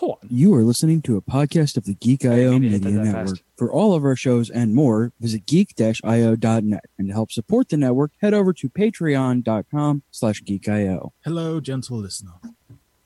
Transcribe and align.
hold 0.00 0.18
on. 0.22 0.28
You 0.30 0.54
are 0.54 0.62
listening 0.62 1.02
to 1.02 1.18
a 1.18 1.20
podcast 1.20 1.76
of 1.76 1.84
the 1.84 1.94
Geek 1.94 2.24
IO 2.24 2.58
Media 2.58 2.78
Network. 2.78 3.28
fast. 3.28 3.42
For 3.56 3.70
all 3.70 3.94
of 3.94 4.02
our 4.02 4.16
shows 4.16 4.48
and 4.48 4.74
more, 4.74 5.12
visit 5.20 5.44
geek-io.net. 5.44 6.84
And 6.98 7.08
to 7.08 7.12
help 7.12 7.30
support 7.30 7.68
the 7.68 7.76
network, 7.76 8.12
head 8.22 8.32
over 8.32 8.54
to 8.54 8.68
patreon.com 8.70 10.02
slash 10.10 10.42
geek.io. 10.42 11.12
Hello, 11.22 11.60
gentle 11.60 11.98
listener. 11.98 12.32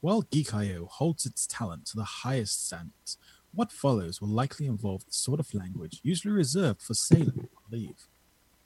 While 0.00 0.22
Geek.io 0.22 0.86
holds 0.86 1.26
its 1.26 1.46
talent 1.46 1.86
to 1.86 1.96
the 1.96 2.04
highest 2.04 2.64
standards, 2.66 3.18
what 3.52 3.72
follows 3.72 4.20
will 4.20 4.29
likely 4.29 4.66
involve 4.66 5.04
the 5.04 5.12
sort 5.12 5.40
of 5.40 5.52
language 5.52 5.98
usually 6.04 6.32
reserved 6.32 6.80
for 6.80 6.95
sailing 6.95 7.48
on 7.56 7.72
leave. 7.72 8.06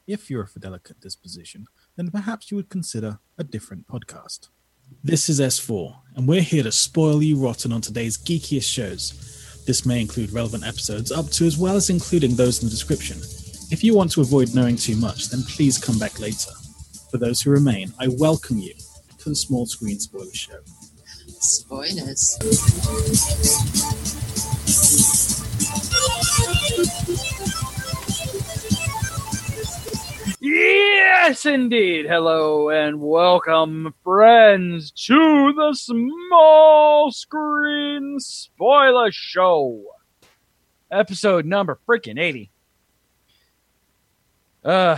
If 0.06 0.28
you're 0.28 0.42
of 0.42 0.56
a 0.56 0.58
delicate 0.58 1.00
disposition, 1.00 1.66
then 1.96 2.10
perhaps 2.10 2.50
you 2.50 2.56
would 2.56 2.68
consider 2.68 3.20
a 3.38 3.44
different 3.44 3.86
podcast. 3.88 4.48
This 5.04 5.28
is 5.28 5.40
S4, 5.40 5.94
and 6.16 6.26
we're 6.26 6.40
here 6.40 6.62
to 6.62 6.72
spoil 6.72 7.22
you 7.22 7.36
rotten 7.36 7.72
on 7.72 7.80
today's 7.80 8.16
geekiest 8.16 8.70
shows. 8.72 9.64
This 9.66 9.84
may 9.86 10.00
include 10.00 10.32
relevant 10.32 10.66
episodes 10.66 11.12
up 11.12 11.30
to 11.32 11.46
as 11.46 11.58
well 11.58 11.76
as 11.76 11.90
including 11.90 12.34
those 12.34 12.62
in 12.62 12.66
the 12.66 12.70
description. 12.70 13.18
If 13.70 13.84
you 13.84 13.94
want 13.94 14.10
to 14.12 14.22
avoid 14.22 14.54
knowing 14.54 14.76
too 14.76 14.96
much, 14.96 15.28
then 15.28 15.42
please 15.42 15.78
come 15.78 15.98
back 15.98 16.18
later. 16.18 16.52
For 17.10 17.18
those 17.18 17.42
who 17.42 17.50
remain, 17.50 17.92
I 17.98 18.08
welcome 18.08 18.58
you 18.58 18.74
to 19.18 19.28
the 19.28 19.36
Small 19.36 19.66
Screen 19.66 20.00
Spoiler 20.00 20.32
Show. 20.32 20.60
Spoilers. 21.40 22.38
Yes, 30.50 31.44
indeed. 31.44 32.06
Hello 32.06 32.70
and 32.70 33.02
welcome, 33.02 33.92
friends, 34.02 34.90
to 34.92 35.52
the 35.52 35.74
Small 35.74 37.12
Screen 37.12 38.18
Spoiler 38.18 39.12
Show. 39.12 39.84
Episode 40.90 41.44
number 41.44 41.78
freaking 41.86 42.18
80. 42.18 42.50
Uh, 44.64 44.96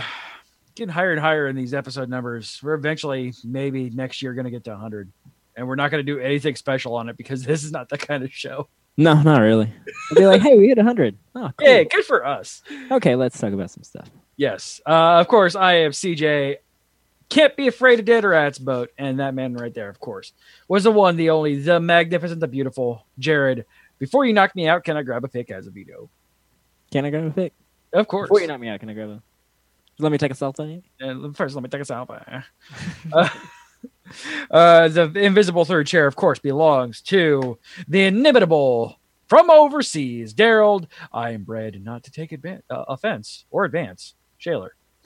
getting 0.75 0.93
higher 0.93 1.11
and 1.11 1.19
higher 1.19 1.49
in 1.49 1.57
these 1.57 1.73
episode 1.73 2.07
numbers. 2.07 2.61
We're 2.63 2.75
eventually, 2.75 3.33
maybe 3.43 3.89
next 3.89 4.21
year, 4.21 4.33
going 4.33 4.45
to 4.45 4.51
get 4.51 4.63
to 4.63 4.71
100. 4.71 5.11
And 5.57 5.67
we're 5.67 5.75
not 5.75 5.91
going 5.91 6.05
to 6.05 6.09
do 6.09 6.17
anything 6.17 6.55
special 6.55 6.95
on 6.95 7.09
it 7.09 7.17
because 7.17 7.43
this 7.45 7.65
is 7.65 7.73
not 7.73 7.89
the 7.89 7.97
kind 7.97 8.23
of 8.23 8.31
show. 8.31 8.69
No, 8.95 9.21
not 9.21 9.41
really. 9.41 9.73
I'd 10.11 10.15
be 10.15 10.27
like, 10.27 10.41
hey, 10.41 10.57
we 10.57 10.69
hit 10.69 10.77
100. 10.77 11.17
Oh, 11.35 11.51
cool. 11.57 11.67
Yeah, 11.67 11.83
good 11.83 12.05
for 12.05 12.25
us. 12.25 12.61
Okay, 12.89 13.15
let's 13.15 13.37
talk 13.37 13.51
about 13.51 13.69
some 13.69 13.83
stuff. 13.83 14.09
Yes. 14.41 14.81
Uh, 14.87 15.19
of 15.19 15.27
course, 15.27 15.55
I 15.55 15.73
am 15.73 15.91
CJ. 15.91 16.57
Can't 17.29 17.55
be 17.55 17.67
afraid 17.67 17.99
of 17.99 18.05
dead 18.05 18.23
rats 18.23 18.57
boat. 18.57 18.89
And 18.97 19.19
that 19.19 19.35
man 19.35 19.53
right 19.53 19.71
there, 19.71 19.87
of 19.87 19.99
course, 19.99 20.33
was 20.67 20.83
the 20.83 20.89
one, 20.89 21.15
the 21.15 21.29
only, 21.29 21.59
the 21.59 21.79
magnificent, 21.79 22.39
the 22.39 22.47
beautiful 22.47 23.05
Jared. 23.19 23.67
Before 23.99 24.25
you 24.25 24.33
knock 24.33 24.55
me 24.55 24.67
out, 24.67 24.83
can 24.83 24.97
I 24.97 25.03
grab 25.03 25.23
a 25.23 25.27
pick 25.27 25.51
as 25.51 25.67
a 25.67 25.69
veto? 25.69 26.09
Can 26.91 27.05
I 27.05 27.11
grab 27.11 27.25
a 27.25 27.29
pick? 27.29 27.53
Of 27.93 28.07
course. 28.07 28.29
Before 28.29 28.41
you 28.41 28.47
knock 28.47 28.59
me 28.59 28.67
out, 28.69 28.79
can 28.79 28.89
I 28.89 28.93
grab 28.93 29.09
a. 29.09 29.21
Let 29.99 30.11
me 30.11 30.17
take 30.17 30.31
a 30.31 30.33
selfie. 30.33 30.81
Uh, 30.99 31.31
first, 31.33 31.53
let 31.53 31.61
me 31.61 31.69
take 31.69 31.81
a 31.81 31.85
selfie. 31.85 32.43
uh, 33.13 33.29
uh, 34.49 34.87
the 34.87 35.11
invisible 35.17 35.65
third 35.65 35.85
chair, 35.85 36.07
of 36.07 36.15
course, 36.15 36.39
belongs 36.39 37.01
to 37.01 37.59
the 37.87 38.05
inimitable 38.05 38.97
from 39.27 39.51
overseas, 39.51 40.33
Daryl. 40.33 40.87
I 41.13 41.29
am 41.29 41.43
bred 41.43 41.83
not 41.83 42.03
to 42.05 42.11
take 42.11 42.31
advan- 42.31 42.63
uh, 42.71 42.85
offense 42.87 43.45
or 43.51 43.65
advance. 43.65 44.15
Shaler. 44.41 44.73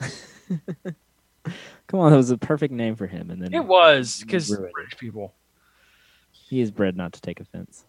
Come 1.88 2.00
on, 2.00 2.10
that 2.10 2.16
was 2.16 2.30
a 2.30 2.38
perfect 2.38 2.72
name 2.72 2.96
for 2.96 3.06
him. 3.06 3.30
And 3.30 3.40
then 3.40 3.52
It 3.54 3.64
was 3.64 4.20
because 4.20 4.50
Ruined 4.50 4.66
it. 4.68 4.72
British 4.72 4.98
people. 4.98 5.34
he 6.32 6.60
is 6.60 6.70
bred 6.70 6.96
not 6.96 7.12
to 7.12 7.20
take 7.20 7.38
offense. 7.38 7.84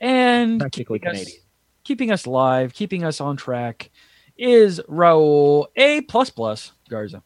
And 0.00 0.58
Practically 0.58 0.98
keeping 0.98 1.10
us, 1.10 1.18
Canadian. 1.18 1.42
keeping 1.84 2.10
us 2.10 2.26
live, 2.26 2.72
keeping 2.72 3.04
us 3.04 3.20
on 3.20 3.36
track 3.36 3.90
is 4.38 4.80
Raul 4.88 5.66
A 5.76 6.00
plus 6.02 6.30
plus 6.30 6.72
Garza. 6.88 7.22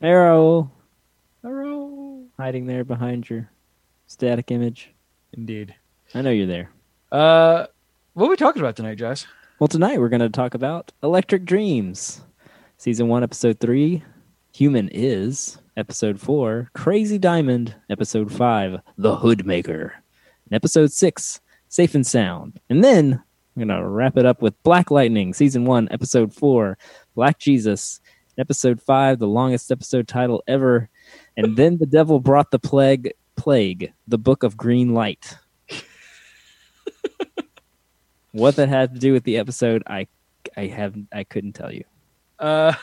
Arrow 0.00 0.70
Raul. 1.44 2.26
hiding 2.38 2.66
there 2.66 2.84
behind 2.84 3.28
your 3.28 3.50
static 4.06 4.50
image. 4.50 4.90
Indeed. 5.32 5.74
I 6.14 6.22
know 6.22 6.30
you're 6.30 6.46
there. 6.46 6.70
Uh, 7.12 7.66
what 8.14 8.26
are 8.26 8.30
we 8.30 8.36
talking 8.36 8.62
about 8.62 8.76
tonight, 8.76 8.96
Jess? 8.98 9.26
Well, 9.60 9.68
tonight 9.68 10.00
we're 10.00 10.08
going 10.08 10.20
to 10.20 10.30
talk 10.30 10.54
about 10.54 10.90
Electric 11.02 11.44
Dreams, 11.44 12.22
Season 12.78 13.08
1, 13.08 13.22
Episode 13.22 13.60
3, 13.60 14.02
Human 14.54 14.88
Is, 14.90 15.58
Episode 15.76 16.18
4, 16.18 16.70
Crazy 16.72 17.18
Diamond, 17.18 17.74
Episode 17.90 18.32
5, 18.32 18.80
The 18.96 19.18
Hoodmaker, 19.18 19.90
and 20.46 20.52
Episode 20.54 20.92
6, 20.92 21.42
Safe 21.68 21.94
and 21.94 22.06
Sound. 22.06 22.58
And 22.70 22.82
then 22.82 23.22
we're 23.54 23.66
going 23.66 23.82
to 23.82 23.86
wrap 23.86 24.16
it 24.16 24.24
up 24.24 24.40
with 24.40 24.62
Black 24.62 24.90
Lightning, 24.90 25.34
Season 25.34 25.66
1, 25.66 25.88
Episode 25.90 26.32
4, 26.32 26.78
Black 27.14 27.38
Jesus, 27.38 28.00
Episode 28.38 28.80
5, 28.80 29.18
the 29.18 29.28
longest 29.28 29.70
episode 29.70 30.08
title 30.08 30.42
ever. 30.48 30.88
And 31.36 31.58
then 31.58 31.76
the 31.76 31.84
devil 31.84 32.18
brought 32.18 32.50
the 32.50 32.58
plague, 32.58 33.12
plague, 33.36 33.92
the 34.08 34.16
Book 34.16 34.42
of 34.42 34.56
Green 34.56 34.94
Light. 34.94 35.36
What 38.32 38.56
that 38.56 38.68
had 38.68 38.94
to 38.94 39.00
do 39.00 39.12
with 39.12 39.24
the 39.24 39.38
episode, 39.38 39.82
I 39.86 40.06
I 40.56 40.66
have 40.66 40.94
I 41.12 41.24
couldn't 41.24 41.52
tell 41.52 41.72
you. 41.72 41.84
Uh, 42.38 42.74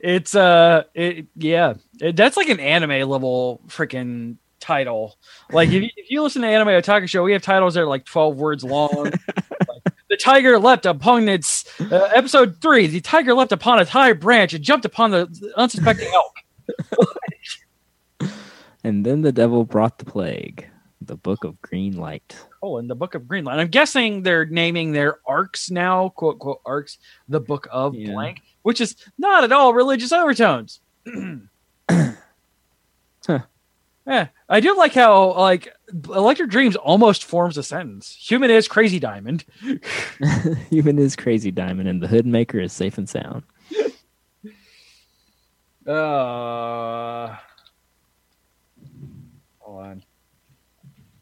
it's 0.00 0.34
uh, 0.34 0.84
it 0.94 1.26
yeah, 1.36 1.74
it, 2.00 2.16
that's 2.16 2.36
like 2.36 2.48
an 2.48 2.60
anime 2.60 3.08
level 3.08 3.60
freaking 3.68 4.36
title. 4.60 5.18
Like 5.50 5.68
if 5.68 5.82
you, 5.82 5.88
if 5.96 6.10
you 6.10 6.22
listen 6.22 6.42
to 6.42 6.48
Anime 6.48 6.68
Otaku 6.68 7.08
Show, 7.08 7.22
we 7.22 7.32
have 7.32 7.42
titles 7.42 7.74
that 7.74 7.82
are 7.82 7.86
like 7.86 8.04
twelve 8.04 8.36
words 8.36 8.64
long. 8.64 9.12
Like, 9.68 9.94
the 10.08 10.16
tiger 10.16 10.58
leapt 10.60 10.86
upon 10.86 11.28
its 11.28 11.64
uh, 11.80 12.10
episode 12.14 12.62
three. 12.62 12.86
The 12.86 13.00
tiger 13.00 13.34
leapt 13.34 13.50
upon 13.50 13.80
a 13.80 13.84
high 13.84 14.12
branch 14.12 14.54
and 14.54 14.62
jumped 14.62 14.84
upon 14.84 15.10
the 15.10 15.26
the 15.26 15.52
unsuspecting 15.58 16.08
elk. 16.12 17.08
And 18.86 19.04
then 19.04 19.22
the 19.22 19.32
devil 19.32 19.64
brought 19.64 19.98
the 19.98 20.04
plague, 20.04 20.64
the 21.00 21.16
Book 21.16 21.42
of 21.42 21.60
Green 21.60 21.96
Light. 21.96 22.36
And 22.78 22.90
the 22.90 22.94
Book 22.96 23.14
of 23.14 23.26
Greenland. 23.28 23.60
I'm 23.60 23.68
guessing 23.68 24.22
they're 24.22 24.44
naming 24.46 24.90
their 24.92 25.18
arcs 25.26 25.70
now, 25.70 26.08
quote 26.10 26.38
quote 26.40 26.60
arcs, 26.66 26.98
the 27.28 27.40
Book 27.40 27.68
of 27.70 27.94
Yeah. 27.94 28.12
blank, 28.12 28.42
which 28.62 28.80
is 28.80 28.96
not 29.16 29.44
at 29.44 29.52
all 29.52 29.72
religious 29.72 30.12
overtones. 30.12 30.80
Huh. 33.26 33.40
Yeah, 34.06 34.28
I 34.48 34.60
do 34.60 34.76
like 34.76 34.94
how 34.94 35.32
like 35.32 35.68
Electric 36.04 36.48
Dreams 36.48 36.76
almost 36.76 37.24
forms 37.24 37.58
a 37.58 37.62
sentence. 37.64 38.16
Human 38.28 38.50
is 38.50 38.68
crazy 38.68 39.00
diamond. 39.00 39.44
Human 40.70 41.00
is 41.00 41.16
crazy 41.16 41.50
diamond, 41.50 41.88
and 41.88 42.00
the 42.00 42.06
hood 42.06 42.24
maker 42.24 42.60
is 42.60 42.72
safe 42.72 42.98
and 42.98 43.08
sound. 43.08 43.42
Uh, 45.84 47.34
hold 49.58 49.86
on. 49.86 50.04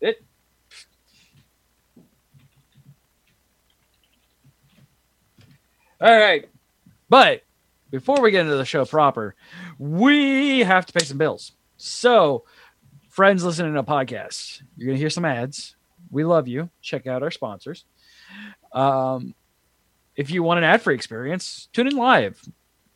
It. 0.03 0.23
All 6.05 6.19
right, 6.19 6.47
but 7.09 7.43
before 7.91 8.21
we 8.21 8.31
get 8.31 8.43
into 8.43 8.57
the 8.57 8.65
show 8.65 8.85
proper, 8.85 9.35
we 9.79 10.61
have 10.61 10.85
to 10.85 10.93
pay 10.93 11.05
some 11.05 11.17
bills. 11.17 11.53
So, 11.79 12.45
friends 13.09 13.43
listening 13.43 13.73
to 13.73 13.83
podcasts, 13.83 14.61
you're 14.77 14.89
gonna 14.89 14.99
hear 14.99 15.09
some 15.09 15.25
ads. 15.25 15.77
We 16.11 16.25
love 16.25 16.47
you. 16.47 16.69
Check 16.83 17.07
out 17.07 17.23
our 17.23 17.31
sponsors. 17.31 17.87
Um, 18.73 19.35
if 20.15 20.31
you 20.31 20.43
want 20.43 20.59
an 20.59 20.65
ad-free 20.65 20.95
experience, 20.95 21.69
tune 21.73 21.87
in 21.87 21.97
live 21.97 22.41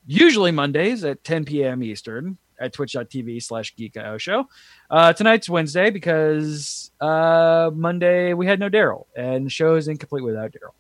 usually 0.09 0.51
Mondays 0.51 1.05
at 1.05 1.23
10 1.23 1.45
p.m. 1.45 1.83
Eastern 1.83 2.39
at 2.59 2.73
twitch.tv 2.73 3.43
slash 3.43 3.77
geekio 3.77 4.19
show. 4.19 4.49
Uh, 4.91 5.13
tonight's 5.13 5.49
Wednesday 5.49 5.91
because 5.91 6.91
uh, 7.01 7.71
Monday 7.73 8.33
we 8.33 8.47
had 8.47 8.59
no 8.59 8.69
Daryl 8.69 9.07
and 9.17 9.47
the 9.47 9.51
show 9.51 9.77
is 9.77 9.87
incomplete 9.87 10.25
without 10.25 10.51
Daryl. 10.51 10.73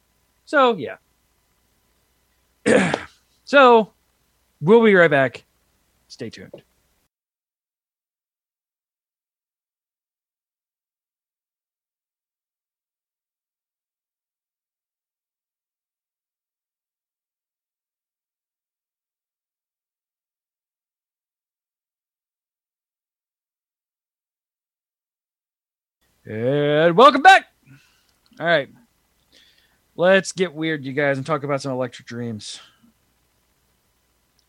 So, 0.44 0.76
yeah. 0.76 0.96
so, 3.44 3.93
we'll 4.61 4.82
be 4.85 4.94
right 4.94 5.11
back. 5.11 5.44
Stay 6.09 6.31
tuned. 6.31 6.62
And 26.26 26.97
welcome 26.97 27.23
back. 27.23 27.47
All 28.38 28.47
right. 28.47 28.69
Let's 29.98 30.30
get 30.30 30.54
weird, 30.54 30.84
you 30.84 30.92
guys, 30.92 31.16
and 31.16 31.26
talk 31.26 31.42
about 31.42 31.60
some 31.60 31.72
electric 31.72 32.06
dreams. 32.06 32.60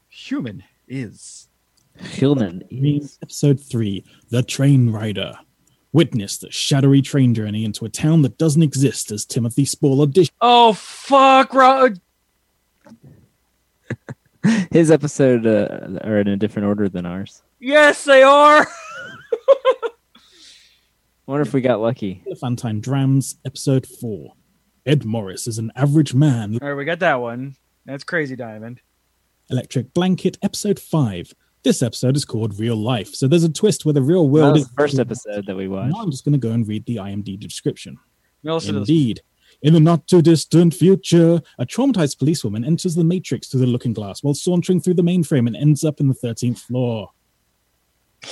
Human 0.07 0.63
is. 0.87 1.47
Human 1.97 2.61
is 2.69 3.17
Episode 3.23 3.59
3, 3.59 4.05
The 4.29 4.43
Train 4.43 4.91
Rider. 4.91 5.33
Witness 5.91 6.37
the 6.37 6.51
shadowy 6.51 7.01
train 7.01 7.33
journey 7.33 7.65
into 7.65 7.83
a 7.83 7.89
town 7.89 8.21
that 8.21 8.37
doesn't 8.37 8.61
exist 8.61 9.11
as 9.11 9.25
Timothy 9.25 9.65
Spall 9.65 10.05
auditions. 10.05 10.29
Oh 10.39 10.73
fuck, 10.73 11.51
Ro- 11.51 11.95
His 14.71 14.91
episode 14.91 15.47
uh, 15.47 15.99
are 16.03 16.19
in 16.19 16.27
a 16.27 16.37
different 16.37 16.67
order 16.67 16.89
than 16.89 17.07
ours. 17.07 17.41
Yes, 17.59 18.03
they 18.03 18.21
are. 18.21 18.67
wonder 21.25 21.41
if 21.41 21.55
we 21.55 21.61
got 21.61 21.81
lucky. 21.81 22.21
Elephantine 22.27 22.81
Drams, 22.81 23.37
episode 23.43 23.87
4. 23.87 24.33
Ed 24.89 25.05
Morris 25.05 25.45
is 25.45 25.59
an 25.59 25.71
average 25.75 26.15
man. 26.15 26.57
All 26.59 26.67
right, 26.67 26.73
we 26.73 26.83
got 26.83 26.97
that 26.99 27.21
one. 27.21 27.55
That's 27.85 28.03
crazy, 28.03 28.35
Diamond. 28.35 28.81
Electric 29.51 29.93
Blanket, 29.93 30.39
episode 30.41 30.79
5. 30.79 31.31
This 31.61 31.83
episode 31.83 32.15
is 32.15 32.25
called 32.25 32.59
Real 32.59 32.75
Life, 32.75 33.13
so 33.13 33.27
there's 33.27 33.43
a 33.43 33.51
twist 33.51 33.85
where 33.85 33.93
the 33.93 34.01
real 34.01 34.23
That 34.23 34.33
world 34.33 34.53
was 34.53 34.63
is 34.63 34.67
the 34.69 34.73
first 34.73 34.97
episode 34.97 35.45
that 35.45 35.55
we 35.55 35.67
watched. 35.67 35.93
Now 35.93 36.01
I'm 36.01 36.09
just 36.09 36.25
going 36.25 36.33
to 36.33 36.39
go 36.39 36.53
and 36.53 36.67
read 36.67 36.87
the 36.87 36.95
IMDb 36.95 37.39
description. 37.39 37.99
You 38.41 38.51
listen 38.51 38.73
to. 38.73 38.79
Indeed. 38.79 39.21
In 39.61 39.73
the 39.73 39.79
not 39.79 40.07
too 40.07 40.23
distant 40.23 40.73
future, 40.73 41.39
a 41.59 41.67
traumatized 41.67 42.17
policewoman 42.17 42.65
enters 42.65 42.95
the 42.95 43.03
Matrix 43.03 43.47
through 43.47 43.59
the 43.59 43.67
looking 43.67 43.93
glass 43.93 44.23
while 44.23 44.33
sauntering 44.33 44.81
through 44.81 44.95
the 44.95 45.03
mainframe 45.03 45.45
and 45.45 45.55
ends 45.55 45.83
up 45.83 45.99
in 45.99 46.07
the 46.07 46.15
13th 46.15 46.57
floor. 46.57 47.11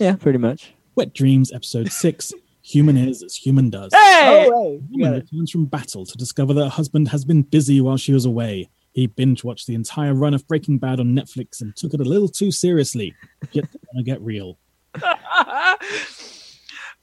Yeah, 0.00 0.16
pretty 0.16 0.38
much. 0.38 0.74
Wet 0.96 1.14
Dreams, 1.14 1.52
episode 1.52 1.92
6. 1.92 2.32
Human 2.62 2.96
is 2.96 3.22
as 3.22 3.34
human 3.34 3.70
does. 3.70 3.92
Hey, 3.92 4.48
Oh, 4.52 4.80
woman 4.90 5.12
returns 5.14 5.50
from 5.50 5.64
battle 5.66 6.06
to 6.06 6.16
discover 6.16 6.54
that 6.54 6.64
her 6.64 6.70
husband 6.70 7.08
has 7.08 7.24
been 7.24 7.42
busy 7.42 7.80
while 7.80 7.96
she 7.96 8.12
was 8.12 8.24
away. 8.24 8.70
He 8.92 9.06
binge 9.06 9.42
watched 9.42 9.66
the 9.66 9.74
entire 9.74 10.14
run 10.14 10.32
of 10.34 10.46
Breaking 10.46 10.78
Bad 10.78 11.00
on 11.00 11.06
Netflix 11.16 11.60
and 11.60 11.74
took 11.74 11.92
it 11.94 12.00
a 12.00 12.04
little 12.04 12.28
too 12.28 12.52
seriously. 12.52 13.14
Yet 13.50 13.64
gonna 13.92 14.04
get 14.04 14.20
real. 14.20 14.58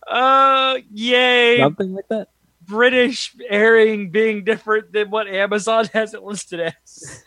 uh, 0.07 0.77
yay! 0.91 1.57
Something 1.57 1.93
like 1.93 2.07
that. 2.09 2.29
British 2.61 3.35
airing 3.49 4.11
being 4.11 4.43
different 4.43 4.91
than 4.93 5.09
what 5.09 5.27
Amazon 5.27 5.85
has 5.93 6.13
it 6.13 6.23
listed 6.23 6.59
as. 6.59 7.23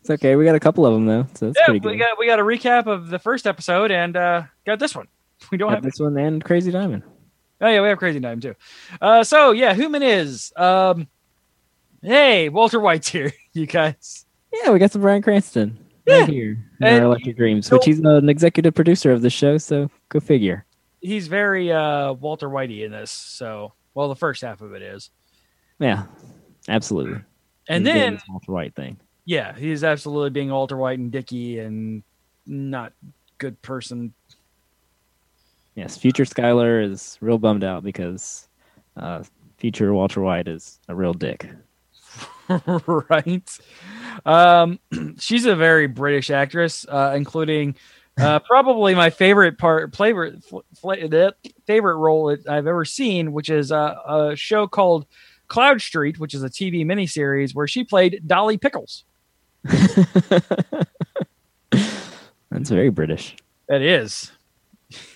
It's 0.00 0.10
okay. 0.10 0.36
We 0.36 0.44
got 0.44 0.54
a 0.54 0.60
couple 0.60 0.86
of 0.86 0.94
them 0.94 1.06
though, 1.06 1.26
so 1.34 1.46
that's 1.46 1.58
yeah, 1.58 1.64
pretty 1.66 1.80
we 1.86 1.92
good. 1.94 1.98
got 1.98 2.18
we 2.18 2.26
got 2.26 2.38
a 2.38 2.44
recap 2.44 2.86
of 2.86 3.08
the 3.08 3.18
first 3.18 3.46
episode 3.46 3.90
and 3.90 4.16
uh 4.16 4.42
got 4.64 4.78
this 4.78 4.94
one. 4.94 5.08
We 5.50 5.58
don't 5.58 5.68
Got 5.68 5.76
have 5.76 5.84
this 5.84 6.00
one 6.00 6.16
and 6.18 6.42
Crazy 6.44 6.70
Diamond. 6.70 7.02
Oh 7.60 7.68
yeah, 7.68 7.80
we 7.80 7.88
have 7.88 7.98
Crazy 7.98 8.20
Diamond 8.20 8.42
too. 8.42 8.54
Uh, 9.00 9.24
so 9.24 9.52
yeah, 9.52 9.74
Human 9.74 10.02
is. 10.02 10.52
Um, 10.56 11.08
hey, 12.02 12.48
Walter 12.48 12.80
White's 12.80 13.08
here, 13.08 13.32
you 13.52 13.66
guys. 13.66 14.26
Yeah, 14.52 14.70
we 14.70 14.78
got 14.78 14.90
some 14.92 15.02
Bryan 15.02 15.22
Cranston 15.22 15.78
Yeah. 16.06 16.20
right 16.20 16.28
here 16.28 16.50
in 16.80 16.86
And 16.86 17.00
our 17.04 17.10
Electric 17.10 17.36
Dreams, 17.36 17.66
so- 17.66 17.76
which 17.76 17.84
he's 17.86 17.98
an 18.00 18.28
executive 18.28 18.74
producer 18.74 19.12
of 19.12 19.22
the 19.22 19.30
show. 19.30 19.58
So 19.58 19.90
go 20.08 20.20
figure. 20.20 20.64
He's 21.00 21.28
very 21.28 21.70
uh 21.72 22.12
Walter 22.14 22.48
Whitey 22.48 22.84
in 22.84 22.90
this. 22.92 23.10
So 23.10 23.72
well, 23.94 24.08
the 24.08 24.16
first 24.16 24.42
half 24.42 24.60
of 24.60 24.72
it 24.74 24.82
is, 24.82 25.10
Yeah, 25.80 26.04
absolutely. 26.68 27.20
and 27.68 27.84
He's 27.86 27.94
then 27.94 28.18
Walter 28.28 28.52
White 28.52 28.74
thing. 28.74 28.98
yeah, 29.24 29.54
he's 29.56 29.82
absolutely 29.84 30.30
being 30.30 30.50
Walter 30.50 30.76
White 30.76 30.98
and 30.98 31.10
Dicky 31.10 31.58
and 31.58 32.02
not 32.46 32.92
good 33.38 33.60
person. 33.62 34.14
Yes, 35.78 35.96
future 35.96 36.24
Skyler 36.24 36.82
is 36.82 37.16
real 37.20 37.38
bummed 37.38 37.62
out 37.62 37.84
because 37.84 38.48
uh, 38.96 39.22
future 39.58 39.94
Walter 39.94 40.20
White 40.20 40.48
is 40.48 40.80
a 40.88 40.94
real 40.96 41.12
dick. 41.12 41.48
right? 43.08 43.58
Um, 44.26 44.80
she's 45.20 45.46
a 45.46 45.54
very 45.54 45.86
British 45.86 46.30
actress, 46.30 46.84
uh, 46.88 47.12
including 47.14 47.76
uh, 48.18 48.40
probably 48.48 48.96
my 48.96 49.10
favorite 49.10 49.56
part, 49.56 49.94
favorite, 49.94 50.42
fl- 50.42 50.66
fl- 50.74 50.94
the 50.94 51.36
favorite 51.64 51.98
role 51.98 52.26
that 52.26 52.48
I've 52.48 52.66
ever 52.66 52.84
seen, 52.84 53.32
which 53.32 53.48
is 53.48 53.70
uh, 53.70 53.94
a 54.04 54.34
show 54.34 54.66
called 54.66 55.06
Cloudstreet, 55.48 56.18
which 56.18 56.34
is 56.34 56.42
a 56.42 56.50
TV 56.50 56.84
miniseries 56.84 57.54
where 57.54 57.68
she 57.68 57.84
played 57.84 58.22
Dolly 58.26 58.58
Pickles. 58.58 59.04
That's 59.62 60.00
very 62.68 62.90
British. 62.90 63.36
That 63.68 63.82
is. 63.82 64.32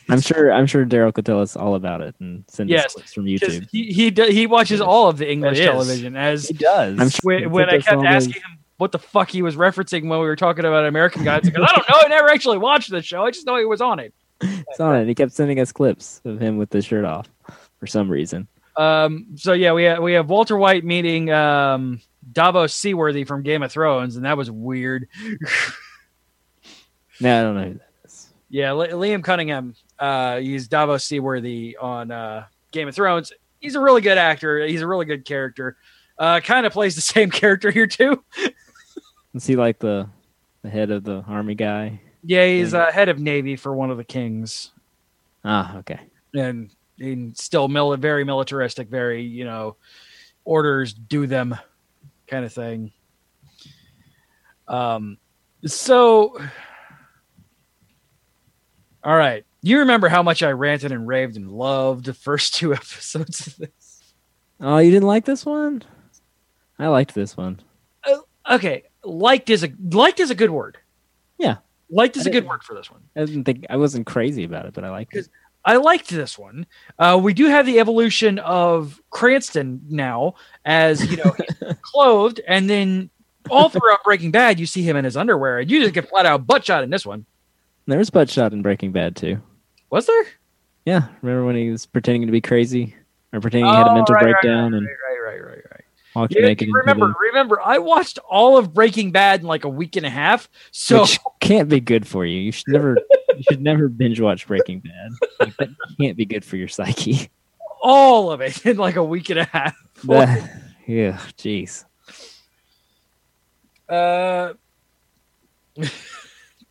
I'm 0.09 0.21
sure. 0.21 0.53
I'm 0.53 0.67
sure 0.67 0.85
Daryl 0.85 1.13
could 1.15 1.25
tell 1.27 1.41
us 1.41 1.57
all 1.57 1.75
about 1.75 2.01
it 2.01 2.15
and 2.21 2.45
send 2.49 2.69
Yes, 2.71 2.87
us 2.87 2.95
clips 2.95 3.13
from 3.15 3.25
YouTube. 3.25 3.69
He 3.71 3.93
he, 3.93 4.11
do, 4.11 4.25
he 4.25 4.47
watches 4.47 4.81
all 4.81 5.09
of 5.09 5.19
the 5.19 5.31
English 5.31 5.59
television 5.59 6.17
as 6.17 6.49
He 6.49 6.55
does. 6.55 6.99
I'm 7.01 7.09
sure 7.09 7.21
when, 7.25 7.51
when 7.51 7.69
I 7.69 7.79
kept 7.79 7.97
all 7.97 8.03
the- 8.03 8.09
asking 8.09 8.35
him 8.35 8.59
what 8.79 8.91
the 8.93 8.99
fuck 8.99 9.31
he 9.31 9.43
was 9.43 9.55
referencing 9.57 10.09
when 10.09 10.19
we 10.19 10.27
were 10.27 10.35
talking 10.37 10.65
about 10.65 10.87
American 10.87 11.23
Gods 11.25 11.49
because 11.49 11.69
I 11.71 11.75
don't 11.77 11.89
know. 11.89 12.01
I 12.05 12.09
never 12.09 12.31
actually 12.31 12.59
watched 12.59 12.91
the 12.91 13.01
show. 13.03 13.25
I 13.25 13.31
just 13.31 13.47
know 13.47 13.57
he 13.57 13.65
was 13.65 13.81
on 13.81 14.01
it. 14.01 14.13
It's 14.41 14.81
on 14.81 14.97
it. 14.97 15.07
He 15.07 15.15
kept 15.15 15.31
sending 15.33 15.61
us 15.61 15.71
clips 15.71 16.21
of 16.25 16.41
him 16.41 16.59
with 16.59 16.71
the 16.71 16.83
shirt 16.83 17.05
off 17.05 17.29
for 17.79 17.87
some 17.87 18.11
reason. 18.11 18.49
Um, 18.77 19.27
so 19.37 19.53
yeah, 19.53 19.73
we 19.73 19.85
have, 19.85 20.03
we 20.03 20.15
have 20.15 20.29
Walter 20.29 20.57
White 20.57 20.85
meeting 20.85 21.31
um, 21.31 22.01
Davos 22.33 22.75
Seaworthy 22.75 23.23
from 23.25 23.43
Game 23.43 23.63
of 23.63 23.71
Thrones, 23.71 24.17
and 24.17 24.25
that 24.25 24.37
was 24.37 24.51
weird. 24.51 25.07
No, 27.21 27.39
I 27.39 27.43
don't 27.43 27.55
know 27.55 27.65
who 27.69 27.75
that 27.75 27.91
is. 28.05 28.33
yeah, 28.49 28.71
Liam 28.71 29.23
Cunningham, 29.23 29.75
uh, 30.03 30.41
he's 30.41 30.67
Davos 30.67 31.05
Seaworthy 31.05 31.77
on 31.81 32.11
uh, 32.11 32.47
Game 32.73 32.89
of 32.89 32.95
Thrones. 32.95 33.33
He's 33.61 33.77
a 33.77 33.81
really 33.81 34.01
good 34.01 34.19
actor. 34.19 34.67
He's 34.67 34.83
a 34.83 34.87
really 34.87 35.05
good 35.05 35.25
character. 35.25 35.77
Uh, 36.19 36.41
kind 36.41 36.67
of 36.67 36.73
plays 36.73 36.97
the 36.97 37.01
same 37.15 37.31
character 37.31 37.71
here 37.71 37.87
too. 37.87 38.23
Is 39.33 39.47
he 39.47 39.55
like 39.55 39.79
the 39.79 40.09
the 40.63 40.71
head 40.71 40.91
of 40.91 41.05
the 41.05 41.23
army 41.29 41.55
guy? 41.55 42.01
Yeah, 42.25 42.47
he's 42.47 42.75
uh, 42.75 42.91
head 42.91 43.09
of 43.09 43.21
Navy 43.21 43.55
for 43.55 43.75
one 43.75 43.93
of 43.93 43.97
the 43.97 44.05
kings. 44.05 44.73
Ah, 45.45 45.77
okay. 45.79 46.01
and, 46.35 46.71
and 46.99 47.37
still 47.37 47.69
mil- 47.69 47.97
very 47.97 48.25
militaristic, 48.25 48.89
very 48.89 49.23
you 49.23 49.45
know, 49.45 49.77
orders 50.45 50.95
do 50.95 51.29
them 51.29 51.57
kind 52.27 52.45
of 52.45 52.53
thing. 52.53 52.91
Um, 54.67 55.19
so 55.65 56.37
all 59.05 59.17
right, 59.17 59.45
you 59.71 59.79
remember 59.81 60.09
how 60.09 60.23
much 60.23 60.43
I 60.43 60.51
ranted 60.51 60.93
and 60.93 61.07
raved 61.07 61.37
and 61.37 61.51
loved 61.51 62.07
the 62.07 62.15
first 62.15 62.55
two 62.55 62.75
episodes 62.75 63.47
of 63.47 63.57
this? 63.57 64.13
Oh, 64.61 64.79
you 64.79 64.91
didn't 64.91 65.07
like 65.07 65.25
this 65.25 65.45
one? 65.45 65.83
I 66.79 66.89
liked 66.89 67.15
this 67.15 67.37
one. 67.37 67.61
Okay, 68.51 68.85
liked 69.05 69.51
is 69.51 69.63
a 69.63 69.73
liked 69.91 70.21
is 70.21 70.31
a 70.31 70.35
good 70.35 70.51
word. 70.51 70.79
Yeah. 71.39 71.57
liked 71.91 72.17
is 72.17 72.27
I 72.27 72.31
a 72.31 72.33
good 72.33 72.47
word 72.47 72.63
for 72.65 72.75
this 72.75 72.91
one. 72.91 73.01
I 73.17 73.25
didn't 73.25 73.45
think 73.45 73.67
I 73.71 73.77
wasn't 73.77 74.07
crazy 74.07 74.45
about 74.45 74.67
it, 74.67 74.75
but 74.75 74.85
I 74.85 74.91
liked 74.91 75.15
it. 75.15 75.29
I 75.65 75.77
liked 75.77 76.09
this 76.09 76.37
one. 76.37 76.67
Uh, 76.99 77.21
we 77.23 77.35
do 77.35 77.47
have 77.47 77.67
the 77.67 77.79
evolution 77.79 78.41
of 78.41 79.01
Cranston 79.11 79.81
now, 79.89 80.35
as 80.65 81.09
you 81.09 81.19
know, 81.19 81.37
he's 81.37 81.77
clothed, 81.83 82.41
and 82.49 82.69
then 82.69 83.11
all 83.49 83.69
throughout 83.69 84.03
Breaking 84.03 84.33
Bad, 84.33 84.59
you 84.59 84.67
see 84.67 84.83
him 84.83 84.97
in 84.97 85.05
his 85.05 85.17
underwear, 85.17 85.61
and 85.61 85.71
you 85.71 85.81
just 85.81 85.95
get 85.95 86.09
flat 86.09 86.27
out 86.27 86.47
butt 86.47 86.65
shot 86.65 86.83
in 86.83 86.91
this 86.91 87.07
one. 87.07 87.27
There 87.87 87.99
was 87.99 88.11
butt 88.11 88.29
shot 88.29 88.53
in 88.53 88.63
Breaking 88.63 88.91
Bad 88.91 89.15
too. 89.15 89.41
Was 89.93 90.07
there? 90.07 90.25
Yeah, 90.87 91.09
remember 91.21 91.45
when 91.45 91.55
he 91.55 91.69
was 91.71 91.85
pretending 91.85 92.27
to 92.27 92.33
be 92.33 92.41
crazy 92.41 92.97
or 93.33 93.41
pretending 93.41 93.71
he 93.71 93.77
had 93.77 93.87
a 93.87 93.91
Oh, 93.91 93.95
mental 93.95 94.15
right, 94.15 94.25
right, 94.25 94.33
breakdown 94.43 94.73
and 94.73 94.87
Right, 94.87 94.97
right, 95.23 95.35
right, 95.35 95.45
right, 95.51 95.65
right. 95.71 95.85
walked 96.17 96.35
Yeah, 96.35 96.55
remember, 96.73 97.09
the- 97.09 97.15
remember, 97.31 97.61
I 97.63 97.77
watched 97.77 98.19
all 98.29 98.57
of 98.57 98.73
Breaking 98.73 99.13
Bad 99.13 99.41
in 99.43 99.47
like 99.47 99.65
a 99.65 99.69
week 99.69 99.97
and 99.97 100.07
a 100.07 100.11
half. 100.11 100.49
So 100.71 101.03
which 101.03 101.19
can't 101.41 101.69
be 101.69 101.79
good 101.79 102.07
for 102.09 102.25
you. 102.25 102.41
You 102.41 102.53
should 102.53 102.69
never, 102.69 102.97
you 103.37 103.43
should 103.51 103.61
never 103.61 103.89
binge 103.89 104.19
watch 104.19 104.47
Breaking 104.47 104.81
Bad. 104.81 105.11
Like, 105.39 105.57
that 105.59 105.69
can't 106.01 106.17
be 106.17 106.25
good 106.25 106.45
for 106.45 106.57
your 106.57 106.69
psyche. 106.69 107.29
all 107.83 108.33
of 108.33 108.41
it 108.41 108.65
in 108.65 108.79
like 108.79 108.97
a 108.97 109.05
week 109.05 109.29
and 109.29 109.41
a 109.41 109.45
half. 109.45 109.75
That- 110.05 110.51
yeah, 110.87 111.19
jeez. 111.37 111.85
Uh, 113.89 114.55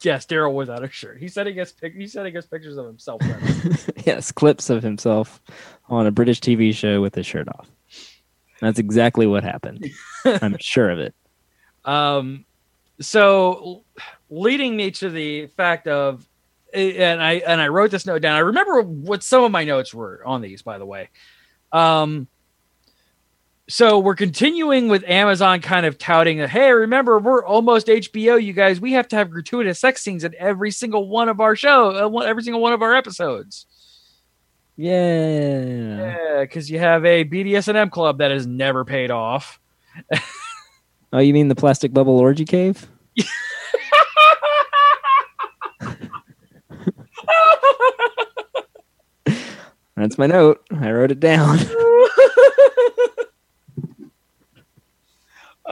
yes, 0.05 0.25
Daryl 0.25 0.53
without 0.53 0.83
a 0.83 0.89
shirt. 0.89 1.19
He 1.19 1.27
said 1.27 1.47
he 1.47 1.53
gets 1.53 1.71
pic- 1.71 1.95
he 1.95 2.07
said 2.07 2.25
he 2.25 2.31
gets 2.31 2.47
pictures 2.47 2.77
of 2.77 2.85
himself. 2.85 3.21
yes, 4.05 4.31
clips 4.31 4.69
of 4.69 4.83
himself 4.83 5.41
on 5.89 6.07
a 6.07 6.11
British 6.11 6.39
TV 6.39 6.73
show 6.73 7.01
with 7.01 7.15
his 7.15 7.25
shirt 7.25 7.47
off. 7.49 7.69
That's 8.61 8.79
exactly 8.79 9.25
what 9.25 9.43
happened. 9.43 9.89
I'm 10.25 10.57
sure 10.59 10.89
of 10.89 10.99
it. 10.99 11.15
Um, 11.83 12.45
so 12.99 13.83
leading 14.29 14.75
me 14.77 14.91
to 14.91 15.09
the 15.09 15.47
fact 15.47 15.87
of, 15.87 16.27
and 16.73 17.21
I 17.21 17.33
and 17.33 17.59
I 17.59 17.67
wrote 17.67 17.91
this 17.91 18.05
note 18.05 18.21
down. 18.21 18.35
I 18.35 18.39
remember 18.39 18.81
what 18.81 19.23
some 19.23 19.43
of 19.43 19.51
my 19.51 19.65
notes 19.65 19.93
were 19.93 20.21
on 20.25 20.41
these, 20.41 20.61
by 20.61 20.77
the 20.77 20.85
way. 20.85 21.09
Um, 21.71 22.27
so 23.71 23.99
we're 23.99 24.15
continuing 24.15 24.89
with 24.89 25.03
Amazon 25.07 25.61
kind 25.61 25.85
of 25.85 25.97
touting 25.97 26.39
that, 26.39 26.49
hey, 26.49 26.71
remember 26.71 27.19
we're 27.19 27.45
almost 27.45 27.87
HBO, 27.87 28.41
you 28.43 28.51
guys. 28.53 28.81
We 28.81 28.91
have 28.93 29.07
to 29.09 29.15
have 29.15 29.31
gratuitous 29.31 29.79
sex 29.79 30.01
scenes 30.01 30.23
in 30.23 30.35
every 30.37 30.71
single 30.71 31.07
one 31.07 31.29
of 31.29 31.39
our 31.39 31.55
show, 31.55 31.91
uh, 31.91 32.19
every 32.19 32.43
single 32.43 32.61
one 32.61 32.73
of 32.73 32.81
our 32.81 32.93
episodes. 32.93 33.65
Yeah. 34.75 35.61
Yeah, 35.61 36.41
because 36.41 36.69
you 36.69 36.79
have 36.79 37.05
a 37.05 37.23
BDSM 37.23 37.91
club 37.91 38.17
that 38.17 38.31
has 38.31 38.45
never 38.45 38.83
paid 38.83 39.09
off. 39.09 39.59
Oh, 41.13 41.19
you 41.19 41.33
mean 41.33 41.49
the 41.49 41.55
plastic 41.55 41.91
bubble 41.91 42.17
orgy 42.17 42.45
cave? 42.45 42.87
That's 49.97 50.17
my 50.17 50.25
note. 50.27 50.65
I 50.71 50.89
wrote 50.89 51.11
it 51.11 51.19
down. 51.19 51.59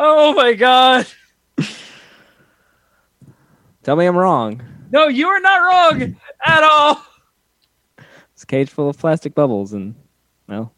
oh 0.02 0.34
my 0.34 0.54
god. 0.54 1.06
Tell 3.84 3.96
me 3.96 4.06
I'm 4.06 4.18
wrong. 4.18 4.62
No, 4.92 5.08
you 5.08 5.28
are 5.28 5.40
not 5.40 5.58
wrong 5.62 6.16
at 6.46 6.64
all. 6.64 7.02
It's 8.34 8.44
a 8.44 8.46
cage 8.46 8.70
full 8.70 8.90
of 8.90 8.98
plastic 8.98 9.36
bubbles, 9.36 9.74
and 9.74 9.96
well, 10.48 10.74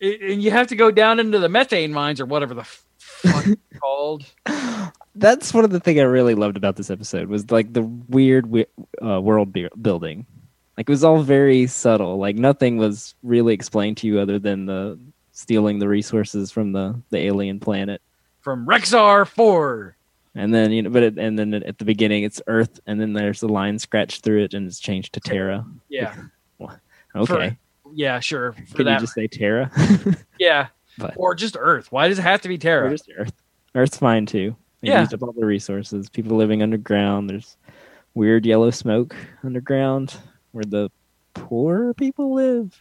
It- 0.00 0.20
and 0.20 0.42
you 0.42 0.50
have 0.50 0.68
to 0.68 0.76
go 0.76 0.90
down 0.90 1.18
into 1.20 1.38
the 1.38 1.48
methane 1.48 1.92
mines 1.92 2.20
or 2.20 2.26
whatever 2.26 2.54
the 2.54 2.64
fuck 2.64 3.46
it's 3.46 3.60
called. 3.80 4.24
that's 5.14 5.52
one 5.52 5.64
of 5.64 5.70
the 5.70 5.80
things 5.80 5.98
I 6.00 6.04
really 6.04 6.34
loved 6.34 6.56
about 6.56 6.76
this 6.76 6.90
episode 6.90 7.28
was 7.28 7.50
like 7.50 7.72
the 7.72 7.82
weird 7.82 8.46
uh, 9.02 9.20
world 9.20 9.52
bu- 9.52 9.68
building. 9.80 10.26
Like 10.76 10.88
it 10.88 10.92
was 10.92 11.02
all 11.04 11.22
very 11.22 11.66
subtle. 11.66 12.18
Like 12.18 12.36
nothing 12.36 12.76
was 12.76 13.14
really 13.22 13.54
explained 13.54 13.96
to 13.98 14.06
you 14.06 14.20
other 14.20 14.38
than 14.38 14.66
the 14.66 14.98
stealing 15.38 15.78
the 15.78 15.86
resources 15.88 16.50
from 16.50 16.72
the 16.72 17.00
the 17.10 17.18
alien 17.18 17.60
planet. 17.60 18.02
From 18.40 18.66
Rexor 18.66 19.26
4. 19.26 19.96
And 20.34 20.52
then 20.54 20.72
you 20.72 20.82
know, 20.82 20.90
but 20.90 21.02
it, 21.02 21.18
and 21.18 21.38
then 21.38 21.54
at 21.54 21.78
the 21.78 21.84
beginning 21.84 22.24
it's 22.24 22.40
Earth, 22.48 22.80
and 22.86 23.00
then 23.00 23.12
there's 23.12 23.40
the 23.40 23.48
line 23.48 23.78
scratched 23.78 24.22
through 24.24 24.42
it, 24.44 24.54
and 24.54 24.66
it's 24.66 24.78
changed 24.80 25.12
to 25.14 25.20
Terra. 25.20 25.64
Yeah. 25.88 26.14
Okay, 27.16 27.56
Yeah, 27.94 28.20
sure. 28.20 28.52
For 28.52 28.76
can 28.76 28.84
that. 28.84 28.94
you 28.94 29.00
just 29.00 29.14
say 29.14 29.26
Terra? 29.28 29.70
yeah. 30.38 30.68
But- 30.98 31.14
Or 31.16 31.34
just 31.34 31.56
Earth. 31.58 31.90
Why 31.90 32.08
does 32.08 32.18
it 32.18 32.22
have 32.22 32.42
to 32.42 32.48
be 32.48 32.58
Terra? 32.58 32.90
just 32.90 33.08
Earth? 33.16 33.32
Earth's 33.74 33.96
fine 33.96 34.26
too. 34.26 34.54
They 34.82 34.88
Yeah. 34.88 35.00
used 35.00 35.14
up 35.14 35.22
all 35.22 35.32
the 35.32 35.46
resources. 35.46 36.08
People 36.10 36.36
living 36.36 36.62
underground. 36.62 37.30
There's 37.30 37.56
weird 38.14 38.44
yellow 38.44 38.70
smoke 38.70 39.16
underground 39.42 40.16
where 40.52 40.64
the 40.64 40.90
poor 41.34 41.94
people 41.94 42.34
live. 42.34 42.78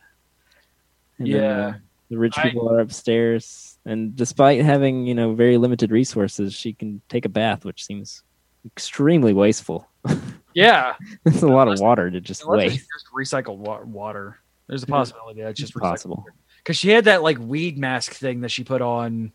And 1.20 1.34
then, 1.34 1.42
Yeah. 1.42 1.68
uh, 1.68 1.74
the 2.10 2.18
rich 2.18 2.38
I- 2.38 2.44
people 2.44 2.70
are 2.70 2.80
upstairs. 2.80 3.78
And 3.86 4.16
despite 4.16 4.62
having, 4.64 5.06
you 5.08 5.16
know, 5.16 5.34
very 5.34 5.58
limited 5.58 5.92
resources, 5.92 6.54
she 6.54 6.74
can 6.74 7.02
take 7.10 7.26
a 7.26 7.30
bath, 7.30 7.64
which 7.66 7.86
seems 7.86 8.24
extremely 8.66 9.34
wasteful. 9.34 9.88
Yeah. 10.54 10.96
It's 11.24 11.44
a 11.44 11.48
lot 11.48 11.68
of 11.68 11.80
water 11.80 12.10
to 12.10 12.20
just 12.20 12.44
waste. 12.48 12.88
just 12.92 13.06
recycled 13.16 13.58
wa- 13.58 13.84
water. 13.84 14.40
There's 14.66 14.82
a 14.82 14.88
possibility 14.88 15.42
that's 15.44 15.60
just 15.60 15.76
Possible. 15.76 16.26
Because 16.58 16.76
she 16.76 16.90
had 16.90 17.06
that 17.06 17.22
like 17.22 17.38
weed 17.38 17.78
mask 17.78 18.14
thing 18.14 18.42
that 18.42 18.50
she 18.50 18.64
put 18.64 18.82
on 18.82 19.34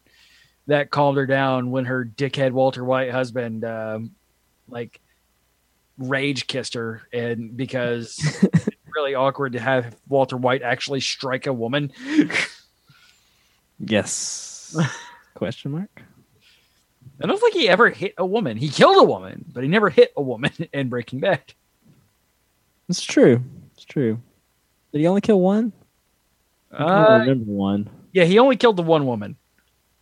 that 0.66 0.90
calmed 0.90 1.16
her 1.18 1.26
down 1.26 1.70
when 1.70 1.84
her 1.84 2.04
dickhead 2.04 2.50
Walter 2.50 2.84
White 2.84 3.12
husband 3.12 3.64
um, 3.64 4.16
like 4.68 5.00
rage 5.96 6.48
kissed 6.48 6.74
her 6.74 7.02
and 7.12 7.56
because 7.56 8.18
it's 8.42 8.68
really 8.96 9.14
awkward 9.14 9.52
to 9.52 9.60
have 9.60 9.94
Walter 10.08 10.36
White 10.36 10.62
actually 10.62 11.00
strike 11.00 11.46
a 11.46 11.52
woman. 11.52 11.92
Yes. 13.84 14.76
Question 15.34 15.72
mark? 15.72 16.02
I 17.22 17.26
don't 17.26 17.38
think 17.40 17.54
he 17.54 17.68
ever 17.68 17.90
hit 17.90 18.14
a 18.18 18.24
woman. 18.26 18.56
He 18.56 18.68
killed 18.68 18.98
a 18.98 19.04
woman, 19.04 19.44
but 19.52 19.62
he 19.62 19.68
never 19.68 19.90
hit 19.90 20.12
a 20.16 20.22
woman 20.22 20.50
in 20.72 20.88
Breaking 20.88 21.20
Bad. 21.20 21.42
It's 22.88 23.02
true. 23.02 23.42
It's 23.74 23.84
true. 23.84 24.20
Did 24.92 25.00
he 25.00 25.06
only 25.06 25.20
kill 25.20 25.40
one? 25.40 25.72
I 26.72 26.78
don't 26.78 26.90
Uh, 26.90 27.18
remember 27.20 27.50
one. 27.50 27.90
yeah, 28.12 28.24
he 28.24 28.38
only 28.38 28.56
killed 28.56 28.76
the 28.76 28.82
one 28.82 29.06
woman. 29.06 29.36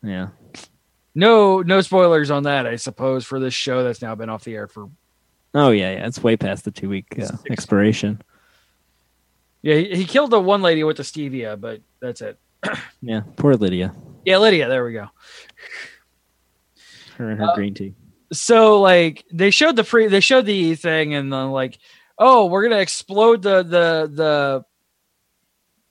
Yeah. 0.03 0.29
No, 1.15 1.61
no 1.63 1.81
spoilers 1.81 2.31
on 2.31 2.45
that, 2.45 2.67
I 2.67 2.77
suppose, 2.77 3.25
for 3.25 3.41
this 3.41 3.53
show 3.55 3.83
that's 3.83 4.01
now 4.01 4.15
been 4.15 4.29
off 4.31 4.45
the 4.45 4.55
air 4.55 4.69
for. 4.69 4.89
Oh 5.53 5.71
yeah, 5.71 5.93
yeah. 5.93 6.07
It's 6.07 6.23
way 6.23 6.37
past 6.37 6.65
the 6.65 6.71
two 6.71 6.89
week 6.89 7.19
uh, 7.19 7.29
expiration. 7.51 8.23
Yeah, 9.63 9.75
he, 9.75 9.97
he 9.97 10.05
killed 10.05 10.31
the 10.31 10.39
one 10.41 10.63
lady 10.63 10.85
with 10.85 10.97
the 10.97 11.03
stevia, 11.03 11.61
but 11.61 11.81
that's 12.01 12.21
it. 12.21 12.39
Yeah, 13.03 13.23
poor 13.37 13.55
Lydia. 13.55 13.95
Yeah, 14.25 14.39
Lydia. 14.39 14.69
There 14.69 14.85
we 14.85 14.93
go. 14.93 15.07
Her 17.17 17.31
and 17.31 17.39
her 17.41 17.47
Uh, 17.47 17.55
green 17.55 17.73
tea. 17.75 17.95
So 18.33 18.81
like 18.81 19.25
they 19.33 19.51
showed 19.51 19.77
the 19.77 19.85
free, 19.85 20.07
they 20.07 20.21
showed 20.21 20.47
the 20.47 20.75
thing, 20.75 21.15
and 21.15 21.33
then 21.33 21.51
like, 21.51 21.79
oh, 22.19 22.47
we're 22.47 22.63
gonna 22.63 22.81
explode 22.81 23.43
the 23.43 23.63
the 23.63 24.11
the 24.13 24.65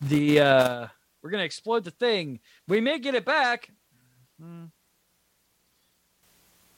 the 0.02 0.40
uh 0.40 0.88
we're 1.22 1.32
gonna 1.32 1.44
explode 1.44 1.84
the 1.84 1.92
thing. 1.92 2.40
We 2.68 2.80
may 2.80 3.00
get 3.00 3.16
it 3.16 3.26
back. 3.26 3.70
Hmm. 4.40 4.66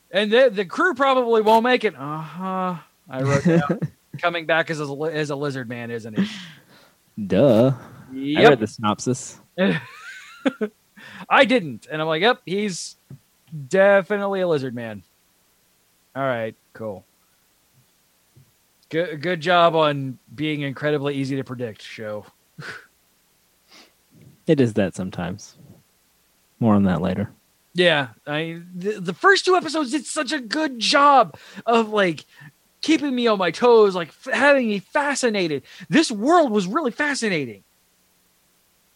And 0.10 0.31
the 0.31 0.50
the 0.50 0.65
crew 0.65 0.93
probably 0.93 1.41
won't 1.41 1.63
make 1.63 1.83
it. 1.83 1.95
Uh 1.95 2.17
huh. 2.21 2.75
I 3.10 3.21
wrote 3.21 3.43
down 3.43 3.79
coming 4.21 4.45
back 4.45 4.69
as 4.69 4.79
a 4.79 4.86
as 5.12 5.29
a 5.29 5.36
lizard 5.36 5.69
man, 5.69 5.91
isn't 5.91 6.17
he? 6.17 6.27
Duh. 7.27 7.74
I 8.12 8.15
Yep. 8.15 8.50
read 8.50 8.60
the 8.60 8.68
synopsis. 8.68 9.39
I 11.30 11.46
didn't, 11.46 11.88
and 11.91 12.01
I'm 12.01 12.08
like, 12.08 12.22
yep, 12.22 12.41
he's 12.46 12.98
definitely 13.68 14.41
a 14.41 14.48
lizard 14.48 14.75
man. 14.75 15.03
All 16.15 16.24
right, 16.24 16.56
cool. 16.74 17.06
Good, 18.89 19.22
good 19.22 19.39
job 19.39 19.75
on 19.75 20.18
being 20.36 20.62
incredibly 20.62 21.15
easy 21.15 21.36
to 21.38 21.44
predict. 21.44 21.82
Show. 21.82 22.25
It 24.48 24.60
is 24.60 24.74
that 24.74 24.96
sometimes. 24.96 25.56
More 26.60 26.74
on 26.74 26.84
that 26.84 27.00
later. 27.00 27.30
Yeah, 27.74 28.10
I 28.27 28.62
the, 28.75 29.00
the 29.00 29.13
first 29.13 29.46
two 29.46 29.56
episodes 29.56 29.91
did 29.91 30.06
such 30.06 30.32
a 30.34 30.39
good 30.41 30.80
job 30.80 31.38
of 31.65 31.89
like 31.89 32.25
keeping 32.82 33.15
me 33.15 33.27
on 33.27 33.38
my 33.38 33.51
toes, 33.51 33.96
like 33.96 34.10
f- 34.10 34.34
having 34.34 34.68
me 34.68 34.80
fascinated. 34.80 35.63
This 35.89 36.12
world 36.12 36.51
was 36.51 36.68
really 36.68 36.91
fascinating. 36.91 37.63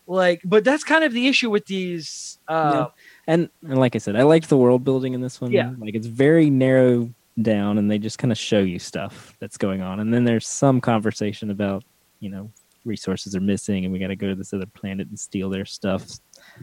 Like, 0.08 0.42
but 0.46 0.64
that's 0.64 0.84
kind 0.84 1.04
of 1.04 1.14
the 1.14 1.28
issue 1.28 1.50
with 1.50 1.66
these. 1.66 2.38
Uh, 2.48 2.88
And 3.28 3.50
and 3.68 3.78
like 3.80 3.96
I 3.96 4.00
said, 4.00 4.16
I 4.16 4.24
liked 4.24 4.50
the 4.50 4.58
world 4.58 4.84
building 4.84 5.14
in 5.14 5.22
this 5.22 5.42
one. 5.42 5.52
Yeah. 5.52 5.74
Like 5.80 5.96
it's 5.96 6.08
very 6.08 6.50
narrow 6.50 7.10
down 7.42 7.78
and 7.78 7.90
they 7.90 7.98
just 7.98 8.18
kind 8.20 8.32
of 8.32 8.38
show 8.38 8.60
you 8.60 8.78
stuff 8.80 9.36
that's 9.40 9.58
going 9.58 9.82
on. 9.82 10.00
And 10.00 10.14
then 10.14 10.24
there's 10.24 10.48
some 10.48 10.80
conversation 10.80 11.50
about, 11.50 11.84
you 12.20 12.30
know, 12.30 12.52
resources 12.86 13.36
are 13.36 13.42
missing 13.42 13.84
and 13.84 13.92
we 13.92 13.98
got 14.00 14.08
to 14.08 14.16
go 14.16 14.28
to 14.28 14.36
this 14.36 14.54
other 14.54 14.68
planet 14.68 15.08
and 15.08 15.20
steal 15.20 15.50
their 15.50 15.66
stuff 15.66 16.06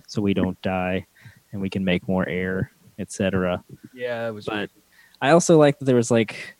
so 0.07 0.23
we 0.23 0.33
don't 0.35 0.61
die 0.63 1.05
and 1.51 1.61
we 1.61 1.69
can 1.69 1.85
make 1.85 2.07
more 2.09 2.27
air, 2.29 2.71
etc. 3.01 3.63
yeah, 3.93 4.29
it 4.29 4.31
was. 4.31 4.47
But 4.47 4.71
I 5.21 5.31
also 5.31 5.59
like 5.59 5.79
that 5.81 5.85
there 5.87 5.97
was 5.97 6.11
like 6.13 6.57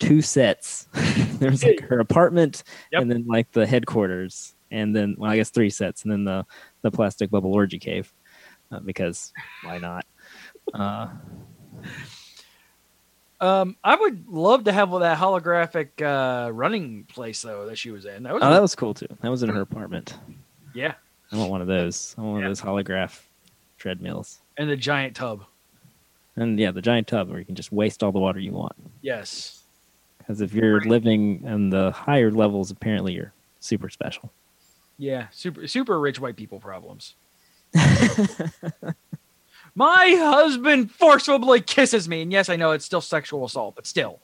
two 0.00 0.20
sets. 0.20 0.88
there 1.38 1.50
was 1.50 1.62
like 1.64 1.80
her 1.82 2.00
apartment 2.00 2.64
Yep. 2.92 3.02
and 3.02 3.10
then 3.10 3.24
like 3.28 3.50
the 3.52 3.66
headquarters 3.66 4.54
and 4.70 4.94
then 4.94 5.14
well 5.18 5.30
I 5.30 5.36
guess 5.36 5.50
three 5.50 5.70
sets 5.70 6.02
and 6.02 6.12
then 6.12 6.24
the 6.24 6.44
the 6.82 6.90
plastic 6.90 7.30
bubble 7.30 7.52
orgy 7.54 7.78
cave 7.78 8.12
uh, 8.72 8.80
because 8.80 9.32
why 9.64 9.78
not? 9.78 10.04
Uh, 10.74 11.08
Um, 13.40 13.76
I 13.84 13.94
would 13.94 14.26
love 14.28 14.64
to 14.64 14.72
have 14.72 14.90
that 14.90 15.16
holographic 15.16 16.02
uh, 16.02 16.50
running 16.52 17.04
place 17.04 17.40
though 17.42 17.66
that 17.66 17.78
she 17.78 17.92
was 17.92 18.04
in. 18.04 18.24
That 18.24 18.34
was, 18.34 18.42
oh, 18.42 18.50
that 18.50 18.60
was 18.60 18.74
cool 18.74 18.94
too. 18.94 19.06
That 19.20 19.30
was 19.30 19.44
in 19.44 19.48
her 19.50 19.60
apartment. 19.60 20.16
yeah, 20.74 20.94
I 21.30 21.36
want 21.36 21.50
one 21.50 21.60
of 21.60 21.68
those. 21.68 22.16
I 22.18 22.22
want 22.22 22.32
one 22.32 22.40
Yeah. 22.42 22.48
of 22.48 22.50
those 22.58 22.60
holograph 22.64 23.20
treadmills. 23.78 24.40
and 24.56 24.68
the 24.68 24.76
giant 24.76 25.14
tub. 25.14 25.44
And 26.34 26.58
yeah, 26.58 26.72
the 26.72 26.82
giant 26.82 27.06
tub 27.06 27.28
where 27.30 27.38
you 27.38 27.44
can 27.44 27.54
just 27.54 27.70
waste 27.70 28.02
all 28.02 28.10
the 28.10 28.18
water 28.18 28.40
you 28.40 28.52
want. 28.52 28.74
Yes, 29.02 29.62
Because 30.18 30.40
if 30.40 30.52
you're 30.52 30.80
living 30.80 31.42
in 31.44 31.70
the 31.70 31.92
higher 31.92 32.32
levels, 32.32 32.72
apparently 32.72 33.12
you're 33.14 33.32
super 33.60 33.88
special. 33.88 34.32
Yeah, 34.98 35.28
super 35.30 35.66
super 35.68 35.98
rich 35.98 36.18
white 36.20 36.36
people 36.36 36.60
problems. 36.60 37.14
My 39.74 40.14
husband 40.18 40.90
forcibly 40.90 41.60
kisses 41.60 42.08
me, 42.08 42.22
and 42.22 42.32
yes, 42.32 42.48
I 42.48 42.56
know 42.56 42.72
it's 42.72 42.84
still 42.84 43.00
sexual 43.00 43.44
assault, 43.44 43.76
but 43.76 43.86
still. 43.86 44.18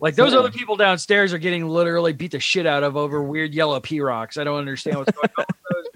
Like 0.00 0.14
those 0.16 0.32
So- 0.32 0.40
other 0.40 0.50
people 0.50 0.76
downstairs 0.76 1.32
are 1.32 1.38
getting 1.38 1.68
literally 1.68 2.12
beat 2.12 2.32
the 2.32 2.40
shit 2.40 2.66
out 2.66 2.82
of 2.82 2.96
over 2.96 3.22
weird 3.22 3.54
yellow 3.54 3.78
P 3.80 4.00
rocks. 4.00 4.36
I 4.38 4.44
don't 4.44 4.58
understand 4.58 4.96
what's 4.98 5.12
going 5.12 5.28
on 5.38 5.44
with 5.48 5.56
those, 5.70 5.86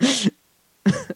but 0.00 0.32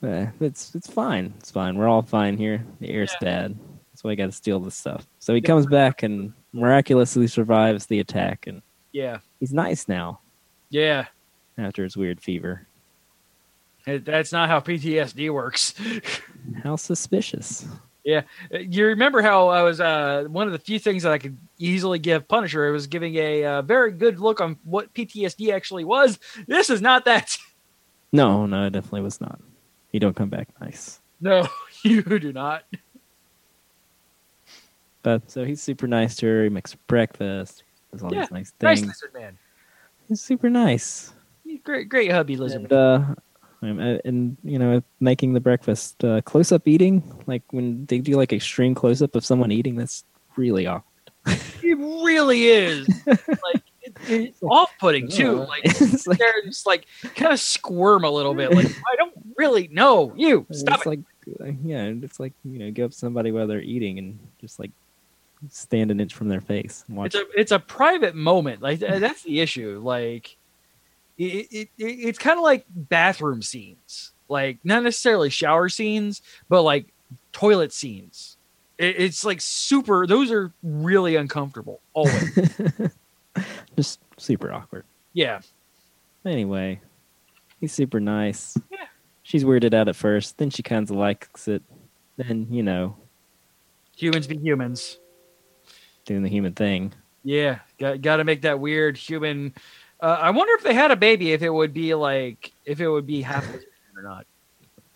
Uh, 0.00 0.26
it's 0.40 0.76
it's 0.76 0.88
fine. 0.88 1.34
It's 1.38 1.50
fine. 1.50 1.76
We're 1.76 1.88
all 1.88 2.02
fine 2.02 2.36
here. 2.36 2.64
The 2.78 2.88
air's 2.88 3.12
bad. 3.20 3.56
Why 4.02 4.12
I 4.12 4.14
got 4.14 4.26
to 4.26 4.32
steal 4.32 4.60
this 4.60 4.76
stuff. 4.76 5.06
So 5.18 5.34
he 5.34 5.40
comes 5.40 5.66
back 5.66 6.02
and 6.02 6.32
miraculously 6.52 7.26
survives 7.26 7.86
the 7.86 8.00
attack, 8.00 8.46
and 8.46 8.62
yeah, 8.92 9.18
he's 9.40 9.52
nice 9.52 9.88
now 9.88 10.20
yeah. 10.70 11.06
after 11.56 11.84
his 11.84 11.96
weird 11.96 12.20
fever. 12.20 12.66
That's 13.86 14.32
not 14.32 14.48
how 14.48 14.60
PTSD 14.60 15.30
works. 15.32 15.74
How 16.62 16.76
suspicious. 16.76 17.66
Yeah, 18.04 18.22
You 18.50 18.86
remember 18.86 19.20
how 19.20 19.48
I 19.48 19.62
was 19.62 19.80
uh, 19.80 20.24
one 20.28 20.46
of 20.46 20.52
the 20.52 20.58
few 20.58 20.78
things 20.78 21.02
that 21.02 21.12
I 21.12 21.18
could 21.18 21.36
easily 21.58 21.98
give 21.98 22.26
Punisher. 22.26 22.66
It 22.66 22.72
was 22.72 22.86
giving 22.86 23.16
a 23.16 23.44
uh, 23.44 23.62
very 23.62 23.92
good 23.92 24.18
look 24.18 24.40
on 24.40 24.58
what 24.64 24.94
PTSD 24.94 25.52
actually 25.52 25.84
was. 25.84 26.18
This 26.46 26.70
is 26.70 26.80
not 26.80 27.04
that. 27.04 27.36
No, 28.10 28.46
no, 28.46 28.64
it 28.64 28.70
definitely 28.70 29.02
was 29.02 29.20
not. 29.20 29.38
He 29.92 29.98
don't 29.98 30.16
come 30.16 30.30
back 30.30 30.48
nice. 30.60 31.00
No, 31.20 31.46
you 31.82 32.02
do 32.02 32.32
not. 32.32 32.64
But 35.02 35.30
so 35.30 35.44
he's 35.44 35.62
super 35.62 35.86
nice 35.86 36.16
to 36.16 36.26
her. 36.26 36.44
He 36.44 36.48
makes 36.50 36.72
her 36.72 36.78
breakfast. 36.86 37.62
Does 37.92 38.02
all 38.02 38.12
Yeah, 38.12 38.22
these 38.22 38.30
nice 38.30 38.52
Nice 38.60 38.80
things. 38.80 38.88
lizard 38.88 39.14
man. 39.14 39.38
He's 40.08 40.20
super 40.20 40.50
nice. 40.50 41.12
He's 41.44 41.60
Great, 41.62 41.88
great 41.88 42.10
hubby 42.10 42.36
lizard. 42.36 42.62
And, 42.62 42.72
uh, 42.72 43.04
uh, 43.62 43.98
and 44.04 44.36
you 44.44 44.58
know, 44.58 44.82
making 45.00 45.32
the 45.34 45.40
breakfast 45.40 46.02
uh, 46.04 46.20
close 46.22 46.52
up 46.52 46.66
eating, 46.68 47.02
like 47.26 47.42
when 47.50 47.86
they 47.86 47.98
do 47.98 48.16
like 48.16 48.32
extreme 48.32 48.74
close 48.74 49.02
up 49.02 49.14
of 49.14 49.24
someone 49.24 49.50
eating, 49.52 49.76
that's 49.76 50.04
really 50.36 50.66
awkward. 50.66 50.84
It 51.62 51.76
really 51.76 52.46
is. 52.46 52.88
like 53.06 53.62
it, 53.82 53.94
it's 54.08 54.42
off-putting 54.42 55.08
too. 55.10 55.32
Like 55.44 55.60
it's 55.64 56.06
like, 56.06 56.18
they're 56.18 56.32
just 56.46 56.66
like 56.66 56.86
kind 57.14 57.32
of 57.32 57.40
squirm 57.40 58.04
a 58.04 58.10
little 58.10 58.32
bit. 58.34 58.52
Like 58.54 58.66
I 58.66 58.96
don't 58.96 59.12
really 59.36 59.68
know 59.68 60.14
you. 60.16 60.46
Stop 60.50 60.78
it's 60.78 60.86
it. 60.86 60.88
like 60.88 61.00
uh, 61.42 61.52
yeah, 61.62 61.84
it's 62.02 62.18
like 62.18 62.32
you 62.44 62.58
know, 62.58 62.70
give 62.70 62.86
up 62.86 62.92
somebody 62.94 63.32
while 63.32 63.46
they're 63.46 63.60
eating 63.60 63.98
and 63.98 64.18
just 64.40 64.58
like 64.58 64.70
stand 65.50 65.90
an 65.90 66.00
inch 66.00 66.14
from 66.14 66.28
their 66.28 66.40
face 66.40 66.84
and 66.88 66.96
watch. 66.96 67.14
It's 67.14 67.16
a 67.16 67.40
it's 67.40 67.52
a 67.52 67.58
private 67.58 68.14
moment. 68.14 68.62
Like 68.62 68.80
that's 68.80 69.22
the 69.22 69.40
issue. 69.40 69.80
Like 69.82 70.36
it, 71.16 71.48
it, 71.50 71.68
it 71.78 71.84
it's 71.84 72.18
kind 72.18 72.38
of 72.38 72.42
like 72.42 72.64
bathroom 72.68 73.42
scenes. 73.42 74.12
Like 74.28 74.58
not 74.64 74.82
necessarily 74.82 75.30
shower 75.30 75.68
scenes, 75.68 76.22
but 76.48 76.62
like 76.62 76.86
toilet 77.32 77.72
scenes. 77.72 78.36
It, 78.76 79.00
it's 79.00 79.24
like 79.24 79.40
super. 79.40 80.06
Those 80.06 80.30
are 80.30 80.52
really 80.62 81.16
uncomfortable. 81.16 81.80
Always. 81.94 82.60
just 83.76 84.00
super 84.16 84.52
awkward. 84.52 84.84
yeah. 85.12 85.40
Anyway, 86.24 86.80
he's 87.60 87.72
super 87.72 88.00
nice. 88.00 88.58
Yeah. 88.70 88.86
She's 89.22 89.44
weirded 89.44 89.72
out 89.72 89.88
at 89.88 89.96
first, 89.96 90.36
then 90.38 90.50
she 90.50 90.62
kind 90.62 90.82
of 90.82 90.94
likes 90.94 91.48
it. 91.48 91.62
Then 92.16 92.48
you 92.50 92.62
know, 92.62 92.96
Humans 93.96 94.26
be 94.26 94.36
humans. 94.36 94.98
Doing 96.08 96.22
the 96.22 96.28
human 96.30 96.54
thing. 96.54 96.94
Yeah, 97.22 97.58
got 97.78 98.00
got 98.00 98.16
to 98.16 98.24
make 98.24 98.40
that 98.42 98.58
weird 98.60 98.96
human. 98.96 99.52
Uh, 100.00 100.16
I 100.22 100.30
wonder 100.30 100.54
if 100.54 100.62
they 100.62 100.72
had 100.72 100.90
a 100.90 100.96
baby, 100.96 101.32
if 101.32 101.42
it 101.42 101.50
would 101.50 101.74
be 101.74 101.92
like 101.94 102.50
if 102.64 102.80
it 102.80 102.88
would 102.88 103.06
be 103.06 103.20
half 103.20 103.46
lizard 103.46 103.66
or 103.94 104.02
not. 104.02 104.26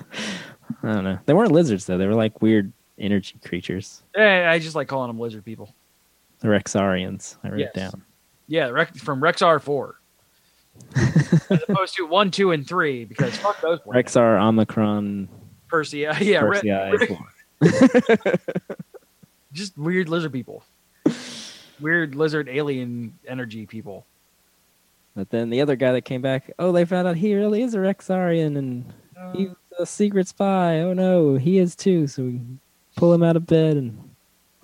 I 0.82 0.92
don't 0.94 1.04
know. 1.04 1.18
They 1.26 1.34
weren't 1.34 1.52
lizards 1.52 1.84
though. 1.84 1.98
They 1.98 2.06
were 2.06 2.14
like 2.14 2.40
weird 2.40 2.72
energy 2.98 3.38
creatures. 3.44 4.02
Eh, 4.16 4.48
I 4.48 4.58
just 4.58 4.74
like 4.74 4.88
calling 4.88 5.08
them 5.08 5.18
lizard 5.20 5.44
people. 5.44 5.74
The 6.40 6.48
Rexorians. 6.48 7.36
I 7.44 7.50
wrote 7.50 7.58
Yes. 7.60 7.70
it 7.74 7.78
down. 7.78 8.02
Yeah, 8.48 8.68
Rex, 8.70 8.98
from 9.00 9.20
Rexor 9.20 9.60
four, 9.60 10.00
as 10.96 11.62
opposed 11.68 11.94
to 11.96 12.06
one, 12.06 12.30
two, 12.30 12.52
and 12.52 12.66
three, 12.66 13.04
because 13.04 13.36
fuck 13.36 13.60
those. 13.60 13.80
Rexor 13.80 14.40
Omicron 14.40 15.28
Percy, 15.68 15.98
yeah, 16.20 16.40
Persei. 16.42 17.18
Re- 17.60 18.34
just 19.52 19.76
weird 19.76 20.08
lizard 20.08 20.32
people, 20.32 20.64
weird 21.82 22.14
lizard 22.14 22.48
alien 22.48 23.18
energy 23.26 23.66
people. 23.66 24.06
But 25.14 25.30
then 25.30 25.50
the 25.50 25.60
other 25.60 25.76
guy 25.76 25.92
that 25.92 26.02
came 26.02 26.22
back, 26.22 26.50
oh, 26.58 26.72
they 26.72 26.84
found 26.84 27.06
out 27.06 27.16
he 27.16 27.34
really 27.34 27.62
is 27.62 27.74
a 27.74 27.78
Rexorian 27.78 28.56
and 28.56 28.92
he's 29.34 29.50
uh. 29.50 29.82
a 29.82 29.86
secret 29.86 30.28
spy. 30.28 30.80
Oh 30.80 30.94
no, 30.94 31.36
he 31.36 31.58
is 31.58 31.76
too. 31.76 32.06
So 32.06 32.22
we 32.22 32.40
pull 32.96 33.12
him 33.12 33.22
out 33.22 33.36
of 33.36 33.46
bed 33.46 33.76
and 33.76 34.10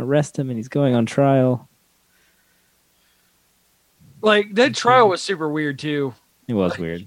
arrest 0.00 0.38
him, 0.38 0.48
and 0.48 0.58
he's 0.58 0.68
going 0.68 0.94
on 0.94 1.04
trial. 1.04 1.68
Like 4.20 4.54
that 4.54 4.74
trial 4.74 5.08
was 5.08 5.22
super 5.22 5.48
weird 5.48 5.78
too. 5.78 6.14
It 6.48 6.54
was 6.54 6.78
weird, 6.78 7.06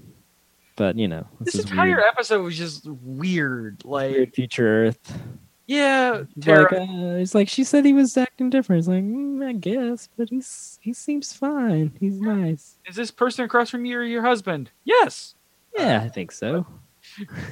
but 0.76 0.96
you 0.96 1.08
know, 1.08 1.26
this, 1.40 1.54
This 1.54 1.64
entire 1.70 1.96
weird. 1.96 2.04
episode 2.06 2.42
was 2.42 2.56
just 2.56 2.86
weird. 2.86 3.84
Like, 3.84 4.12
Weird 4.12 4.34
future 4.34 4.86
Earth. 4.86 5.18
Yeah, 5.66 6.22
It's 6.36 6.44
Terra, 6.46 6.62
like, 6.62 6.88
uh, 6.88 7.16
it's 7.18 7.34
like 7.34 7.48
she 7.48 7.64
said 7.64 7.84
he 7.84 7.92
was 7.92 8.16
acting 8.16 8.50
different. 8.50 8.80
It's 8.80 8.88
like, 8.88 9.04
mm, 9.04 9.46
I 9.46 9.52
guess, 9.52 10.08
but 10.16 10.28
he's 10.28 10.78
he 10.82 10.92
seems 10.92 11.32
fine. 11.32 11.92
He's 12.00 12.20
nice. 12.20 12.78
is 12.86 12.96
this 12.96 13.10
person 13.10 13.44
across 13.44 13.70
from 13.70 13.84
you 13.84 14.00
your 14.00 14.22
husband? 14.22 14.70
Yes. 14.84 15.34
Yeah, 15.76 16.02
I 16.02 16.08
think 16.08 16.32
so. 16.32 16.66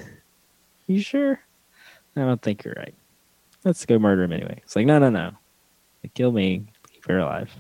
you 0.87 1.01
sure? 1.01 1.40
I 2.16 2.20
don't 2.20 2.42
think 2.42 2.64
you're 2.64 2.75
right. 2.77 2.94
Let's 3.64 3.87
go 3.87 3.99
murder 3.99 4.25
him 4.25 4.33
anyway. 4.33 4.61
It's 4.64 4.75
like, 4.75 4.87
no, 4.87 4.99
no, 4.99 5.11
no. 5.11 5.33
Kill 6.14 6.33
me, 6.33 6.64
keep 6.92 7.07
her 7.07 7.18
alive. 7.18 7.51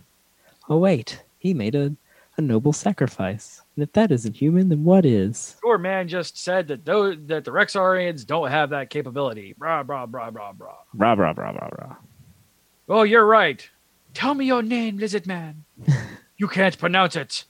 Oh 0.68 0.78
wait, 0.78 1.22
he 1.38 1.54
made 1.54 1.74
a, 1.74 1.94
a 2.36 2.40
noble 2.40 2.72
sacrifice. 2.72 3.59
And 3.80 3.88
if 3.88 3.94
that 3.94 4.12
isn't 4.12 4.36
human, 4.36 4.68
then 4.68 4.84
what 4.84 5.06
is? 5.06 5.56
Your 5.64 5.78
man 5.78 6.06
just 6.06 6.36
said 6.36 6.68
that 6.68 6.84
those 6.84 7.16
that 7.28 7.46
the 7.46 7.50
Rexorians 7.50 8.26
don't 8.26 8.50
have 8.50 8.68
that 8.68 8.90
capability. 8.90 9.54
Blah 9.58 9.84
blah 9.84 10.04
blah 10.04 10.30
blah 10.30 10.52
blah. 10.52 10.74
Rah 10.92 11.14
rah 11.14 11.32
rah 11.34 11.50
rah 11.52 11.68
rah. 11.78 11.96
Oh, 12.90 13.04
you're 13.04 13.24
right. 13.24 13.66
Tell 14.12 14.34
me 14.34 14.44
your 14.44 14.60
name, 14.62 14.98
lizard 14.98 15.26
man. 15.26 15.64
you 16.36 16.46
can't 16.46 16.76
pronounce 16.76 17.16
it. 17.16 17.44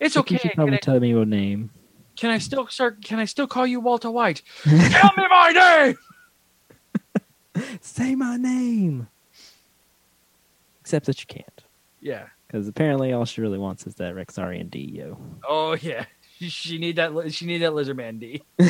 It's 0.00 0.14
Think 0.14 0.26
okay. 0.26 0.34
You 0.34 0.38
should 0.40 0.50
Can 0.50 0.56
probably 0.56 0.74
I, 0.74 0.78
tell 0.78 0.98
me 0.98 1.08
your 1.10 1.24
name. 1.24 1.70
can 2.16 2.30
I 2.32 2.38
still 2.38 2.66
start? 2.66 3.04
Can 3.04 3.20
I 3.20 3.24
still 3.26 3.46
call 3.46 3.64
you 3.64 3.78
Walter 3.78 4.10
White? 4.10 4.42
Tell 4.64 5.10
me 5.16 5.24
my 5.30 5.94
name. 7.54 7.64
Say 7.80 8.16
my 8.16 8.36
name. 8.36 9.06
Except 10.80 11.06
that 11.06 11.20
you 11.20 11.26
can't, 11.28 11.62
Yeah. 12.00 12.26
Because 12.46 12.68
apparently 12.68 13.12
all 13.12 13.24
she 13.24 13.40
really 13.40 13.58
wants 13.58 13.86
is 13.86 13.96
that 13.96 14.14
Rexorian 14.14 14.70
D, 14.70 14.78
yo. 14.80 15.18
Oh 15.48 15.74
yeah. 15.74 16.04
She- 16.38 16.76
need 16.78 16.96
that. 16.96 17.32
She 17.32 17.46
need 17.46 17.58
that 17.58 17.72
lizard 17.74 17.96
man 17.96 18.18
D. 18.18 18.42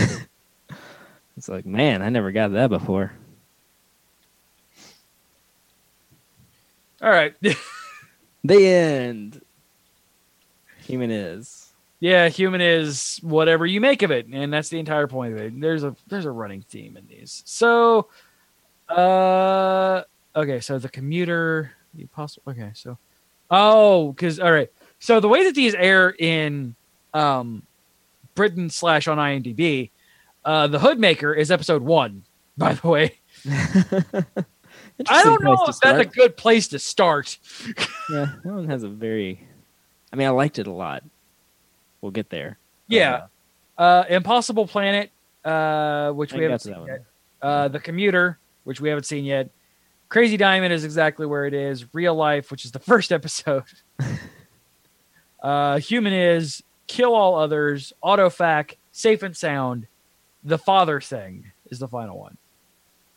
It's 1.36 1.48
like, 1.50 1.66
man, 1.66 2.00
I 2.00 2.08
never 2.08 2.32
got 2.32 2.52
that 2.52 2.70
before. 2.70 3.12
All 7.02 7.10
right. 7.10 7.34
The 8.44 8.64
end. 8.64 9.40
Human 10.84 11.10
is. 11.10 11.72
yeah, 11.98 12.28
human 12.28 12.60
is 12.60 13.18
whatever 13.24 13.66
you 13.66 13.80
make 13.80 14.02
of 14.02 14.12
it, 14.12 14.28
and 14.28 14.52
that's 14.52 14.68
the 14.68 14.78
entire 14.78 15.08
point 15.08 15.32
of 15.34 15.40
it. 15.40 15.60
There's 15.60 15.82
a 15.82 15.96
there's 16.06 16.26
a 16.26 16.30
running 16.30 16.62
theme 16.62 16.96
in 16.96 17.08
these. 17.08 17.42
So, 17.44 18.08
uh, 18.88 20.02
okay, 20.36 20.60
so 20.60 20.78
the 20.78 20.88
commuter, 20.88 21.72
the 21.92 22.06
possible. 22.06 22.52
Okay, 22.52 22.70
so, 22.74 22.96
oh, 23.50 24.12
because 24.12 24.40
all 24.40 24.52
right, 24.52 24.70
so 24.98 25.20
the 25.20 25.28
way 25.28 25.44
that 25.44 25.54
these 25.54 25.74
air 25.74 26.14
in 26.18 26.74
um 27.14 27.62
Britain 28.34 28.70
slash 28.70 29.08
on 29.08 29.18
IMDb, 29.18 29.90
uh, 30.44 30.66
the 30.66 30.78
Hoodmaker 30.78 31.36
is 31.36 31.50
episode 31.50 31.82
one. 31.82 32.22
By 32.58 32.72
the 32.72 32.88
way, 32.88 33.18
I 33.50 35.22
don't 35.22 35.42
know 35.42 35.64
if 35.68 35.78
that's 35.80 35.98
a 35.98 36.04
good 36.06 36.36
place 36.36 36.68
to 36.68 36.78
start. 36.78 37.38
Yeah, 38.08 38.34
that 38.44 38.52
one 38.52 38.68
has 38.68 38.84
a 38.84 38.88
very. 38.88 39.40
I 40.12 40.16
mean, 40.16 40.28
I 40.28 40.30
liked 40.30 40.60
it 40.60 40.68
a 40.68 40.72
lot. 40.72 41.02
We'll 42.00 42.12
get 42.12 42.30
there. 42.30 42.56
Yeah. 42.86 43.26
Uh, 43.76 44.04
Impossible 44.08 44.68
Planet, 44.68 45.10
uh, 45.44 46.12
which 46.12 46.32
I 46.32 46.36
we 46.36 46.42
haven't 46.44 46.60
seen 46.60 46.86
yet. 46.86 47.04
Uh, 47.42 47.66
the 47.66 47.80
Commuter, 47.80 48.38
which 48.62 48.80
we 48.80 48.88
haven't 48.88 49.04
seen 49.04 49.24
yet. 49.24 49.50
Crazy 50.08 50.36
Diamond 50.36 50.72
is 50.72 50.84
exactly 50.84 51.26
where 51.26 51.46
it 51.46 51.54
is. 51.54 51.92
Real 51.94 52.14
Life, 52.14 52.50
which 52.50 52.64
is 52.64 52.72
the 52.72 52.78
first 52.80 53.12
episode. 53.12 53.64
uh, 55.42 55.78
Human 55.78 56.12
is 56.12 56.62
Kill 56.86 57.14
All 57.14 57.36
Others. 57.36 57.92
Autofac, 58.02 58.76
Safe 58.92 59.22
and 59.22 59.36
Sound. 59.36 59.86
The 60.44 60.58
Father 60.58 61.00
Thing 61.00 61.50
is 61.70 61.78
the 61.78 61.88
final 61.88 62.18
one. 62.18 62.36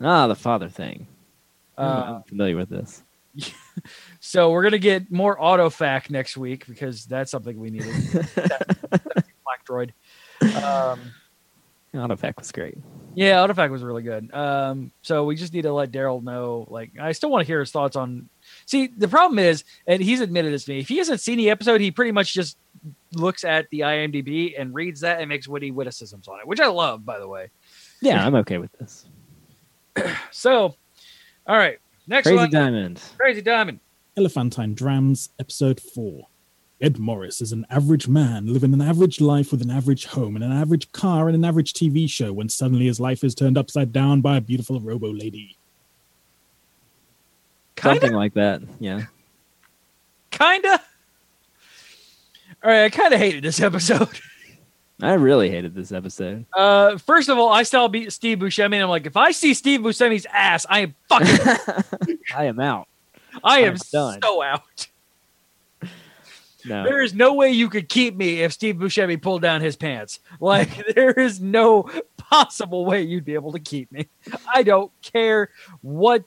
Ah, 0.01 0.27
the 0.27 0.35
father 0.35 0.69
thing. 0.69 1.07
Uh, 1.77 2.15
I'm 2.15 2.23
familiar 2.23 2.55
with 2.55 2.69
this. 2.69 3.03
so 4.19 4.49
we're 4.49 4.63
gonna 4.63 4.77
get 4.77 5.11
more 5.11 5.37
Autofac 5.37 6.09
next 6.09 6.37
week 6.37 6.65
because 6.67 7.05
that's 7.05 7.31
something 7.31 7.59
we 7.59 7.69
needed. 7.69 7.93
Black 9.43 9.65
Droid. 9.67 9.91
Um, 10.41 10.99
Autofac 11.93 12.37
was 12.37 12.51
great. 12.51 12.77
Yeah, 13.15 13.41
Artifact 13.41 13.71
was 13.71 13.83
really 13.83 14.03
good. 14.03 14.33
Um, 14.33 14.91
so 15.01 15.25
we 15.25 15.35
just 15.35 15.53
need 15.53 15.63
to 15.63 15.73
let 15.73 15.91
Daryl 15.91 16.23
know. 16.23 16.65
Like, 16.69 16.91
I 16.99 17.11
still 17.11 17.29
want 17.29 17.41
to 17.41 17.47
hear 17.47 17.59
his 17.59 17.71
thoughts 17.71 17.95
on. 17.95 18.29
See, 18.65 18.87
the 18.87 19.07
problem 19.07 19.39
is, 19.39 19.63
and 19.87 20.01
he's 20.01 20.21
admitted 20.21 20.53
this 20.53 20.65
to 20.65 20.71
me. 20.71 20.79
If 20.79 20.87
he 20.87 20.97
hasn't 20.97 21.19
seen 21.19 21.37
the 21.37 21.49
episode, 21.49 21.81
he 21.81 21.91
pretty 21.91 22.11
much 22.11 22.33
just 22.33 22.57
looks 23.13 23.43
at 23.43 23.69
the 23.71 23.81
IMDb 23.81 24.53
and 24.59 24.73
reads 24.73 25.01
that 25.01 25.19
and 25.19 25.27
makes 25.29 25.47
witty 25.47 25.71
witticisms 25.71 26.27
on 26.27 26.39
it, 26.39 26.47
which 26.47 26.59
I 26.59 26.67
love, 26.67 27.05
by 27.05 27.19
the 27.19 27.27
way. 27.27 27.49
Yeah, 28.01 28.25
I'm 28.25 28.35
okay 28.35 28.57
with 28.57 28.71
this. 28.73 29.05
So, 30.31 30.75
all 31.45 31.57
right, 31.57 31.79
next 32.07 32.27
one 32.27 32.37
Crazy 32.37 32.43
one, 32.43 32.51
Diamond. 32.51 33.01
Crazy 33.17 33.41
Diamond. 33.41 33.79
Elephantine 34.15 34.75
Drams, 34.75 35.29
Episode 35.39 35.81
4. 35.81 36.25
Ed 36.81 36.97
Morris 36.97 37.41
is 37.41 37.51
an 37.51 37.65
average 37.69 38.07
man 38.07 38.47
living 38.53 38.73
an 38.73 38.81
average 38.81 39.19
life 39.19 39.51
with 39.51 39.61
an 39.61 39.69
average 39.69 40.05
home 40.05 40.35
and 40.35 40.43
an 40.45 40.51
average 40.51 40.91
car 40.93 41.27
and 41.27 41.35
an 41.35 41.43
average 41.43 41.73
TV 41.73 42.09
show 42.09 42.31
when 42.31 42.47
suddenly 42.47 42.85
his 42.85 42.99
life 42.99 43.23
is 43.23 43.35
turned 43.35 43.57
upside 43.57 43.91
down 43.91 44.21
by 44.21 44.37
a 44.37 44.41
beautiful 44.41 44.79
robo 44.79 45.11
lady. 45.11 45.57
Kinda, 47.75 47.99
Something 47.99 48.15
like 48.15 48.33
that. 48.35 48.61
Yeah. 48.79 49.03
kinda. 50.31 50.81
All 52.63 52.69
right, 52.69 52.85
I 52.85 52.89
kind 52.89 53.13
of 53.13 53.19
hated 53.19 53.43
this 53.43 53.61
episode. 53.61 54.07
I 55.01 55.13
really 55.13 55.49
hated 55.49 55.73
this 55.75 55.93
episode. 55.93 56.45
Uh, 56.53 56.97
first 56.97 57.29
of 57.29 57.37
all, 57.37 57.49
I 57.49 57.63
saw 57.63 57.87
B- 57.87 58.09
Steve 58.09 58.39
Buscemi, 58.39 58.73
and 58.73 58.83
I'm 58.83 58.89
like, 58.89 59.05
if 59.05 59.15
I 59.15 59.31
see 59.31 59.53
Steve 59.53 59.79
Buscemi's 59.79 60.25
ass, 60.31 60.65
I 60.69 60.79
am 60.81 60.95
fucking 61.07 62.17
I 62.35 62.45
am 62.45 62.59
out. 62.59 62.87
I 63.41 63.59
am 63.61 63.73
I'm 63.73 63.79
done. 63.93 64.19
so 64.21 64.41
out. 64.43 64.87
No. 66.65 66.83
There 66.83 67.01
is 67.01 67.13
no 67.13 67.33
way 67.33 67.51
you 67.51 67.69
could 67.69 67.89
keep 67.89 68.15
me 68.15 68.41
if 68.41 68.53
Steve 68.53 68.75
Buscemi 68.75 69.21
pulled 69.21 69.41
down 69.41 69.61
his 69.61 69.75
pants. 69.75 70.19
Like 70.39 70.85
there 70.95 71.11
is 71.11 71.39
no 71.39 71.89
possible 72.17 72.85
way 72.85 73.01
you'd 73.01 73.25
be 73.25 73.33
able 73.33 73.53
to 73.53 73.59
keep 73.59 73.91
me. 73.91 74.09
I 74.53 74.63
don't 74.63 74.91
care 75.01 75.49
what 75.81 76.23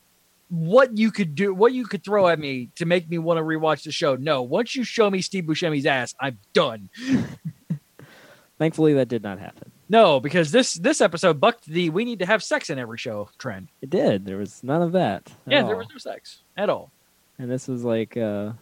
what 0.48 0.98
you 0.98 1.10
could 1.10 1.34
do, 1.34 1.54
what 1.54 1.72
you 1.72 1.86
could 1.86 2.04
throw 2.04 2.28
at 2.28 2.38
me 2.38 2.68
to 2.76 2.84
make 2.84 3.08
me 3.08 3.16
want 3.16 3.38
to 3.38 3.42
rewatch 3.42 3.84
the 3.84 3.92
show. 3.92 4.16
No, 4.16 4.42
once 4.42 4.76
you 4.76 4.84
show 4.84 5.08
me 5.08 5.22
Steve 5.22 5.44
Buscemi's 5.44 5.86
ass, 5.86 6.14
I'm 6.20 6.38
done. 6.52 6.90
Thankfully, 8.58 8.92
that 8.94 9.08
did 9.08 9.22
not 9.22 9.38
happen. 9.38 9.72
No, 9.88 10.20
because 10.20 10.52
this 10.52 10.74
this 10.74 11.00
episode 11.00 11.40
bucked 11.40 11.66
the 11.66 11.90
we 11.90 12.04
need 12.04 12.18
to 12.20 12.26
have 12.26 12.42
sex 12.42 12.70
in 12.70 12.78
every 12.78 12.98
show 12.98 13.28
trend. 13.38 13.68
It 13.80 13.90
did. 13.90 14.24
There 14.24 14.38
was 14.38 14.62
none 14.62 14.82
of 14.82 14.92
that. 14.92 15.30
at 15.46 15.52
Yeah, 15.52 15.62
there 15.64 15.76
was 15.76 15.88
no 15.90 15.98
sex 15.98 16.42
at 16.56 16.70
all. 16.70 16.92
And 17.38 17.50
this 17.50 17.66
was 17.66 17.82
like 17.84 18.16
uh 18.16 18.52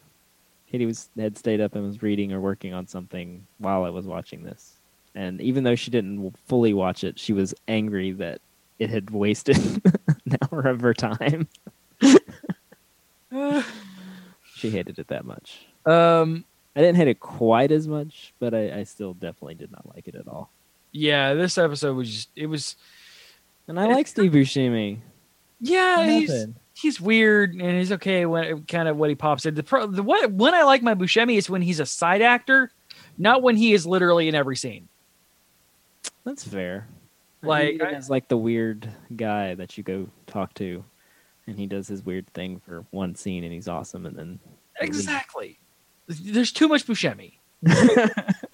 Katie 0.70 0.86
was 0.86 1.08
had 1.18 1.36
stayed 1.36 1.60
up 1.60 1.74
and 1.74 1.84
was 1.84 2.02
reading 2.02 2.32
or 2.32 2.40
working 2.40 2.72
on 2.74 2.86
something 2.86 3.46
while 3.58 3.84
I 3.84 3.90
was 3.90 4.06
watching 4.06 4.44
this. 4.44 4.76
And 5.14 5.40
even 5.40 5.64
though 5.64 5.74
she 5.74 5.90
didn't 5.90 6.36
fully 6.46 6.72
watch 6.72 7.02
it, 7.02 7.18
she 7.18 7.32
was 7.32 7.52
angry 7.66 8.12
that 8.12 8.40
it 8.78 8.90
had 8.90 9.10
wasted 9.10 9.58
an 10.26 10.36
hour 10.52 10.62
of 10.62 10.80
her 10.80 10.94
time. 10.94 11.48
she 14.54 14.70
hated 14.70 14.98
it 14.98 15.08
that 15.08 15.24
much. 15.24 15.66
Um, 15.86 16.44
I 16.76 16.80
didn't 16.80 16.96
hate 16.96 17.08
it 17.08 17.18
quite 17.20 17.72
as 17.72 17.88
much, 17.88 18.32
but 18.38 18.54
I, 18.54 18.80
I 18.80 18.84
still 18.84 19.14
definitely 19.14 19.54
did 19.56 19.72
not 19.72 19.94
like 19.94 20.06
it 20.06 20.14
at 20.14 20.28
all. 20.28 20.50
yeah, 20.92 21.34
this 21.34 21.58
episode 21.58 21.96
was 21.96 22.10
just 22.10 22.28
it 22.36 22.46
was 22.46 22.76
And 23.66 23.78
I 23.80 23.86
like 23.86 24.06
Steve 24.06 24.32
Buscemi. 24.32 24.98
yeah, 25.60 26.04
he's. 26.06 26.46
He's 26.74 27.00
weird 27.00 27.54
and 27.54 27.78
he's 27.78 27.92
okay 27.92 28.26
when 28.26 28.64
kind 28.64 28.88
of 28.88 28.96
what 28.96 29.08
he 29.08 29.14
pops 29.14 29.46
in. 29.46 29.54
The, 29.54 29.62
pro, 29.62 29.86
the 29.86 30.02
what 30.02 30.30
when 30.32 30.54
I 30.54 30.62
like 30.62 30.82
my 30.82 30.94
Buscemi 30.94 31.36
is 31.36 31.50
when 31.50 31.62
he's 31.62 31.80
a 31.80 31.86
side 31.86 32.22
actor, 32.22 32.70
not 33.18 33.42
when 33.42 33.56
he 33.56 33.72
is 33.72 33.86
literally 33.86 34.28
in 34.28 34.34
every 34.34 34.56
scene. 34.56 34.88
That's 36.24 36.44
fair. 36.44 36.86
Like, 37.42 37.80
he's 37.94 38.10
like 38.10 38.28
the 38.28 38.36
weird 38.36 38.90
guy 39.16 39.54
that 39.54 39.78
you 39.78 39.82
go 39.82 40.08
talk 40.26 40.52
to, 40.54 40.84
and 41.46 41.58
he 41.58 41.66
does 41.66 41.88
his 41.88 42.04
weird 42.04 42.26
thing 42.34 42.60
for 42.60 42.84
one 42.90 43.14
scene, 43.14 43.44
and 43.44 43.52
he's 43.52 43.68
awesome, 43.68 44.04
and 44.04 44.16
then 44.16 44.38
Exactly. 44.80 45.58
There's 46.06 46.52
too 46.52 46.68
much 46.68 46.86
Buscemi. 46.86 47.34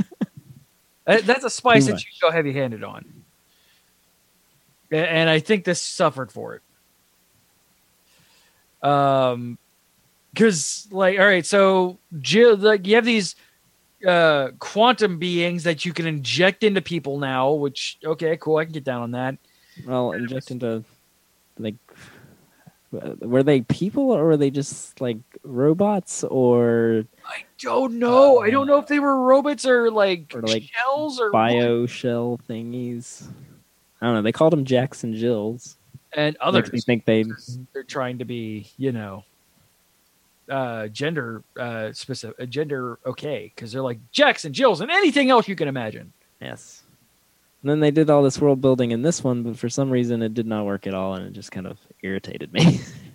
Uh, 1.07 1.21
That's 1.23 1.45
a 1.45 1.51
spice 1.51 1.87
that 1.87 2.01
you 2.01 2.11
go 2.21 2.33
heavy 2.33 2.53
handed 2.53 2.83
on. 2.83 3.05
And 4.91 5.31
I 5.31 5.39
think 5.39 5.65
this 5.65 5.81
suffered 5.81 6.33
for 6.33 6.57
it. 6.57 6.63
Um, 8.83 9.59
because 10.33 10.87
like, 10.91 11.19
all 11.19 11.27
right, 11.27 11.47
so 11.47 11.99
Jill, 12.21 12.57
like, 12.57 12.87
you 12.87 12.95
have 12.97 13.05
these 13.05 13.37
uh 14.07 14.51
quantum 14.59 15.19
beings 15.19 15.65
that 15.65 15.87
you 15.87 15.93
can 15.93 16.07
inject 16.07 16.63
into 16.63 16.83
people 16.83 17.19
now. 17.19 17.53
Which 17.53 17.99
okay, 18.05 18.37
cool, 18.37 18.59
I 18.59 18.65
can 18.65 18.73
get 18.73 18.85
down 18.85 19.03
on 19.03 19.11
that. 19.13 19.37
well, 19.87 20.13
inject 20.13 20.51
into 20.51 20.85
like 21.59 21.77
were 22.93 23.43
they 23.43 23.63
people 23.63 24.11
or 24.11 24.25
were 24.25 24.37
they 24.37 24.51
just 24.51 25.01
like 25.01 25.19
robots 25.43 26.25
or 26.25 27.05
I 27.25 27.45
don't 27.59 27.99
know. 27.99 28.41
I 28.41 28.51
don't 28.51 28.67
know 28.67 28.79
if 28.79 28.87
they 28.87 28.99
were 28.99 29.23
robots 29.23 29.67
or 29.67 29.91
like, 29.91 30.33
Or, 30.35 30.43
like, 30.43 30.65
shells 30.65 31.21
or 31.21 31.31
bio 31.31 31.87
shell 31.87 32.39
thingies? 32.49 33.27
I 34.01 34.07
don't 34.07 34.15
know. 34.17 34.23
They 34.23 34.33
called 34.33 34.53
them 34.53 34.65
Jacks 34.65 35.05
and 35.05 35.15
Jills. 35.15 35.76
And 36.17 36.37
Makes 36.53 36.73
me 36.73 36.81
think 36.81 37.05
they 37.05 37.25
they're 37.73 37.83
trying 37.85 38.19
to 38.19 38.25
be, 38.25 38.69
you 38.79 38.91
know, 38.91 39.23
uh, 40.51 40.89
gender 40.89 41.43
uh, 41.59 41.93
specific, 41.93 42.37
uh, 42.41 42.47
gender 42.47 42.99
okay, 43.07 43.53
because 43.55 43.71
they're 43.71 43.83
like 43.83 43.99
Jacks 44.13 44.45
and 44.45 44.55
Jills 44.55 44.81
and 44.81 44.91
anything 44.91 45.31
else 45.31 45.47
you 45.47 45.55
can 45.57 45.69
imagine. 45.69 46.13
yes. 46.41 46.83
And 47.63 47.71
then 47.71 47.81
they 47.81 47.91
did 47.91 48.11
all 48.11 48.23
this 48.23 48.41
world 48.41 48.61
building 48.61 48.93
in 48.93 49.03
this 49.03 49.25
one, 49.25 49.43
but 49.43 49.59
for 49.59 49.69
some 49.69 49.91
reason 49.91 50.23
it 50.23 50.35
did 50.35 50.47
not 50.47 50.67
work 50.67 50.87
at 50.87 50.95
all, 50.95 51.15
and 51.15 51.27
it 51.27 51.33
just 51.33 51.51
kind 51.51 51.67
of 51.67 51.79
irritated 52.03 52.53
me. 52.53 52.81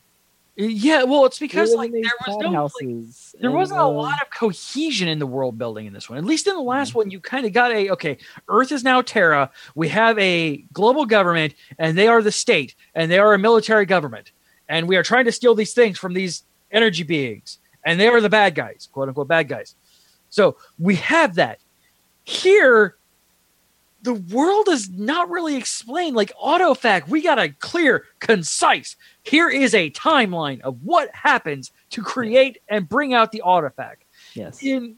Yeah, 0.55 1.03
well, 1.03 1.25
it's 1.25 1.39
because 1.39 1.73
like 1.73 1.91
there 1.91 2.01
was 2.27 2.37
no 2.39 2.63
like, 2.63 3.07
there 3.39 3.49
and, 3.49 3.53
wasn't 3.53 3.79
a 3.79 3.83
uh, 3.83 3.87
lot 3.87 4.21
of 4.21 4.29
cohesion 4.31 5.07
in 5.07 5.17
the 5.17 5.25
world 5.25 5.57
building 5.57 5.85
in 5.85 5.93
this 5.93 6.09
one. 6.09 6.17
At 6.17 6.25
least 6.25 6.45
in 6.45 6.55
the 6.55 6.61
last 6.61 6.93
one, 6.93 7.09
you 7.09 7.21
kind 7.21 7.45
of 7.45 7.53
got 7.53 7.71
a 7.71 7.89
okay. 7.91 8.17
Earth 8.49 8.71
is 8.73 8.83
now 8.83 9.01
Terra. 9.01 9.49
We 9.75 9.87
have 9.87 10.19
a 10.19 10.57
global 10.73 11.05
government, 11.05 11.53
and 11.79 11.97
they 11.97 12.07
are 12.07 12.21
the 12.21 12.33
state, 12.33 12.75
and 12.93 13.09
they 13.09 13.17
are 13.17 13.33
a 13.33 13.39
military 13.39 13.85
government, 13.85 14.33
and 14.67 14.89
we 14.89 14.97
are 14.97 15.03
trying 15.03 15.25
to 15.25 15.31
steal 15.31 15.55
these 15.55 15.73
things 15.73 15.97
from 15.97 16.13
these 16.13 16.43
energy 16.69 17.03
beings, 17.03 17.59
and 17.85 17.97
they 17.97 18.09
are 18.09 18.19
the 18.19 18.29
bad 18.29 18.53
guys, 18.53 18.89
quote 18.91 19.07
unquote 19.07 19.29
bad 19.29 19.47
guys. 19.47 19.75
So 20.29 20.57
we 20.77 20.95
have 20.95 21.35
that 21.35 21.59
here. 22.25 22.97
The 24.03 24.13
world 24.13 24.67
is 24.67 24.89
not 24.89 25.29
really 25.29 25.55
explained 25.55 26.15
like 26.15 26.31
Autofac. 26.43 27.07
We 27.07 27.21
got 27.21 27.37
a 27.39 27.49
clear, 27.49 28.05
concise. 28.19 28.95
Here 29.23 29.49
is 29.49 29.75
a 29.75 29.91
timeline 29.91 30.61
of 30.61 30.81
what 30.83 31.13
happens 31.13 31.71
to 31.91 32.01
create 32.01 32.59
and 32.67 32.89
bring 32.89 33.13
out 33.13 33.31
the 33.31 33.43
Autofac 33.45 33.97
Yes. 34.33 34.61
in 34.63 34.97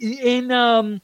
in 0.00 0.50
um 0.52 1.00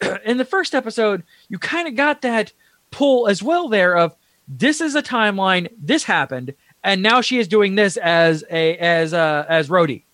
in 0.24 0.36
the 0.38 0.44
first 0.44 0.74
episode 0.74 1.22
you 1.48 1.58
kind 1.58 1.86
of 1.88 1.94
got 1.96 2.22
that 2.22 2.52
pull 2.90 3.28
as 3.28 3.42
well 3.42 3.68
there 3.68 3.96
of 3.96 4.14
this 4.48 4.80
is 4.80 4.94
a 4.94 5.02
timeline 5.02 5.68
this 5.78 6.04
happened 6.04 6.54
and 6.84 7.02
now 7.02 7.20
she 7.20 7.38
is 7.38 7.46
doing 7.48 7.74
this 7.74 7.96
as 7.98 8.42
a 8.50 8.76
as 8.78 9.12
uh 9.12 9.44
as 9.48 9.68
Rhodey 9.68 10.04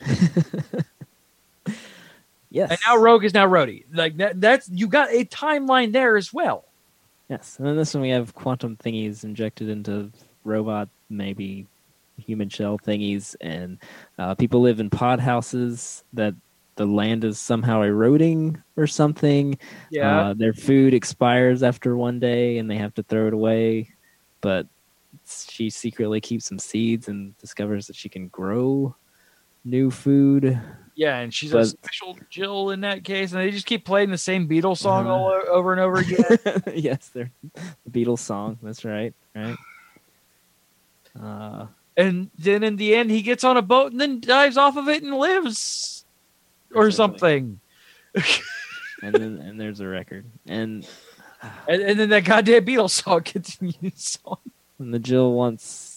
Yes. 2.54 2.70
and 2.70 2.78
now 2.86 2.96
Rogue 2.96 3.24
is 3.24 3.34
now 3.34 3.46
Rhodey 3.46 3.84
like 3.92 4.16
that 4.18 4.40
that's 4.40 4.68
you 4.68 4.86
got 4.88 5.10
a 5.10 5.24
timeline 5.26 5.92
there 5.92 6.16
as 6.16 6.32
well 6.32 6.64
Yes, 7.28 7.56
and 7.58 7.66
then 7.66 7.76
this 7.76 7.94
one 7.94 8.02
we 8.02 8.10
have 8.10 8.34
quantum 8.34 8.76
thingies 8.76 9.24
injected 9.24 9.68
into 9.68 10.12
robot, 10.44 10.88
maybe 11.08 11.66
human 12.18 12.48
shell 12.48 12.78
thingies, 12.78 13.34
and 13.40 13.78
uh, 14.18 14.34
people 14.34 14.60
live 14.60 14.78
in 14.78 14.90
pod 14.90 15.20
houses 15.20 16.04
that 16.12 16.34
the 16.76 16.84
land 16.84 17.24
is 17.24 17.40
somehow 17.40 17.82
eroding 17.82 18.62
or 18.76 18.86
something. 18.86 19.58
yeah 19.90 20.20
Uh, 20.20 20.34
their 20.34 20.52
food 20.52 20.92
expires 20.92 21.62
after 21.62 21.96
one 21.96 22.20
day, 22.20 22.58
and 22.58 22.70
they 22.70 22.76
have 22.76 22.94
to 22.94 23.02
throw 23.02 23.26
it 23.26 23.34
away. 23.34 23.88
But 24.42 24.66
she 25.26 25.70
secretly 25.70 26.20
keeps 26.20 26.44
some 26.44 26.58
seeds 26.58 27.08
and 27.08 27.36
discovers 27.38 27.86
that 27.86 27.96
she 27.96 28.10
can 28.10 28.28
grow 28.28 28.94
new 29.64 29.90
food. 29.90 30.60
Yeah 30.96 31.18
and 31.18 31.32
she's 31.34 31.52
a 31.52 31.64
special 31.64 32.16
Jill 32.30 32.70
in 32.70 32.80
that 32.82 33.02
case 33.04 33.32
and 33.32 33.40
they 33.40 33.50
just 33.50 33.66
keep 33.66 33.84
playing 33.84 34.10
the 34.10 34.18
same 34.18 34.48
Beatles 34.48 34.78
song 34.78 35.06
Uh-huh. 35.06 35.14
all 35.14 35.42
over 35.50 35.72
and 35.72 35.80
over 35.80 35.96
again 35.96 36.62
yes, 36.74 37.08
they're 37.12 37.30
the 37.52 37.90
Beatles 37.90 38.20
song. 38.20 38.58
That's 38.62 38.84
right. 38.84 39.12
Right. 39.34 39.56
Uh, 41.20 41.66
and 41.96 42.30
then 42.38 42.62
in 42.64 42.76
the 42.76 42.94
end 42.94 43.10
he 43.10 43.22
gets 43.22 43.44
on 43.44 43.56
a 43.56 43.62
boat 43.62 43.92
and 43.92 44.00
then 44.00 44.20
dives 44.20 44.56
off 44.56 44.76
of 44.76 44.88
it 44.88 45.02
and 45.02 45.14
lives 45.14 46.04
or 46.74 46.90
something 46.90 47.60
and 49.02 49.14
then 49.14 49.38
and 49.38 49.60
there's 49.60 49.80
a 49.80 49.86
record 49.86 50.24
and 50.46 50.86
and, 51.68 51.82
and 51.82 51.98
then 52.00 52.08
that 52.08 52.24
goddamn 52.24 52.64
Beatles 52.64 52.90
song 52.90 53.22
continues 53.24 54.18
on. 54.24 54.38
And 54.80 54.92
the 54.92 54.98
jill 54.98 55.32
wants 55.32 55.93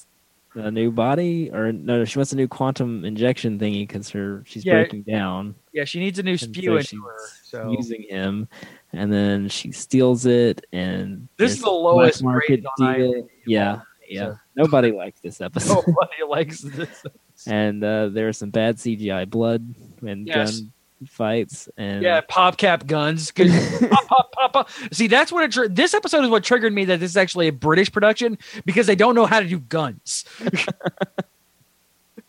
a 0.58 0.72
new 0.72 0.92
body 0.92 1.50
or 1.52 1.72
no 1.72 2.04
she 2.06 2.18
wants 2.18 2.34
a 2.34 2.36
new 2.36 2.48
quantum 2.48 3.06
injection 3.06 3.60
thingy 3.60 3.88
because 3.88 4.10
her 4.10 4.44
she's 4.46 4.66
Yeah. 4.66 4.74
breaking 4.74 5.04
down 5.04 5.56
Yeah, 5.74 5.86
she 5.86 6.00
needs 6.00 6.18
a 6.20 6.24
new 6.24 6.38
spew 6.38 6.82
so 6.82 6.98
her. 7.02 7.16
So 7.44 7.72
using 7.72 8.04
him 8.10 8.48
and 8.94 9.12
then 9.14 9.50
she 9.50 9.72
steals 9.72 10.26
it 10.26 10.66
and 10.74 11.28
This 11.38 11.52
is 11.54 11.62
the 11.62 11.70
lowest 11.70 12.24
market 12.24 12.64
deal. 12.78 13.28
Yeah 13.46 13.82
yeah 14.10 14.32
So- 14.32 14.38
nobody 14.56 14.92
likes 14.92 15.20
this 15.22 15.42
episode 15.48 15.84
nobody 15.88 16.24
likes 16.28 16.62
this. 16.62 17.04
and 17.48 17.84
uh, 17.84 18.10
there 18.10 18.28
was 18.28 18.38
some 18.38 18.50
bad 18.50 18.78
cgi 18.78 19.30
blood 19.30 19.76
and 20.02 20.26
Yes. 20.28 20.60
gun 20.62 20.72
fights 21.06 21.70
and 21.78 22.02
Yeah, 22.02 22.22
pop 22.28 22.58
cap 22.58 22.88
guns. 22.88 23.32
pop, 23.32 24.08
pop, 24.08 24.32
pop, 24.32 24.54
pop. 24.54 24.70
See, 24.92 25.08
that's 25.08 25.32
what 25.32 25.44
it. 25.44 25.52
Tr- 25.52 25.68
this 25.68 25.94
episode 25.94 26.24
is 26.24 26.30
what 26.30 26.44
triggered 26.44 26.74
me 26.74 26.86
that 26.86 27.00
this 27.00 27.12
is 27.12 27.18
actually 27.18 27.48
a 27.48 27.52
British 27.52 27.92
production 27.92 28.38
because 28.66 28.88
they 28.88 28.96
don't 28.96 29.16
know 29.16 29.26
how 29.26 29.40
to 29.40 29.48
do 29.48 29.60
guns. 29.60 30.26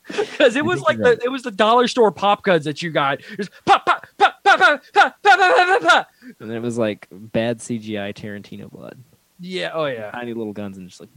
Because 0.08 0.56
it 0.56 0.64
was 0.64 0.80
like 0.80 0.96
the 0.96 1.18
it 1.22 1.30
was 1.30 1.42
the 1.42 1.50
dollar 1.50 1.86
store 1.86 2.10
pop 2.10 2.42
guns 2.42 2.64
that 2.64 2.80
you 2.82 2.90
got. 2.90 3.20
Just 3.36 3.50
pop 3.66 3.84
pop 3.84 4.06
pop 4.16 4.42
pop 4.42 4.58
pop 4.58 4.82
pop 4.94 4.94
pop 4.94 5.22
pop 5.22 5.38
pop 5.38 5.68
pop. 5.68 5.82
pop. 5.82 6.08
and 6.40 6.50
it 6.50 6.60
was 6.60 6.78
like 6.78 7.06
bad 7.10 7.58
cgi 7.58 8.14
tarantino 8.14 8.70
blood 8.70 8.98
Yeah. 9.38 9.70
Oh 9.74 9.84
yeah. 9.84 10.10
tiny 10.10 10.32
little 10.32 10.54
guns 10.54 10.78
and 10.78 10.88
just 10.88 11.00
like 11.00 11.10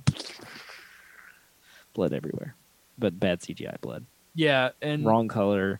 blood 1.93 2.11
everywhere. 2.13 2.55
But 2.99 3.17
bad 3.19 3.39
CGI 3.39 3.79
blood. 3.81 4.05
Yeah. 4.35 4.69
And 4.81 5.05
Wrong 5.05 5.27
color. 5.27 5.79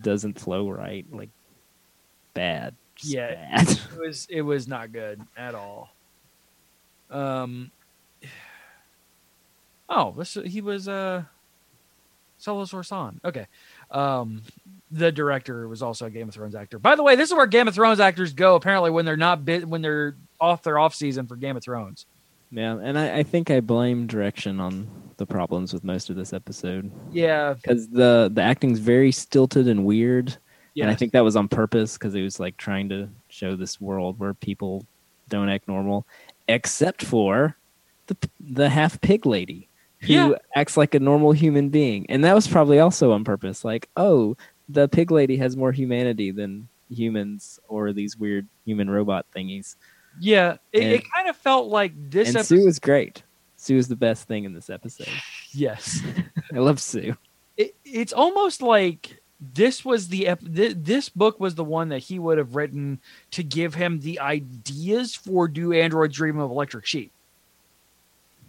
Doesn't 0.00 0.38
flow 0.38 0.70
right. 0.70 1.06
Like 1.10 1.30
bad. 2.34 2.74
Just 2.96 3.12
Yeah. 3.12 3.34
Bad. 3.34 3.68
it 3.70 3.98
was 3.98 4.26
it 4.30 4.42
was 4.42 4.68
not 4.68 4.92
good 4.92 5.20
at 5.36 5.54
all. 5.54 5.90
Um. 7.10 7.70
Oh, 9.94 10.14
this 10.16 10.38
he 10.46 10.62
was 10.62 10.88
uh. 10.88 11.24
Salazar 12.38 12.82
San. 12.82 13.20
Okay. 13.24 13.46
Um, 13.90 14.42
the 14.90 15.12
director 15.12 15.68
was 15.68 15.82
also 15.82 16.06
a 16.06 16.10
Game 16.10 16.28
of 16.28 16.34
Thrones 16.34 16.54
actor. 16.54 16.78
By 16.78 16.96
the 16.96 17.02
way, 17.02 17.14
this 17.14 17.30
is 17.30 17.34
where 17.36 17.46
Game 17.46 17.68
of 17.68 17.74
Thrones 17.74 18.00
actors 18.00 18.32
go 18.32 18.56
apparently 18.56 18.90
when 18.90 19.04
they're 19.04 19.16
not 19.16 19.44
bit 19.44 19.66
when 19.68 19.80
they're 19.82 20.16
off 20.40 20.62
their 20.62 20.78
off 20.78 20.94
season 20.94 21.26
for 21.26 21.36
Game 21.36 21.56
of 21.56 21.62
Thrones. 21.62 22.06
Yeah, 22.52 22.78
and 22.80 22.98
I, 22.98 23.18
I 23.18 23.22
think 23.22 23.50
I 23.50 23.60
blame 23.60 24.06
direction 24.06 24.60
on 24.60 24.86
the 25.16 25.26
problems 25.26 25.72
with 25.72 25.84
most 25.84 26.10
of 26.10 26.16
this 26.16 26.32
episode 26.32 26.90
Yeah. 27.10 27.54
because 27.54 27.88
the 27.88 28.30
the 28.32 28.42
acting's 28.42 28.78
very 28.78 29.10
stilted 29.12 29.68
and 29.68 29.84
weird. 29.84 30.36
Yeah. 30.74 30.84
And 30.84 30.90
I 30.92 30.94
think 30.94 31.12
that 31.12 31.24
was 31.24 31.36
on 31.36 31.48
purpose 31.48 31.94
because 31.98 32.14
it 32.14 32.22
was 32.22 32.38
like 32.40 32.56
trying 32.56 32.88
to 32.90 33.08
show 33.28 33.56
this 33.56 33.80
world 33.80 34.18
where 34.18 34.34
people 34.34 34.86
don't 35.28 35.48
act 35.48 35.66
normal, 35.68 36.06
except 36.48 37.04
for 37.04 37.56
the 38.06 38.16
the 38.40 38.68
half 38.68 39.00
pig 39.00 39.24
lady 39.26 39.68
who 40.00 40.12
Yeah. 40.12 40.32
acts 40.54 40.76
like 40.76 40.94
a 40.94 41.00
normal 41.00 41.32
human 41.32 41.68
being, 41.70 42.04
and 42.08 42.22
that 42.24 42.34
was 42.34 42.48
probably 42.48 42.80
also 42.80 43.12
on 43.12 43.22
purpose. 43.24 43.64
Like, 43.64 43.88
oh, 43.96 44.36
the 44.68 44.88
pig 44.88 45.10
lady 45.10 45.36
has 45.36 45.56
more 45.56 45.72
humanity 45.72 46.30
than 46.30 46.68
humans 46.90 47.58
or 47.68 47.92
these 47.92 48.16
weird 48.18 48.46
human 48.66 48.90
robot 48.90 49.24
thingies. 49.34 49.76
Yeah. 50.20 50.56
It, 50.72 50.82
it 50.84 51.04
kind 51.14 51.28
of 51.28 51.36
felt 51.36 51.68
like 51.68 51.92
this 52.10 52.28
and 52.28 52.36
episode. 52.38 52.60
Sue 52.60 52.66
is 52.68 52.78
great. 52.78 53.22
Sue 53.56 53.76
is 53.76 53.88
the 53.88 53.96
best 53.96 54.26
thing 54.28 54.44
in 54.44 54.52
this 54.54 54.68
episode. 54.70 55.08
yes. 55.52 56.00
I 56.54 56.58
love 56.58 56.80
Sue. 56.80 57.16
it, 57.56 57.74
it's 57.84 58.12
almost 58.12 58.60
like 58.62 59.20
this 59.54 59.84
was 59.84 60.08
the 60.08 60.28
ep- 60.28 60.40
th- 60.54 60.76
this 60.78 61.08
book 61.08 61.40
was 61.40 61.54
the 61.56 61.64
one 61.64 61.88
that 61.88 61.98
he 62.00 62.18
would 62.18 62.38
have 62.38 62.54
written 62.54 63.00
to 63.32 63.42
give 63.42 63.74
him 63.74 63.98
the 64.00 64.20
ideas 64.20 65.14
for 65.16 65.48
do 65.48 65.72
androids 65.72 66.14
dream 66.14 66.38
of 66.38 66.48
electric 66.50 66.86
sheep 66.86 67.10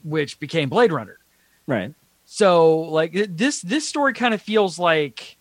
which 0.04 0.39
became 0.39 0.69
blade 0.69 0.91
runner 0.91 1.17
Right. 1.65 1.93
so 2.26 2.82
like 2.82 3.12
this 3.30 3.62
this 3.62 3.88
story 3.88 4.13
kind 4.13 4.36
of 4.36 4.41
feels 4.43 4.78
like 4.78 5.36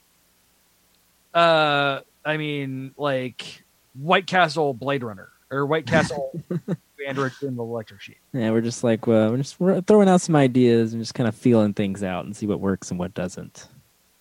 uh 1.34 2.00
i 2.24 2.36
mean 2.36 2.94
like 2.96 3.62
white 4.00 4.26
castle 4.26 4.72
blade 4.72 5.02
runner 5.02 5.28
or 5.52 5.66
white 5.66 5.86
castle 5.86 6.32
android 7.06 7.32
in 7.42 7.54
the 7.56 7.62
electric 7.62 8.00
sheep 8.00 8.16
Yeah, 8.32 8.50
we're 8.50 8.60
just 8.62 8.82
like 8.82 9.06
well, 9.06 9.30
we're 9.30 9.36
just 9.38 9.60
we're 9.60 9.80
throwing 9.82 10.08
out 10.08 10.20
some 10.20 10.34
ideas 10.36 10.92
and 10.92 11.02
just 11.02 11.14
kind 11.14 11.28
of 11.28 11.34
feeling 11.34 11.74
things 11.74 12.02
out 12.02 12.24
and 12.24 12.34
see 12.34 12.46
what 12.46 12.58
works 12.60 12.90
and 12.90 12.98
what 12.98 13.12
doesn't. 13.14 13.68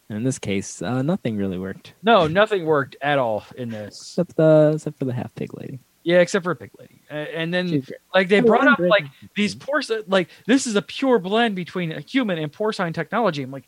And 0.09 0.17
in 0.17 0.23
this 0.25 0.39
case, 0.39 0.81
uh, 0.81 1.01
nothing 1.01 1.37
really 1.37 1.57
worked. 1.57 1.93
No 2.03 2.27
nothing 2.27 2.65
worked 2.65 2.97
at 3.01 3.17
all 3.17 3.45
in 3.55 3.69
this. 3.69 3.95
Except 3.97 4.35
the 4.35 4.73
except 4.75 4.99
for 4.99 5.05
the 5.05 5.13
half 5.13 5.33
pig 5.35 5.53
lady. 5.57 5.79
yeah 6.03 6.19
except 6.19 6.43
for 6.43 6.51
a 6.51 6.55
pig 6.55 6.71
lady. 6.77 7.01
Uh, 7.09 7.13
and 7.13 7.53
then 7.53 7.69
She's 7.69 7.91
like 8.13 8.27
they 8.27 8.41
brought 8.41 8.67
up 8.67 8.79
like 8.79 9.05
these 9.35 9.55
porcine 9.55 10.03
like 10.07 10.27
this 10.47 10.67
is 10.67 10.75
a 10.75 10.81
pure 10.81 11.17
blend 11.19 11.55
between 11.55 11.91
a 11.93 12.01
human 12.01 12.37
and 12.39 12.51
porcine 12.51 12.93
technology. 12.93 13.41
I'm 13.43 13.51
like 13.51 13.67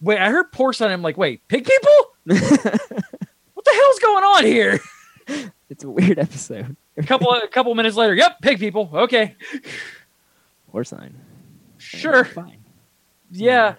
wait 0.00 0.18
i 0.18 0.28
heard 0.28 0.52
porcine 0.52 0.90
i'm 0.90 1.02
like 1.02 1.16
wait 1.16 1.46
pig 1.48 1.64
people? 1.64 1.98
What 3.54 3.64
the 3.64 3.72
hell's 3.72 3.98
going 4.00 4.24
on 4.24 4.44
here? 4.44 4.80
It's 5.70 5.82
a 5.82 5.88
weird 5.90 6.18
episode. 6.18 6.76
A 6.96 7.02
couple 7.02 7.30
a 7.32 7.48
couple 7.48 7.74
minutes 7.74 7.96
later 7.96 8.14
yep 8.14 8.40
pig 8.40 8.58
people 8.58 8.88
okay 8.92 9.34
Porcine. 10.72 11.12
sure 11.78 12.24
Fine. 12.24 12.58
yeah 13.30 13.74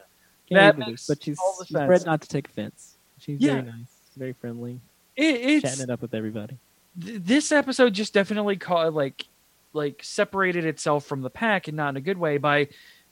Can't 0.50 0.78
That 0.78 0.78
makes 0.78 1.08
but 1.08 1.24
she's, 1.24 1.38
all 1.40 1.56
the 1.60 1.66
she's 1.66 1.76
sense. 1.76 1.88
bred 1.88 2.06
not 2.06 2.22
to 2.22 2.28
take 2.30 2.48
offense. 2.48 2.96
She's 3.20 3.40
Yeah. 3.42 3.54
very 3.54 3.64
nice, 3.66 3.88
very 4.16 4.34
friendly, 4.34 4.80
it, 5.16 5.24
it's 5.36 5.64
chatting 5.64 5.84
it 5.84 5.90
up 5.90 6.02
with 6.02 6.14
everybody. 6.14 6.58
th- 7.02 7.22
this 7.24 7.52
episode 7.52 7.94
just 7.94 8.14
definitely 8.14 8.56
caught 8.58 8.94
like 8.94 9.26
like 9.74 10.00
separated 10.04 10.64
itself 10.66 11.06
from 11.06 11.22
the 11.22 11.30
pack 11.30 11.68
and 11.68 11.76
not 11.76 11.90
in 11.90 11.98
a 11.98 12.02
good 12.02 12.18
way 12.18 12.38
by 12.38 12.68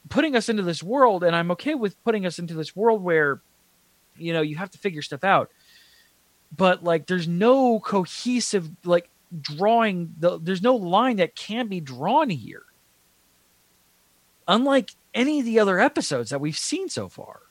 putting 0.10 0.36
us 0.36 0.48
into 0.50 0.64
this 0.64 0.82
world 0.84 1.24
and 1.24 1.36
i'm 1.36 1.52
okay 1.52 1.76
with 1.76 2.02
putting 2.06 2.26
us 2.26 2.40
into 2.40 2.54
this 2.54 2.76
world 2.76 3.02
where 3.04 3.42
you 4.18 4.32
know 4.32 4.42
you 4.42 4.56
have 4.56 4.70
to 4.70 4.78
figure 4.78 5.02
stuff 5.02 5.24
out 5.26 5.50
but 6.56 6.84
like 6.84 7.06
there's 7.08 7.28
no 7.28 7.80
cohesive 7.82 8.70
like 8.86 9.10
drawing 9.42 10.14
the, 10.20 10.40
there's 10.40 10.62
no 10.62 10.76
line 10.76 11.18
that 11.18 11.36
can 11.36 11.68
be 11.68 11.80
drawn 11.80 12.30
here 12.30 12.64
unlike 14.48 14.92
any 15.14 15.40
of 15.40 15.46
the 15.46 15.60
other 15.60 15.80
episodes 15.80 16.30
that 16.30 16.42
we've 16.42 16.58
seen 16.58 16.90
so 16.90 17.08
far 17.10 17.42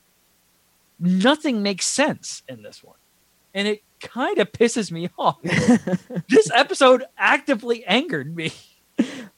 nothing 0.99 1.61
makes 1.63 1.85
sense 1.85 2.43
in 2.47 2.61
this 2.63 2.83
one 2.83 2.97
and 3.53 3.67
it 3.67 3.83
kind 4.01 4.37
of 4.39 4.51
pisses 4.51 4.91
me 4.91 5.09
off 5.17 5.41
this 6.29 6.51
episode 6.53 7.03
actively 7.17 7.83
angered 7.85 8.35
me. 8.35 8.51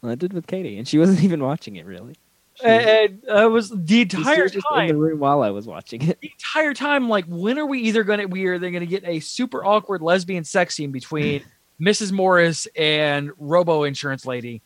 Well, 0.01 0.11
I 0.11 0.15
did 0.15 0.33
with 0.33 0.47
Katie, 0.47 0.77
and 0.77 0.87
she 0.87 0.97
wasn't 0.97 1.23
even 1.23 1.41
watching 1.43 1.75
it 1.75 1.85
really. 1.85 2.15
She, 2.55 2.65
And 2.65 3.21
I 3.31 3.45
was 3.45 3.69
the 3.69 4.01
entire 4.01 4.43
was 4.43 4.53
just 4.53 4.65
in 4.71 4.87
the 4.87 4.93
time, 4.93 4.97
room 4.97 5.19
while 5.19 5.41
I 5.41 5.49
was 5.49 5.67
watching 5.67 6.01
it. 6.01 6.19
the 6.21 6.31
entire 6.31 6.73
time, 6.73 7.09
like, 7.09 7.25
when 7.25 7.59
are 7.59 7.65
we 7.65 7.81
either 7.81 8.03
gonna 8.03 8.27
we 8.27 8.45
are 8.45 8.57
they 8.57 8.71
gonna 8.71 8.85
get 8.85 9.03
a 9.05 9.19
super 9.19 9.63
awkward 9.63 10.01
lesbian 10.01 10.43
sex 10.43 10.75
scene 10.75 10.91
between 10.91 11.43
Mrs. 11.79 12.11
Morris 12.11 12.67
and 12.75 13.31
Robo 13.37 13.83
Insurance 13.83 14.25
Lady, 14.25 14.61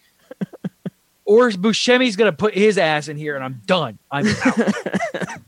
or 1.26 1.48
is 1.48 1.58
Buscemi's 1.58 2.16
gonna 2.16 2.32
put 2.32 2.54
his 2.54 2.78
ass 2.78 3.08
in 3.08 3.18
here 3.18 3.36
and 3.36 3.44
I'm 3.44 3.62
done. 3.66 3.98
I'm 4.12 4.28
out. 4.28 4.74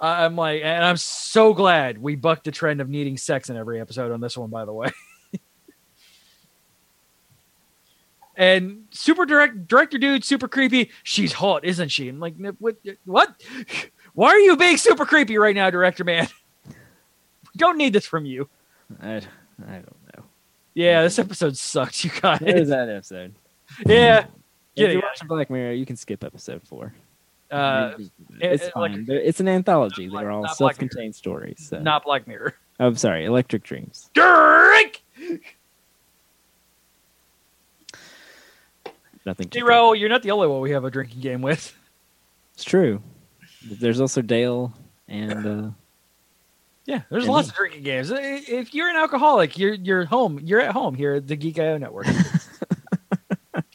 I'm 0.00 0.36
like, 0.36 0.62
and 0.62 0.84
I'm 0.84 0.96
so 0.96 1.52
glad 1.52 2.00
we 2.00 2.14
bucked 2.14 2.44
the 2.44 2.52
trend 2.52 2.80
of 2.80 2.88
needing 2.88 3.16
sex 3.16 3.50
in 3.50 3.56
every 3.56 3.80
episode 3.80 4.12
on 4.12 4.20
this 4.20 4.38
one, 4.38 4.48
by 4.48 4.64
the 4.64 4.72
way. 4.72 4.90
and 8.36 8.84
super 8.90 9.26
direct 9.26 9.66
director 9.66 9.98
dude, 9.98 10.24
super 10.24 10.46
creepy. 10.46 10.90
She's 11.02 11.32
hot, 11.32 11.64
isn't 11.64 11.88
she? 11.88 12.08
I'm 12.08 12.20
like, 12.20 12.36
what? 12.58 12.76
What? 13.04 13.42
Why 14.14 14.28
are 14.28 14.38
you 14.38 14.56
being 14.56 14.76
super 14.76 15.04
creepy 15.04 15.36
right 15.36 15.54
now, 15.54 15.68
director 15.70 16.04
man? 16.04 16.28
Don't 17.56 17.76
need 17.76 17.92
this 17.92 18.06
from 18.06 18.24
you. 18.24 18.48
I, 19.02 19.16
I 19.16 19.20
don't 19.74 20.16
know. 20.16 20.24
Yeah, 20.74 21.02
this 21.02 21.18
episode 21.18 21.56
sucked, 21.56 22.04
you 22.04 22.10
guys. 22.20 22.38
That 22.40 22.88
episode? 22.88 23.34
Yeah, 23.86 24.26
If 24.76 24.92
you're 24.92 25.02
watching 25.02 25.28
Black 25.28 25.50
Mirror, 25.50 25.72
you 25.72 25.84
can 25.86 25.96
skip 25.96 26.22
episode 26.24 26.62
four. 26.66 26.94
uh, 27.50 27.94
it's 28.40 28.64
it- 28.66 28.72
fine. 28.72 29.04
They're- 29.04 29.18
it's 29.20 29.40
an 29.40 29.48
anthology. 29.48 30.06
Not 30.06 30.20
They're 30.20 30.30
all 30.30 30.42
Black 30.42 30.56
self-contained 30.56 31.14
stories. 31.14 31.66
So. 31.68 31.80
not 31.80 32.04
Black 32.04 32.26
Mirror. 32.26 32.54
Oh, 32.80 32.86
I'm 32.86 32.96
sorry, 32.96 33.24
Electric 33.24 33.64
Dreams. 33.64 34.08
Drink 34.14 35.02
Nothing. 39.26 39.50
zero. 39.52 39.92
You're 39.92 40.08
not 40.08 40.22
the 40.22 40.30
only 40.30 40.46
one 40.46 40.60
we 40.60 40.70
have 40.70 40.84
a 40.84 40.90
drinking 40.90 41.20
game 41.20 41.42
with. 41.42 41.76
It's 42.54 42.64
true. 42.64 43.02
There's 43.64 44.00
also 44.00 44.22
Dale 44.22 44.72
and 45.08 45.46
uh, 45.46 45.70
Yeah, 46.88 47.02
there's 47.10 47.26
Yeah. 47.26 47.30
lots 47.32 47.48
of 47.50 47.54
drinking 47.54 47.82
games. 47.82 48.10
If 48.10 48.72
you're 48.72 48.88
an 48.88 48.96
alcoholic, 48.96 49.58
you're 49.58 49.74
you're 49.74 50.06
home. 50.06 50.40
You're 50.42 50.60
at 50.60 50.72
home 50.72 50.94
here 50.94 51.16
at 51.16 51.26
the 51.26 51.36
Geek 51.36 51.58
IO 51.58 51.76
Network. 51.78 52.06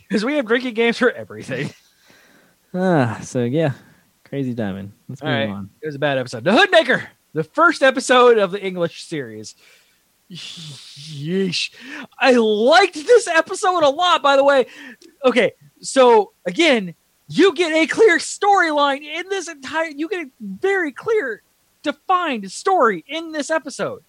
Because 0.10 0.24
we 0.26 0.36
have 0.36 0.46
drinking 0.46 0.76
games 0.76 0.98
for 1.00 1.10
everything. 1.12 1.72
ah. 2.74 3.20
So 3.24 3.44
yeah, 3.44 3.74
Crazy 4.26 4.54
Diamond. 4.54 4.92
Let's 5.10 5.22
All 5.24 5.28
move 5.30 5.38
right. 5.38 5.50
on. 5.50 5.70
It 5.82 5.86
was 5.88 5.96
a 5.96 6.00
bad 6.00 6.18
episode. 6.20 6.44
The 6.44 6.52
Hoodmaker, 6.52 7.08
the 7.34 7.44
first 7.44 7.82
episode 7.82 8.38
of 8.38 8.52
the 8.52 8.62
English 8.64 9.04
series. 9.06 9.56
Yeesh. 10.32 11.74
I 12.20 12.34
liked 12.34 12.94
this 12.96 13.28
episode 13.28 13.84
a 13.84 13.90
lot, 13.90 14.22
by 14.22 14.36
the 14.36 14.44
way. 14.44 14.68
Okay, 15.26 15.54
so 15.82 16.34
again, 16.46 16.94
you 17.28 17.54
get 17.56 17.74
a 17.74 17.88
clear 17.88 18.18
storyline 18.20 19.02
in 19.04 19.30
this 19.30 19.48
entire 19.48 19.90
you 19.90 20.08
get 20.10 20.28
a 20.28 20.30
very 20.42 20.92
clear 20.92 21.42
defined 21.84 22.52
story 22.52 23.04
in 23.08 23.32
this 23.32 23.50
episode. 23.50 24.04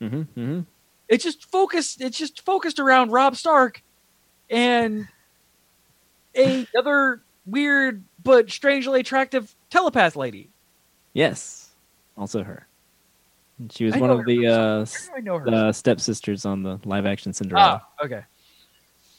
hmm 0.00 0.22
hmm 0.22 0.60
It's 1.08 1.24
just 1.24 1.50
focused 1.50 2.00
it's 2.00 2.18
just 2.18 2.44
focused 2.44 2.78
around 2.78 3.10
Robb 3.12 3.36
Stark 3.36 3.82
and 4.50 5.06
a 6.36 6.66
other 6.76 7.22
weird 7.46 8.04
but 8.22 8.50
strangely 8.50 9.00
attractive 9.00 9.54
telepath 9.70 10.16
lady. 10.16 10.50
Yes, 11.14 11.74
also 12.16 12.42
her. 12.44 12.68
She 13.70 13.84
was 13.86 13.94
I 13.94 14.00
one 14.00 14.10
of 14.10 14.24
the 14.24 14.46
uh, 14.46 14.58
Where 14.76 14.82
s- 14.82 15.06
do 15.06 15.12
I 15.16 15.20
know 15.20 15.38
her? 15.38 15.44
the 15.50 15.72
stepsisters 15.72 16.44
on 16.44 16.62
the 16.62 16.78
live-action 16.84 17.32
Cinderella. 17.32 17.82
ah, 17.82 18.04
okay. 18.04 18.22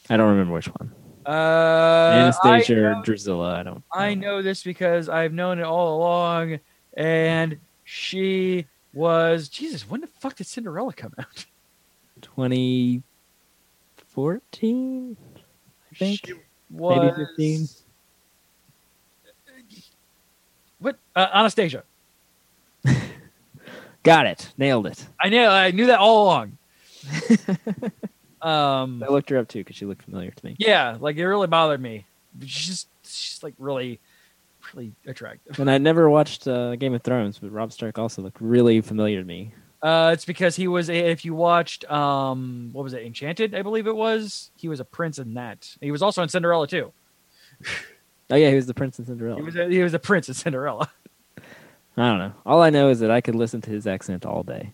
I 0.08 0.16
don't 0.16 0.30
remember 0.30 0.54
which 0.54 0.66
one. 0.68 0.94
Uh, 1.26 2.10
Anastasia 2.10 2.74
I 2.74 2.78
or 2.78 2.94
know. 3.04 3.42
I 3.42 3.62
don't. 3.62 3.84
I 3.92 4.14
know 4.14 4.40
this 4.40 4.62
because 4.62 5.08
I've 5.10 5.32
known 5.34 5.58
it 5.58 5.64
all 5.64 5.98
along, 5.98 6.58
and 6.96 7.58
she 7.90 8.66
was 8.94 9.48
Jesus. 9.48 9.90
When 9.90 10.00
the 10.00 10.06
fuck 10.06 10.36
did 10.36 10.46
Cinderella 10.46 10.92
come 10.92 11.12
out? 11.18 11.44
2014, 12.22 15.16
I 15.90 15.94
think. 15.96 16.20
She 16.24 16.34
was, 16.70 17.16
Maybe 17.16 17.26
15. 17.36 17.68
What? 20.78 20.98
Uh, 21.16 21.26
Anastasia. 21.34 21.82
Got 24.04 24.26
it. 24.26 24.52
Nailed 24.56 24.86
it. 24.86 25.04
I 25.20 25.28
know. 25.28 25.50
I 25.50 25.72
knew 25.72 25.86
that 25.86 25.98
all 25.98 26.22
along. 26.24 26.58
um. 28.40 29.02
I 29.02 29.08
looked 29.08 29.30
her 29.30 29.38
up 29.38 29.48
too 29.48 29.58
because 29.60 29.74
she 29.74 29.84
looked 29.84 30.04
familiar 30.04 30.30
to 30.30 30.46
me. 30.46 30.54
Yeah, 30.60 30.96
like 31.00 31.16
it 31.16 31.26
really 31.26 31.48
bothered 31.48 31.80
me. 31.80 32.06
She's 32.46 32.68
just, 32.68 32.86
she's 33.02 33.42
like 33.42 33.54
really 33.58 33.98
really 34.74 34.92
attractive. 35.06 35.58
And 35.58 35.70
I 35.70 35.78
never 35.78 36.08
watched 36.10 36.46
uh, 36.46 36.76
Game 36.76 36.94
of 36.94 37.02
Thrones, 37.02 37.38
but 37.38 37.50
Robb 37.52 37.72
Stark 37.72 37.98
also 37.98 38.22
looked 38.22 38.40
really 38.40 38.80
familiar 38.80 39.20
to 39.20 39.26
me. 39.26 39.54
Uh, 39.82 40.10
it's 40.12 40.24
because 40.24 40.56
he 40.56 40.68
was. 40.68 40.88
If 40.88 41.24
you 41.24 41.34
watched, 41.34 41.90
um, 41.90 42.68
what 42.72 42.82
was 42.82 42.92
it, 42.92 43.02
Enchanted? 43.02 43.54
I 43.54 43.62
believe 43.62 43.86
it 43.86 43.96
was. 43.96 44.50
He 44.56 44.68
was 44.68 44.78
a 44.78 44.84
prince 44.84 45.18
in 45.18 45.34
that. 45.34 45.74
He 45.80 45.90
was 45.90 46.02
also 46.02 46.22
in 46.22 46.28
Cinderella 46.28 46.66
too. 46.66 46.92
Oh 48.30 48.36
yeah, 48.36 48.50
he 48.50 48.54
was 48.54 48.66
the 48.66 48.74
Prince 48.74 48.98
in 48.98 49.06
Cinderella. 49.06 49.36
He 49.36 49.42
was. 49.42 49.56
A, 49.56 49.68
he 49.68 49.82
was 49.82 49.94
a 49.94 49.98
prince 49.98 50.28
in 50.28 50.34
Cinderella. 50.34 50.90
I 51.96 52.08
don't 52.08 52.18
know. 52.18 52.32
All 52.46 52.62
I 52.62 52.70
know 52.70 52.88
is 52.88 53.00
that 53.00 53.10
I 53.10 53.20
could 53.20 53.34
listen 53.34 53.60
to 53.62 53.70
his 53.70 53.86
accent 53.86 54.24
all 54.24 54.42
day. 54.42 54.72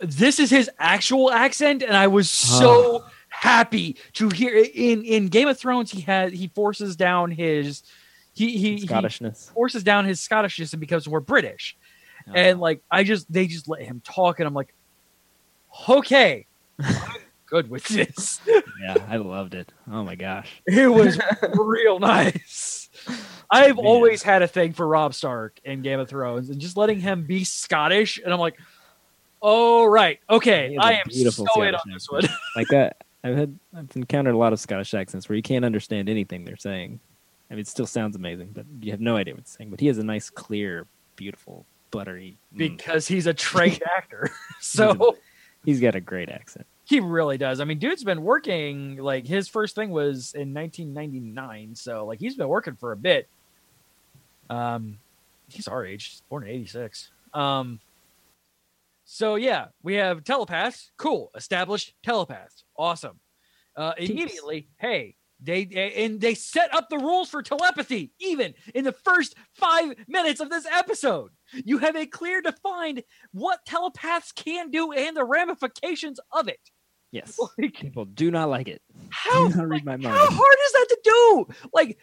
This 0.00 0.40
is 0.40 0.50
his 0.50 0.70
actual 0.78 1.30
accent, 1.30 1.82
and 1.82 1.96
I 1.96 2.06
was 2.06 2.30
so 2.30 3.04
happy 3.28 3.96
to 4.14 4.28
hear. 4.30 4.56
In 4.56 5.04
in 5.04 5.28
Game 5.28 5.48
of 5.48 5.58
Thrones, 5.58 5.90
he 5.90 6.00
had 6.00 6.32
he 6.32 6.48
forces 6.48 6.96
down 6.96 7.30
his. 7.30 7.82
He 8.34 8.58
he, 8.58 8.76
he 8.76 8.86
forces 9.54 9.84
down 9.84 10.04
his 10.04 10.20
Scottishness 10.20 10.72
and 10.72 10.80
becomes 10.80 11.08
more 11.08 11.20
British. 11.20 11.76
Oh. 12.28 12.32
And 12.34 12.60
like 12.60 12.80
I 12.90 13.04
just 13.04 13.32
they 13.32 13.46
just 13.46 13.68
let 13.68 13.82
him 13.82 14.02
talk 14.04 14.40
and 14.40 14.46
I'm 14.46 14.54
like, 14.54 14.74
okay, 15.88 16.46
I'm 16.80 16.96
good 17.46 17.70
with 17.70 17.84
this. 17.84 18.40
yeah, 18.46 18.96
I 19.08 19.16
loved 19.16 19.54
it. 19.54 19.72
Oh 19.90 20.02
my 20.02 20.16
gosh. 20.16 20.50
It 20.66 20.88
was 20.88 21.18
real 21.54 22.00
nice. 22.00 22.88
Oh, 23.08 23.16
I've 23.50 23.76
Man. 23.76 23.86
always 23.86 24.22
had 24.22 24.42
a 24.42 24.48
thing 24.48 24.72
for 24.72 24.86
Robb 24.86 25.14
Stark 25.14 25.60
in 25.64 25.82
Game 25.82 26.00
of 26.00 26.08
Thrones 26.08 26.50
and 26.50 26.60
just 26.60 26.76
letting 26.76 26.98
him 27.00 27.24
be 27.24 27.44
Scottish 27.44 28.18
and 28.22 28.32
I'm 28.32 28.40
like, 28.40 28.58
oh 29.42 29.84
right, 29.86 30.18
okay, 30.28 30.76
I 30.80 30.94
am 30.94 31.04
beautiful 31.08 31.46
so 31.54 31.62
in 31.62 31.74
on 31.74 31.82
this 31.92 32.10
one. 32.10 32.24
like 32.56 32.68
that. 32.68 33.04
I've 33.22 33.36
had 33.36 33.58
I've 33.76 33.96
encountered 33.96 34.34
a 34.34 34.38
lot 34.38 34.52
of 34.52 34.60
Scottish 34.60 34.92
accents 34.92 35.28
where 35.28 35.36
you 35.36 35.42
can't 35.42 35.64
understand 35.64 36.08
anything 36.08 36.44
they're 36.44 36.56
saying. 36.56 37.00
I 37.54 37.56
mean, 37.56 37.60
it 37.60 37.68
still 37.68 37.86
sounds 37.86 38.16
amazing, 38.16 38.50
but 38.52 38.66
you 38.80 38.90
have 38.90 39.00
no 39.00 39.16
idea 39.16 39.32
what 39.34 39.42
it's 39.42 39.56
saying. 39.56 39.70
But 39.70 39.78
he 39.78 39.86
has 39.86 39.98
a 39.98 40.02
nice, 40.02 40.28
clear, 40.28 40.88
beautiful, 41.14 41.64
buttery. 41.92 42.36
mm. 42.52 42.58
because 42.58 43.06
he's 43.06 43.28
a 43.28 43.32
trained 43.32 43.80
actor. 43.96 44.28
So 44.60 45.16
He's 45.64 45.78
got 45.80 45.94
a 45.94 46.00
great 46.00 46.30
accent. 46.30 46.66
he 46.84 46.98
really 46.98 47.38
does. 47.38 47.60
I 47.60 47.64
mean, 47.64 47.78
dude's 47.78 48.02
been 48.02 48.22
working 48.22 48.96
like 48.96 49.24
his 49.24 49.46
first 49.46 49.76
thing 49.76 49.90
was 49.90 50.34
in 50.34 50.52
1999, 50.52 51.76
so 51.76 52.04
like 52.06 52.18
he's 52.18 52.34
been 52.34 52.48
working 52.48 52.74
for 52.74 52.90
a 52.90 52.96
bit. 52.96 53.28
Um, 54.50 54.98
he's 55.48 55.68
our 55.68 55.86
age, 55.86 56.06
he's 56.06 56.22
born 56.28 56.42
in 56.42 56.48
'86. 56.48 57.12
Um, 57.34 57.78
so 59.04 59.36
yeah, 59.36 59.66
we 59.84 59.94
have 59.94 60.24
telepaths. 60.24 60.90
Cool, 60.96 61.30
established 61.36 61.94
telepaths. 62.02 62.64
Awesome. 62.76 63.20
Uh, 63.76 63.92
immediately, 63.96 64.66
hey, 64.78 65.14
they 65.44 65.92
and 65.96 66.20
they 66.20 66.34
set 66.34 66.74
up 66.74 66.88
the 66.88 66.98
rules 66.98 67.28
for 67.28 67.42
telepathy 67.42 68.12
even 68.18 68.54
in 68.74 68.84
the 68.84 68.92
first 68.92 69.34
five 69.54 69.94
minutes 70.08 70.40
of 70.40 70.50
this 70.50 70.66
episode. 70.66 71.30
You 71.52 71.78
have 71.78 71.96
a 71.96 72.06
clear 72.06 72.40
defined 72.40 73.02
what 73.32 73.64
telepaths 73.66 74.32
can 74.32 74.70
do 74.70 74.92
and 74.92 75.16
the 75.16 75.24
ramifications 75.24 76.18
of 76.32 76.48
it. 76.48 76.60
Yes. 77.12 77.38
Like, 77.58 77.74
People 77.74 78.06
do 78.06 78.30
not 78.30 78.48
like 78.48 78.68
it. 78.68 78.82
how 79.10 79.48
Do 79.48 79.56
not 79.56 79.68
read 79.68 79.84
my 79.84 79.92
how 79.92 80.26
hard 80.30 80.56
is 80.66 80.72
that 80.72 80.86
to 80.88 80.98
do? 81.04 81.46
Like 81.72 81.98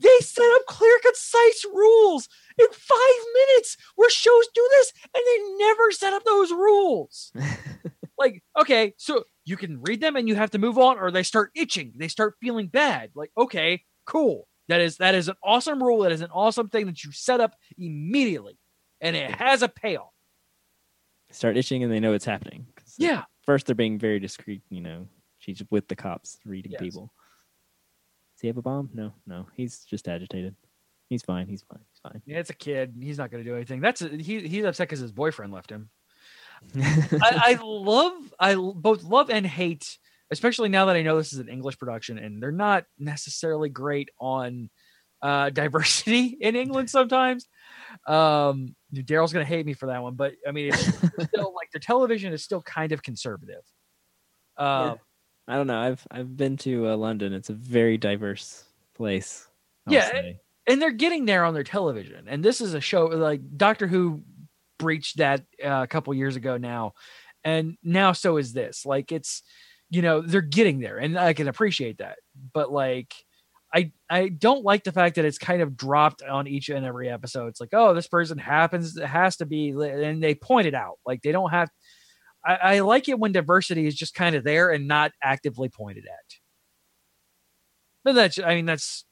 they 0.00 0.18
set 0.20 0.50
up 0.56 0.62
clear, 0.66 0.98
concise 1.02 1.64
rules 1.72 2.28
in 2.58 2.66
five 2.70 3.24
minutes 3.34 3.76
where 3.96 4.10
shows 4.10 4.48
do 4.54 4.66
this 4.72 4.92
and 5.14 5.22
they 5.26 5.64
never 5.64 5.90
set 5.92 6.14
up 6.14 6.24
those 6.24 6.50
rules. 6.50 7.32
like, 8.18 8.42
okay, 8.58 8.94
so 8.96 9.24
you 9.44 9.56
can 9.56 9.80
read 9.82 10.00
them 10.00 10.16
and 10.16 10.28
you 10.28 10.34
have 10.34 10.50
to 10.50 10.58
move 10.58 10.78
on, 10.78 10.98
or 10.98 11.10
they 11.10 11.22
start 11.22 11.50
itching, 11.54 11.92
they 11.96 12.08
start 12.08 12.34
feeling 12.40 12.68
bad. 12.68 13.10
Like, 13.14 13.30
okay, 13.36 13.82
cool. 14.06 14.46
That 14.68 14.80
is 14.80 14.98
that 14.98 15.14
is 15.14 15.28
an 15.28 15.34
awesome 15.42 15.82
rule. 15.82 16.02
That 16.02 16.12
is 16.12 16.20
an 16.20 16.30
awesome 16.32 16.68
thing 16.68 16.86
that 16.86 17.02
you 17.02 17.10
set 17.12 17.40
up 17.40 17.54
immediately. 17.76 18.58
And 19.00 19.16
it 19.16 19.30
has 19.30 19.62
a 19.62 19.68
payoff. 19.68 20.12
Start 21.32 21.56
itching 21.56 21.82
and 21.82 21.92
they 21.92 22.00
know 22.00 22.12
it's 22.12 22.24
happening 22.24 22.66
Yeah. 22.98 23.24
First, 23.46 23.66
they're 23.66 23.74
being 23.74 23.98
very 23.98 24.20
discreet. 24.20 24.62
You 24.68 24.80
know, 24.80 25.08
she's 25.38 25.62
with 25.70 25.88
the 25.88 25.96
cops 25.96 26.38
reading 26.44 26.72
Yes. 26.72 26.80
people. 26.80 27.12
Does 28.34 28.42
he 28.42 28.46
have 28.48 28.58
a 28.58 28.62
bomb? 28.62 28.90
No, 28.94 29.12
no. 29.26 29.46
He's 29.56 29.84
just 29.84 30.06
agitated. 30.08 30.54
He's 31.08 31.22
fine. 31.22 31.46
He's 31.48 31.62
fine. 31.62 31.80
He's 31.92 32.00
fine. 32.00 32.22
Yeah, 32.26 32.38
it's 32.38 32.50
a 32.50 32.54
kid. 32.54 32.94
He's 33.00 33.18
not 33.18 33.30
going 33.32 33.42
to 33.42 33.50
do 33.50 33.56
anything. 33.56 33.80
That's 33.80 34.00
he. 34.00 34.46
He's 34.46 34.64
upset 34.64 34.88
because 34.88 35.00
his 35.00 35.10
boyfriend 35.12 35.52
left 35.52 35.70
him. 35.70 35.90
I, 36.76 37.58
I 37.58 37.58
love 37.62 38.12
I 38.38 38.54
both 38.54 39.02
love 39.02 39.30
and 39.30 39.46
hate, 39.46 39.98
especially 40.30 40.68
now 40.68 40.86
that 40.86 40.96
I 40.96 41.02
know 41.02 41.16
this 41.16 41.32
is 41.32 41.38
an 41.38 41.48
English 41.48 41.78
production 41.78 42.18
and 42.18 42.42
they're 42.42 42.52
not 42.52 42.84
necessarily 42.98 43.68
great 43.68 44.10
on 44.18 44.70
uh, 45.22 45.50
diversity 45.50 46.36
in 46.40 46.56
England 46.56 46.90
sometimes. 46.90 47.46
Um, 48.06 48.74
Daryl's 48.94 49.32
gonna 49.32 49.44
hate 49.44 49.66
me 49.66 49.74
for 49.74 49.86
that 49.86 50.02
one, 50.02 50.14
but 50.14 50.34
I 50.46 50.52
mean, 50.52 50.68
it's 50.68 50.86
still 51.28 51.54
like 51.54 51.70
their 51.72 51.80
television 51.80 52.32
is 52.32 52.42
still 52.42 52.62
kind 52.62 52.92
of 52.92 53.02
conservative. 53.02 53.62
Uh, 54.56 54.96
I 55.48 55.56
don't 55.56 55.66
know. 55.66 55.80
I've 55.80 56.06
I've 56.10 56.36
been 56.36 56.56
to 56.58 56.88
uh, 56.90 56.96
London. 56.96 57.32
It's 57.32 57.50
a 57.50 57.54
very 57.54 57.98
diverse 57.98 58.64
place. 58.94 59.48
I'll 59.86 59.94
Yeah, 59.94 60.32
and 60.66 60.80
they're 60.80 60.92
getting 60.92 61.24
there 61.24 61.44
on 61.44 61.54
their 61.54 61.64
television. 61.64 62.26
And 62.28 62.44
this 62.44 62.60
is 62.60 62.74
a 62.74 62.80
show 62.80 63.06
like 63.06 63.40
Doctor 63.56 63.86
Who 63.86 64.22
breached 64.80 65.18
that 65.18 65.42
uh, 65.64 65.82
a 65.82 65.86
couple 65.86 66.12
years 66.14 66.34
ago 66.34 66.56
now, 66.56 66.94
and 67.44 67.76
now 67.84 68.12
so 68.12 68.38
is 68.38 68.52
this. 68.52 68.84
Like 68.84 69.12
it's, 69.12 69.42
you 69.90 70.02
know, 70.02 70.20
they're 70.22 70.40
getting 70.40 70.80
there, 70.80 70.98
and 70.98 71.16
I 71.18 71.34
can 71.34 71.46
appreciate 71.46 71.98
that. 71.98 72.18
But 72.52 72.72
like, 72.72 73.14
I 73.72 73.92
I 74.10 74.28
don't 74.28 74.64
like 74.64 74.82
the 74.82 74.92
fact 74.92 75.16
that 75.16 75.24
it's 75.24 75.38
kind 75.38 75.62
of 75.62 75.76
dropped 75.76 76.22
on 76.22 76.48
each 76.48 76.68
and 76.70 76.84
every 76.84 77.08
episode. 77.08 77.48
It's 77.48 77.60
like, 77.60 77.74
oh, 77.74 77.94
this 77.94 78.08
person 78.08 78.38
happens 78.38 78.96
it 78.96 79.06
has 79.06 79.36
to 79.36 79.46
be, 79.46 79.70
and 79.70 80.22
they 80.22 80.34
point 80.34 80.66
it 80.66 80.74
out. 80.74 80.98
Like 81.06 81.22
they 81.22 81.32
don't 81.32 81.50
have. 81.50 81.68
I, 82.44 82.54
I 82.54 82.78
like 82.80 83.08
it 83.08 83.18
when 83.18 83.32
diversity 83.32 83.86
is 83.86 83.94
just 83.94 84.14
kind 84.14 84.34
of 84.34 84.44
there 84.44 84.70
and 84.70 84.88
not 84.88 85.12
actively 85.22 85.68
pointed 85.68 86.06
at. 86.06 86.36
But 88.02 88.14
that's, 88.14 88.38
I 88.38 88.54
mean, 88.54 88.64
that's 88.64 89.04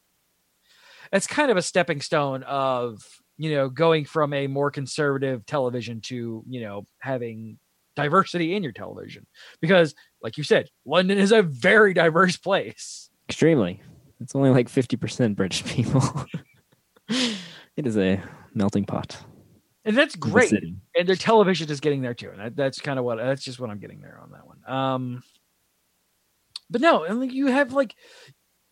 that's 1.13 1.27
kind 1.27 1.51
of 1.51 1.57
a 1.57 1.63
stepping 1.63 2.01
stone 2.01 2.43
of 2.43 3.03
you 3.39 3.55
know 3.55 3.69
going 3.69 4.05
from 4.05 4.33
a 4.35 4.47
more 4.47 4.71
conservative 4.71 5.47
television 5.47 6.01
to 6.03 6.45
you 6.49 6.61
know 6.61 6.85
having 6.99 7.59
diversity 7.97 8.55
in 8.55 8.63
your 8.63 8.73
television 8.73 9.27
because 9.61 9.95
like 10.23 10.37
you 10.37 10.45
said 10.45 10.69
london 10.85 11.19
is 11.19 11.33
a 11.33 11.43
very 11.43 11.95
diverse 11.95 12.37
place 12.49 13.09
extremely. 13.29 13.81
It's 14.21 14.35
only 14.35 14.51
like 14.51 14.69
fifty 14.69 14.97
percent 14.97 15.37
British 15.37 15.65
people. 15.65 16.03
it 17.09 17.87
is 17.87 17.97
a 17.97 18.21
melting 18.55 18.85
pot. 18.85 19.17
and 19.85 19.97
that's 19.97 20.17
great 20.17 20.51
city. 20.51 20.75
and 20.99 21.09
their 21.09 21.17
television 21.17 21.71
is 21.71 21.81
getting 21.81 22.03
there 22.03 22.15
too 22.15 22.31
and 22.31 22.41
that, 22.41 22.57
that's 22.57 22.81
kind 22.81 22.99
of 22.99 23.05
what 23.05 23.19
that's 23.19 23.45
just 23.45 23.61
what 23.61 23.71
i'm 23.71 23.79
getting 23.79 24.01
there 24.01 24.19
on 24.21 24.33
that 24.33 24.47
one 24.47 24.59
um 24.67 25.23
but 26.69 26.81
no 26.81 27.05
and 27.05 27.21
like 27.21 27.33
you 27.33 27.47
have 27.47 27.73
like 27.73 27.95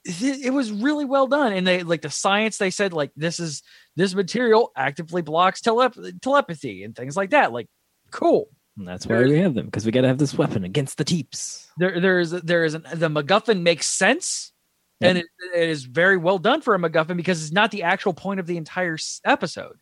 it, 0.06 0.52
was 0.52 0.70
really 0.70 1.04
well 1.04 1.26
done 1.26 1.52
and 1.52 1.66
they 1.66 1.82
like 1.82 2.02
the 2.02 2.10
science 2.10 2.58
they 2.58 2.70
said 2.70 2.92
like 2.92 3.10
this 3.16 3.40
is 3.40 3.62
this 3.96 4.14
material 4.14 4.70
actively 4.76 5.22
blocks 5.22 5.60
telep- 5.60 6.20
telepathy 6.20 6.84
and 6.84 6.94
things 6.94 7.16
like 7.16 7.30
that 7.30 7.52
like 7.52 7.66
cool 8.10 8.48
And 8.76 8.86
that's 8.86 9.06
why 9.06 9.22
we 9.22 9.38
have 9.38 9.54
them 9.54 9.66
because 9.66 9.86
we 9.86 9.92
got 9.92 10.02
to 10.02 10.08
have 10.08 10.18
this 10.18 10.36
weapon 10.36 10.64
against 10.64 10.98
the 10.98 11.04
teeps. 11.04 11.70
there 11.78 11.98
there's 11.98 12.30
there 12.30 12.64
is 12.64 12.74
an, 12.74 12.84
the 12.94 13.08
MacGuffin 13.08 13.62
makes 13.62 13.86
sense, 13.86 14.52
and 15.00 15.18
it, 15.18 15.26
it 15.54 15.68
is 15.68 15.84
very 15.84 16.18
well 16.18 16.38
done 16.38 16.60
for 16.60 16.74
a 16.74 16.78
MacGuffin 16.78 17.16
because 17.16 17.42
it's 17.42 17.52
not 17.52 17.70
the 17.70 17.84
actual 17.84 18.12
point 18.12 18.38
of 18.38 18.46
the 18.46 18.58
entire 18.58 18.98
episode. 19.24 19.76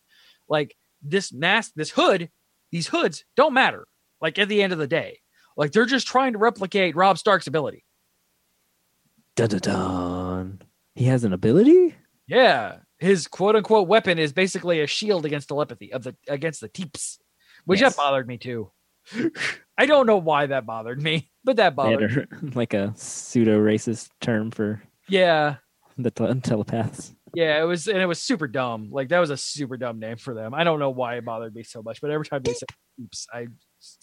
Like 0.49 0.77
this 1.03 1.33
mask, 1.33 1.73
this 1.75 1.91
hood, 1.91 2.31
these 2.71 2.87
hoods 2.87 3.25
don't 3.37 3.55
matter. 3.55 3.87
Like 4.21 4.39
at 4.39 4.49
the 4.49 4.63
end 4.63 4.73
of 4.73 4.79
the 4.79 4.87
day, 4.87 5.19
like 5.57 5.73
they're 5.73 5.87
just 5.87 6.07
trying 6.07 6.35
to 6.35 6.39
replicate 6.39 6.95
Robb 6.95 7.19
Stark's 7.19 7.49
ability. 7.49 7.85
Dun 9.35 9.48
dun 9.48 9.59
dun. 9.59 10.23
He 10.95 11.05
has 11.07 11.25
an 11.25 11.33
ability. 11.33 11.95
Yeah, 12.27 12.77
his 12.99 13.27
quote 13.27 13.57
unquote 13.57 13.88
weapon 13.88 14.19
is 14.19 14.33
basically 14.33 14.81
a 14.81 14.87
shield 14.87 15.27
against 15.27 15.49
telepathy 15.49 15.92
of 15.92 16.05
the 16.05 16.15
against 16.29 16.61
the 16.61 16.69
teeps, 16.69 17.19
which 17.65 17.81
Yes. 17.81 17.95
that 17.95 18.01
bothered 18.03 18.27
me 18.29 18.38
too. 18.38 18.71
I 19.77 19.87
don't 19.87 20.07
know 20.07 20.17
why 20.17 20.47
that 20.47 20.65
bothered 20.67 21.03
me, 21.03 21.31
but 21.45 21.57
that 21.57 21.75
bothered. 21.77 22.29
a- 22.33 22.47
like 22.59 22.73
a 22.75 22.92
pseudo 22.97 23.59
racist 23.59 24.09
term 24.21 24.51
for 24.51 24.83
Yeah, 25.09 25.57
the 25.99 26.11
tel- 26.11 26.35
telepaths. 26.40 27.15
Yeah, 27.35 27.61
it 27.61 27.65
was, 27.65 27.88
and 27.88 27.99
it 27.99 28.07
was 28.07 28.23
super 28.23 28.47
dumb. 28.47 28.90
Like 28.92 29.09
that 29.09 29.19
was 29.19 29.31
a 29.31 29.37
super 29.37 29.77
dumb 29.77 29.99
name 29.99 30.17
for 30.17 30.33
them. 30.35 30.55
I 30.55 30.63
don't 30.63 30.79
know 30.79 30.90
why 30.90 31.17
it 31.17 31.25
bothered 31.25 31.55
me 31.55 31.65
so 31.65 31.83
much, 31.83 32.01
but 32.01 32.11
every 32.13 32.25
time 32.25 32.42
they 32.45 32.55
said 32.55 32.69
"oops," 33.03 33.27
I, 33.35 33.49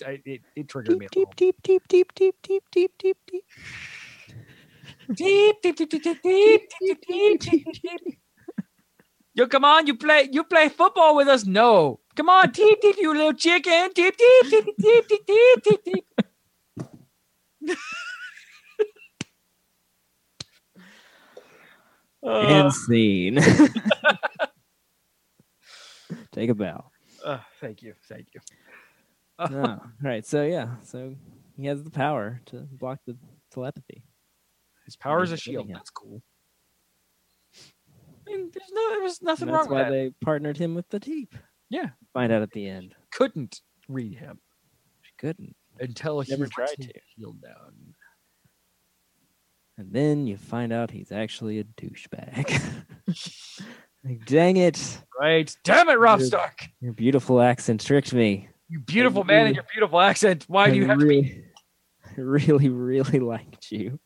I 0.05 0.19
it, 0.25 0.41
it 0.57 0.67
triggered 0.67 0.97
me. 0.99 1.05
A 1.05 1.09
little. 1.17 1.31
deep, 1.37 1.37
deep, 1.37 1.55
deep, 1.63 1.87
deep, 1.87 2.13
deep, 2.13 2.35
deep, 2.43 2.63
deep, 2.71 2.91
deep. 2.99 3.17
Deep, 3.31 3.43
deep, 5.15 5.61
deep, 5.61 5.75
deep, 5.75 5.89
deep, 5.89 6.03
deep, 6.03 6.21
deep, 6.23 7.01
deep, 7.07 7.39
deep, 7.39 7.65
deep. 7.81 8.19
Yo, 9.33 9.47
come 9.47 9.63
on, 9.63 9.87
you 9.87 9.95
play, 9.95 10.27
you 10.31 10.43
play 10.43 10.67
football 10.69 11.15
with 11.15 11.27
us? 11.27 11.45
No, 11.45 11.99
come 12.15 12.29
on, 12.29 12.51
deep, 12.51 12.81
deep, 12.81 12.97
you 12.99 13.13
little 13.13 13.33
chicken, 13.33 13.89
deep, 13.95 14.15
deep, 14.17 14.49
deep, 14.49 14.65
deep, 14.77 15.07
deep, 15.07 15.25
deep, 15.25 15.63
deep, 15.63 15.83
deep. 15.85 16.05
Uh, 22.23 22.29
and 22.29 22.71
scene. 22.71 23.39
Take 26.31 26.51
a 26.51 26.53
bow. 26.53 26.91
Uh, 27.25 27.39
thank 27.59 27.81
you, 27.81 27.95
thank 28.07 28.27
you. 28.33 28.41
no. 29.49 29.81
Right. 30.01 30.25
So 30.25 30.43
yeah. 30.43 30.75
So 30.83 31.15
he 31.57 31.65
has 31.65 31.83
the 31.83 31.89
power 31.89 32.41
to 32.47 32.67
block 32.71 32.99
the 33.05 33.17
telepathy. 33.51 34.03
His 34.91 34.97
power 34.97 35.23
is 35.23 35.31
a 35.31 35.37
shield. 35.37 35.69
it. 35.69 35.73
That's 35.73 35.89
cool. 35.89 36.21
I 38.27 38.31
mean, 38.31 38.51
there's 38.53 38.71
no, 38.73 38.89
there 38.91 39.01
was 39.01 39.21
nothing 39.21 39.47
that's 39.47 39.55
wrong 39.67 39.69
with 39.69 39.83
why 39.85 39.89
they 39.89 40.11
partnered 40.21 40.57
him 40.57 40.75
with 40.75 40.89
the 40.89 40.99
teep. 40.99 41.33
Yeah. 41.69 41.91
Find 42.13 42.31
out 42.31 42.41
at 42.41 42.51
the 42.51 42.67
end. 42.67 42.93
Couldn't 43.11 43.61
read 43.87 44.17
him 44.17 44.39
She 45.01 45.13
couldn't. 45.17 45.55
until 45.79 46.19
he 46.21 46.31
Never 46.31 46.47
tried 46.47 46.75
to. 46.81 46.89
shield 47.17 47.41
down. 47.41 47.95
And 49.77 49.93
then 49.93 50.27
you 50.27 50.35
find 50.37 50.73
out 50.73 50.91
he's 50.91 51.11
actually 51.13 51.59
a 51.59 51.63
douchebag. 51.63 52.83
like, 54.03 54.25
dang 54.25 54.57
it. 54.57 54.99
Right? 55.17 55.55
Damn 55.63 55.87
it, 55.89 55.97
Rob 55.97 56.19
Dude. 56.19 56.27
Stark! 56.27 56.67
Your 56.81 56.93
beautiful 56.93 57.41
accent 57.41 57.79
tricked 57.85 58.13
me. 58.13 58.49
You 58.67 58.79
beautiful 58.79 59.21
I 59.23 59.25
man 59.27 59.45
and 59.47 59.55
your 59.55 59.65
beautiful 59.71 59.99
accent. 60.01 60.45
Why 60.47 60.67
do 60.67 60.73
I 60.73 60.75
you 60.75 60.85
have 60.87 60.99
to 60.99 61.05
be? 61.05 61.43
really, 62.17 62.67
really, 62.67 62.69
really 62.69 63.19
liked 63.19 63.71
you. 63.71 63.99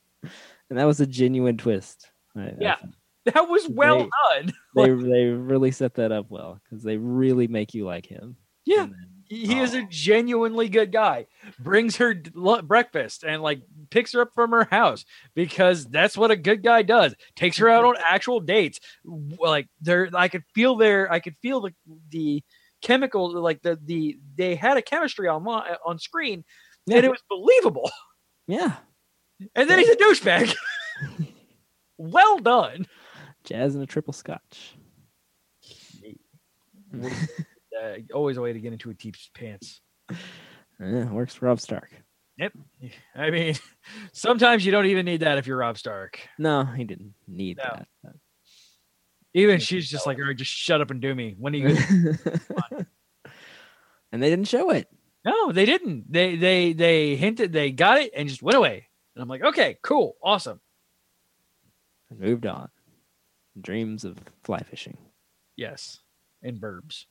And 0.69 0.79
that 0.79 0.85
was 0.85 0.99
a 0.99 1.05
genuine 1.07 1.57
twist. 1.57 2.09
I- 2.35 2.41
I 2.41 2.53
Yeah. 2.59 2.75
thought 2.75 2.89
That 3.33 3.49
was 3.49 3.67
well 3.69 3.99
They- 4.03 4.09
done. 4.41 4.53
They, 4.75 4.89
they 4.89 5.25
really 5.25 5.71
set 5.71 5.95
that 5.95 6.11
up 6.11 6.27
well 6.29 6.59
because 6.63 6.83
they 6.83 6.97
really 6.97 7.47
make 7.47 7.73
you 7.73 7.85
like 7.85 8.05
him. 8.05 8.35
Yeah. 8.65 8.85
Then- 8.87 9.09
He 9.27 9.47
he 9.47 9.59
is 9.59 9.73
oh. 9.73 9.79
a 9.79 9.81
Oh. 9.81 9.87
genuinely 9.89 10.69
good 10.69 10.91
guy. 10.91 11.25
Brings 11.59 11.95
her 11.97 12.13
breakfast 12.13 13.23
and 13.23 13.41
like 13.41 13.61
picks 13.89 14.13
her 14.13 14.21
up 14.21 14.29
from 14.35 14.51
her 14.51 14.65
house 14.69 15.05
because 15.33 15.85
that's 15.85 16.15
what 16.15 16.29
a 16.29 16.35
good 16.35 16.61
guy 16.61 16.83
does. 16.83 17.15
Takes 17.35 17.57
her 17.57 17.67
out 17.67 17.83
mm-hmm. 17.85 17.97
on 17.97 18.03
actual 18.07 18.39
dates. 18.39 18.79
Like 19.03 19.67
there, 19.81 20.09
I 20.13 20.27
could 20.27 20.43
feel 20.53 20.75
their, 20.75 21.11
I 21.11 21.19
could 21.19 21.35
feel 21.41 21.61
the 21.61 21.73
the 22.09 22.43
chemical, 22.83 23.33
like 23.41 23.63
the 23.63 23.79
the 23.83 24.19
they 24.35 24.53
had 24.53 24.77
a 24.77 24.81
chemistry 24.83 25.27
on 25.27 25.47
uh, 25.47 25.77
on 25.83 25.97
screen, 25.97 26.43
Yeah. 26.85 26.97
and 26.97 27.05
it 27.05 27.09
was 27.09 27.23
believable. 27.27 27.89
yeah. 28.47 28.75
And 29.55 29.69
then 29.69 29.79
he's 29.79 29.89
a 29.89 29.95
douchebag. 29.95 30.55
well 31.97 32.37
done. 32.39 32.85
Jazz 33.43 33.75
and 33.75 33.83
a 33.83 33.87
triple 33.87 34.13
scotch. 34.13 34.75
Uh, 37.77 37.95
always 38.13 38.37
a 38.37 38.41
way 38.41 38.53
to 38.53 38.59
get 38.61 38.71
into 38.71 38.89
a 38.89 38.93
teep's 38.93 39.29
pants. 39.33 39.81
Yeah, 40.79 41.11
works 41.11 41.35
for 41.35 41.47
Robb 41.47 41.59
Stark. 41.59 41.89
Yep. 42.37 42.53
I 43.15 43.31
mean, 43.31 43.55
sometimes 44.13 44.65
you 44.65 44.71
don't 44.71 44.85
even 44.85 45.05
need 45.05 45.19
that 45.19 45.37
if 45.37 45.45
you're 45.45 45.57
Robb 45.57 45.77
Stark. 45.77 46.19
No, 46.39 46.63
he 46.63 46.85
didn't 46.85 47.15
need 47.27 47.57
No. 47.57 47.63
that. 47.65 47.87
but- 48.01 48.13
Even 49.33 49.59
she's 49.59 49.89
just 49.89 50.07
like, 50.07 50.17
all 50.19 50.23
right, 50.27 50.37
just 50.37 50.51
shut 50.51 50.79
up 50.79 50.89
and 50.89 51.01
do 51.01 51.13
me. 51.13 51.35
When 51.37 51.53
are 51.53 51.57
you? 51.57 51.75
gonna-" 51.75 52.87
and 54.13 54.23
they 54.23 54.29
didn't 54.29 54.47
show 54.47 54.69
it. 54.69 54.87
no, 55.25 55.51
they 55.51 55.65
didn't. 55.65 56.09
They 56.09 56.37
they 56.37 56.71
they 56.71 57.17
hinted, 57.17 57.51
they 57.51 57.71
got 57.71 57.97
it, 57.99 58.11
and 58.15 58.29
just 58.29 58.41
went 58.41 58.55
away. 58.57 58.87
And 59.15 59.21
I'm 59.21 59.29
like, 59.29 59.43
okay, 59.43 59.77
cool, 59.81 60.17
awesome. 60.21 60.59
And 62.09 62.19
moved 62.19 62.45
on. 62.45 62.69
Dreams 63.59 64.03
of 64.03 64.17
fly 64.43 64.59
fishing. 64.59 64.97
Yes, 65.55 65.99
and 66.43 66.59
burbs, 66.59 67.05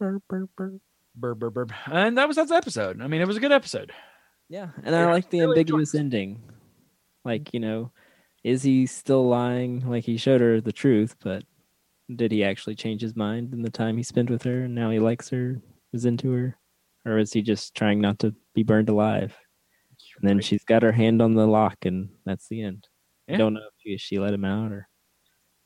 Burp, 0.00 0.22
burp, 0.28 0.50
burp. 0.56 0.80
burb, 1.18 1.38
burb, 1.38 1.52
burb, 1.52 1.72
and 1.92 2.16
that 2.16 2.26
was 2.26 2.36
that 2.36 2.50
episode. 2.50 3.02
I 3.02 3.06
mean, 3.06 3.20
it 3.20 3.26
was 3.26 3.36
a 3.36 3.40
good 3.40 3.52
episode. 3.52 3.92
Yeah, 4.48 4.68
and 4.82 4.96
I 4.96 5.12
like 5.12 5.28
the 5.28 5.40
really 5.40 5.52
ambiguous 5.52 5.94
ending. 5.94 6.40
Like, 7.24 7.52
you 7.52 7.60
know, 7.60 7.92
is 8.42 8.62
he 8.62 8.86
still 8.86 9.28
lying? 9.28 9.88
Like 9.88 10.04
he 10.04 10.16
showed 10.16 10.40
her 10.40 10.60
the 10.60 10.72
truth, 10.72 11.16
but 11.22 11.44
did 12.14 12.32
he 12.32 12.44
actually 12.44 12.74
change 12.74 13.02
his 13.02 13.16
mind 13.16 13.52
in 13.52 13.62
the 13.62 13.70
time 13.70 13.96
he 13.96 14.02
spent 14.02 14.30
with 14.30 14.42
her 14.44 14.64
and 14.64 14.74
now 14.74 14.90
he 14.90 14.98
likes 14.98 15.28
her, 15.30 15.60
is 15.92 16.04
into 16.04 16.30
her? 16.32 16.56
Or 17.06 17.18
is 17.18 17.32
he 17.32 17.42
just 17.42 17.74
trying 17.74 18.00
not 18.00 18.18
to 18.20 18.34
be 18.54 18.62
burned 18.62 18.88
alive? 18.88 19.36
And 20.20 20.28
then 20.28 20.40
she's 20.40 20.64
got 20.64 20.82
her 20.82 20.92
hand 20.92 21.20
on 21.20 21.34
the 21.34 21.46
lock 21.46 21.76
and 21.84 22.08
that's 22.24 22.48
the 22.48 22.62
end. 22.62 22.86
Yeah. 23.26 23.34
I 23.34 23.38
don't 23.38 23.54
know 23.54 23.60
if 23.60 23.74
she, 23.78 23.96
she 23.98 24.18
let 24.18 24.34
him 24.34 24.44
out 24.44 24.70
or 24.72 24.88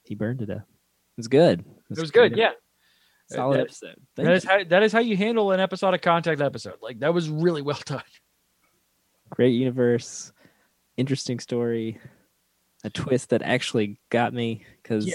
he 0.04 0.14
burned 0.14 0.38
to 0.40 0.46
death. 0.46 0.64
It 0.66 1.18
was 1.18 1.28
good. 1.28 1.64
It 1.90 1.98
was 1.98 2.10
good. 2.10 2.36
Yeah, 2.36 2.52
Solid 3.30 3.56
That- 3.58 3.62
episode. 3.62 3.96
Thank 4.16 4.26
that 4.28 4.34
is 4.36 4.44
how 4.44 4.64
that 4.64 4.82
is 4.82 4.92
how 4.92 5.00
you 5.00 5.16
handle 5.16 5.52
an 5.52 5.60
episodic 5.60 6.00
contact 6.02 6.40
episode. 6.40 6.76
Like 6.80 7.00
that 7.00 7.12
was 7.12 7.28
really 7.28 7.62
well 7.62 7.80
done. 7.84 8.02
great 9.30 9.50
universe, 9.50 10.32
interesting 10.96 11.38
story, 11.38 11.98
a 12.84 12.90
twist 12.90 13.30
that 13.30 13.42
actually 13.42 14.00
got 14.10 14.32
me 14.32 14.64
because 14.82 15.06
Yeah. 15.06 15.14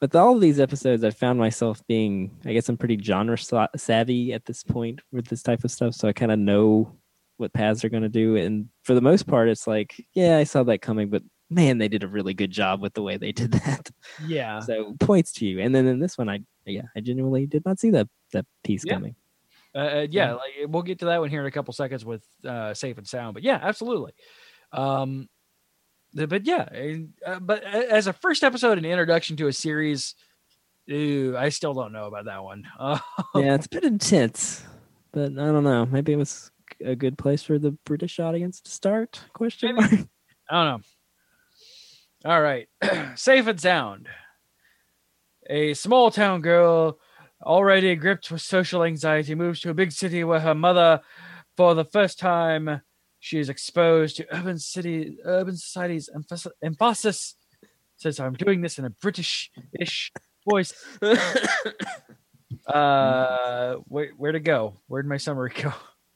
with 0.00 0.14
all 0.16 0.34
of 0.34 0.40
these 0.40 0.60
episodes, 0.60 1.04
I 1.04 1.10
found 1.10 1.38
myself 1.38 1.86
being, 1.86 2.30
I 2.46 2.52
guess 2.54 2.68
I'm 2.68 2.76
pretty 2.78 2.98
genre 3.02 3.36
savvy 3.76 4.32
at 4.32 4.46
this 4.46 4.62
point 4.62 5.00
with 5.12 5.26
this 5.26 5.42
type 5.42 5.64
of 5.64 5.70
stuff, 5.70 5.94
so 5.94 6.08
I 6.08 6.12
kind 6.14 6.32
of 6.32 6.38
know 6.38 6.96
what 7.36 7.52
paths 7.52 7.84
are 7.84 7.88
going 7.88 8.02
to 8.02 8.08
do, 8.08 8.36
and 8.36 8.68
for 8.82 8.94
the 8.94 9.00
most 9.00 9.26
part, 9.26 9.48
it's 9.48 9.66
like, 9.66 9.94
yeah, 10.14 10.38
I 10.38 10.44
saw 10.44 10.62
that 10.64 10.82
coming, 10.82 11.10
but 11.10 11.22
man, 11.50 11.78
they 11.78 11.88
did 11.88 12.02
a 12.02 12.08
really 12.08 12.34
good 12.34 12.50
job 12.50 12.80
with 12.80 12.94
the 12.94 13.02
way 13.02 13.16
they 13.16 13.32
did 13.32 13.52
that. 13.64 13.90
Yeah, 14.24 14.60
so 14.60 14.94
points 15.00 15.32
to 15.34 15.46
you, 15.46 15.60
and 15.60 15.74
then 15.74 15.86
in 15.86 15.98
this 15.98 16.16
one, 16.18 16.28
I 16.28 16.40
yeah, 16.64 16.82
I 16.96 17.00
genuinely 17.00 17.46
did 17.46 17.64
not 17.64 17.78
see 17.78 17.90
that 17.90 18.08
that 18.32 18.46
piece 18.62 18.84
Yeah. 18.84 18.94
coming. 18.94 19.16
Uh, 19.74 19.78
uh, 19.78 20.06
yeah, 20.08 20.34
like 20.34 20.52
we'll 20.68 20.82
get 20.84 21.00
to 21.00 21.06
that 21.06 21.20
one 21.20 21.30
here 21.30 21.40
in 21.40 21.46
a 21.46 21.50
couple 21.50 21.74
seconds 21.74 22.04
with 22.04 22.24
uh, 22.46 22.72
safe 22.74 22.96
and 22.96 23.06
sound. 23.08 23.34
But 23.34 23.42
yeah, 23.42 23.58
absolutely. 23.60 24.12
Um, 24.72 25.28
but 26.14 26.46
yeah, 26.46 26.68
uh, 27.26 27.40
but 27.40 27.64
as 27.64 28.06
a 28.06 28.12
first 28.12 28.44
episode 28.44 28.78
and 28.78 28.86
introduction 28.86 29.36
to 29.38 29.48
a 29.48 29.52
series, 29.52 30.14
ew, 30.86 31.36
I 31.36 31.48
still 31.48 31.74
don't 31.74 31.92
know 31.92 32.06
about 32.06 32.26
that 32.26 32.44
one. 32.44 32.68
Yeah, 33.34 33.56
it's 33.56 33.66
a 33.66 33.68
bit 33.70 33.82
intense, 33.82 34.62
but 35.10 35.32
I 35.32 35.46
don't 35.50 35.64
know. 35.64 35.86
Maybe 35.86 36.12
it 36.12 36.16
was 36.16 36.52
a 36.84 36.94
good 36.94 37.18
place 37.18 37.42
for 37.42 37.58
the 37.58 37.72
British 37.84 38.18
audience 38.18 38.60
to 38.60 38.70
start? 38.70 39.20
Question 39.32 39.76
mark. 39.76 39.92
I 40.50 40.64
don't 40.64 40.80
know. 40.80 40.80
All 42.30 42.40
right, 42.40 42.68
safe 43.16 43.46
and 43.46 43.60
sound. 43.60 44.08
A 45.50 45.74
small 45.74 46.10
town 46.10 46.40
girl, 46.40 46.98
already 47.42 47.94
gripped 47.96 48.30
with 48.30 48.40
social 48.40 48.82
anxiety, 48.82 49.34
moves 49.34 49.60
to 49.60 49.70
a 49.70 49.74
big 49.74 49.92
city 49.92 50.24
where 50.24 50.40
her 50.40 50.54
mother, 50.54 51.02
for 51.56 51.74
the 51.74 51.84
first 51.84 52.18
time, 52.18 52.80
she 53.20 53.38
is 53.38 53.48
exposed 53.48 54.16
to 54.16 54.26
urban 54.34 54.58
city, 54.58 55.18
urban 55.24 55.56
society's 55.56 56.08
emphasis. 56.14 56.52
emphasis 56.62 57.36
says, 57.96 58.20
"I'm 58.20 58.34
doing 58.34 58.60
this 58.60 58.78
in 58.78 58.84
a 58.84 58.90
British-ish 58.90 60.12
voice." 60.48 60.72
uh, 62.66 63.74
where 63.86 64.10
where 64.16 64.32
to 64.32 64.40
go? 64.40 64.80
Where'd 64.86 65.06
my 65.06 65.16
summary 65.16 65.52
go? 65.54 65.72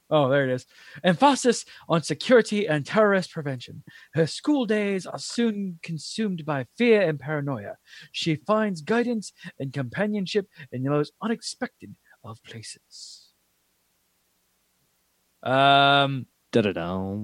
Oh, 0.09 0.27
there 0.29 0.43
it 0.43 0.53
is. 0.53 0.65
Emphasis 1.03 1.65
on 1.87 2.01
security 2.01 2.67
and 2.67 2.85
terrorist 2.85 3.31
prevention. 3.31 3.83
Her 4.13 4.25
school 4.25 4.65
days 4.65 5.05
are 5.05 5.19
soon 5.19 5.79
consumed 5.83 6.45
by 6.45 6.65
fear 6.77 7.01
and 7.01 7.19
paranoia. 7.19 7.77
She 8.11 8.35
finds 8.35 8.81
guidance 8.81 9.33
and 9.59 9.71
companionship 9.71 10.47
in 10.71 10.83
the 10.83 10.89
most 10.89 11.13
unexpected 11.21 11.95
of 12.23 12.41
places. 12.43 13.27
Um, 15.43 16.25
da 16.51 16.61
da 16.61 16.73
da. 16.73 17.15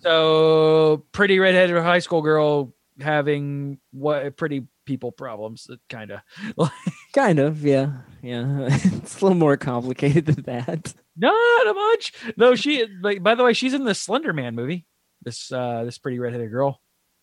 so 0.00 1.04
pretty 1.12 1.38
redheaded 1.38 1.76
high 1.82 1.98
school 1.98 2.22
girl 2.22 2.72
having 3.00 3.78
what 3.92 4.24
a 4.24 4.30
pretty 4.30 4.66
people 4.90 5.12
problems, 5.12 5.66
that 5.68 5.78
kind 5.88 6.10
of. 6.10 6.70
Kind 7.14 7.38
of, 7.40 7.64
yeah, 7.64 7.92
yeah. 8.22 8.66
it's 8.70 9.20
a 9.20 9.24
little 9.24 9.36
more 9.38 9.56
complicated 9.56 10.26
than 10.26 10.42
that. 10.44 10.94
Not 11.16 11.66
a 11.66 11.74
much. 11.74 12.12
No, 12.36 12.54
she. 12.54 12.86
Like, 13.02 13.20
by 13.22 13.34
the 13.34 13.42
way, 13.42 13.52
she's 13.52 13.74
in 13.74 13.82
the 13.84 13.94
Slender 13.94 14.32
Man 14.32 14.54
movie. 14.54 14.86
This 15.22 15.50
uh, 15.50 15.82
this 15.84 15.98
pretty 15.98 16.18
redheaded 16.20 16.50
girl. 16.52 16.80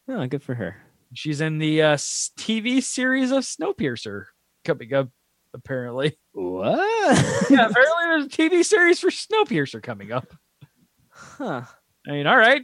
Oh, 0.09 0.25
good 0.27 0.43
for 0.43 0.55
her. 0.55 0.75
She's 1.13 1.39
in 1.39 1.57
the 1.57 1.81
uh, 1.81 1.95
TV 1.95 2.83
series 2.83 3.31
of 3.31 3.43
Snowpiercer 3.43 4.25
coming 4.65 4.93
up. 4.93 5.09
Apparently, 5.53 6.17
What? 6.33 6.77
yeah. 7.49 7.67
Apparently, 7.67 8.03
there's 8.03 8.25
a 8.25 8.29
TV 8.29 8.63
series 8.65 8.99
for 8.99 9.09
Snowpiercer 9.09 9.81
coming 9.81 10.11
up. 10.11 10.33
huh. 11.09 11.61
I 12.07 12.11
mean, 12.11 12.27
all 12.27 12.37
right. 12.37 12.63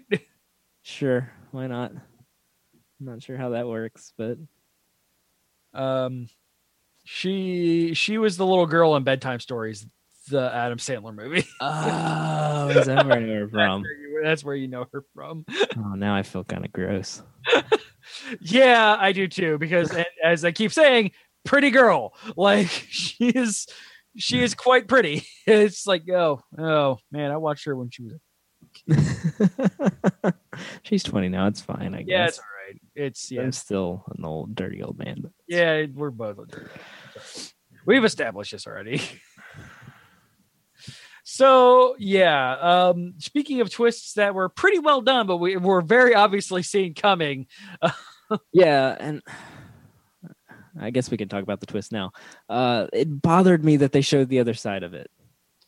Sure. 0.82 1.32
Why 1.52 1.68
not? 1.68 1.92
I'm 1.92 2.02
not 3.00 3.24
sure 3.24 3.38
how 3.38 3.52
that 3.52 3.68
works, 3.68 4.12
but 4.18 4.38
Um, 5.74 6.28
she 7.06 7.94
she 7.94 8.18
was 8.18 8.38
the 8.38 8.46
little 8.46 8.66
girl 8.68 8.96
in 8.96 9.04
Bedtime 9.04 9.40
Stories, 9.40 9.86
the 10.30 10.52
Adam 10.54 10.78
Sandler 10.78 11.14
movie. 11.14 11.46
oh, 11.62 12.70
is 12.70 12.86
that 12.88 13.06
where 13.06 13.18
I 13.18 13.20
know 13.20 13.34
her 13.34 13.40
That's 13.48 13.52
from? 13.52 13.82
where 13.82 13.92
you- 13.92 14.00
that's 14.24 14.44
where 14.44 14.56
you 14.56 14.68
know 14.70 14.86
her 14.94 15.04
from. 15.14 15.46
Oh, 15.78 15.96
now 15.96 16.16
I 16.16 16.22
feel 16.24 16.44
kind 16.46 16.64
of 16.64 16.72
gross. 16.72 17.22
Yeah, 18.40 18.96
I 18.98 19.12
do 19.12 19.28
too. 19.28 19.58
Because 19.58 19.92
as 20.24 20.46
I 20.46 20.52
keep 20.52 20.72
saying, 20.72 21.12
pretty 21.46 21.72
girl. 21.72 22.14
Like 22.38 22.68
she 22.90 23.28
is, 23.30 23.68
she 24.16 24.42
is 24.42 24.54
quite 24.56 24.88
pretty. 24.88 25.26
It's 25.46 25.86
like, 25.88 26.08
oh, 26.10 26.42
oh 26.58 27.00
man, 27.12 27.32
I 27.32 27.38
watched 27.38 27.66
her 27.66 27.76
when 27.76 27.90
she 27.90 28.04
was. 28.04 28.14
She's 30.84 31.04
20 31.04 31.30
now. 31.30 31.48
It's 31.48 31.62
fine, 31.62 31.94
I 31.96 32.04
guess. 32.04 32.38
Yeah, 32.38 32.44
it's 32.96 32.96
all 32.96 33.02
right. 33.02 33.08
It's 33.08 33.32
yeah, 33.32 33.42
I'm 33.42 33.52
still 33.52 34.04
an 34.18 34.24
old, 34.26 34.56
dirty 34.56 34.82
old 34.84 34.98
man. 34.98 35.32
Yeah. 35.48 35.86
We're 35.94 36.12
both. 36.12 36.38
We've 37.86 38.06
established 38.06 38.52
this 38.54 38.66
already. 38.68 39.02
so 41.24 41.96
yeah, 42.00 42.52
um, 42.54 43.14
speaking 43.18 43.62
of 43.62 43.70
twists 43.70 44.14
that 44.14 44.36
were 44.36 44.50
pretty 44.50 44.80
well 44.80 45.02
done, 45.02 45.28
but 45.28 45.38
we 45.38 45.58
were 45.58 45.82
very 45.82 46.16
obviously 46.16 46.64
seen 46.64 46.94
coming. 46.94 47.48
Yeah, 48.52 48.98
and 49.00 49.22
I 50.80 50.90
guess 50.90 51.12
we 51.12 51.18
can 51.18 51.30
talk 51.30 51.44
about 51.44 51.60
the 51.60 51.68
twist 51.68 51.92
now. 51.92 52.14
Uh, 52.50 52.88
it 52.92 53.22
bothered 53.22 53.64
me 53.64 53.78
that 53.78 53.92
they 53.92 54.02
showed 54.02 54.30
the 54.30 54.40
other 54.40 54.56
side 54.56 54.82
of 54.82 54.96
it. 54.96 55.12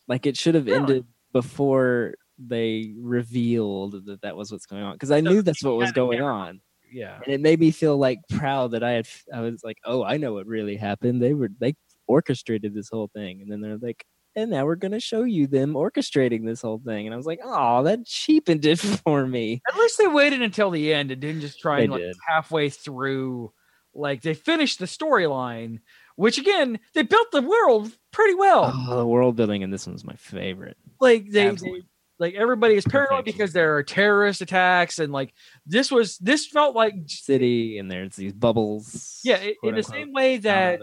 Like 0.07 0.25
it 0.25 0.35
should 0.35 0.55
have 0.55 0.65
Really? 0.65 0.77
ended 0.77 1.05
before 1.31 2.15
they 2.39 2.93
revealed 2.97 4.05
that 4.05 4.21
that 4.21 4.35
was 4.35 4.51
what's 4.51 4.65
going 4.65 4.81
on. 4.81 4.93
Because 4.93 5.11
I 5.11 5.21
So 5.21 5.29
knew 5.29 5.41
that's 5.43 5.63
what 5.63 5.75
was 5.75 5.91
going 5.91 6.23
on, 6.23 6.61
Yeah, 6.91 7.19
and 7.23 7.33
it 7.33 7.41
made 7.41 7.59
me 7.59 7.71
feel 7.71 7.97
like 7.97 8.19
proud 8.29 8.71
that 8.71 8.83
I 8.83 8.91
had. 8.91 9.07
I 9.33 9.41
was 9.41 9.63
like, 9.63 9.77
oh, 9.85 10.03
I 10.03 10.17
know 10.17 10.33
what 10.33 10.47
really 10.47 10.75
happened. 10.77 11.21
They 11.21 11.33
were 11.33 11.49
they 11.59 11.75
orchestrated 12.07 12.73
this 12.73 12.89
whole 12.89 13.09
thing, 13.13 13.41
and 13.41 13.51
then 13.51 13.61
they're 13.61 13.77
like. 13.77 14.05
And 14.37 14.51
now 14.51 14.65
we're 14.65 14.75
gonna 14.75 14.99
show 14.99 15.23
you 15.23 15.47
them 15.47 15.75
orchestrating 15.75 16.45
this 16.45 16.61
whole 16.61 16.81
thing, 16.85 17.07
and 17.07 17.13
I 17.13 17.15
was 17.17 17.25
like, 17.25 17.39
"Oh, 17.41 17.83
that 17.83 18.05
cheapened 18.05 18.65
it 18.65 18.79
for 19.05 19.25
me." 19.25 19.61
at 19.65 19.77
least 19.77 19.97
they 19.97 20.07
waited 20.07 20.41
until 20.41 20.71
the 20.71 20.93
end 20.93 21.09
and 21.09 21.21
didn't 21.21 21.39
just 21.39 21.61
try 21.61 21.77
They 21.77 21.83
and 21.83 21.93
like 21.93 22.01
did. 22.01 22.17
halfway 22.27 22.69
through. 22.69 23.53
Like 23.93 24.23
they 24.23 24.33
finished 24.33 24.79
the 24.79 24.87
storyline, 24.87 25.79
which 26.17 26.37
again 26.37 26.79
they 26.93 27.03
built 27.03 27.31
the 27.31 27.43
world 27.43 27.93
pretty 28.11 28.35
well. 28.35 28.73
Oh, 28.75 28.97
the 28.97 29.07
world 29.07 29.37
building 29.37 29.61
in 29.61 29.69
this 29.71 29.87
one's 29.87 30.03
my 30.03 30.15
favorite. 30.15 30.75
like 30.99 31.29
they, 31.31 31.47
they 31.51 31.83
like 32.19 32.33
everybody 32.35 32.75
is 32.75 32.85
paranoid 32.85 33.25
because 33.25 33.53
there 33.53 33.75
are 33.75 33.83
terrorist 33.83 34.41
attacks 34.41 34.99
and 34.99 35.11
like 35.11 35.33
this 35.65 35.91
was 35.91 36.17
this 36.19 36.45
felt 36.45 36.75
like 36.75 36.93
city 37.07 37.77
and 37.77 37.91
there's 37.91 38.15
these 38.15 38.33
bubbles. 38.33 39.19
yeah 39.23 39.37
in 39.37 39.53
the 39.61 39.67
unquote, 39.67 39.85
same 39.85 40.13
way 40.13 40.37
that 40.37 40.79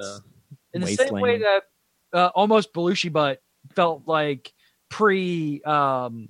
in 0.74 0.80
the 0.80 0.86
the 0.86 0.96
same 0.96 1.12
way 1.14 1.38
that 1.38 1.62
uh, 2.12 2.30
almost 2.34 2.72
Belushi 2.72 3.12
butt 3.12 3.40
felt 3.74 4.02
like 4.06 4.52
pre 4.90 5.62
um 5.62 6.28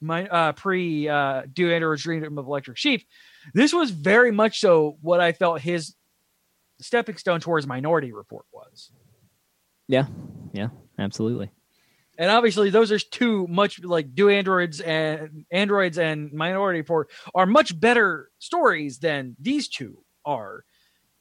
my 0.00 0.26
uh 0.28 0.52
pre 0.52 1.08
uh 1.08 1.42
do 1.52 1.70
android's 1.72 2.02
dream 2.02 2.38
of 2.38 2.46
electric 2.46 2.76
sheep 2.76 3.06
this 3.54 3.72
was 3.72 3.90
very 3.90 4.30
much 4.30 4.60
so 4.60 4.96
what 5.02 5.20
i 5.20 5.32
felt 5.32 5.60
his 5.60 5.94
stepping 6.80 7.16
stone 7.16 7.40
towards 7.40 7.66
minority 7.66 8.12
report 8.12 8.46
was 8.52 8.90
yeah 9.88 10.06
yeah 10.52 10.68
absolutely. 10.98 11.50
And 12.20 12.30
obviously 12.30 12.68
those 12.68 12.92
are 12.92 12.98
two 12.98 13.46
much 13.48 13.82
like 13.82 14.14
do 14.14 14.28
androids 14.28 14.80
and 14.80 15.46
androids 15.50 15.98
and 15.98 16.30
minority 16.34 16.78
report 16.78 17.10
are 17.34 17.46
much 17.46 17.78
better 17.80 18.30
stories 18.38 18.98
than 18.98 19.34
these 19.40 19.68
two 19.68 20.04
are. 20.24 20.64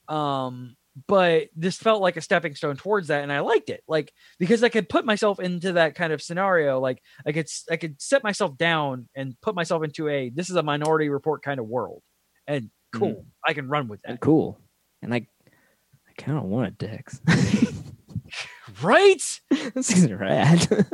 Um 0.10 0.76
but 1.08 1.48
this 1.56 1.78
felt 1.78 2.02
like 2.02 2.18
a 2.18 2.22
stepping 2.22 2.54
stone 2.54 2.76
towards 2.76 3.08
that 3.08 3.24
and 3.24 3.32
i 3.32 3.40
liked 3.40 3.70
it. 3.70 3.82
Like 3.88 4.12
because 4.40 4.62
i 4.62 4.68
could 4.68 4.90
put 4.90 5.06
myself 5.06 5.40
into 5.40 5.74
that 5.74 5.96
kind 5.96 6.12
of 6.12 6.22
scenario 6.22 6.82
like 6.82 7.02
i 7.26 7.32
could 7.32 7.48
i 7.72 7.78
could 7.78 8.02
set 8.02 8.22
myself 8.22 8.58
down 8.58 9.08
and 9.16 9.40
put 9.42 9.56
myself 9.56 9.84
into 9.86 10.10
a 10.10 10.30
this 10.30 10.50
is 10.50 10.58
a 10.58 10.64
minority 10.64 11.08
report 11.08 11.44
kind 11.44 11.62
of 11.62 11.66
world. 11.66 12.04
And 12.46 12.72
cool 12.92 13.26
i 13.48 13.54
can 13.54 13.70
run 13.70 13.88
with 13.88 14.02
that. 14.02 14.12
And 14.12 14.20
cool. 14.20 14.60
And 15.02 15.14
I 15.14 15.28
I 16.10 16.22
kind 16.22 16.38
of 16.38 16.44
want 16.44 16.78
Dex. 16.78 17.22
right 18.84 19.42
this 19.74 19.92
is 19.92 20.12
rad. 20.12 20.68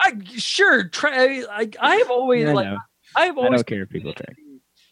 i 0.00 0.12
sure 0.34 0.88
try 0.88 1.44
i 1.50 1.70
i 1.80 1.96
have 1.96 2.10
always 2.10 2.48
I 2.48 2.52
like 2.52 2.66
know. 2.66 2.78
i've 3.16 3.38
I 3.38 3.40
always 3.40 3.60
don't 3.60 3.66
care 3.66 3.82
if 3.82 3.88
people 3.88 4.12
track. 4.12 4.36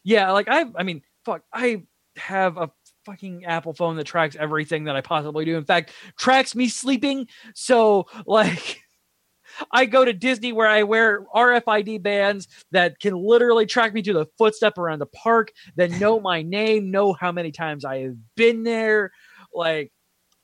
Yeah, 0.04 0.32
like 0.32 0.48
I 0.48 0.66
I 0.76 0.82
mean, 0.82 1.02
fuck, 1.24 1.42
I 1.52 1.84
have 2.16 2.58
a 2.58 2.70
fucking 3.06 3.44
Apple 3.46 3.72
phone 3.72 3.96
that 3.96 4.04
tracks 4.04 4.36
everything 4.38 4.84
that 4.84 4.96
I 4.96 5.00
possibly 5.00 5.44
do. 5.44 5.56
In 5.56 5.64
fact, 5.64 5.92
tracks 6.18 6.54
me 6.54 6.68
sleeping. 6.68 7.26
So 7.54 8.06
like 8.26 8.82
I 9.72 9.86
go 9.86 10.04
to 10.04 10.12
Disney 10.12 10.52
where 10.52 10.68
I 10.68 10.82
wear 10.82 11.24
RFID 11.34 12.02
bands 12.02 12.48
that 12.70 13.00
can 13.00 13.14
literally 13.14 13.66
track 13.66 13.94
me 13.94 14.02
to 14.02 14.12
the 14.12 14.26
footstep 14.38 14.78
around 14.78 14.98
the 14.98 15.06
park, 15.06 15.52
that 15.76 15.90
know 15.92 16.20
my 16.20 16.42
name, 16.42 16.90
know 16.90 17.12
how 17.14 17.32
many 17.32 17.50
times 17.50 17.84
I 17.84 18.00
have 18.00 18.16
been 18.36 18.62
there. 18.62 19.10
Like 19.54 19.90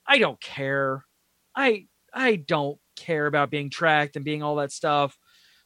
I 0.06 0.18
don't 0.18 0.40
care. 0.40 1.04
I 1.54 1.86
I 2.12 2.36
don't 2.36 2.78
care 2.96 3.26
about 3.26 3.50
being 3.50 3.70
tracked 3.70 4.16
and 4.16 4.24
being 4.24 4.42
all 4.42 4.56
that 4.56 4.72
stuff. 4.72 5.18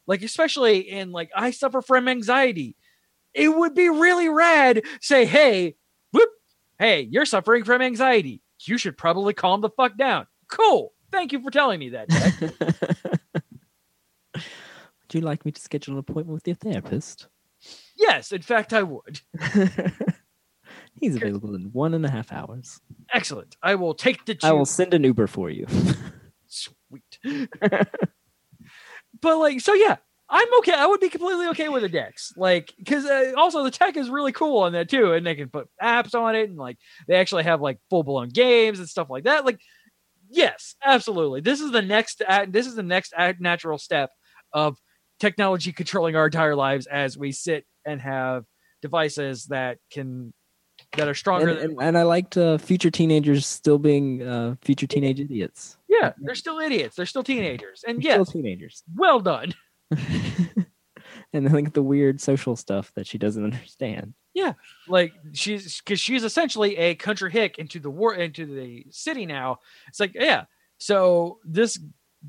Like 0.06 0.22
especially 0.22 0.78
in 0.80 1.12
like 1.12 1.30
I 1.34 1.50
suffer 1.50 1.82
from 1.82 2.08
anxiety 2.08 2.76
it 3.34 3.54
would 3.54 3.74
be 3.74 3.88
really 3.88 4.28
rad. 4.28 4.82
Say, 5.00 5.26
hey, 5.26 5.74
whoop, 6.12 6.30
hey, 6.78 7.08
you're 7.10 7.26
suffering 7.26 7.64
from 7.64 7.82
anxiety. 7.82 8.40
You 8.60 8.78
should 8.78 8.96
probably 8.96 9.34
calm 9.34 9.60
the 9.60 9.70
fuck 9.70 9.98
down. 9.98 10.26
Cool. 10.48 10.92
Thank 11.12 11.32
you 11.32 11.42
for 11.42 11.50
telling 11.50 11.80
me 11.80 11.90
that. 11.90 12.08
Would 14.34 15.12
you 15.12 15.20
like 15.20 15.44
me 15.44 15.52
to 15.52 15.60
schedule 15.60 15.94
an 15.94 15.98
appointment 15.98 16.34
with 16.34 16.46
your 16.46 16.56
therapist? 16.56 17.28
yes, 17.96 18.32
in 18.32 18.42
fact, 18.42 18.72
I 18.72 18.82
would. 18.82 19.20
He's 21.00 21.16
available 21.16 21.54
in 21.54 21.64
one 21.72 21.94
and 21.94 22.04
a 22.06 22.10
half 22.10 22.32
hours. 22.32 22.80
Excellent. 23.12 23.56
I 23.62 23.74
will 23.74 23.94
take 23.94 24.24
the. 24.24 24.38
I 24.42 24.52
will 24.52 24.66
send 24.66 24.94
an 24.94 25.04
Uber 25.04 25.26
for 25.26 25.50
you. 25.50 25.66
Sweet. 26.46 27.18
but 29.20 29.38
like, 29.38 29.60
so 29.60 29.74
yeah, 29.74 29.96
I'm 30.28 30.48
okay. 30.58 30.72
I 30.72 30.86
would 30.86 31.00
be 31.00 31.08
completely 31.08 31.48
okay 31.48 31.68
with 31.68 31.84
a 31.84 31.88
Dex, 31.88 32.32
like, 32.36 32.72
because 32.78 33.04
uh, 33.04 33.32
also 33.36 33.64
the 33.64 33.70
tech 33.70 33.96
is 33.96 34.08
really 34.08 34.32
cool 34.32 34.58
on 34.62 34.72
that 34.72 34.88
too, 34.88 35.12
and 35.12 35.26
they 35.26 35.34
can 35.34 35.48
put 35.48 35.68
apps 35.82 36.14
on 36.14 36.36
it, 36.36 36.48
and 36.48 36.56
like 36.58 36.78
they 37.06 37.16
actually 37.16 37.44
have 37.44 37.60
like 37.60 37.78
full 37.90 38.02
blown 38.02 38.28
games 38.28 38.78
and 38.78 38.88
stuff 38.88 39.10
like 39.10 39.24
that. 39.24 39.44
Like, 39.44 39.60
yes, 40.30 40.74
absolutely. 40.82 41.40
This 41.40 41.60
is 41.60 41.72
the 41.72 41.82
next. 41.82 42.22
a- 42.26 42.46
This 42.48 42.66
is 42.66 42.74
the 42.76 42.82
next 42.82 43.12
natural 43.40 43.78
step 43.78 44.10
of 44.52 44.78
technology 45.20 45.72
controlling 45.72 46.16
our 46.16 46.26
entire 46.26 46.56
lives 46.56 46.86
as 46.86 47.16
we 47.18 47.32
sit 47.32 47.64
and 47.84 48.00
have 48.00 48.44
devices 48.82 49.46
that 49.46 49.78
can 49.90 50.32
that 50.96 51.08
are 51.08 51.14
stronger. 51.14 51.48
and, 51.48 51.58
than, 51.58 51.70
and, 51.70 51.82
and 51.82 51.98
I 51.98 52.02
liked 52.02 52.36
uh, 52.36 52.58
future 52.58 52.90
teenagers 52.90 53.46
still 53.46 53.78
being 53.78 54.22
uh, 54.22 54.56
future 54.62 54.86
teenage 54.86 55.20
idiots. 55.20 55.76
yeah, 55.88 56.12
they're 56.18 56.34
still 56.34 56.58
idiots. 56.58 56.96
They're 56.96 57.06
still 57.06 57.22
teenagers, 57.24 57.84
and 57.86 58.02
Still 58.02 58.24
teenagers. 58.24 58.82
well 58.94 59.20
done. 59.20 59.54
and 61.32 61.48
I 61.48 61.50
think 61.50 61.72
the 61.74 61.82
weird 61.82 62.20
social 62.20 62.56
stuff 62.56 62.92
that 62.94 63.06
she 63.06 63.18
doesn't 63.18 63.44
understand. 63.44 64.14
Yeah, 64.34 64.54
like 64.88 65.12
she's 65.32 65.80
because 65.80 66.00
she's 66.00 66.24
essentially 66.24 66.76
a 66.76 66.94
country 66.96 67.30
hick 67.30 67.58
into 67.58 67.78
the 67.78 67.90
war 67.90 68.14
into 68.14 68.46
the 68.46 68.84
city 68.90 69.26
now 69.26 69.58
it's 69.86 70.00
like 70.00 70.12
yeah 70.14 70.44
so 70.78 71.38
this 71.44 71.78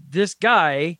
this 0.07 0.35
guy 0.35 0.99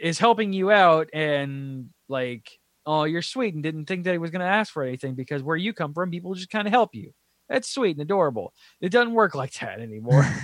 is 0.00 0.18
helping 0.18 0.52
you 0.52 0.72
out 0.72 1.10
and 1.12 1.90
like 2.08 2.58
oh 2.86 3.04
you're 3.04 3.22
sweet 3.22 3.54
and 3.54 3.62
didn't 3.62 3.86
think 3.86 4.04
that 4.04 4.12
he 4.12 4.18
was 4.18 4.30
going 4.30 4.40
to 4.40 4.46
ask 4.46 4.72
for 4.72 4.82
anything 4.82 5.14
because 5.14 5.42
where 5.42 5.56
you 5.56 5.72
come 5.72 5.92
from 5.94 6.10
people 6.10 6.34
just 6.34 6.50
kind 6.50 6.66
of 6.66 6.72
help 6.72 6.94
you 6.94 7.12
that's 7.48 7.68
sweet 7.68 7.96
and 7.96 8.02
adorable 8.02 8.52
it 8.80 8.90
doesn't 8.90 9.12
work 9.14 9.34
like 9.34 9.52
that 9.54 9.80
anymore 9.80 10.24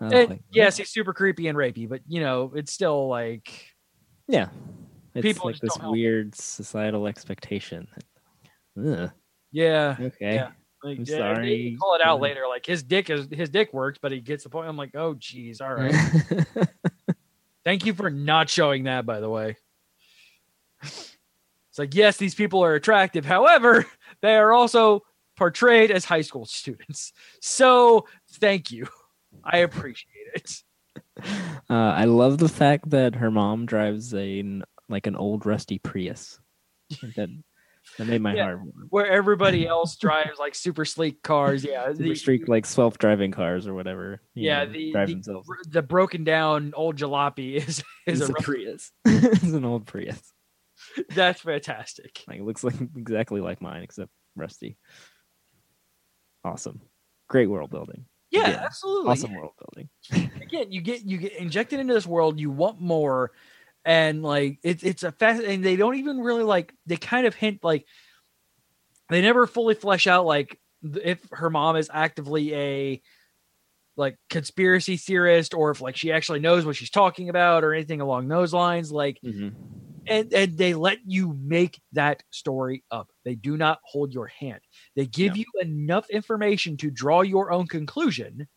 And 0.00 0.40
yes 0.50 0.76
he's 0.76 0.90
super 0.90 1.12
creepy 1.14 1.46
and 1.48 1.56
rapey 1.56 1.88
but 1.88 2.00
you 2.08 2.20
know 2.20 2.52
it's 2.54 2.72
still 2.72 3.08
like 3.08 3.66
yeah. 4.28 4.48
It's 5.14 5.22
People 5.22 5.50
like 5.50 5.60
this 5.60 5.76
weird 5.82 6.34
societal 6.34 7.06
expectation. 7.06 7.86
Ugh, 8.82 9.10
yeah 9.52 9.96
okay. 10.00 10.34
Yeah. 10.34 10.50
Like, 10.82 10.98
I'm 10.98 11.04
yeah, 11.06 11.18
sorry. 11.18 11.76
call 11.80 11.94
it 11.94 12.00
out 12.02 12.16
Yeah. 12.16 12.22
later 12.22 12.42
like 12.48 12.66
his 12.66 12.82
dick 12.82 13.10
is 13.10 13.28
his 13.30 13.48
dick 13.50 13.72
works 13.72 13.98
but 14.02 14.10
he 14.10 14.20
gets 14.20 14.42
the 14.42 14.50
point 14.50 14.68
i'm 14.68 14.76
like 14.76 14.96
oh 14.96 15.14
geez 15.14 15.60
all 15.60 15.74
right 15.74 15.94
Thank 17.64 17.86
you 17.86 17.94
for 17.94 18.10
not 18.10 18.50
showing 18.50 18.84
that, 18.84 19.06
by 19.06 19.20
the 19.20 19.30
way. 19.30 19.56
It's 20.82 21.78
like, 21.78 21.94
yes, 21.94 22.16
these 22.18 22.34
people 22.34 22.62
are 22.64 22.74
attractive. 22.74 23.24
However, 23.24 23.86
they 24.20 24.36
are 24.36 24.52
also 24.52 25.00
portrayed 25.36 25.90
as 25.90 26.04
high 26.04 26.20
school 26.20 26.44
students. 26.44 27.12
So 27.40 28.06
thank 28.34 28.70
you. 28.70 28.86
I 29.44 29.58
appreciate 29.58 30.08
it. 30.34 30.50
Uh, 31.70 31.74
I 31.74 32.04
love 32.04 32.38
the 32.38 32.48
fact 32.48 32.90
that 32.90 33.14
her 33.14 33.30
mom 33.30 33.64
drives 33.64 34.12
a 34.14 34.60
like 34.88 35.06
an 35.06 35.14
old 35.16 35.46
rusty 35.46 35.78
Prius. 35.78 36.38
that 37.16 37.28
that 37.98 38.06
made 38.06 38.20
my 38.20 38.34
Yeah. 38.36 38.44
heart 38.44 38.58
warm. 38.60 38.86
Where 38.90 39.06
everybody 39.06 39.66
else 39.68 39.96
drives 39.96 40.38
like 40.38 40.54
super 40.54 40.84
sleek 40.84 41.22
cars. 41.22 41.64
Yeah. 41.64 41.92
Super 41.94 42.14
streak 42.14 42.48
like 42.48 42.66
self-driving 42.66 43.30
cars 43.30 43.66
or 43.66 43.74
whatever. 43.74 44.20
yeah, 44.34 44.64
know, 44.64 44.72
the, 44.72 44.92
the, 45.04 45.42
the 45.68 45.82
broken 45.82 46.24
down 46.24 46.72
old 46.76 46.96
jalopy 46.96 47.54
is, 47.56 47.82
is 48.06 48.20
It's 48.20 48.28
a, 48.30 48.32
a 48.32 48.42
Prius. 48.42 48.90
it's 49.06 49.42
an 49.44 49.64
old 49.64 49.86
Prius. 49.86 50.20
that's 51.10 51.40
fantastic. 51.40 52.24
Like 52.28 52.38
it 52.38 52.44
looks 52.44 52.64
like 52.64 52.74
exactly 52.96 53.40
like 53.40 53.60
mine 53.60 53.82
except 53.82 54.10
rusty. 54.36 54.76
Awesome. 56.44 56.80
Great 57.28 57.48
world 57.48 57.70
building. 57.70 58.06
Yeah, 58.30 58.48
Yeah. 58.48 58.62
absolutely. 58.64 59.10
Awesome 59.10 59.34
world 59.34 59.52
building. 59.58 59.88
again 60.42 60.72
you 60.72 60.80
get 60.80 61.02
you 61.04 61.18
get 61.18 61.32
injected 61.36 61.78
into 61.78 61.94
this 61.94 62.06
world 62.06 62.40
you 62.40 62.50
want 62.50 62.80
more 62.80 63.30
and 63.84 64.22
like 64.22 64.58
it's 64.64 64.82
it's 64.82 65.02
a 65.02 65.12
fast 65.12 65.42
and 65.42 65.64
they 65.64 65.76
don't 65.76 65.94
even 65.94 66.18
really 66.20 66.42
like 66.42 66.74
they 66.86 66.96
kind 66.96 67.26
of 67.26 67.34
hint 67.34 67.62
like 67.62 67.86
they 69.08 69.20
never 69.22 69.46
fully 69.46 69.74
flesh 69.74 70.06
out 70.06 70.26
like 70.26 70.58
if 70.82 71.24
her 71.30 71.50
mom 71.50 71.76
is 71.76 71.88
actively 71.92 72.54
a 72.54 73.02
like 73.96 74.16
conspiracy 74.28 74.96
theorist 74.96 75.54
or 75.54 75.70
if 75.70 75.80
like 75.80 75.96
she 75.96 76.10
actually 76.10 76.40
knows 76.40 76.64
what 76.66 76.74
she's 76.76 76.90
talking 76.90 77.28
about 77.28 77.62
or 77.64 77.72
anything 77.74 78.00
along 78.00 78.26
those 78.28 78.52
lines 78.52 78.90
like 78.90 79.18
Mhm. 79.24 79.54
And 80.06 80.32
and 80.32 80.58
they 80.58 80.74
let 80.74 80.98
you 81.06 81.36
make 81.40 81.80
that 81.92 82.22
story 82.30 82.84
up. 82.90 83.08
They 83.24 83.34
do 83.34 83.56
not 83.56 83.80
hold 83.84 84.12
your 84.12 84.26
hand. 84.26 84.60
They 84.96 85.06
give 85.06 85.36
you 85.36 85.46
enough 85.60 86.08
information 86.10 86.76
to 86.78 86.90
draw 86.90 87.22
your 87.22 87.52
own 87.52 87.66
conclusion 87.66 88.48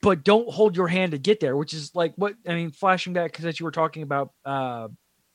but 0.00 0.22
don't 0.22 0.50
hold 0.50 0.76
your 0.76 0.86
hand 0.86 1.12
to 1.12 1.18
get 1.18 1.40
there 1.40 1.56
which 1.56 1.72
is 1.72 1.90
like 1.94 2.12
what 2.16 2.34
i 2.46 2.52
mean 2.54 2.70
flashing 2.70 3.14
back 3.14 3.32
because 3.32 3.58
you 3.58 3.64
were 3.64 3.70
talking 3.70 4.02
about 4.02 4.34
uh 4.44 4.86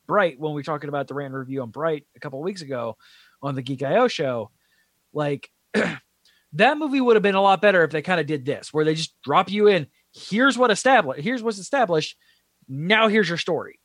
bright 0.06 0.40
when 0.40 0.54
we 0.54 0.60
were 0.60 0.64
talking 0.64 0.90
about 0.90 1.08
the 1.08 1.16
rant 1.16 1.34
review 1.34 1.64
on 1.64 1.72
bright 1.72 2.06
a 2.16 2.20
couple 2.20 2.38
of 2.38 2.46
weeks 2.46 2.62
ago 2.62 2.96
on 3.42 3.56
the 3.56 3.64
geek 3.64 3.82
io 3.82 4.08
show 4.08 4.52
like 5.12 5.50
that 6.54 6.78
movie 6.78 7.02
would 7.02 7.16
have 7.16 7.24
been 7.24 7.34
a 7.34 7.42
lot 7.42 7.64
better 7.64 7.84
if 7.84 7.90
they 7.90 8.04
kind 8.04 8.20
of 8.20 8.28
did 8.28 8.46
this 8.46 8.72
where 8.72 8.86
they 8.86 8.94
just 8.94 9.20
drop 9.24 9.50
you 9.50 9.66
in 9.66 9.88
here's 10.14 10.58
what 10.58 10.72
established 10.72 11.22
here's 11.22 11.44
what's 11.44 11.58
established. 11.60 12.18
Now 12.68 13.08
here's 13.08 13.28
your 13.28 13.38
story 13.38 13.80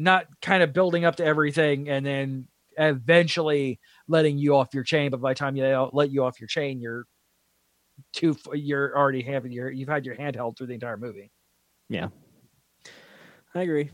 not 0.00 0.24
kind 0.40 0.62
of 0.62 0.72
building 0.72 1.04
up 1.04 1.16
to 1.16 1.24
everything 1.24 1.88
and 1.90 2.04
then 2.06 2.48
eventually 2.78 3.78
letting 4.08 4.38
you 4.38 4.56
off 4.56 4.72
your 4.72 4.82
chain 4.84 5.10
but 5.10 5.20
by 5.20 5.32
the 5.32 5.38
time 5.38 5.54
they 5.54 5.76
let 5.92 6.10
you 6.10 6.24
off 6.24 6.40
your 6.40 6.48
chain 6.48 6.80
you're 6.80 7.04
too 8.14 8.34
you're 8.54 8.96
already 8.96 9.20
having 9.22 9.52
your 9.52 9.70
you've 9.70 9.88
had 9.90 10.06
your 10.06 10.14
hand 10.14 10.34
held 10.34 10.56
through 10.56 10.66
the 10.68 10.72
entire 10.74 10.96
movie 10.96 11.30
Yeah, 11.90 12.08
I 13.54 13.62
agree. 13.62 13.90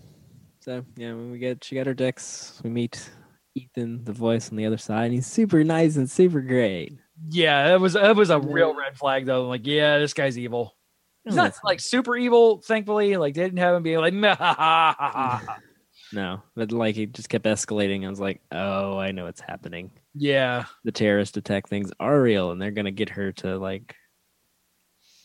So 0.61 0.85
yeah, 0.97 1.09
when 1.09 1.31
we 1.33 1.39
get 1.39 1.65
she 1.65 1.75
got 1.75 1.87
her 1.87 1.95
Dex, 1.95 2.61
we 2.63 2.71
meet 2.71 3.11
Ethan, 3.55 4.05
the 4.05 4.13
voice 4.13 4.51
on 4.51 4.57
the 4.57 4.67
other 4.67 4.77
side. 4.79 5.07
And 5.07 5.15
he's 5.15 5.27
super 5.27 5.65
nice 5.65 5.97
and 5.97 6.09
super 6.11 6.41
great. 6.41 6.93
yeah 7.31 7.69
that 7.69 7.81
was 7.81 7.95
that 7.95 8.15
was 8.15 8.31
a 8.31 8.39
real 8.39 8.75
red 8.77 8.97
flag 8.97 9.25
though 9.27 9.43
I'm 9.45 9.49
like 9.49 9.67
yeah 9.67 9.99
this 9.99 10.13
guy's 10.15 10.39
evil 10.39 10.77
he's 11.25 11.35
Oh, 11.35 11.43
not 11.43 11.55
like 11.65 11.81
super 11.81 12.17
evil 12.17 12.59
thankfully 12.61 13.17
like 13.17 13.35
they 13.35 13.43
didn't 13.45 13.59
have 13.59 13.75
him 13.75 13.83
being 13.83 13.99
like 13.99 14.13
"Meh, 14.23 14.35
ha, 14.35 14.55
ha, 14.55 14.95
ha, 14.99 15.11
ha, 15.11 15.43
ha." 15.47 15.57
No, 16.13 16.43
but 16.55 16.73
like 16.73 16.97
it 16.97 17.13
just 17.13 17.29
kept 17.29 17.45
escalating. 17.47 18.07
I 18.07 18.11
was 18.11 18.21
like, 18.21 18.41
oh, 18.53 18.99
I 18.99 19.13
know 19.13 19.25
what's 19.25 19.41
happening. 19.41 19.91
yeah 20.15 20.65
The 20.85 20.93
terrorist 20.93 21.37
attack 21.37 21.69
things 21.69 21.91
are 21.99 22.21
real, 22.21 22.51
and 22.53 22.61
they're 22.61 22.71
gonna 22.71 22.91
get 22.93 23.11
her 23.11 23.33
to 23.33 23.59
like 23.59 23.95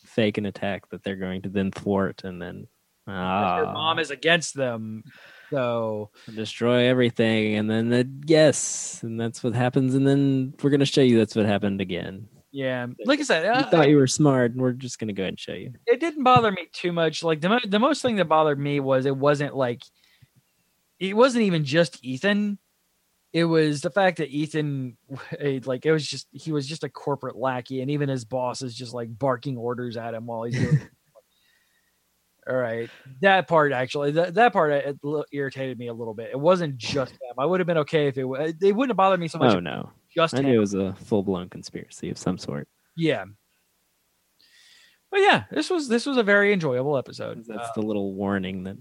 fake 0.04 0.38
an 0.38 0.46
attack 0.46 0.88
that 0.90 1.02
they're 1.02 1.16
going 1.16 1.42
to 1.42 1.48
then 1.48 1.70
thwart, 1.70 2.24
and 2.24 2.40
then 2.42 2.66
her 3.06 3.12
ah, 3.12 3.70
mom 3.72 3.98
is 3.98 4.10
against 4.10 4.54
them 4.54 5.02
so 5.50 6.10
destroy 6.34 6.86
everything, 6.88 7.56
and 7.56 7.70
then 7.70 7.88
the, 7.90 8.08
yes, 8.26 9.00
and 9.02 9.20
that's 9.20 9.44
what 9.44 9.54
happens, 9.54 9.94
and 9.94 10.06
then 10.06 10.54
we're 10.62 10.70
gonna 10.70 10.84
show 10.86 11.02
you 11.02 11.18
that's 11.18 11.36
what 11.36 11.46
happened 11.46 11.80
again. 11.80 12.26
yeah 12.52 12.86
like 13.04 13.20
i 13.20 13.22
said 13.22 13.44
You 13.44 13.50
uh, 13.50 13.70
thought 13.70 13.88
you 13.88 13.96
were 13.96 14.06
smart, 14.06 14.52
and 14.52 14.60
we're 14.60 14.72
just 14.72 14.98
gonna 14.98 15.12
go 15.12 15.22
ahead 15.22 15.32
and 15.34 15.40
show 15.40 15.52
you. 15.54 15.72
it 15.86 16.00
didn't 16.00 16.24
bother 16.24 16.50
me 16.50 16.68
too 16.72 16.92
much. 16.92 17.22
Like 17.22 17.40
the 17.40 17.48
mo- 17.50 17.68
the 17.68 17.78
most 17.78 18.02
thing 18.02 18.16
that 18.16 18.26
bothered 18.28 18.58
me 18.58 18.80
was 18.80 19.04
it 19.06 19.16
wasn't 19.16 19.54
like 19.54 19.82
it 21.02 21.16
wasn't 21.16 21.42
even 21.44 21.64
just 21.64 22.04
Ethan. 22.04 22.58
It 23.32 23.44
was 23.44 23.80
the 23.80 23.90
fact 23.90 24.18
that 24.18 24.28
Ethan, 24.28 24.96
eh, 25.38 25.60
like, 25.64 25.84
it 25.86 25.92
was 25.92 26.06
just 26.06 26.28
he 26.32 26.52
was 26.52 26.66
just 26.66 26.84
a 26.84 26.88
corporate 26.88 27.36
lackey, 27.36 27.80
and 27.80 27.90
even 27.90 28.08
his 28.08 28.24
boss 28.24 28.62
is 28.62 28.74
just 28.74 28.92
like 28.94 29.18
barking 29.18 29.56
orders 29.56 29.96
at 29.96 30.14
him 30.14 30.26
while 30.26 30.42
he's 30.44 30.58
doing. 30.58 30.80
All 32.48 32.56
right, 32.56 32.90
that 33.20 33.46
part 33.46 33.72
actually, 33.72 34.10
that, 34.12 34.34
that 34.34 34.52
part 34.52 34.72
uh, 34.72 34.92
it 35.04 35.26
irritated 35.32 35.78
me 35.78 35.86
a 35.86 35.94
little 35.94 36.12
bit. 36.12 36.30
It 36.32 36.38
wasn't 36.40 36.76
just 36.76 37.12
him. 37.12 37.34
I 37.38 37.46
would 37.46 37.60
have 37.60 37.68
been 37.68 37.78
okay 37.78 38.08
if 38.08 38.18
it. 38.18 38.24
wa- 38.24 38.36
It 38.40 38.60
wouldn't 38.74 38.90
have 38.90 38.96
bothered 38.96 39.20
me 39.20 39.28
so 39.28 39.38
much. 39.38 39.54
Oh 39.54 39.60
no, 39.60 39.90
just 40.14 40.34
I 40.34 40.38
him. 40.38 40.46
it 40.46 40.58
was 40.58 40.74
a 40.74 40.92
full 40.94 41.22
blown 41.22 41.48
conspiracy 41.48 42.10
of 42.10 42.18
some 42.18 42.38
sort. 42.38 42.66
Yeah. 42.96 43.24
But 45.10 45.20
yeah, 45.20 45.44
this 45.52 45.70
was 45.70 45.88
this 45.88 46.04
was 46.04 46.16
a 46.16 46.22
very 46.22 46.52
enjoyable 46.52 46.96
episode. 46.98 47.44
That's 47.46 47.68
Uh, 47.68 47.72
the 47.76 47.82
little 47.82 48.12
warning 48.12 48.64
that 48.64 48.76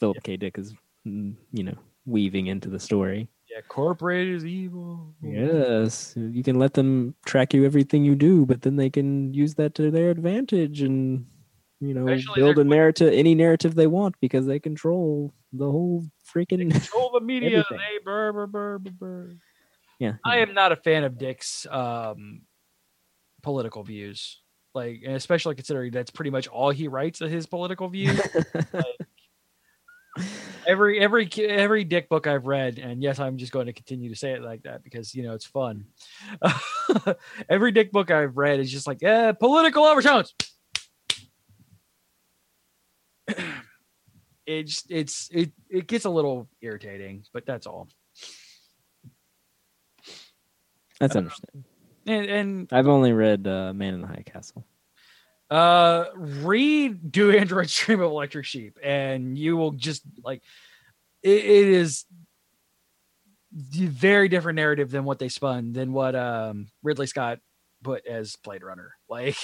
Philip 0.00 0.22
K. 0.24 0.36
Dick 0.38 0.56
is, 0.56 0.72
you 1.04 1.62
know, 1.64 1.76
weaving 2.06 2.46
into 2.46 2.68
the 2.68 2.78
story. 2.80 3.28
yeah, 3.50 3.60
corporate 3.68 4.28
is 4.28 4.44
evil. 4.44 5.14
Yes, 5.22 6.14
you 6.16 6.42
can 6.42 6.58
let 6.58 6.74
them 6.74 7.14
track 7.26 7.54
you 7.54 7.64
everything 7.64 8.04
you 8.04 8.14
do, 8.14 8.46
but 8.46 8.62
then 8.62 8.76
they 8.76 8.90
can 8.90 9.32
use 9.34 9.54
that 9.54 9.74
to 9.76 9.90
their 9.90 10.10
advantage 10.10 10.82
and 10.82 11.26
you 11.80 11.94
know 11.94 12.02
Eventually 12.02 12.40
build 12.40 12.58
a 12.58 12.64
narrative, 12.64 13.12
any 13.12 13.34
narrative 13.34 13.74
they 13.74 13.86
want 13.86 14.14
because 14.20 14.46
they 14.46 14.58
control 14.58 15.34
the 15.52 15.70
whole 15.70 16.04
freaking. 16.34 16.70
control 16.70 17.10
the 17.12 17.20
media. 17.20 17.64
They 17.70 17.98
burr, 18.04 18.32
burr, 18.32 18.46
burr, 18.46 18.78
burr, 18.78 18.90
burr. 18.98 19.30
yeah, 19.98 20.14
I 20.24 20.38
am 20.38 20.54
not 20.54 20.72
a 20.72 20.76
fan 20.76 21.04
of 21.04 21.18
Dick's 21.18 21.66
um, 21.66 22.42
political 23.42 23.82
views, 23.82 24.40
like 24.74 25.02
and 25.04 25.14
especially 25.16 25.56
considering 25.56 25.90
that's 25.90 26.10
pretty 26.10 26.30
much 26.30 26.48
all 26.48 26.70
he 26.70 26.88
writes 26.88 27.20
of 27.20 27.30
his 27.30 27.46
political 27.46 27.88
views. 27.88 28.20
every 30.66 31.00
every 31.00 31.28
every 31.38 31.84
Dick 31.84 32.08
book 32.08 32.26
I've 32.26 32.46
read, 32.46 32.78
and 32.78 33.02
yes, 33.02 33.18
I'm 33.18 33.36
just 33.36 33.52
going 33.52 33.66
to 33.66 33.72
continue 33.72 34.10
to 34.10 34.16
say 34.16 34.32
it 34.32 34.42
like 34.42 34.62
that 34.62 34.82
because 34.82 35.14
you 35.14 35.22
know 35.22 35.34
it's 35.34 35.46
fun. 35.46 35.86
every 37.48 37.72
Dick 37.72 37.92
book 37.92 38.10
I've 38.10 38.36
read 38.36 38.60
is 38.60 38.70
just 38.70 38.86
like, 38.86 39.02
eh, 39.02 39.32
political 39.32 39.84
overtones. 39.84 40.34
it 44.46 44.64
just 44.64 44.90
it's 44.90 45.28
it 45.32 45.52
it 45.70 45.86
gets 45.86 46.04
a 46.04 46.10
little 46.10 46.48
irritating, 46.60 47.24
but 47.32 47.46
that's 47.46 47.66
all. 47.66 47.88
that's 51.00 51.16
understandable. 51.16 51.68
And 52.06 52.26
and 52.26 52.68
I've 52.72 52.88
only 52.88 53.12
read 53.12 53.46
uh, 53.46 53.72
Man 53.72 53.94
in 53.94 54.00
the 54.00 54.08
High 54.08 54.24
Castle. 54.26 54.64
Uh 55.52 56.06
read 56.16 57.12
Do 57.12 57.30
Android 57.30 57.68
Dream 57.68 58.00
of 58.00 58.10
Electric 58.10 58.46
Sheep, 58.46 58.78
and 58.82 59.36
you 59.36 59.54
will 59.58 59.72
just 59.72 60.02
like 60.24 60.42
it, 61.22 61.44
it 61.44 61.68
is 61.68 62.06
very 63.52 64.30
different 64.30 64.56
narrative 64.56 64.90
than 64.90 65.04
what 65.04 65.18
they 65.18 65.28
spun 65.28 65.74
than 65.74 65.92
what 65.92 66.14
um 66.14 66.68
Ridley 66.82 67.06
Scott 67.06 67.38
put 67.82 68.06
as 68.06 68.34
Blade 68.36 68.62
Runner. 68.62 68.94
Like 69.10 69.36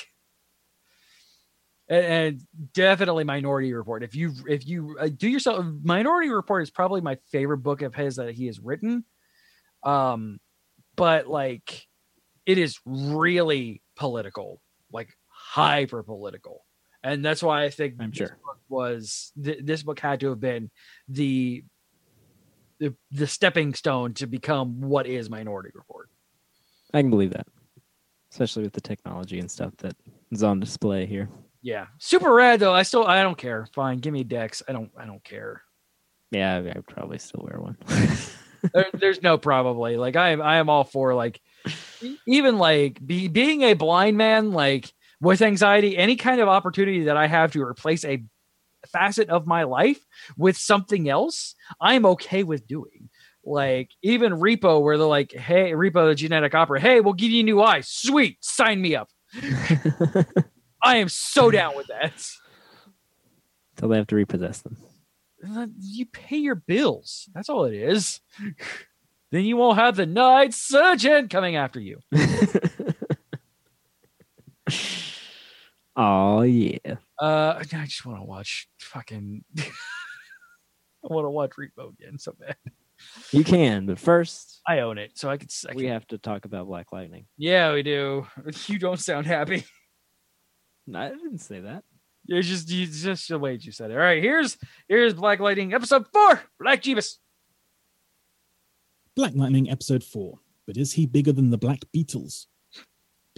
and, 1.91 2.05
and 2.07 2.41
definitely 2.73 3.25
Minority 3.25 3.75
Report. 3.75 4.03
If 4.03 4.15
you 4.15 4.33
if 4.47 4.67
you 4.67 4.97
uh, 4.99 5.11
do 5.15 5.29
yourself 5.29 5.63
Minority 5.83 6.31
Report 6.31 6.63
is 6.63 6.71
probably 6.71 7.03
my 7.03 7.19
favorite 7.31 7.59
book 7.59 7.83
of 7.83 7.95
his 7.95 8.17
that 8.17 8.35
he 8.35 8.47
has 8.47 8.59
written. 8.59 9.05
Um 9.83 10.41
but 10.97 11.27
like 11.27 11.87
it 12.47 12.57
is 12.57 12.79
really 12.87 13.83
political, 13.95 14.63
like 14.91 15.11
hyper 15.59 16.03
political. 16.03 16.65
And 17.03 17.25
that's 17.25 17.43
why 17.43 17.65
I 17.65 17.71
think 17.71 17.95
I'm 18.01 18.11
this 18.11 18.19
sure. 18.19 18.39
book 18.45 18.59
was 18.69 19.33
th- 19.43 19.61
this 19.63 19.83
book 19.83 20.01
had 20.01 20.21
to 20.21 20.31
have 20.31 20.41
been 20.41 20.71
the 21.09 21.65
the 22.79 22.95
the 23.11 23.27
stepping 23.27 23.75
stone 23.75 24.15
to 24.15 24.27
become 24.27 24.81
what 24.81 25.07
is 25.07 25.31
Minority 25.31 25.71
Report. 25.75 26.09
I 26.93 27.01
can 27.01 27.11
believe 27.11 27.33
that, 27.33 27.47
especially 28.33 28.65
with 28.65 28.73
the 28.73 28.81
technology 28.81 29.39
and 29.39 29.51
stuff 29.51 29.77
that 29.79 29.95
is 30.31 30.43
on 30.43 30.61
display 30.61 31.07
here. 31.07 31.29
Yeah, 31.63 31.87
super 31.99 32.33
rad 32.33 32.61
though. 32.61 32.75
I 32.75 32.83
still 32.83 33.07
I 33.07 33.23
don't 33.23 33.39
care. 33.39 33.67
Fine, 33.75 33.99
give 33.99 34.13
me 34.13 34.25
Dex. 34.25 34.63
I 34.69 34.73
don't 34.73 34.91
I 34.97 35.07
don't 35.07 35.23
care. 35.23 35.63
Yeah, 36.31 36.57
I, 36.57 36.69
I 36.71 36.81
probably 36.89 37.19
still 37.19 37.47
wear 37.49 37.61
one. 37.61 37.77
There, 38.73 38.87
there's 38.93 39.23
no 39.23 39.39
probably 39.39 39.97
like 39.97 40.17
I 40.17 40.31
am 40.31 40.43
I 40.43 40.57
am 40.57 40.69
all 40.69 40.83
for 40.83 41.15
like 41.15 41.41
even 42.27 42.59
like 42.59 43.05
be, 43.05 43.29
being 43.29 43.63
a 43.63 43.75
blind 43.75 44.17
man 44.17 44.53
like 44.53 44.93
with 45.21 45.43
anxiety 45.43 45.97
any 45.97 46.17
kind 46.17 46.41
of 46.41 46.49
opportunity 46.49 47.05
that 47.05 47.17
I 47.17 47.27
have 47.27 47.53
to 47.53 47.63
replace 47.63 48.05
a 48.05 48.23
facet 48.87 49.29
of 49.29 49.47
my 49.47 49.65
life 49.65 50.05
with 50.37 50.57
something 50.57 51.09
else 51.09 51.55
I'm 51.81 52.07
okay 52.07 52.45
with 52.45 52.67
doing. 52.67 53.11
Like 53.45 53.91
even 54.03 54.35
Repo 54.35 54.83
where 54.83 54.99
they're 54.99 55.07
like, 55.07 55.33
hey 55.33 55.73
Repo 55.73 56.09
the 56.09 56.15
genetic 56.15 56.55
opera, 56.55 56.81
hey 56.81 57.01
we'll 57.01 57.15
give 57.15 57.31
you 57.31 57.41
a 57.41 57.45
new 57.45 57.63
eyes, 57.63 57.89
sweet, 57.89 58.39
sign 58.41 58.81
me 58.81 58.95
up. 58.95 59.09
I 60.83 60.97
am 60.97 61.09
so 61.09 61.51
down 61.51 61.77
with 61.77 61.89
that. 61.89 62.13
Until 63.77 63.89
they 63.89 63.97
have 63.97 64.07
to 64.09 64.17
repossess 64.17 64.63
them. 64.63 64.77
You 65.81 66.07
pay 66.07 66.37
your 66.37 66.57
bills. 66.57 67.29
That's 67.35 67.49
all 67.49 67.65
it 67.65 67.75
is. 67.75 68.21
then 69.31 69.45
you 69.45 69.57
won't 69.57 69.79
have 69.79 69.97
the 69.97 70.07
night 70.07 70.55
surgeon 70.55 71.29
coming 71.29 71.57
after 71.57 71.81
you. 71.81 72.01
Oh 76.01 76.43
yeah. 76.43 76.95
Uh, 77.21 77.57
I 77.59 77.65
just 77.65 78.07
want 78.07 78.21
to 78.21 78.25
watch 78.25 78.69
fucking. 78.79 79.45
I 79.59 79.65
want 81.03 81.25
to 81.25 81.31
watch 81.31 81.51
Repo 81.59 81.93
again 81.93 82.19
so 82.19 82.37
bad. 82.39 82.57
You 83.33 83.43
can, 83.43 83.87
but 83.87 83.99
first 83.99 84.61
I 84.67 84.81
own 84.81 84.99
it, 84.99 85.19
so 85.19 85.29
I 85.29 85.37
could. 85.37 85.51
I 85.69 85.75
we 85.75 85.83
can 85.83 85.93
have 85.93 86.07
to 86.09 86.19
talk 86.19 86.45
about 86.45 86.67
Black 86.67 86.93
Lightning. 86.93 87.27
yeah, 87.37 87.73
we 87.73 87.83
do. 87.83 88.27
You 88.67 88.79
don't 88.79 89.01
sound 89.01 89.27
happy. 89.27 89.65
I 90.95 91.09
didn't 91.09 91.39
say 91.39 91.61
that. 91.61 91.83
It's 92.27 92.47
just, 92.47 92.71
you, 92.71 92.85
it's 92.85 93.03
just 93.03 93.29
the 93.29 93.39
way 93.39 93.59
you 93.61 93.73
said 93.73 93.91
it. 93.91 93.95
All 93.95 94.01
right, 94.01 94.23
here's 94.23 94.57
here's 94.89 95.15
Black 95.15 95.41
Lightning 95.41 95.75
episode 95.75 96.07
four. 96.13 96.43
Black 96.61 96.83
Jeebus. 96.83 97.17
Black 99.17 99.33
Lightning 99.35 99.69
Episode 99.69 100.05
4 100.05 100.39
but 100.65 100.77
is 100.77 100.93
he 100.93 101.07
bigger 101.07 101.33
than 101.33 101.49
the 101.49 101.57
Black 101.57 101.81
Beatles? 101.97 102.45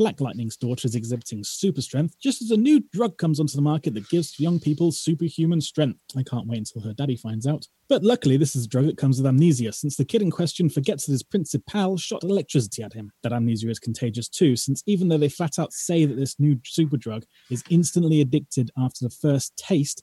Black 0.01 0.19
Lightning's 0.19 0.57
daughter 0.57 0.87
is 0.87 0.95
exhibiting 0.95 1.45
super 1.45 1.83
strength 1.83 2.19
just 2.19 2.41
as 2.41 2.51
a 2.51 2.57
new 2.57 2.81
drug 2.91 3.19
comes 3.19 3.39
onto 3.39 3.55
the 3.55 3.61
market 3.61 3.93
that 3.93 4.09
gives 4.09 4.41
young 4.41 4.59
people 4.59 4.91
superhuman 4.91 5.61
strength. 5.61 6.01
I 6.17 6.23
can't 6.23 6.47
wait 6.47 6.57
until 6.57 6.81
her 6.81 6.95
daddy 6.95 7.17
finds 7.17 7.47
out. 7.47 7.67
But 7.87 8.03
luckily, 8.03 8.39
this 8.39 8.57
is 8.57 8.65
a 8.65 8.69
drug 8.69 8.87
that 8.87 8.97
comes 8.97 9.19
with 9.19 9.27
amnesia, 9.27 9.73
since 9.73 9.97
the 9.97 10.07
kid 10.07 10.23
in 10.23 10.31
question 10.31 10.71
forgets 10.71 11.05
that 11.05 11.13
his 11.13 11.23
principal 11.23 11.99
shot 11.99 12.25
electricity 12.25 12.83
at 12.83 12.95
him. 12.95 13.13
That 13.23 13.35
amnesia 13.35 13.69
is 13.69 13.79
contagious 13.79 14.27
too, 14.27 14.57
since 14.57 14.83
even 14.87 15.09
though 15.09 15.19
they 15.19 15.29
flat 15.29 15.59
out 15.59 15.75
say 15.75 16.07
that 16.07 16.17
this 16.17 16.41
new 16.41 16.59
super 16.65 16.97
drug 16.97 17.27
is 17.51 17.63
instantly 17.69 18.23
addicted 18.23 18.71
after 18.79 19.05
the 19.05 19.15
first 19.15 19.55
taste, 19.59 20.03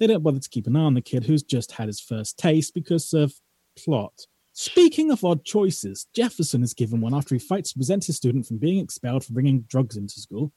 they 0.00 0.08
don't 0.08 0.24
bother 0.24 0.40
to 0.40 0.48
keep 0.48 0.66
an 0.66 0.74
eye 0.74 0.80
on 0.80 0.94
the 0.94 1.00
kid 1.00 1.24
who's 1.24 1.44
just 1.44 1.70
had 1.70 1.86
his 1.86 2.00
first 2.00 2.36
taste 2.36 2.74
because 2.74 3.12
of 3.12 3.32
plot. 3.78 4.26
Speaking 4.58 5.10
of 5.10 5.22
odd 5.22 5.44
choices, 5.44 6.06
Jefferson 6.14 6.62
is 6.62 6.72
given 6.72 7.02
one 7.02 7.12
after 7.12 7.34
he 7.34 7.38
fights 7.38 7.72
to 7.72 7.78
prevent 7.78 8.06
his 8.06 8.16
student 8.16 8.46
from 8.46 8.56
being 8.56 8.82
expelled 8.82 9.22
for 9.22 9.34
bringing 9.34 9.60
drugs 9.68 9.98
into 9.98 10.18
school. 10.18 10.50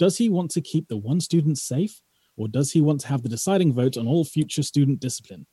Does 0.00 0.18
he 0.18 0.28
want 0.28 0.50
to 0.50 0.60
keep 0.60 0.88
the 0.88 0.96
one 0.96 1.20
student 1.20 1.56
safe, 1.56 2.02
or 2.36 2.48
does 2.48 2.72
he 2.72 2.80
want 2.80 3.02
to 3.02 3.06
have 3.06 3.22
the 3.22 3.28
deciding 3.28 3.72
vote 3.72 3.96
on 3.96 4.08
all 4.08 4.24
future 4.24 4.64
student 4.64 4.98
discipline? 4.98 5.46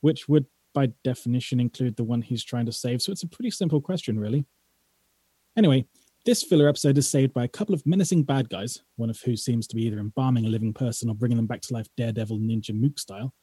Which 0.00 0.28
would, 0.28 0.46
by 0.74 0.92
definition, 1.02 1.58
include 1.58 1.96
the 1.96 2.04
one 2.04 2.22
he's 2.22 2.44
trying 2.44 2.66
to 2.66 2.72
save, 2.72 3.02
so 3.02 3.10
it's 3.10 3.24
a 3.24 3.28
pretty 3.28 3.50
simple 3.50 3.80
question, 3.80 4.16
really. 4.16 4.44
Anyway, 5.56 5.86
this 6.24 6.44
filler 6.44 6.68
episode 6.68 6.98
is 6.98 7.10
saved 7.10 7.34
by 7.34 7.42
a 7.42 7.48
couple 7.48 7.74
of 7.74 7.84
menacing 7.84 8.22
bad 8.22 8.48
guys, 8.48 8.84
one 8.94 9.10
of 9.10 9.20
who 9.22 9.34
seems 9.34 9.66
to 9.66 9.74
be 9.74 9.86
either 9.86 9.98
embalming 9.98 10.46
a 10.46 10.50
living 10.50 10.72
person 10.72 11.10
or 11.10 11.16
bringing 11.16 11.36
them 11.36 11.48
back 11.48 11.62
to 11.62 11.74
life 11.74 11.88
Daredevil 11.96 12.38
Ninja 12.38 12.72
Mook 12.72 13.00
style, 13.00 13.34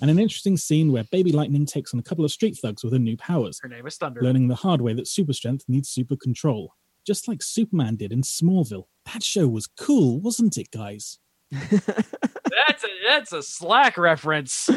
and 0.00 0.10
an 0.10 0.18
interesting 0.18 0.56
scene 0.56 0.92
where 0.92 1.04
Baby 1.10 1.32
Lightning 1.32 1.66
takes 1.66 1.92
on 1.94 2.00
a 2.00 2.02
couple 2.02 2.24
of 2.24 2.30
street 2.30 2.56
thugs 2.60 2.82
with 2.84 2.92
her 2.92 2.98
new 2.98 3.16
powers, 3.16 3.58
Her 3.62 3.68
name 3.68 3.86
is 3.86 3.96
Thunder. 3.96 4.20
learning 4.22 4.48
the 4.48 4.54
hard 4.54 4.80
way 4.80 4.92
that 4.94 5.08
super 5.08 5.32
strength 5.32 5.64
needs 5.68 5.88
super 5.88 6.16
control, 6.16 6.74
just 7.06 7.28
like 7.28 7.42
Superman 7.42 7.96
did 7.96 8.12
in 8.12 8.22
Smallville. 8.22 8.84
That 9.12 9.22
show 9.22 9.48
was 9.48 9.66
cool, 9.66 10.20
wasn't 10.20 10.56
it, 10.58 10.70
guys? 10.70 11.18
That's 11.52 12.84
a 12.84 12.88
that's 13.08 13.32
a 13.32 13.42
slack 13.42 13.98
reference. 13.98 14.68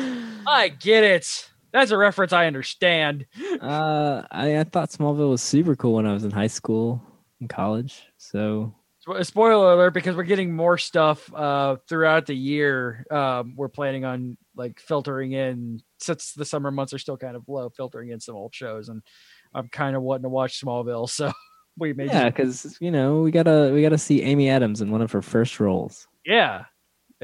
I 0.47 0.69
get 0.69 1.03
it. 1.03 1.49
That's 1.71 1.91
a 1.91 1.97
reference 1.97 2.33
I 2.33 2.47
understand. 2.47 3.25
Uh, 3.61 4.23
I, 4.31 4.59
I 4.59 4.63
thought 4.63 4.89
Smallville 4.89 5.29
was 5.29 5.41
super 5.41 5.75
cool 5.75 5.93
when 5.93 6.05
I 6.07 6.13
was 6.13 6.23
in 6.23 6.31
high 6.31 6.47
school 6.47 7.01
and 7.39 7.49
college. 7.49 8.03
So 8.17 8.73
Spoiler 9.21 9.73
alert, 9.73 9.93
because 9.93 10.15
we're 10.15 10.23
getting 10.23 10.55
more 10.55 10.77
stuff 10.77 11.31
uh, 11.33 11.75
throughout 11.89 12.25
the 12.25 12.35
year. 12.35 13.05
Um, 13.11 13.53
we're 13.57 13.67
planning 13.69 14.05
on 14.05 14.37
like 14.55 14.79
filtering 14.79 15.31
in 15.33 15.81
since 15.99 16.33
the 16.33 16.45
summer 16.45 16.71
months 16.71 16.93
are 16.93 16.99
still 16.99 17.17
kind 17.17 17.35
of 17.35 17.43
low, 17.47 17.69
filtering 17.69 18.09
in 18.09 18.19
some 18.19 18.35
old 18.35 18.53
shows, 18.53 18.89
and 18.89 19.01
I'm 19.53 19.67
kind 19.69 19.95
of 19.95 20.01
wanting 20.01 20.23
to 20.23 20.29
watch 20.29 20.59
Smallville. 20.61 21.09
So 21.09 21.31
we 21.77 21.91
may, 21.93 22.05
yeah, 22.05 22.29
because 22.29 22.77
you 22.79 22.91
know 22.91 23.21
we 23.21 23.31
gotta 23.31 23.71
we 23.73 23.81
gotta 23.81 23.97
see 23.97 24.21
Amy 24.21 24.49
Adams 24.49 24.81
in 24.81 24.91
one 24.91 25.01
of 25.01 25.11
her 25.11 25.21
first 25.23 25.59
roles. 25.59 26.07
yeah. 26.25 26.65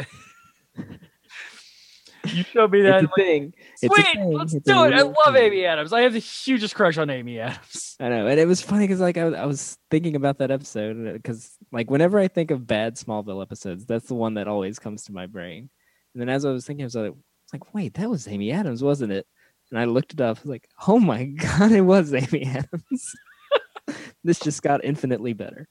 you 2.26 2.44
showed 2.44 2.72
me 2.72 2.82
that. 2.82 3.04
It's 3.04 3.14
thing. 3.16 3.54
It's 3.82 3.94
Sweet, 3.96 4.06
thing. 4.14 4.32
let's 4.34 4.54
It's 4.54 4.66
do 4.66 4.84
it. 4.86 4.94
I 4.94 5.02
love 5.04 5.34
thing. 5.34 5.44
Amy 5.54 5.66
Adams. 5.66 5.94
I 5.94 6.02
have 6.02 6.14
the 6.14 6.20
hugest 6.20 6.76
crush 6.76 6.98
on 6.98 7.10
Amy 7.10 7.40
Adams. 7.40 7.96
I 8.00 8.10
know, 8.10 8.28
and 8.28 8.40
it 8.40 8.48
was 8.48 8.62
funny 8.62 8.86
because 8.86 9.00
like 9.00 9.18
I, 9.18 9.26
was- 9.26 9.34
I 9.36 9.46
was 9.46 9.78
thinking 9.90 10.16
about 10.16 10.40
that 10.40 10.52
episode 10.52 11.14
because 11.14 11.56
like 11.72 11.90
whenever 11.90 12.20
I 12.20 12.28
think 12.28 12.52
of 12.52 12.68
bad 12.68 12.96
Smallville 12.96 13.42
episodes, 13.42 13.86
that's 13.86 14.08
the 14.08 14.16
one 14.16 14.34
that 14.36 14.48
always 14.48 14.80
comes 14.80 15.04
to 15.06 15.14
my 15.14 15.28
brain. 15.28 15.70
And 16.20 16.28
then 16.28 16.36
as 16.36 16.44
I 16.44 16.52
was 16.52 16.66
thinking, 16.66 16.84
I 16.84 16.88
was 16.88 16.96
like, 16.96 17.14
it's 17.46 17.54
like, 17.54 17.74
wait, 17.74 17.94
that 17.94 18.10
was 18.10 18.28
Amy 18.28 18.52
Adams, 18.52 18.84
wasn't 18.84 19.14
it? 19.14 19.26
And 19.72 19.80
I 19.80 19.86
looked 19.86 20.12
it 20.12 20.20
up. 20.20 20.40
I 20.40 20.42
was 20.42 20.50
like, 20.50 20.68
oh 20.86 21.00
my 21.00 21.24
god, 21.26 21.72
it 21.72 21.80
was 21.80 22.14
Amy 22.14 22.44
Adams. 22.46 23.16
this 24.26 24.40
just 24.40 24.62
got 24.62 24.84
infinitely 24.84 25.32
better. 25.32 25.70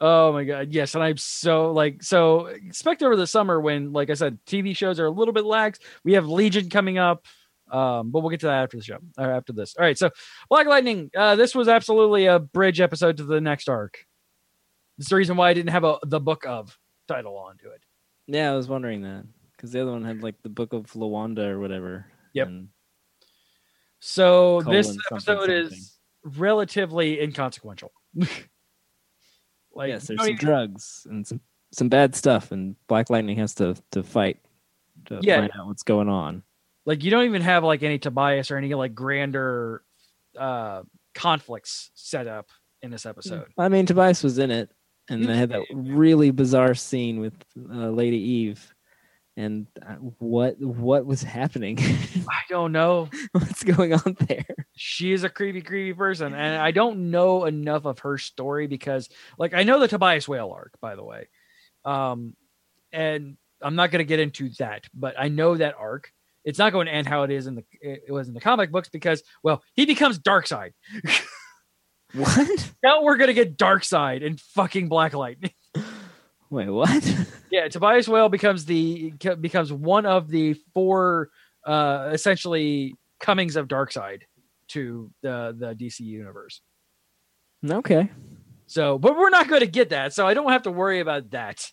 Oh 0.00 0.32
my 0.32 0.44
god, 0.44 0.72
yes, 0.72 0.94
and 0.94 1.04
I'm 1.04 1.18
so 1.18 1.72
like 1.72 2.02
so 2.02 2.46
expect 2.46 3.02
over 3.02 3.16
the 3.16 3.26
summer 3.26 3.60
when, 3.60 3.92
like 3.92 4.08
I 4.08 4.14
said, 4.14 4.38
TV 4.46 4.74
shows 4.74 4.98
are 4.98 5.06
a 5.06 5.10
little 5.10 5.34
bit 5.34 5.44
lax. 5.44 5.78
We 6.04 6.14
have 6.14 6.26
Legion 6.26 6.70
coming 6.70 6.96
up, 6.96 7.26
um, 7.70 8.10
but 8.10 8.20
we'll 8.20 8.30
get 8.30 8.40
to 8.40 8.46
that 8.46 8.62
after 8.62 8.78
the 8.78 8.82
show 8.82 8.98
or 9.18 9.30
after 9.30 9.52
this. 9.52 9.74
All 9.76 9.84
right, 9.84 9.98
so 9.98 10.08
Black 10.48 10.66
Lightning. 10.66 11.10
Uh, 11.14 11.36
this 11.36 11.54
was 11.54 11.68
absolutely 11.68 12.26
a 12.26 12.38
bridge 12.38 12.80
episode 12.80 13.18
to 13.18 13.24
the 13.24 13.42
next 13.42 13.68
arc. 13.68 14.06
It's 14.98 15.10
the 15.10 15.16
reason 15.16 15.36
why 15.36 15.50
I 15.50 15.54
didn't 15.54 15.72
have 15.72 15.84
a 15.84 15.98
the 16.02 16.20
book 16.20 16.46
of 16.46 16.78
title 17.08 17.36
onto 17.36 17.68
it. 17.68 17.82
Yeah, 18.28 18.52
I 18.52 18.56
was 18.56 18.68
wondering 18.68 19.02
that 19.02 19.24
because 19.56 19.72
the 19.72 19.80
other 19.82 19.90
one 19.90 20.04
had 20.04 20.22
like 20.22 20.40
the 20.42 20.48
Book 20.50 20.72
of 20.72 20.92
Lawanda 20.92 21.48
or 21.48 21.58
whatever. 21.58 22.06
Yep. 22.34 22.48
So 24.00 24.62
this 24.62 24.86
something 24.86 25.02
episode 25.12 25.36
something. 25.38 25.50
is 25.56 25.98
relatively 26.22 27.20
inconsequential. 27.20 27.90
like 29.74 29.88
yes, 29.88 30.06
there's 30.06 30.20
some 30.20 30.28
even- 30.30 30.36
drugs 30.44 31.06
and 31.10 31.26
some 31.26 31.40
some 31.72 31.88
bad 31.88 32.14
stuff, 32.14 32.50
and 32.52 32.76
Black 32.86 33.10
Lightning 33.10 33.38
has 33.38 33.54
to 33.56 33.76
to 33.92 34.02
fight 34.02 34.38
to 35.06 35.18
Yeah. 35.22 35.40
find 35.40 35.52
out 35.58 35.66
what's 35.66 35.82
going 35.82 36.08
on. 36.08 36.42
like 36.86 37.02
you 37.04 37.10
don't 37.10 37.24
even 37.24 37.42
have 37.42 37.64
like 37.64 37.82
any 37.82 37.98
Tobias 37.98 38.50
or 38.50 38.56
any 38.56 38.74
like 38.74 38.94
grander 38.94 39.82
uh 40.38 40.82
conflicts 41.14 41.90
set 41.94 42.26
up 42.26 42.50
in 42.82 42.90
this 42.90 43.04
episode. 43.06 43.46
I 43.58 43.68
mean, 43.68 43.86
Tobias 43.86 44.22
was 44.22 44.38
in 44.38 44.50
it, 44.50 44.70
and 45.08 45.20
He 45.20 45.26
they 45.26 45.36
had 45.36 45.50
that 45.50 45.62
really 45.72 46.30
bizarre 46.30 46.74
scene 46.74 47.20
with 47.20 47.34
uh, 47.70 47.88
Lady 47.90 48.18
Eve. 48.18 48.74
And 49.36 49.68
uh, 49.80 49.94
what 50.18 50.60
what 50.60 51.06
was 51.06 51.22
happening? 51.22 51.78
I 52.28 52.40
don't 52.48 52.72
know. 52.72 53.08
What's 53.32 53.62
going 53.62 53.94
on 53.94 54.16
there? 54.26 54.44
She 54.74 55.12
is 55.12 55.22
a 55.22 55.28
creepy, 55.28 55.62
creepy 55.62 55.94
person, 55.94 56.34
and 56.34 56.60
I 56.60 56.72
don't 56.72 57.12
know 57.12 57.44
enough 57.44 57.84
of 57.84 58.00
her 58.00 58.18
story 58.18 58.66
because, 58.66 59.08
like, 59.38 59.54
I 59.54 59.62
know 59.62 59.78
the 59.78 59.86
Tobias 59.86 60.26
Whale 60.26 60.50
arc, 60.52 60.72
by 60.80 60.96
the 60.96 61.04
way, 61.04 61.28
um, 61.84 62.34
and 62.92 63.36
I'm 63.62 63.76
not 63.76 63.92
going 63.92 64.00
to 64.00 64.08
get 64.08 64.18
into 64.18 64.48
that, 64.58 64.86
but 64.92 65.14
I 65.16 65.28
know 65.28 65.56
that 65.56 65.76
arc. 65.78 66.12
It's 66.44 66.58
not 66.58 66.72
going 66.72 66.86
to 66.86 66.92
end 66.92 67.06
how 67.06 67.22
it 67.22 67.30
is 67.30 67.46
in 67.46 67.54
the 67.54 67.64
it 67.80 68.10
was 68.10 68.26
in 68.26 68.34
the 68.34 68.40
comic 68.40 68.72
books 68.72 68.88
because, 68.88 69.22
well, 69.44 69.62
he 69.74 69.86
becomes 69.86 70.18
Darkseid. 70.18 70.72
What? 72.14 72.72
now 72.82 73.02
we're 73.02 73.16
to 73.28 73.34
get 73.34 73.58
Darkseid 73.58 74.24
and 74.24 74.40
fucking 74.40 74.88
Black 74.88 75.14
Lightning. 75.14 75.52
Wait, 76.50 76.68
what? 76.68 77.26
Yeah, 77.50 77.68
Tobias 77.68 78.08
Whale 78.08 78.28
becomes 78.28 78.64
the 78.64 79.12
becomes 79.40 79.72
one 79.72 80.06
of 80.06 80.28
the 80.28 80.54
four 80.72 81.30
uh 81.66 82.10
essentially 82.12 82.94
comings 83.20 83.56
of 83.56 83.68
Darkseid 83.68 84.22
to 84.68 85.10
the 85.22 85.54
the 85.58 85.74
DC 85.74 86.00
universe. 86.00 86.60
okay. 87.70 88.10
So, 88.66 88.98
but 88.98 89.16
we're 89.16 89.30
not 89.30 89.48
going 89.48 89.60
to 89.60 89.66
get 89.66 89.90
that, 89.90 90.12
so 90.12 90.26
I 90.26 90.34
don't 90.34 90.52
have 90.52 90.64
to 90.64 90.70
worry 90.70 91.00
about 91.00 91.30
that. 91.30 91.70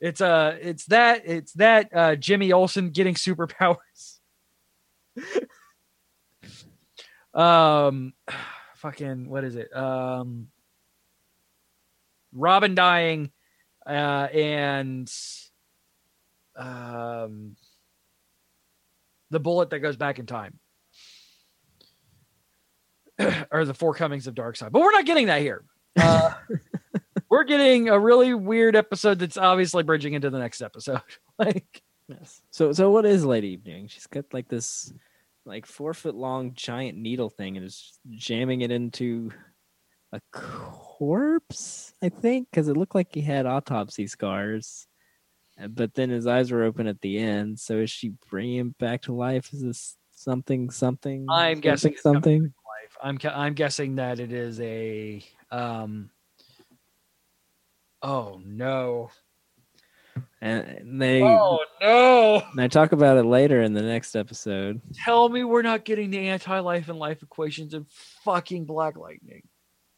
It's 0.00 0.20
uh 0.20 0.56
it's 0.60 0.86
that 0.86 1.22
it's 1.24 1.52
that 1.54 1.90
uh 1.94 2.16
Jimmy 2.16 2.52
Olsen 2.52 2.90
getting 2.90 3.14
superpowers. 3.14 4.18
um 7.34 8.12
fucking 8.78 9.28
what 9.28 9.44
is 9.44 9.56
it? 9.56 9.74
Um 9.76 10.48
Robin 12.32 12.74
dying 12.74 13.30
uh 13.86 14.28
and 14.32 15.12
um 16.56 17.56
the 19.30 19.40
bullet 19.40 19.70
that 19.70 19.80
goes 19.80 19.96
back 19.96 20.18
in 20.18 20.26
time. 20.26 20.58
or 23.50 23.64
the 23.64 23.74
four 23.74 23.94
comings 23.94 24.26
of 24.26 24.34
Darkseid. 24.34 24.72
But 24.72 24.80
we're 24.80 24.92
not 24.92 25.04
getting 25.04 25.26
that 25.26 25.40
here. 25.40 25.64
Uh, 25.96 26.32
we're 27.28 27.44
getting 27.44 27.88
a 27.88 27.98
really 27.98 28.32
weird 28.32 28.76
episode 28.76 29.18
that's 29.18 29.36
obviously 29.36 29.82
bridging 29.82 30.14
into 30.14 30.30
the 30.30 30.38
next 30.38 30.62
episode. 30.62 31.02
like 31.38 31.82
Yes. 32.08 32.40
So 32.50 32.72
so 32.72 32.90
what 32.90 33.04
is 33.04 33.24
Lady 33.24 33.48
Eve 33.48 33.64
doing? 33.64 33.86
She's 33.86 34.06
got 34.06 34.24
like 34.32 34.48
this 34.48 34.92
like 35.48 35.66
four 35.66 35.94
foot 35.94 36.14
long 36.14 36.52
giant 36.54 36.98
needle 36.98 37.30
thing 37.30 37.56
and 37.56 37.66
is 37.66 37.98
jamming 38.10 38.60
it 38.60 38.70
into 38.70 39.30
a 40.12 40.20
corpse, 40.30 41.92
I 42.02 42.10
think, 42.10 42.48
because 42.50 42.68
it 42.68 42.76
looked 42.76 42.94
like 42.94 43.14
he 43.14 43.22
had 43.22 43.46
autopsy 43.46 44.06
scars. 44.06 44.86
Uh, 45.60 45.68
But 45.68 45.94
then 45.94 46.10
his 46.10 46.26
eyes 46.26 46.52
were 46.52 46.64
open 46.64 46.86
at 46.86 47.00
the 47.00 47.18
end. 47.18 47.58
So 47.58 47.78
is 47.78 47.90
she 47.90 48.12
bringing 48.30 48.56
him 48.56 48.74
back 48.78 49.02
to 49.02 49.14
life? 49.14 49.52
Is 49.52 49.62
this 49.62 49.96
something 50.12 50.70
something? 50.70 51.26
I'm 51.30 51.60
guessing 51.60 51.92
something. 51.92 51.94
it's 51.94 52.02
something. 52.02 52.42
life. 52.42 52.96
I'm 53.02 53.18
I'm 53.32 53.54
guessing 53.54 53.96
that 53.96 54.20
it 54.20 54.32
is 54.32 54.60
a 54.60 55.24
um 55.50 56.10
Oh 58.02 58.40
no. 58.44 59.10
And 60.40 61.00
they 61.00 61.22
Oh 61.22 61.58
no. 61.80 62.42
and 62.52 62.60
I 62.60 62.68
talk 62.68 62.92
about 62.92 63.16
it 63.18 63.24
later 63.24 63.60
in 63.60 63.72
the 63.74 63.82
next 63.82 64.14
episode. 64.14 64.80
Tell 65.04 65.28
me 65.28 65.42
we're 65.42 65.62
not 65.62 65.84
getting 65.84 66.10
the 66.10 66.28
anti-life 66.28 66.88
and 66.88 66.98
life 66.98 67.22
equations 67.22 67.74
in 67.74 67.86
fucking 68.24 68.64
Black 68.64 68.96
Lightning. 68.96 69.42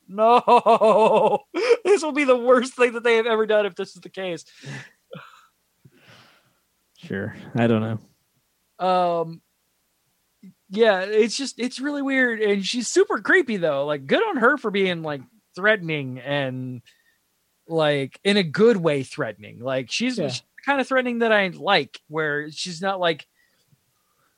No. 0.08 1.44
This 1.84 2.02
will 2.02 2.12
be 2.12 2.24
the 2.24 2.36
worst 2.36 2.74
thing 2.74 2.92
that 2.92 3.02
they 3.02 3.16
have 3.16 3.26
ever 3.26 3.46
done 3.46 3.66
if 3.66 3.74
this 3.74 3.94
is 3.96 4.00
the 4.00 4.08
case. 4.08 4.44
Sure. 6.98 7.34
I 7.54 7.66
don't 7.66 8.00
know. 8.78 8.86
um 8.86 9.40
yeah, 10.72 11.00
it's 11.00 11.36
just 11.36 11.58
it's 11.58 11.80
really 11.80 12.00
weird, 12.02 12.40
and 12.40 12.64
she's 12.64 12.86
super 12.86 13.18
creepy 13.18 13.56
though. 13.56 13.84
Like, 13.86 14.06
good 14.06 14.22
on 14.22 14.36
her 14.36 14.56
for 14.56 14.70
being 14.70 15.02
like 15.02 15.20
threatening 15.56 16.20
and 16.20 16.80
like 17.70 18.18
in 18.24 18.36
a 18.36 18.42
good 18.42 18.76
way 18.76 19.02
threatening. 19.02 19.60
Like, 19.60 19.90
she's, 19.90 20.18
Yeah. 20.18 20.28
she's 20.28 20.40
the 20.40 20.62
kind 20.66 20.80
of 20.80 20.86
threatening 20.88 21.20
that 21.20 21.32
I 21.32 21.48
like, 21.48 22.00
where 22.08 22.50
she's 22.50 22.82
not 22.82 23.00
like 23.00 23.26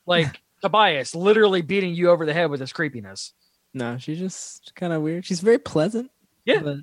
like 0.07 0.41
Tobias 0.63 1.15
literally 1.15 1.63
beating 1.63 1.95
you 1.95 2.11
over 2.11 2.25
the 2.27 2.33
head 2.35 2.51
with 2.51 2.61
his 2.61 2.73
creepiness. 2.73 3.33
No, 3.75 3.99
she's 3.99 4.19
just 4.19 4.73
kind 4.75 4.93
of 4.93 5.03
weird. 5.03 5.25
She's 5.25 5.41
very 5.41 5.59
pleasant. 5.59 6.11
Yeah. 6.45 6.61
but 6.61 6.77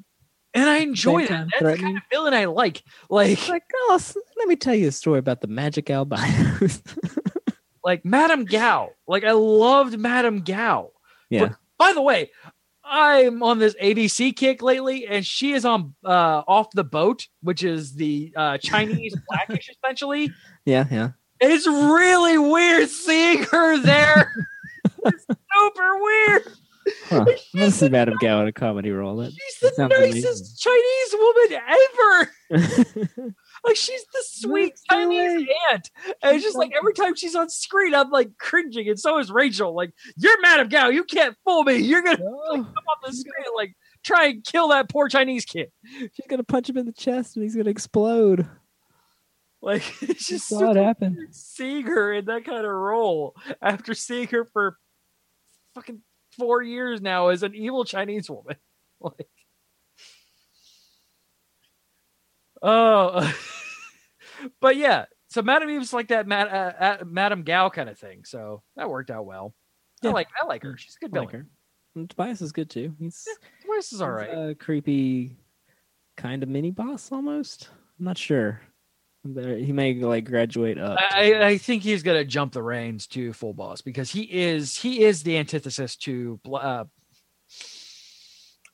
And 0.54 0.70
I 0.70 0.78
enjoy 0.78 1.28
that. 1.28 1.48
That's 1.60 1.78
the 1.78 1.82
kind 1.84 1.98
of 1.98 2.04
villain 2.12 2.34
I 2.34 2.46
like. 2.46 2.84
Like, 3.10 3.48
like, 3.48 3.64
oh, 3.74 4.00
let 4.38 4.48
me 4.48 4.56
tell 4.56 4.74
you 4.76 4.88
a 4.88 4.92
story 4.92 5.20
about 5.20 5.42
the 5.42 5.48
magic 5.48 5.90
albinos. 5.90 6.82
like 7.84 8.04
Madame 8.04 8.46
Gao. 8.46 8.90
Like, 9.08 9.24
I 9.24 9.32
loved 9.34 9.98
Madame 10.00 10.42
Gao. 10.42 10.92
yeah, 11.30 11.50
By 11.78 11.94
the 11.94 12.02
way, 12.02 12.32
I'm 12.90 13.44
on 13.44 13.60
this 13.60 13.76
ABC 13.76 14.36
kick 14.36 14.62
lately, 14.62 15.06
and 15.06 15.26
she 15.26 15.54
is 15.54 15.64
on 15.64 15.94
uh, 16.04 16.42
off 16.48 16.72
the 16.72 16.84
boat, 16.84 17.28
which 17.42 17.64
is 17.64 17.94
the 17.94 18.34
uh, 18.36 18.58
Chinese 18.58 19.16
blackish 19.30 19.70
essentially. 19.70 20.32
yeah, 20.66 20.86
yeah. 20.92 21.10
It's 21.40 21.68
really 21.68 22.38
weird 22.38 22.90
seeing 22.90 23.44
her 23.44 23.78
there. 23.78 24.34
it's 25.06 25.26
super 25.26 26.04
weird. 26.04 26.44
Huh. 27.06 27.26
I'm 27.56 27.92
Madame 27.92 28.16
Gao 28.20 28.42
in 28.42 28.48
a 28.48 28.52
comedy 28.52 28.92
role. 28.92 29.18
That 29.18 29.32
She's 29.32 29.72
the 29.72 29.88
nicest 29.88 30.60
Chinese 30.60 31.14
woman 31.14 31.62
ever. 32.58 33.36
Like 33.64 33.76
she's 33.76 34.04
the 34.14 34.24
sweet 34.24 34.74
Chinese 34.90 35.48
aunt. 35.72 35.92
And 36.24 36.36
it's 36.36 36.44
just 36.44 36.58
like 36.58 36.72
every 36.76 36.94
time 36.94 37.16
she's 37.16 37.36
on 37.36 37.50
screen, 37.50 37.94
I'm 37.94 38.10
like 38.10 38.38
cringing, 38.38 38.88
and 38.90 39.00
so 39.00 39.20
is 39.20 39.32
Rachel. 39.32 39.76
Like, 39.76 39.92
you're 40.18 40.40
Madame 40.42 40.70
Gao, 40.70 40.90
you 40.90 41.04
can't 41.04 41.36
fool 41.46 41.64
me. 41.64 41.78
You're 41.78 42.02
gonna 42.02 42.24
like, 42.24 42.62
come 42.62 42.66
on 42.66 42.98
the 43.06 43.14
screen 43.14 43.46
and 43.46 43.56
like 43.56 43.76
try 44.04 44.28
and 44.28 44.44
kill 44.44 44.70
that 44.70 44.90
poor 44.90 45.10
Chinese 45.10 45.46
kid. 45.46 45.72
she's 45.98 46.28
gonna 46.30 46.44
punch 46.44 46.70
him 46.70 46.78
in 46.78 46.86
the 46.86 46.94
chest 46.94 47.36
and 47.36 47.44
he's 47.44 47.56
gonna 47.56 47.70
explode. 47.70 48.48
Like 49.62 49.84
it's 50.02 50.28
just 50.28 50.48
saw 50.48 50.72
it 50.72 50.78
happen. 50.78 51.28
seeing 51.32 51.86
her 51.86 52.14
in 52.14 52.26
that 52.26 52.46
kind 52.46 52.66
of 52.66 52.72
role 52.72 53.36
after 53.62 53.94
seeing 53.94 54.28
her 54.28 54.46
for 54.46 54.78
fucking 55.76 56.02
four 56.38 56.62
years 56.62 57.02
now 57.02 57.28
as 57.28 57.44
an 57.44 57.56
evil 57.56 57.86
Chinese 57.86 58.30
woman. 58.30 58.56
Like, 59.02 59.30
oh, 62.62 63.34
but 64.62 64.76
yeah. 64.78 65.06
So 65.28 65.42
Madame 65.42 65.70
Eve's 65.70 65.94
like 65.94 66.08
that, 66.08 66.28
Mad, 66.28 66.48
uh, 66.48 66.84
uh, 66.84 67.06
Madame 67.06 67.44
Gao 67.44 67.70
kind 67.70 67.90
of 67.90 68.00
thing. 68.00 68.24
So 68.26 68.64
that 68.76 68.90
worked 68.90 69.12
out 69.12 69.26
well. 69.26 69.54
Yeah. 70.02 70.10
I 70.10 70.14
like, 70.14 70.28
I 70.42 70.46
like 70.46 70.64
her. 70.64 70.76
She's 70.78 70.96
a 70.96 71.06
good 71.06 71.12
villain. 71.12 71.26
like 71.28 71.36
her. 71.36 71.48
And 71.96 72.10
Tobias 72.10 72.42
is 72.42 72.52
good 72.52 72.70
too. 72.70 72.96
He's 73.00 73.28
Tobias 73.62 73.94
is 73.94 74.02
all 74.02 74.12
right. 74.12 74.30
A 74.30 74.56
creepy 74.56 75.38
kind 76.18 76.42
of 76.42 76.50
mini 76.50 76.72
boss 76.72 77.12
almost. 77.12 77.70
I'm 78.00 78.06
not 78.06 78.18
sure. 78.18 78.62
He 79.24 79.74
may 79.74 79.96
like 79.96 80.26
graduate 80.26 80.78
up. 80.78 80.98
I, 81.12 81.34
I 81.44 81.58
think 81.58 81.84
he's 81.84 82.04
gonna 82.04 82.24
jump 82.24 82.54
the 82.54 82.64
reins 82.64 83.06
to 83.08 83.34
full 83.34 83.54
boss 83.54 83.82
because 83.82 84.10
he 84.10 84.22
is 84.22 84.78
he 84.78 85.04
is 85.04 85.24
the 85.24 85.38
antithesis 85.38 85.98
to 85.98 86.40
uh, 86.54 86.86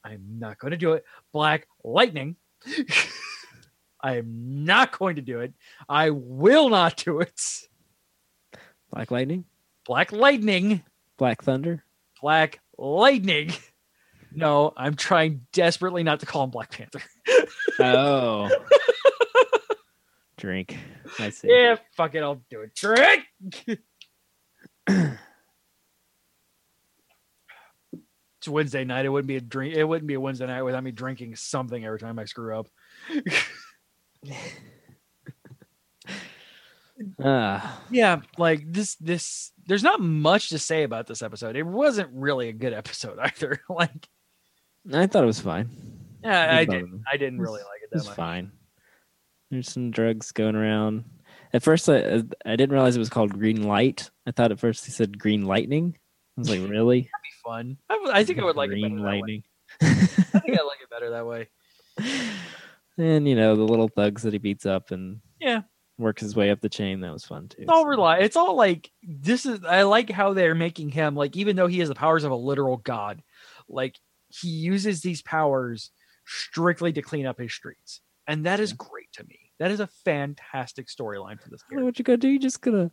I'm 0.05 0.37
not 0.37 0.59
going 0.59 0.71
to 0.71 0.77
do 0.77 0.93
it. 0.93 1.03
Black 1.33 1.67
Lightning. 1.83 2.35
I 4.05 4.17
am 4.17 4.65
not 4.65 4.95
going 4.99 5.15
to 5.15 5.23
do 5.23 5.39
it. 5.39 5.55
I 5.89 6.11
will 6.11 6.69
not 6.69 6.95
do 6.95 7.21
it. 7.21 7.67
Black 8.93 9.09
Lightning, 9.09 9.45
Black 9.83 10.11
Lightning. 10.11 10.83
Black 11.17 11.41
Thunder. 11.41 11.83
Black 12.21 12.59
Lightning. 12.77 13.51
No, 14.31 14.73
I'm 14.77 14.93
trying 14.93 15.47
desperately 15.53 16.03
not 16.03 16.19
to 16.19 16.27
call 16.27 16.43
him 16.43 16.51
Black 16.51 16.69
Panther. 16.69 17.01
Oh, 17.79 18.47
drink. 20.37 20.77
I 21.17 21.31
see. 21.31 21.47
Yeah, 21.49 21.77
fuck 21.97 22.13
it, 22.13 22.21
I'll 22.21 22.43
do 22.51 22.61
it. 22.61 22.75
Drink. 22.75 23.23
it's 28.37 28.47
Wednesday 28.47 28.83
night. 28.83 29.05
It 29.05 29.09
wouldn't 29.09 29.27
be 29.27 29.37
a 29.37 29.41
drink. 29.41 29.73
It 29.73 29.83
wouldn't 29.83 30.07
be 30.07 30.13
a 30.13 30.19
Wednesday 30.19 30.45
night 30.45 30.61
without 30.61 30.83
me 30.83 30.91
drinking 30.91 31.37
something 31.37 31.83
every 31.83 31.97
time 31.97 32.19
I 32.19 32.25
screw 32.25 32.59
up. 32.59 32.67
Ah, 37.21 37.81
Yeah, 37.91 38.21
like 38.37 38.71
this. 38.71 38.95
This 38.95 39.51
there's 39.67 39.83
not 39.83 39.99
much 39.99 40.49
to 40.49 40.59
say 40.59 40.83
about 40.83 41.07
this 41.07 41.21
episode. 41.21 41.57
It 41.57 41.65
wasn't 41.65 42.09
really 42.13 42.47
a 42.47 42.53
good 42.53 42.71
episode 42.73 43.19
either. 43.21 43.59
like, 43.69 44.07
I 44.93 45.05
thought 45.07 45.23
it 45.23 45.27
was 45.27 45.41
fine. 45.41 45.69
yeah, 46.23 46.55
I 46.55 46.63
didn't. 46.63 47.03
I 47.11 47.17
didn't 47.17 47.39
really 47.41 47.59
like 47.61 47.81
it 47.83 47.89
that 47.91 47.97
was 47.97 48.07
much. 48.07 48.15
fine. 48.15 48.51
There's 49.51 49.69
some 49.71 49.91
drugs 49.91 50.31
going 50.31 50.55
around. 50.55 51.03
At 51.53 51.63
first, 51.63 51.89
I, 51.89 52.23
I 52.45 52.55
didn't 52.55 52.71
realize 52.71 52.95
it 52.95 52.99
was 52.99 53.09
called 53.09 53.33
Green 53.37 53.63
Light. 53.63 54.09
I 54.25 54.31
thought 54.31 54.51
at 54.51 54.59
first 54.59 54.85
he 54.85 54.91
said 54.91 55.19
Green 55.19 55.41
Lightning. 55.45 55.97
I 56.37 56.41
was 56.41 56.49
like, 56.49 56.61
really? 56.69 56.99
It'd 56.99 57.09
be 57.09 57.43
fun. 57.43 57.77
I, 57.89 57.99
I 58.13 58.23
think 58.23 58.39
I 58.39 58.45
would 58.45 58.55
like 58.55 58.69
it 58.71 58.81
better 58.81 58.87
Green. 58.89 59.03
Lightning. 59.03 59.43
I 59.81 59.85
think 59.95 60.59
I 60.59 60.63
like 60.63 60.79
it 60.81 60.89
better 60.89 61.09
that 61.11 61.25
way. 61.27 61.49
And 62.97 63.27
you 63.27 63.35
know 63.35 63.55
the 63.55 63.63
little 63.63 63.87
thugs 63.89 64.23
that 64.23 64.33
he 64.33 64.39
beats 64.39 64.65
up 64.65 64.91
and 64.91 65.19
Yeah. 65.39 65.61
works 65.97 66.21
his 66.21 66.35
way 66.35 66.49
up 66.51 66.61
the 66.61 66.69
chain. 66.69 66.99
That 67.01 67.13
was 67.13 67.25
fun 67.25 67.47
too. 67.47 67.61
It's 67.63 67.71
all 67.71 67.85
rely. 67.85 68.19
It's 68.19 68.35
all 68.35 68.55
like 68.55 68.91
this 69.03 69.45
is. 69.45 69.63
I 69.65 69.83
like 69.83 70.09
how 70.09 70.33
they're 70.33 70.55
making 70.55 70.89
him 70.89 71.15
like, 71.15 71.35
even 71.35 71.55
though 71.55 71.67
he 71.67 71.79
has 71.79 71.89
the 71.89 71.95
powers 71.95 72.23
of 72.23 72.31
a 72.31 72.35
literal 72.35 72.77
god, 72.77 73.21
like 73.69 73.95
he 74.29 74.49
uses 74.49 75.01
these 75.01 75.21
powers 75.21 75.91
strictly 76.25 76.91
to 76.93 77.01
clean 77.01 77.25
up 77.25 77.39
his 77.39 77.53
streets, 77.53 78.01
and 78.27 78.45
that 78.45 78.59
is 78.59 78.73
great 78.73 79.11
to 79.13 79.23
me. 79.25 79.39
That 79.59 79.71
is 79.71 79.79
a 79.79 79.87
fantastic 79.87 80.87
storyline 80.87 81.39
for 81.41 81.49
this 81.49 81.61
I 81.69 81.75
don't 81.75 81.79
know 81.79 81.83
character. 81.83 81.85
what 81.85 81.99
you 81.99 82.03
gonna 82.05 82.17
do. 82.17 82.27
You 82.29 82.39
just 82.39 82.61
gonna 82.61 82.91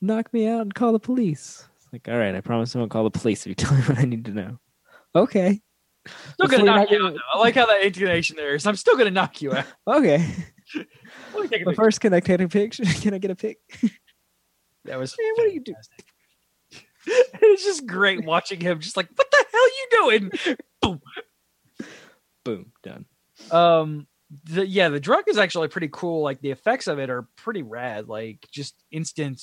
knock 0.00 0.32
me 0.32 0.46
out 0.46 0.60
and 0.62 0.74
call 0.74 0.92
the 0.92 1.00
police. 1.00 1.66
It's 1.76 1.88
like, 1.92 2.08
all 2.08 2.18
right, 2.18 2.34
I 2.34 2.40
promise 2.40 2.74
I 2.76 2.78
won't 2.78 2.90
call 2.90 3.04
the 3.04 3.10
police 3.10 3.40
if 3.42 3.46
you 3.48 3.54
tell 3.54 3.74
me 3.74 3.80
what 3.86 3.98
I 3.98 4.04
need 4.04 4.24
to 4.26 4.32
know. 4.32 4.58
Okay. 5.16 5.60
Still 6.34 6.48
gonna 6.48 6.64
knock 6.64 6.90
you 6.90 7.06
out. 7.06 7.12
Though. 7.14 7.18
I 7.34 7.38
like 7.38 7.54
how 7.54 7.66
that 7.66 7.82
intonation 7.82 8.36
there 8.36 8.54
is. 8.54 8.66
I'm 8.66 8.76
still 8.76 8.96
gonna 8.96 9.10
knock 9.10 9.40
you 9.42 9.52
out. 9.54 9.66
Okay. 9.86 10.26
Let 11.34 11.42
me 11.42 11.48
take 11.48 11.62
a 11.62 11.64
But 11.66 11.76
first, 11.76 12.00
can 12.00 12.14
I 12.14 12.20
take 12.20 12.40
a 12.40 12.48
picture? 12.48 12.84
Can 13.00 13.14
I 13.14 13.18
get 13.18 13.30
a 13.30 13.36
pic? 13.36 13.58
That 14.86 14.98
was. 14.98 15.14
Man, 15.18 15.32
what 15.36 15.46
are 15.46 15.50
you 15.50 15.60
doing? 15.60 15.76
it's 17.06 17.64
just 17.64 17.86
great 17.86 18.24
watching 18.24 18.60
him. 18.60 18.80
Just 18.80 18.96
like, 18.96 19.08
what 19.14 19.30
the 19.30 19.44
hell 19.52 19.68
you 19.68 19.88
doing? 19.90 20.56
Boom. 20.80 21.00
Boom. 22.44 22.72
Done. 22.82 23.04
um 23.50 24.06
the, 24.44 24.66
yeah 24.66 24.88
the 24.88 24.98
drug 25.00 25.24
is 25.28 25.38
actually 25.38 25.68
pretty 25.68 25.88
cool 25.92 26.22
like 26.22 26.40
the 26.40 26.50
effects 26.50 26.86
of 26.86 26.98
it 26.98 27.10
are 27.10 27.28
pretty 27.36 27.62
rad 27.62 28.08
like 28.08 28.38
just 28.50 28.74
instant 28.90 29.40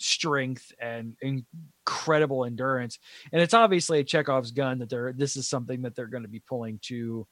strength 0.00 0.72
and 0.80 1.14
incredible 1.20 2.44
endurance 2.44 2.98
and 3.32 3.42
it's 3.42 3.52
obviously 3.54 4.00
a 4.00 4.04
chekhov's 4.04 4.50
gun 4.50 4.78
that 4.78 4.88
they're 4.88 5.12
this 5.12 5.36
is 5.36 5.46
something 5.48 5.82
that 5.82 5.94
they're 5.94 6.06
going 6.06 6.22
to 6.22 6.28
be 6.28 6.40
pulling 6.48 6.78
to 6.82 7.26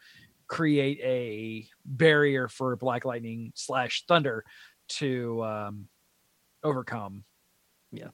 create 0.48 1.00
a 1.02 1.66
barrier 1.84 2.46
for 2.48 2.76
black 2.76 3.04
lightning 3.04 3.50
slash 3.54 4.04
thunder 4.06 4.44
to 4.88 5.42
um 5.44 5.86
overcome 6.62 7.24
Yeah. 7.92 8.08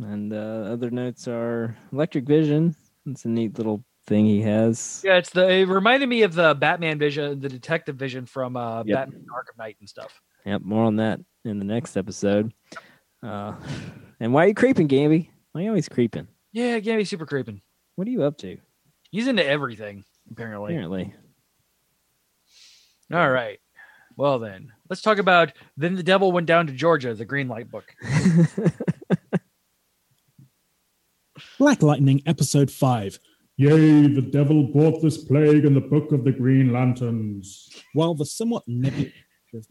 And 0.00 0.32
uh, 0.32 0.70
other 0.72 0.90
notes 0.90 1.26
are 1.26 1.74
Electric 1.92 2.26
Vision. 2.26 2.76
It's 3.06 3.24
a 3.24 3.28
neat 3.28 3.56
little 3.56 3.82
thing 4.06 4.24
he 4.26 4.40
has. 4.42 5.02
yeah 5.04 5.16
it's 5.16 5.30
the 5.30 5.48
it 5.48 5.66
reminded 5.68 6.08
me 6.08 6.22
of 6.22 6.32
the 6.32 6.54
batman 6.54 6.96
vision 6.96 7.40
the 7.40 7.48
detective 7.48 7.96
vision 7.96 8.24
from 8.24 8.56
uh 8.56 8.84
Yep. 8.84 8.94
batman 8.96 9.26
arkham 9.34 9.58
knight 9.58 9.76
and 9.80 9.88
stuff 9.88 10.20
Yep. 10.44 10.62
More 10.62 10.84
on 10.84 10.94
that 10.96 11.18
in 11.44 11.58
the 11.58 11.64
next 11.64 11.96
episode. 11.96 12.54
Uh, 13.26 13.54
and 14.20 14.32
why 14.32 14.44
are 14.44 14.48
you 14.48 14.54
creeping, 14.54 14.86
Gambi? 14.88 15.28
Why 15.52 15.60
are 15.60 15.64
you 15.64 15.70
always 15.70 15.88
creeping? 15.88 16.28
yeah 16.52 16.76
yeah 16.76 16.96
he's 16.96 17.10
super 17.10 17.26
creeping 17.26 17.60
What 17.96 18.06
are 18.08 18.10
you 18.10 18.22
up 18.22 18.38
to? 18.38 18.56
he's 19.10 19.26
into 19.26 19.44
everything 19.44 20.04
apparently 20.30 20.72
Apparently. 20.74 21.12
All 23.12 23.30
right. 23.30 23.58
Well 24.16 24.38
then, 24.38 24.72
let's 24.88 25.02
talk 25.02 25.18
about 25.18 25.52
then 25.76 25.94
the 25.94 26.02
devil 26.02 26.32
went 26.32 26.46
down 26.46 26.66
to 26.68 26.72
Georgia, 26.72 27.14
the 27.14 27.24
green 27.24 27.48
light 27.48 27.70
book. 27.70 27.94
Black 31.58 31.82
Lightning, 31.82 32.22
Episode 32.26 32.70
5. 32.70 33.18
Yea, 33.58 34.06
the 34.08 34.22
devil 34.22 34.64
brought 34.64 35.00
this 35.02 35.18
plague 35.18 35.64
in 35.64 35.74
the 35.74 35.80
book 35.80 36.12
of 36.12 36.24
the 36.24 36.32
Green 36.32 36.72
Lanterns. 36.72 37.68
While 37.94 38.14
the 38.14 38.26
somewhat 38.26 38.64
nebulous 38.66 39.12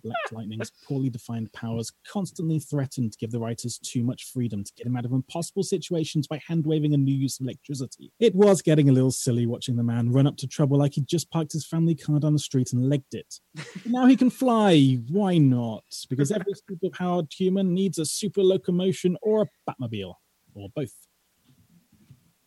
Black 0.03 0.15
Lightning's 0.31 0.71
poorly 0.88 1.09
defined 1.09 1.51
powers 1.53 1.91
constantly 2.07 2.59
threatened 2.59 3.11
to 3.13 3.17
give 3.17 3.31
the 3.31 3.39
writers 3.39 3.77
too 3.79 4.03
much 4.03 4.31
freedom 4.31 4.63
to 4.63 4.71
get 4.77 4.88
him 4.88 4.95
out 4.95 5.05
of 5.05 5.11
impossible 5.11 5.63
situations 5.63 6.27
by 6.27 6.39
hand 6.47 6.65
waving 6.65 6.93
a 6.93 6.97
new 6.97 7.13
use 7.13 7.39
of 7.39 7.45
electricity, 7.45 8.11
it 8.19 8.33
was 8.36 8.61
getting 8.61 8.89
a 8.89 8.91
little 8.91 9.11
silly 9.11 9.45
watching 9.45 9.75
the 9.75 9.83
man 9.83 10.11
run 10.11 10.27
up 10.27 10.38
to 10.38 10.47
trouble 10.47 10.77
like 10.77 10.93
he'd 10.93 11.07
just 11.07 11.29
parked 11.31 11.53
his 11.53 11.65
family 11.65 11.95
car 11.95 12.19
down 12.19 12.33
the 12.33 12.39
street 12.39 12.73
and 12.73 12.89
legged 12.89 13.13
it. 13.13 13.39
Now 13.86 14.07
he 14.07 14.15
can 14.15 14.29
fly. 14.29 14.99
Why 15.09 15.38
not? 15.38 15.83
Because 16.09 16.31
every 16.31 16.53
superpowered 16.53 17.31
human 17.33 17.73
needs 17.73 17.97
a 17.99 18.05
super 18.05 18.41
locomotion 18.41 19.17
or 19.21 19.43
a 19.43 19.71
Batmobile. 19.71 20.13
or 20.55 20.69
both. 20.75 20.93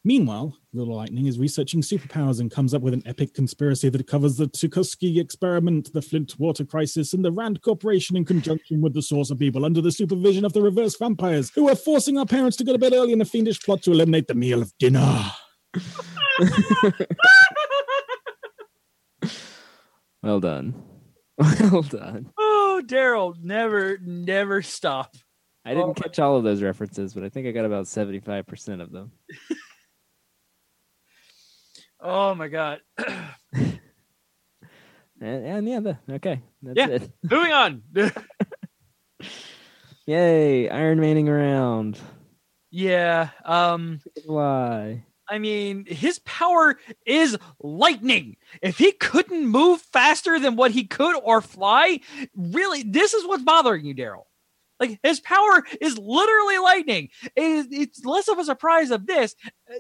Meanwhile, 0.09 0.57
Little 0.73 0.97
Lightning 0.97 1.27
is 1.27 1.39
researching 1.39 1.83
superpowers 1.83 2.41
and 2.41 2.51
comes 2.51 2.73
up 2.73 2.81
with 2.81 2.95
an 2.95 3.03
epic 3.05 3.35
conspiracy 3.35 3.91
that 3.91 4.07
covers 4.07 4.39
the 4.39 4.47
Tuskegee 4.47 5.21
experiment, 5.21 5.93
the 5.93 6.01
Flint 6.01 6.35
water 6.39 6.65
crisis, 6.65 7.13
and 7.13 7.23
the 7.23 7.31
Rand 7.31 7.61
Corporation 7.61 8.17
in 8.17 8.25
conjunction 8.25 8.81
with 8.81 8.95
the 8.95 9.03
Saucer 9.03 9.35
people 9.35 9.67
under 9.67 9.83
the 9.83 9.93
supervision 9.93 10.47
of 10.47 10.55
the 10.55 10.63
reverse 10.63 10.97
vampires, 10.97 11.51
who 11.51 11.69
are 11.69 11.75
forcing 11.75 12.17
our 12.17 12.25
parents 12.25 12.57
to 12.57 12.65
go 12.65 12.73
to 12.73 12.79
bed 12.79 12.95
early 12.95 13.13
in 13.13 13.21
a 13.21 13.27
fiendish 13.27 13.61
plot 13.61 13.83
to 13.83 13.93
eliminate 13.93 14.29
the 14.29 14.35
meal 14.35 14.63
of 14.63 14.73
dinner. 14.79 15.27
Well 20.23 20.41
done. 20.41 20.75
Well 21.61 21.83
done. 21.83 22.31
Oh, 22.39 22.83
Daryl, 22.85 23.35
never, 23.43 23.99
never 24.03 24.63
stop. 24.63 25.15
I 25.67 25.75
didn't 25.75 25.91
Oh 25.91 25.95
catch 25.95 26.19
all 26.19 26.39
of 26.39 26.45
those 26.45 26.63
references, 26.63 27.13
but 27.13 27.25
I 27.25 27.29
think 27.29 27.47
I 27.47 27.51
got 27.51 27.67
about 27.67 27.85
75% 27.85 28.81
of 28.81 28.91
them. 28.91 29.13
Oh 32.01 32.35
my 32.35 32.49
god. 32.49 32.81
And, 35.21 35.45
and 35.47 35.69
yeah, 35.69 35.81
the, 35.81 35.99
okay. 36.15 36.41
That's 36.63 36.79
Yeah. 36.79 36.87
it. 36.95 37.11
Moving 37.29 37.51
on. 37.53 37.83
Yay. 40.07 40.69
Iron 40.71 41.01
Manning 41.01 41.29
around. 41.29 41.99
yeah. 42.71 43.31
Um. 43.45 44.01
Why? 44.27 45.05
I 45.29 45.39
mean, 45.39 45.85
his 45.87 46.21
power 46.21 46.79
is 47.05 47.37
lightning. 47.61 48.37
If 48.63 48.79
he 48.79 48.93
couldn't 48.93 49.45
move 49.47 49.83
faster 49.83 50.39
than 50.39 50.57
what 50.57 50.71
he 50.71 50.85
could 50.85 51.17
or 51.23 51.43
fly, 51.43 52.01
really, 52.35 52.83
this 52.83 53.13
is 53.13 53.27
what's 53.27 53.43
bothering 53.43 53.85
you, 53.85 53.95
Daryl. 53.95 54.25
Like 54.81 55.01
his 55.03 55.21
power 55.21 55.65
is 55.81 55.99
literally 55.99 56.59
lightning. 56.59 57.09
It 57.35 57.43
is, 57.43 57.67
it's 57.71 58.05
less 58.05 58.29
of 58.29 58.39
a 58.39 58.45
surprise 58.45 58.91
of 58.91 59.07
this 59.07 59.35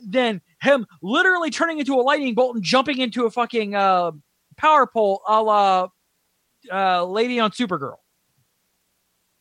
than 0.07 0.41
him 0.61 0.87
literally 1.03 1.51
turning 1.51 1.79
into 1.79 1.95
a 1.95 2.03
lightning 2.03 2.35
bolt 2.35 2.57
and 2.57 2.65
jumping 2.65 2.99
into 2.99 3.25
a 3.27 3.31
fucking 3.31 3.75
uh, 3.75 4.13
power 4.57 4.87
pole, 4.87 5.23
a 5.29 5.43
la 5.43 5.89
uh, 6.73 7.05
Lady 7.05 7.39
on 7.41 7.51
Supergirl. 7.53 7.97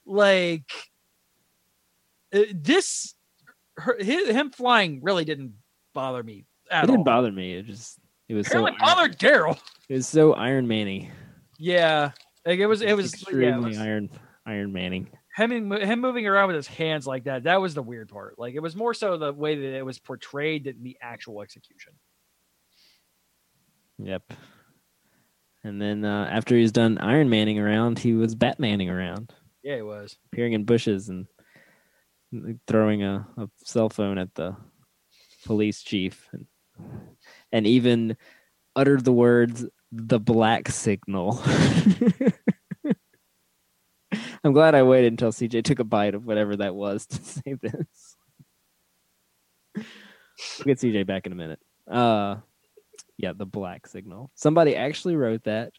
Like 0.05 0.71
uh, 2.33 2.41
this, 2.53 3.15
her, 3.77 3.97
his, 3.99 4.29
him 4.29 4.51
flying 4.51 5.01
really 5.01 5.25
didn't 5.25 5.53
bother 5.93 6.23
me 6.23 6.45
at 6.69 6.83
It 6.83 6.87
didn't 6.87 6.99
all. 6.99 7.03
bother 7.03 7.31
me. 7.31 7.53
It 7.55 7.65
just, 7.65 7.99
it 8.29 8.33
was 8.35 8.47
so, 8.47 8.59
Apparently 8.59 8.77
Iron, 8.81 8.95
bothered 8.95 9.17
Daryl. 9.19 9.59
it 9.89 9.93
was 9.95 10.07
so 10.07 10.33
Iron 10.33 10.67
Manny. 10.67 11.11
Yeah, 11.57 12.11
like 12.45 12.59
it 12.59 12.67
was. 12.67 12.81
It 12.81 12.95
was 12.95 13.05
yeah, 13.05 13.17
it 13.17 13.21
extremely 13.21 13.69
was 13.69 13.77
Iron, 13.79 14.09
Iron 14.45 14.71
Manning. 14.71 15.09
Him 15.37 15.71
him 15.71 16.01
moving 16.01 16.27
around 16.27 16.47
with 16.47 16.55
his 16.55 16.67
hands 16.67 17.05
like 17.07 17.25
that. 17.25 17.43
That 17.43 17.61
was 17.61 17.73
the 17.75 17.83
weird 17.83 18.09
part. 18.09 18.37
Like 18.37 18.55
it 18.55 18.59
was 18.59 18.75
more 18.75 18.93
so 18.93 19.17
the 19.17 19.31
way 19.31 19.55
that 19.55 19.77
it 19.77 19.85
was 19.85 19.99
portrayed 19.99 20.65
than 20.65 20.83
the 20.83 20.97
actual 21.01 21.41
execution. 21.41 21.93
Yep. 23.99 24.33
And 25.63 25.81
then 25.81 26.05
uh, 26.05 26.27
after 26.31 26.55
he's 26.55 26.71
done 26.71 26.97
Iron 26.99 27.29
Manning 27.29 27.59
around, 27.59 27.99
he 27.99 28.13
was 28.13 28.35
Batmaning 28.35 28.89
around, 28.91 29.33
Yeah, 29.63 29.77
he 29.77 29.81
was. 29.81 30.15
appearing 30.31 30.53
in 30.53 30.63
bushes 30.65 31.09
and 31.09 31.27
throwing 32.67 33.03
a, 33.03 33.27
a 33.37 33.49
cell 33.63 33.89
phone 33.89 34.17
at 34.17 34.33
the 34.35 34.55
police 35.45 35.81
chief, 35.81 36.29
and, 36.31 36.45
and 37.51 37.67
even 37.67 38.17
uttered 38.75 39.03
the 39.03 39.11
words 39.11 39.65
"the 39.91 40.19
black 40.19 40.69
signal." 40.69 41.41
I'm 44.47 44.53
glad 44.53 44.75
I 44.75 44.83
waited 44.83 45.11
until 45.11 45.31
CJ 45.31 45.63
took 45.65 45.79
a 45.79 45.83
bite 45.83 46.15
of 46.15 46.25
whatever 46.25 46.55
that 46.55 46.73
was 46.73 47.05
to 47.07 47.15
say 47.23 47.55
this. 47.61 48.15
We'll 49.75 49.85
get 50.65 50.77
CJ 50.79 51.05
back 51.05 51.25
in 51.25 51.31
a 51.31 51.35
minute. 51.35 51.59
Uh, 51.89 52.37
yeah, 53.17 53.33
the 53.35 53.45
black 53.45 53.87
signal. 53.87 54.31
Somebody 54.35 54.75
actually 54.75 55.15
wrote 55.15 55.43
that. 55.43 55.73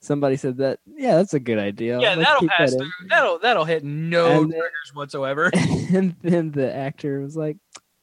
Somebody 0.00 0.36
said 0.36 0.58
that. 0.58 0.80
Yeah, 0.86 1.16
that's 1.16 1.32
a 1.34 1.40
good 1.40 1.58
idea. 1.58 2.00
yeah, 2.00 2.14
Let's 2.14 2.28
that'll 2.28 2.48
pass 2.48 2.70
that 2.72 2.78
through. 2.78 3.08
That'll 3.08 3.38
that'll 3.38 3.64
hit 3.64 3.84
no 3.84 4.40
then- 4.40 4.50
triggers 4.50 4.90
whatsoever. 4.94 5.50
and 5.54 6.14
then 6.22 6.50
the 6.50 6.74
actor 6.74 7.20
was 7.20 7.36
like, 7.36 7.56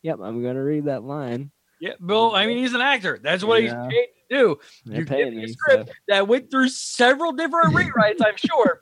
"Yep, 0.03 0.19
I'm 0.23 0.41
going 0.41 0.55
to 0.55 0.61
read 0.63 0.85
that 0.85 1.03
line." 1.03 1.51
yeah, 1.81 1.93
Bill. 2.03 2.33
I 2.33 2.45
mean, 2.47 2.57
he's 2.57 2.73
an 2.73 2.81
actor. 2.81 3.19
That's 3.21 3.43
what 3.43 3.61
Yeah. 3.61 3.83
he's 3.83 3.93
paid 3.93 4.07
to 4.31 4.37
do. 4.37 4.59
They're 4.85 4.99
You 4.99 5.05
give 5.05 5.09
paying 5.09 5.35
me 5.37 5.43
a 5.43 5.47
script 5.49 5.89
so- 5.89 5.93
that 6.07 6.27
went 6.27 6.49
through 6.49 6.69
several 6.69 7.33
different 7.33 7.73
rewrites, 7.75 8.21
I'm 8.25 8.37
sure, 8.37 8.79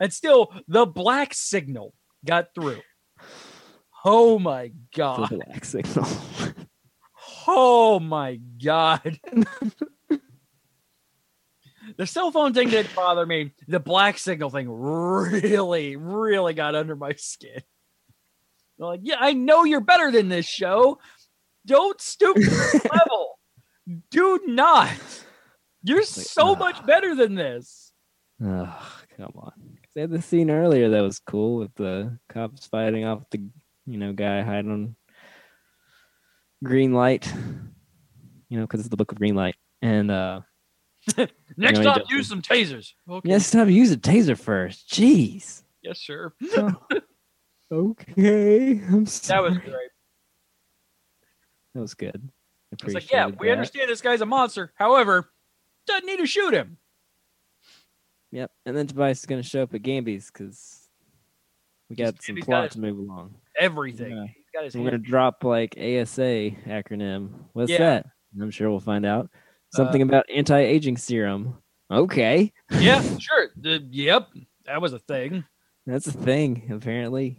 and 0.00 0.12
still 0.12 0.52
the 0.68 0.86
black 0.86 1.34
signal 1.34 1.94
got 2.24 2.54
through. 2.54 2.80
Oh 4.04 4.38
my 4.38 4.72
god. 4.94 5.30
the 5.30 5.36
black 5.36 5.64
signal. 5.64 6.06
Oh 7.46 8.00
my 8.00 8.40
god. 8.62 9.18
the 11.96 12.06
cell 12.06 12.30
phone 12.30 12.54
thing 12.54 12.70
didn't 12.70 12.94
bother 12.94 13.26
me. 13.26 13.52
The 13.68 13.80
black 13.80 14.18
signal 14.18 14.50
thing 14.50 14.70
really, 14.70 15.96
really 15.96 16.54
got 16.54 16.74
under 16.74 16.96
my 16.96 17.12
skin. 17.14 17.62
They're 18.78 18.86
like, 18.86 19.00
yeah, 19.02 19.16
I 19.20 19.32
know 19.34 19.64
you're 19.64 19.80
better 19.80 20.10
than 20.10 20.28
this 20.28 20.46
show. 20.46 20.98
Don't 21.66 22.00
stoop 22.00 22.36
to 22.36 22.42
this 22.42 22.74
level. 22.92 23.38
Do 24.10 24.40
not. 24.46 24.90
You're 25.82 26.02
so 26.02 26.56
much 26.56 26.84
better 26.86 27.14
than 27.14 27.34
this. 27.34 27.92
oh, 28.42 28.92
come 29.16 29.32
on. 29.36 29.73
They 29.94 30.00
had 30.00 30.10
the 30.10 30.22
scene 30.22 30.50
earlier 30.50 30.90
that 30.90 31.02
was 31.02 31.20
cool 31.20 31.56
with 31.56 31.74
the 31.74 32.18
cops 32.28 32.66
fighting 32.66 33.04
off 33.04 33.22
the 33.30 33.38
you 33.86 33.98
know 33.98 34.12
guy 34.12 34.42
hiding 34.42 34.70
on 34.70 34.96
green 36.62 36.92
light. 36.92 37.32
You 38.48 38.58
know, 38.58 38.64
because 38.64 38.80
it's 38.80 38.88
the 38.88 38.96
book 38.96 39.12
of 39.12 39.18
green 39.18 39.34
light. 39.34 39.56
And 39.82 40.10
uh 40.10 40.40
Next 41.56 41.78
he 41.78 41.84
time, 41.84 42.02
use 42.08 42.28
some 42.28 42.42
tasers. 42.42 42.92
Okay. 43.08 43.28
next 43.28 43.50
time 43.50 43.68
use 43.68 43.92
a 43.92 43.96
taser 43.96 44.38
first. 44.38 44.88
Jeez. 44.88 45.62
Yes, 45.82 46.00
sir. 46.00 46.32
okay. 47.72 48.80
I'm 48.88 49.04
That 49.04 49.42
was 49.42 49.58
great. 49.58 49.90
That 51.74 51.80
was 51.80 51.94
good. 51.94 52.30
I 52.72 52.76
It's 52.86 52.94
like, 52.94 53.12
yeah, 53.12 53.26
Appreciated 53.26 53.40
we 53.40 53.50
understand 53.50 53.90
this 53.90 54.00
guy's 54.00 54.20
a 54.22 54.26
monster. 54.26 54.72
However, 54.76 55.30
doesn't 55.86 56.06
need 56.06 56.18
to 56.18 56.26
shoot 56.26 56.54
him. 56.54 56.78
Yep. 58.34 58.50
And 58.66 58.76
then 58.76 58.86
Tobias 58.88 59.20
is 59.20 59.26
going 59.26 59.40
to 59.40 59.48
show 59.48 59.62
up 59.62 59.72
at 59.74 59.82
Gambi's 59.82 60.28
because 60.30 60.88
we 61.88 61.96
got 61.96 62.20
some 62.22 62.34
Gambi's 62.34 62.44
got 62.44 62.50
plot 62.50 62.64
his- 62.64 62.72
to 62.74 62.80
move 62.80 62.98
along. 62.98 63.34
Everything. 63.58 64.10
Yeah. 64.16 64.24
He's 64.26 64.44
got 64.52 64.64
his 64.64 64.74
we're 64.74 64.90
going 64.90 65.02
to 65.02 65.08
drop 65.10 65.44
like 65.44 65.74
ASA 65.78 66.50
acronym. 66.66 67.30
What's 67.52 67.70
Yeah. 67.70 67.78
that? 67.78 68.06
I'm 68.40 68.50
sure 68.50 68.68
we'll 68.70 68.80
find 68.80 69.06
out. 69.06 69.30
Something 69.72 70.02
about 70.02 70.26
anti 70.34 70.58
aging 70.58 70.96
serum. 70.96 71.58
Okay. 71.90 72.52
Yeah, 72.70 73.02
sure. 73.18 73.50
The- 73.56 73.86
yep, 73.90 74.28
that 74.66 74.82
was 74.82 74.92
a 74.92 74.98
thing. 74.98 75.44
That's 75.86 76.06
a 76.08 76.12
thing, 76.12 76.70
apparently. 76.72 77.38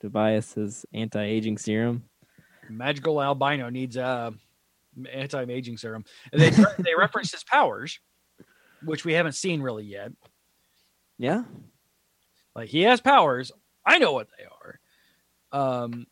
Tobias 0.00 0.54
has 0.54 0.84
anti 0.92 1.22
aging 1.22 1.58
serum. 1.58 2.04
Magical 2.68 3.20
albino 3.22 3.68
needs 3.68 3.96
uh, 3.96 4.30
anti-aging 5.12 5.76
serum. 5.76 6.04
And 6.32 6.40
they 6.40 6.50
they 6.78 6.94
referenced 6.96 7.32
his 7.32 7.44
powers, 7.44 7.98
which 8.84 9.04
we 9.04 9.12
haven't 9.12 9.34
seen 9.34 9.60
really 9.62 9.84
yet. 9.84 10.10
Yeah. 11.18 11.44
Like 12.54 12.68
he 12.68 12.82
has 12.82 13.00
powers. 13.00 13.52
I 13.86 13.98
know 13.98 14.12
what 14.12 14.28
they 14.38 14.44
are. 14.44 14.80
Um, 15.84 16.06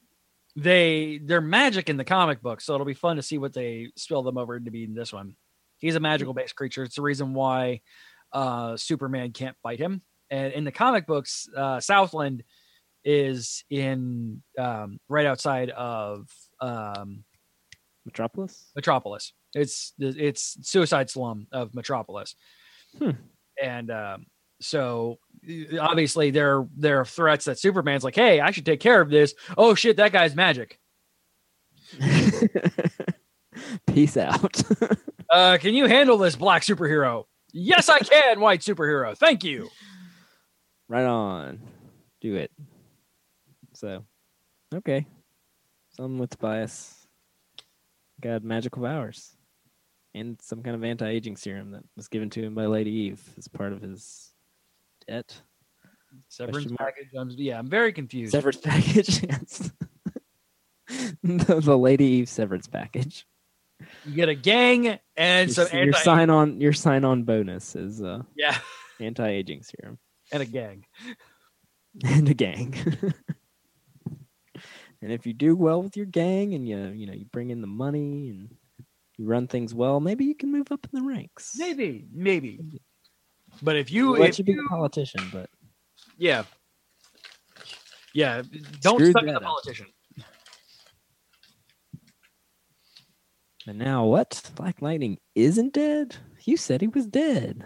they 0.56 1.20
they're 1.22 1.40
magic 1.40 1.88
in 1.88 1.96
the 1.96 2.04
comic 2.04 2.42
book, 2.42 2.60
so 2.60 2.74
it'll 2.74 2.86
be 2.86 2.94
fun 2.94 3.16
to 3.16 3.22
see 3.22 3.38
what 3.38 3.52
they 3.52 3.90
spill 3.96 4.22
them 4.22 4.36
over 4.38 4.58
to 4.58 4.70
be 4.70 4.84
in 4.84 4.94
this 4.94 5.12
one. 5.12 5.36
He's 5.78 5.96
a 5.96 6.00
magical 6.00 6.34
based 6.34 6.56
creature. 6.56 6.82
It's 6.82 6.96
the 6.96 7.02
reason 7.02 7.34
why 7.34 7.80
uh, 8.32 8.76
Superman 8.76 9.32
can't 9.32 9.56
fight 9.62 9.78
him. 9.78 10.02
And 10.30 10.52
in 10.52 10.64
the 10.64 10.72
comic 10.72 11.06
books, 11.06 11.48
uh, 11.56 11.80
Southland 11.80 12.42
is 13.04 13.64
in 13.70 14.42
um, 14.58 15.00
right 15.08 15.26
outside 15.26 15.70
of 15.70 16.28
um, 16.60 17.24
Metropolis? 18.04 18.70
Metropolis. 18.76 19.32
It's 19.54 19.92
the 19.98 20.08
it's 20.08 20.58
Suicide 20.68 21.10
Slum 21.10 21.46
of 21.52 21.74
Metropolis, 21.74 22.34
Hmm. 22.98 23.10
and 23.62 23.90
um, 23.90 24.26
so 24.60 25.18
obviously 25.80 26.30
there 26.30 26.66
there 26.76 27.00
are 27.00 27.04
threats 27.04 27.46
that 27.46 27.58
Superman's 27.58 28.04
like, 28.04 28.14
hey, 28.14 28.40
I 28.40 28.50
should 28.50 28.66
take 28.66 28.80
care 28.80 29.00
of 29.00 29.10
this. 29.10 29.34
Oh 29.56 29.74
shit, 29.74 29.96
that 29.96 30.12
guy's 30.12 30.34
magic. 30.34 30.78
Peace 33.86 34.16
out. 34.16 34.62
Uh, 35.30 35.58
can 35.58 35.74
you 35.74 35.86
handle 35.86 36.18
this 36.18 36.34
black 36.34 36.62
superhero? 36.62 37.22
Yes, 37.52 37.88
I 37.88 38.00
can, 38.00 38.40
white 38.40 38.62
superhero. 38.62 39.16
Thank 39.16 39.44
you. 39.44 39.68
right 40.88 41.04
on. 41.04 41.60
Do 42.20 42.34
it. 42.34 42.50
So, 43.72 44.04
okay. 44.74 45.06
Someone 45.90 46.18
with 46.18 46.30
Tobias 46.30 47.06
got 48.20 48.42
magical 48.42 48.82
powers 48.82 49.36
and 50.14 50.36
some 50.42 50.64
kind 50.64 50.74
of 50.74 50.82
anti 50.82 51.08
aging 51.08 51.36
serum 51.36 51.70
that 51.70 51.84
was 51.96 52.08
given 52.08 52.28
to 52.30 52.42
him 52.42 52.54
by 52.54 52.66
Lady 52.66 52.90
Eve 52.90 53.22
as 53.38 53.46
part 53.46 53.72
of 53.72 53.80
his 53.80 54.29
debt. 55.06 55.40
Severance 56.28 56.72
package. 56.76 57.08
I'm, 57.16 57.30
yeah, 57.30 57.58
I'm 57.58 57.68
very 57.68 57.92
confused. 57.92 58.32
Severance 58.32 58.56
package. 58.62 59.22
yes. 59.22 59.70
the, 61.22 61.60
the 61.60 61.78
Lady 61.78 62.04
Eve 62.04 62.28
severance 62.28 62.66
package. 62.66 63.26
You 64.04 64.14
get 64.14 64.28
a 64.28 64.34
gang 64.34 64.98
and 65.16 65.56
Your, 65.56 65.66
some 65.66 65.78
your 65.78 65.92
sign 65.94 66.30
on 66.30 66.60
your 66.60 66.72
sign 66.72 67.04
on 67.04 67.22
bonus 67.22 67.74
is 67.76 68.02
uh, 68.02 68.22
yeah, 68.36 68.58
anti 68.98 69.26
aging 69.26 69.62
serum 69.62 69.98
and 70.32 70.42
a 70.42 70.46
gang. 70.46 70.84
and 72.04 72.28
a 72.28 72.34
gang. 72.34 72.74
and 75.02 75.12
if 75.12 75.26
you 75.26 75.32
do 75.32 75.56
well 75.56 75.82
with 75.82 75.96
your 75.96 76.06
gang 76.06 76.54
and 76.54 76.68
you 76.68 76.78
you 76.88 77.06
know 77.06 77.12
you 77.12 77.24
bring 77.26 77.50
in 77.50 77.60
the 77.60 77.66
money 77.66 78.30
and 78.30 78.54
you 79.16 79.26
run 79.26 79.46
things 79.46 79.74
well, 79.74 80.00
maybe 80.00 80.24
you 80.24 80.34
can 80.34 80.52
move 80.52 80.70
up 80.70 80.86
in 80.92 81.00
the 81.00 81.06
ranks. 81.06 81.54
Maybe, 81.56 82.06
maybe. 82.12 82.60
But 83.62 83.76
if 83.76 83.90
you, 83.90 84.12
We'll 84.12 84.20
let 84.20 84.30
if 84.30 84.38
you 84.38 84.44
be 84.44 84.52
you 84.52 84.64
a 84.64 84.68
politician, 84.68 85.22
but 85.32 85.50
yeah, 86.16 86.44
yeah, 88.14 88.42
don't 88.80 89.00
that 89.00 89.24
the 89.24 89.40
politician. 89.40 89.86
and 93.66 93.78
now 93.78 94.06
what? 94.06 94.50
Black 94.54 94.80
Lightning 94.80 95.18
isn't 95.34 95.74
dead. 95.74 96.16
You 96.44 96.56
said 96.56 96.80
he 96.80 96.88
was 96.88 97.06
dead. 97.06 97.64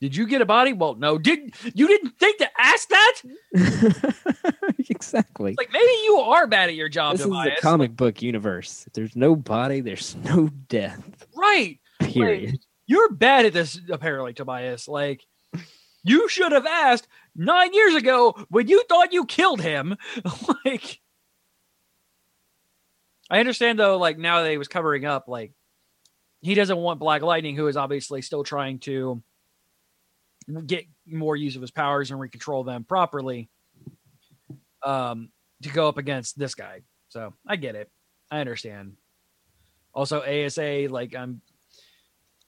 Did 0.00 0.16
you 0.16 0.26
get 0.26 0.40
a 0.40 0.46
body? 0.46 0.72
Well, 0.72 0.94
no. 0.94 1.18
Did 1.18 1.52
you 1.74 1.86
didn't 1.86 2.18
think 2.18 2.38
to 2.38 2.48
ask 2.58 2.88
that? 2.88 3.20
exactly. 4.88 5.54
Like 5.58 5.70
maybe 5.72 5.92
you 6.04 6.16
are 6.16 6.46
bad 6.46 6.70
at 6.70 6.74
your 6.74 6.88
job, 6.88 7.12
This 7.12 7.20
is 7.20 7.26
Tobias. 7.26 7.56
the 7.56 7.60
comic 7.60 7.94
book 7.94 8.22
universe. 8.22 8.84
If 8.86 8.94
there's 8.94 9.14
no 9.14 9.36
body, 9.36 9.80
there's 9.80 10.16
no 10.16 10.48
death. 10.68 11.26
right? 11.36 11.78
Period. 12.00 12.58
You're 12.90 13.12
bad 13.12 13.46
at 13.46 13.52
this, 13.52 13.80
apparently, 13.88 14.32
Tobias. 14.32 14.88
Like 14.88 15.24
you 16.02 16.28
should 16.28 16.50
have 16.50 16.66
asked 16.66 17.06
nine 17.36 17.72
years 17.72 17.94
ago 17.94 18.34
when 18.48 18.66
you 18.66 18.82
thought 18.88 19.12
you 19.12 19.26
killed 19.26 19.60
him. 19.60 19.96
like 20.64 20.98
I 23.30 23.38
understand 23.38 23.78
though, 23.78 23.96
like 23.96 24.18
now 24.18 24.42
that 24.42 24.50
he 24.50 24.58
was 24.58 24.66
covering 24.66 25.04
up, 25.04 25.28
like 25.28 25.52
he 26.40 26.56
doesn't 26.56 26.78
want 26.78 26.98
Black 26.98 27.22
Lightning, 27.22 27.54
who 27.54 27.68
is 27.68 27.76
obviously 27.76 28.22
still 28.22 28.42
trying 28.42 28.80
to 28.80 29.22
get 30.66 30.84
more 31.06 31.36
use 31.36 31.54
of 31.54 31.62
his 31.62 31.70
powers 31.70 32.10
and 32.10 32.18
recontrol 32.18 32.66
them 32.66 32.82
properly, 32.82 33.48
um, 34.82 35.30
to 35.62 35.68
go 35.68 35.86
up 35.86 35.96
against 35.96 36.36
this 36.36 36.56
guy. 36.56 36.80
So 37.10 37.34
I 37.46 37.54
get 37.54 37.76
it. 37.76 37.88
I 38.32 38.40
understand. 38.40 38.96
Also, 39.94 40.22
ASA, 40.22 40.88
like 40.90 41.14
I'm 41.14 41.40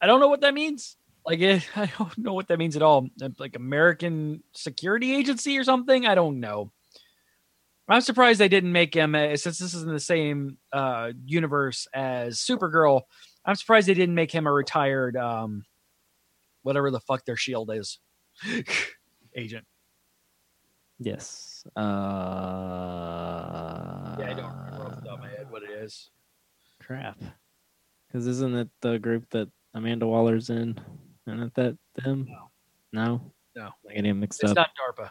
I 0.03 0.07
don't 0.07 0.21
know 0.21 0.29
what 0.29 0.41
that 0.41 0.53
means. 0.53 0.97
Like 1.25 1.39
it, 1.41 1.67
I 1.77 1.91
don't 1.97 2.19
know 2.19 2.35
what 2.35 2.49
that 2.49 2.59
means 2.59 2.77
at 2.77 2.83
all. 2.83 3.09
Like 3.39 3.57
American 3.57 4.43
Security 4.53 5.15
Agency 5.15 5.57
or 5.57 5.65
something. 5.65 6.05
I 6.07 6.17
don't 6.17 6.41
know. 6.41 6.73
I'm 7.89 8.01
surprised 8.01 8.41
they 8.41 8.49
didn't 8.49 8.73
make 8.73 8.95
him 8.95 9.15
uh, 9.15 9.37
since 9.37 9.59
this 9.59 9.75
is 9.75 9.83
in 9.83 9.93
the 9.93 10.01
same 10.01 10.57
uh, 10.73 11.13
universe 11.25 11.87
as 11.93 12.39
Supergirl. 12.39 13.03
I'm 13.45 13.57
surprised 13.57 13.89
they 13.89 13.95
didn't 13.95 14.15
make 14.15 14.31
him 14.31 14.47
a 14.47 14.53
retired, 14.53 15.17
um, 15.17 15.65
whatever 16.63 16.91
the 16.91 17.01
fuck 17.01 17.25
their 17.25 17.37
shield 17.37 17.71
is, 17.73 17.99
agent. 19.37 19.67
Yes. 21.01 21.65
Uh, 21.77 21.81
Yeah, 24.21 24.31
I 24.31 24.35
don't 24.35 24.57
remember 24.57 24.87
off 24.87 25.01
the 25.01 25.09
top 25.09 25.19
of 25.19 25.21
my 25.21 25.29
head 25.29 25.51
what 25.51 25.65
it 25.65 25.71
is. 25.71 26.11
Crap. 26.81 27.19
Because 28.07 28.27
isn't 28.29 28.55
it 28.55 28.69
the 28.81 28.99
group 29.01 29.29
that 29.31 29.49
Amanda 29.75 30.07
Waller's 30.07 30.51
in? 30.51 30.79
Isn't 31.27 31.55
that 31.55 31.77
them? 32.05 32.27
No. 32.29 32.51
No? 32.93 33.33
No. 33.57 33.71
I 33.89 33.95
get 33.95 34.07
him 34.07 34.21
mixed 34.21 34.43
It's 34.43 34.51
up. 34.53 34.57
not 34.57 34.71
DARPA. 34.77 35.11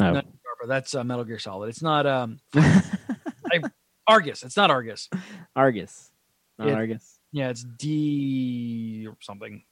no. 0.00 0.12
Not 0.12 0.26
DARPA. 0.26 0.68
That's 0.68 0.94
uh, 0.94 1.04
Metal 1.04 1.24
Gear 1.24 1.38
Solid. 1.38 1.68
It's 1.68 1.82
not 1.82 2.06
um 2.06 2.38
Argus. 4.06 4.42
It's 4.42 4.56
not 4.56 4.70
Argus. 4.70 5.08
Argus. 5.56 6.10
Not 6.58 6.68
It- 6.68 6.74
Argus. 6.74 7.18
Yeah, 7.34 7.48
it's 7.48 7.64
D 7.64 9.06
or 9.08 9.16
something. 9.20 9.62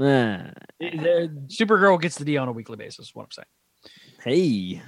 Ah, 0.00 0.50
It- 0.80 1.48
Supergirl 1.48 2.00
gets 2.00 2.16
the 2.16 2.24
D 2.24 2.36
on 2.36 2.48
a 2.48 2.52
weekly 2.52 2.76
basis. 2.76 3.08
is 3.08 3.14
What 3.14 3.24
I'm 3.24 3.30
saying. 3.30 3.46
hey. 4.24 4.82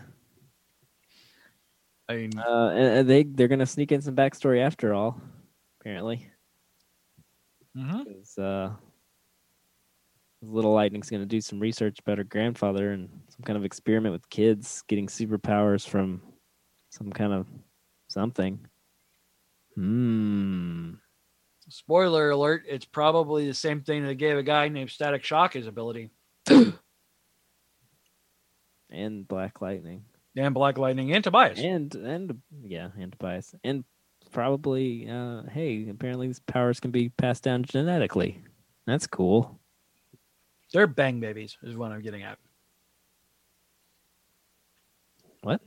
I 2.08 2.16
mean, 2.16 2.36
Uh, 2.38 3.02
they 3.04 3.22
they're 3.22 3.48
gonna 3.48 3.66
sneak 3.66 3.92
in 3.92 4.02
some 4.02 4.16
backstory 4.16 4.60
after 4.60 4.92
all, 4.92 5.20
apparently. 5.80 6.28
Mhm. 7.74 8.04
'Cause, 8.04 8.38
uh, 8.38 8.74
Little 10.42 10.72
Lightning's 10.72 11.08
gonna 11.08 11.26
do 11.26 11.40
some 11.40 11.60
research 11.60 12.00
about 12.00 12.18
her 12.18 12.24
grandfather 12.24 12.92
and 12.92 13.08
some 13.28 13.42
kind 13.44 13.56
of 13.56 13.64
experiment 13.64 14.12
with 14.12 14.28
kids 14.28 14.82
getting 14.88 15.06
superpowers 15.06 15.86
from 15.88 16.20
some 16.90 17.12
kind 17.12 17.32
of 17.32 17.46
something. 18.08 18.66
Hmm. 19.76 20.94
spoiler 21.68 22.30
alert: 22.30 22.64
it's 22.68 22.84
probably 22.84 23.46
the 23.46 23.54
same 23.54 23.82
thing 23.82 24.04
that 24.04 24.16
gave 24.16 24.36
a 24.36 24.42
guy 24.42 24.68
named 24.68 24.90
Static 24.90 25.24
Shock 25.24 25.54
his 25.54 25.66
ability. 25.66 26.10
And 28.90 29.26
Black 29.26 29.60
Lightning. 29.60 30.04
And 30.36 30.54
Black 30.54 30.78
Lightning 30.78 31.12
and 31.12 31.22
Tobias. 31.22 31.58
And 31.58 31.94
and 31.94 32.42
yeah, 32.64 32.90
and 32.98 33.16
bias. 33.18 33.54
And 33.64 33.84
probably 34.32 35.08
uh 35.08 35.42
hey, 35.50 35.88
apparently 35.88 36.26
these 36.26 36.40
powers 36.40 36.80
can 36.80 36.90
be 36.90 37.10
passed 37.10 37.44
down 37.44 37.62
genetically. 37.64 38.42
That's 38.86 39.06
cool. 39.06 39.60
They're 40.72 40.86
bang 40.86 41.20
babies, 41.20 41.58
is 41.62 41.76
what 41.76 41.92
I'm 41.92 42.02
getting 42.02 42.22
at. 42.22 42.38
What? 45.42 45.60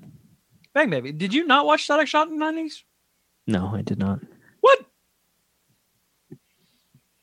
Bang 0.73 0.89
baby. 0.89 1.11
Did 1.11 1.33
you 1.33 1.45
not 1.45 1.65
watch 1.65 1.83
Static 1.83 2.07
Shock 2.07 2.29
in 2.29 2.37
the 2.37 2.45
90s? 2.45 2.83
No, 3.47 3.67
I 3.73 3.81
did 3.81 3.99
not. 3.99 4.19
What? 4.61 4.79
It 6.31 6.37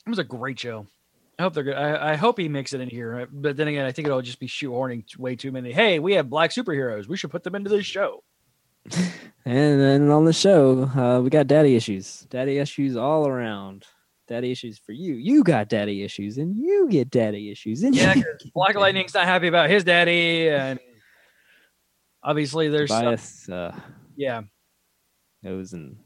was 0.09 0.19
a 0.19 0.25
great 0.25 0.59
show. 0.59 0.87
I 1.39 1.43
hope 1.43 1.55
they're 1.55 1.65
good. 1.65 1.77
I, 1.77 2.13
I 2.13 2.17
hope 2.17 2.39
he 2.39 2.49
makes 2.49 2.73
it 2.73 2.81
in 2.81 2.89
here. 2.89 3.27
But 3.33 3.57
then 3.57 3.69
again, 3.69 3.85
I 3.85 3.93
think 3.93 4.07
it'll 4.07 4.23
just 4.23 4.39
be 4.39 4.47
shoehorning 4.47 5.05
way 5.19 5.35
too 5.35 5.51
many. 5.51 5.73
Hey, 5.73 5.99
we 5.99 6.15
have 6.15 6.31
black 6.31 6.51
superheroes. 6.51 7.09
We 7.09 7.17
should 7.17 7.31
put 7.31 7.43
them 7.43 7.55
into 7.55 7.71
this 7.71 7.87
show. 7.87 8.23
And 9.45 9.81
then 9.81 10.11
on 10.11 10.25
the 10.25 10.33
show, 10.33 10.85
uh, 10.85 11.21
we 11.21 11.29
got 11.29 11.49
daddy 11.49 11.75
issues. 11.75 12.27
Daddy 12.31 12.59
issues 12.59 12.97
all 12.97 13.27
around. 13.27 13.85
Daddy 14.29 14.53
issues 14.53 14.79
for 14.79 14.93
you. 14.93 15.15
You 15.15 15.43
got 15.43 15.69
daddy 15.69 16.05
issues, 16.05 16.39
and 16.39 16.57
you 16.57 16.89
get 16.89 17.11
daddy 17.11 17.51
issues. 17.51 17.83
And 17.83 17.95
Yeah, 17.95 18.15
Black 18.55 18.77
Lightning's 18.77 19.15
not 19.15 19.25
happy 19.25 19.49
about 19.49 19.69
his 19.69 19.83
daddy, 19.83 20.49
and 20.49 20.79
obviously 22.23 22.69
there's 22.69 22.89
bias 22.89 23.49
uh, 23.49 23.75
yeah, 24.17 24.43
goes 25.43 25.73
and 25.73 25.97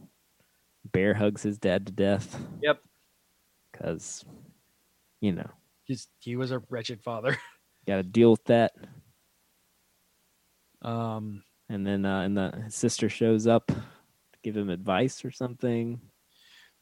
bear 0.93 1.15
hugs 1.15 1.43
his 1.43 1.59
dad 1.59 1.87
to 1.87 1.93
death. 1.93 2.41
Yep. 2.63 2.81
Because, 3.71 4.25
you 5.21 5.33
know, 5.33 5.51
just 5.87 6.09
he 6.21 6.37
was 6.37 6.53
a 6.53 6.63
wretched 6.71 7.03
father. 7.03 7.37
got 7.87 7.97
to 7.97 8.03
deal 8.03 8.31
with 8.31 8.45
that. 8.45 8.73
Um, 10.83 11.43
And 11.69 11.87
then, 11.87 12.05
uh, 12.05 12.21
and 12.21 12.37
the 12.37 12.53
his 12.65 12.75
sister 12.75 13.09
shows 13.09 13.47
up 13.47 13.67
to 13.67 13.77
give 14.43 14.57
him 14.57 14.71
advice 14.71 15.25
or 15.25 15.31
something. 15.31 16.01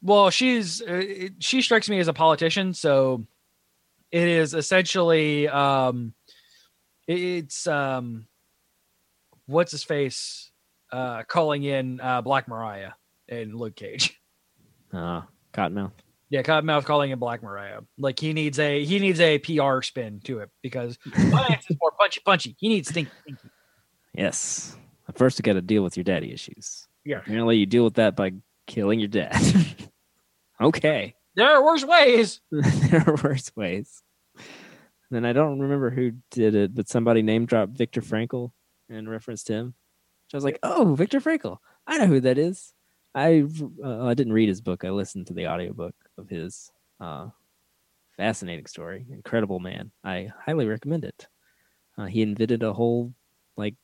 well, 0.01 0.29
she's 0.29 0.81
uh, 0.81 1.29
she 1.39 1.61
strikes 1.61 1.89
me 1.89 1.99
as 1.99 2.07
a 2.07 2.13
politician, 2.13 2.73
so 2.73 3.25
it 4.11 4.27
is 4.27 4.53
essentially 4.53 5.47
um, 5.47 6.13
it's 7.07 7.67
um, 7.67 8.27
what's 9.45 9.71
his 9.71 9.83
face 9.83 10.51
uh, 10.91 11.23
calling 11.23 11.63
in 11.63 11.99
uh, 11.99 12.21
Black 12.21 12.47
Mariah 12.47 12.91
and 13.29 13.55
Luke 13.55 13.75
Cage. 13.75 14.19
Uh, 14.93 15.23
Cottonmouth. 15.51 15.91
Yeah, 16.29 16.41
Cottonmouth 16.41 16.85
calling 16.85 17.11
in 17.11 17.19
Black 17.19 17.43
Mariah. 17.43 17.81
Like 17.97 18.17
he 18.17 18.31
needs 18.31 18.59
a 18.59 18.85
he 18.85 18.99
needs 18.99 19.19
a 19.19 19.39
PR 19.39 19.81
spin 19.81 20.21
to 20.23 20.39
it 20.39 20.49
because 20.61 20.97
Lance 21.17 21.69
is 21.69 21.75
more 21.81 21.91
punchy 21.99 22.21
punchy. 22.23 22.55
He 22.59 22.69
needs 22.69 22.87
stinky 22.87 23.11
stinky. 23.23 23.49
Yes. 24.17 24.75
First, 25.13 25.37
you 25.37 25.43
got 25.43 25.53
to 25.53 25.61
deal 25.61 25.83
with 25.83 25.97
your 25.97 26.03
daddy 26.03 26.31
issues. 26.33 26.87
Yeah. 27.03 27.17
Apparently, 27.17 27.57
you 27.57 27.65
deal 27.65 27.83
with 27.83 27.95
that 27.95 28.15
by 28.15 28.33
killing 28.67 28.99
your 28.99 29.07
dad. 29.07 29.35
okay. 30.61 31.15
There 31.35 31.47
are 31.47 31.63
worse 31.63 31.83
ways. 31.83 32.41
there 32.51 33.03
are 33.07 33.17
worse 33.23 33.51
ways. 33.55 34.01
And 34.35 34.43
then 35.11 35.25
I 35.25 35.33
don't 35.33 35.59
remember 35.59 35.89
who 35.89 36.13
did 36.31 36.55
it, 36.55 36.73
but 36.73 36.89
somebody 36.89 37.21
name 37.21 37.45
dropped 37.45 37.77
Viktor 37.77 38.01
Frankl 38.01 38.51
and 38.89 39.09
referenced 39.09 39.47
him. 39.47 39.75
So 40.29 40.35
I 40.35 40.37
was 40.37 40.43
like, 40.43 40.59
"Oh, 40.63 40.95
Viktor 40.95 41.19
Frankl! 41.19 41.57
I 41.85 41.99
know 41.99 42.07
who 42.07 42.21
that 42.21 42.39
is." 42.39 42.73
I 43.13 43.45
uh, 43.83 44.05
I 44.05 44.15
didn't 44.15 44.33
read 44.33 44.49
his 44.49 44.61
book. 44.61 44.83
I 44.83 44.89
listened 44.89 45.27
to 45.27 45.33
the 45.33 45.47
audiobook 45.47 45.93
of 46.17 46.27
his. 46.29 46.71
Uh, 46.99 47.27
fascinating 48.17 48.65
story, 48.65 49.05
incredible 49.11 49.59
man. 49.59 49.91
I 50.03 50.29
highly 50.45 50.65
recommend 50.65 51.05
it. 51.05 51.27
Uh, 51.97 52.05
he 52.05 52.21
invented 52.21 52.63
a 52.63 52.73
whole 52.73 53.13
like 53.57 53.75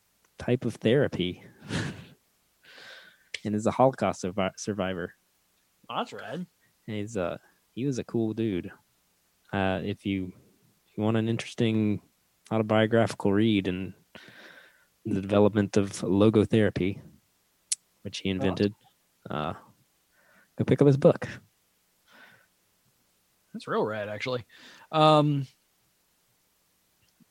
type 0.42 0.66
of 0.66 0.74
therapy, 0.76 1.44
and 3.46 3.54
is 3.56 3.68
a 3.68 3.72
Holocaust 3.72 4.26
survivor 4.58 5.14
Oh, 5.90 5.98
that's 5.98 6.14
rad. 6.14 6.46
and 6.88 6.96
he's 6.98 7.16
uh 7.16 7.38
he 7.74 7.86
was 7.86 8.00
a 8.00 8.04
cool 8.04 8.34
dude. 8.34 8.72
Uh, 9.54 9.82
if 9.84 10.06
you 10.06 10.32
if 10.88 10.98
you 10.98 11.04
want 11.04 11.18
an 11.18 11.30
interesting 11.30 12.02
autobiographical 12.52 13.32
read 13.32 13.68
and 13.68 13.94
the 15.06 15.22
development 15.22 15.78
of 15.78 15.92
logotherapy, 16.02 17.00
which 18.04 18.20
he 18.20 18.30
invented, 18.30 18.74
uh, 19.30 19.54
go 20.58 20.64
pick 20.66 20.82
up 20.82 20.88
his 20.88 20.98
book. 20.98 21.28
That's 23.54 23.68
real 23.68 23.86
rad, 23.86 24.08
actually. 24.10 24.46
Um, 24.92 25.46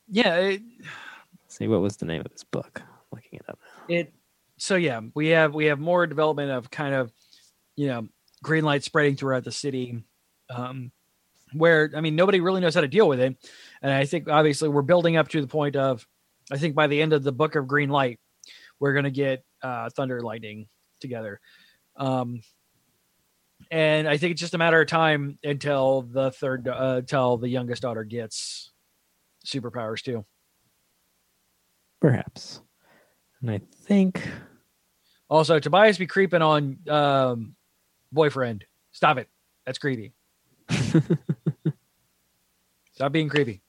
yeah, 0.09 0.37
it, 0.37 0.63
See 1.49 1.69
what 1.69 1.81
was 1.81 1.97
the 1.97 2.07
name 2.07 2.21
of 2.25 2.33
his 2.33 2.45
book? 2.45 2.83
Looking 3.13 3.41
it 3.41 3.43
up. 3.49 3.59
it. 3.89 4.13
So 4.59 4.77
yeah, 4.77 5.01
we 5.15 5.29
have 5.29 5.55
we 5.55 5.67
have 5.67 5.81
more 5.81 6.07
development 6.07 6.51
of 6.51 6.71
kind 6.71 6.95
of, 6.95 7.13
you 7.77 7.89
know, 7.89 8.09
green 8.43 8.65
light 8.65 8.85
spreading 8.85 9.17
throughout 9.17 9.45
the 9.45 9.53
city, 9.53 10.05
um, 10.49 10.93
where 11.53 11.91
I 11.97 12.01
mean 12.01 12.15
nobody 12.15 12.41
really 12.41 12.61
knows 12.61 12.75
how 12.75 12.83
to 12.83 12.89
deal 12.89 13.09
with 13.09 13.21
it, 13.21 13.37
and 13.83 13.93
I 13.93 14.05
think 14.05 14.29
obviously 14.29 14.69
we're 14.69 14.83
building 14.83 15.17
up 15.17 15.29
to 15.29 15.41
the 15.41 15.47
point 15.47 15.77
of, 15.77 16.07
I 16.53 16.59
think 16.59 16.75
by 16.75 16.87
the 16.87 17.01
end 17.01 17.13
of 17.13 17.23
the 17.23 17.33
book 17.33 17.55
of 17.55 17.67
green 17.67 17.89
light, 17.89 18.21
we're 18.79 18.93
gonna 18.93 19.11
get 19.11 19.45
uh, 19.63 19.89
thunder 19.91 20.19
and 20.19 20.25
lightning 20.25 20.69
together. 21.01 21.41
Um, 21.97 22.43
and 23.71 24.09
I 24.09 24.17
think 24.17 24.33
it's 24.33 24.41
just 24.41 24.55
a 24.55 24.59
matter 24.59 24.81
of 24.81 24.89
time 24.89 25.39
until 25.43 26.03
the 26.03 26.31
third, 26.31 26.69
uh, 26.69 26.97
until 26.99 27.37
the 27.37 27.49
youngest 27.49 27.83
daughter 27.83 28.05
gets 28.05 28.73
superpowers 29.47 30.03
too. 30.03 30.25
Perhaps. 32.01 32.61
And 33.41 33.51
I 33.51 33.61
think 33.85 34.23
Also, 35.29 35.59
Tobias 35.59 35.99
be 35.99 36.07
creeping 36.07 36.43
on 36.43 36.79
um, 36.89 37.55
boyfriend. 38.13 38.65
Stop 38.93 39.19
it. 39.19 39.29
That's 39.65 39.79
creepy. 39.79 40.13
Stop 42.93 43.13
being 43.13 43.29
creepy. 43.29 43.63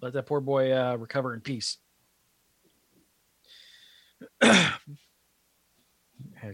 Let 0.00 0.14
that 0.14 0.26
poor 0.26 0.40
boy 0.40 0.72
uh, 0.72 0.96
recover 0.96 1.34
in 1.34 1.40
peace. 1.40 1.76
As 4.42 4.70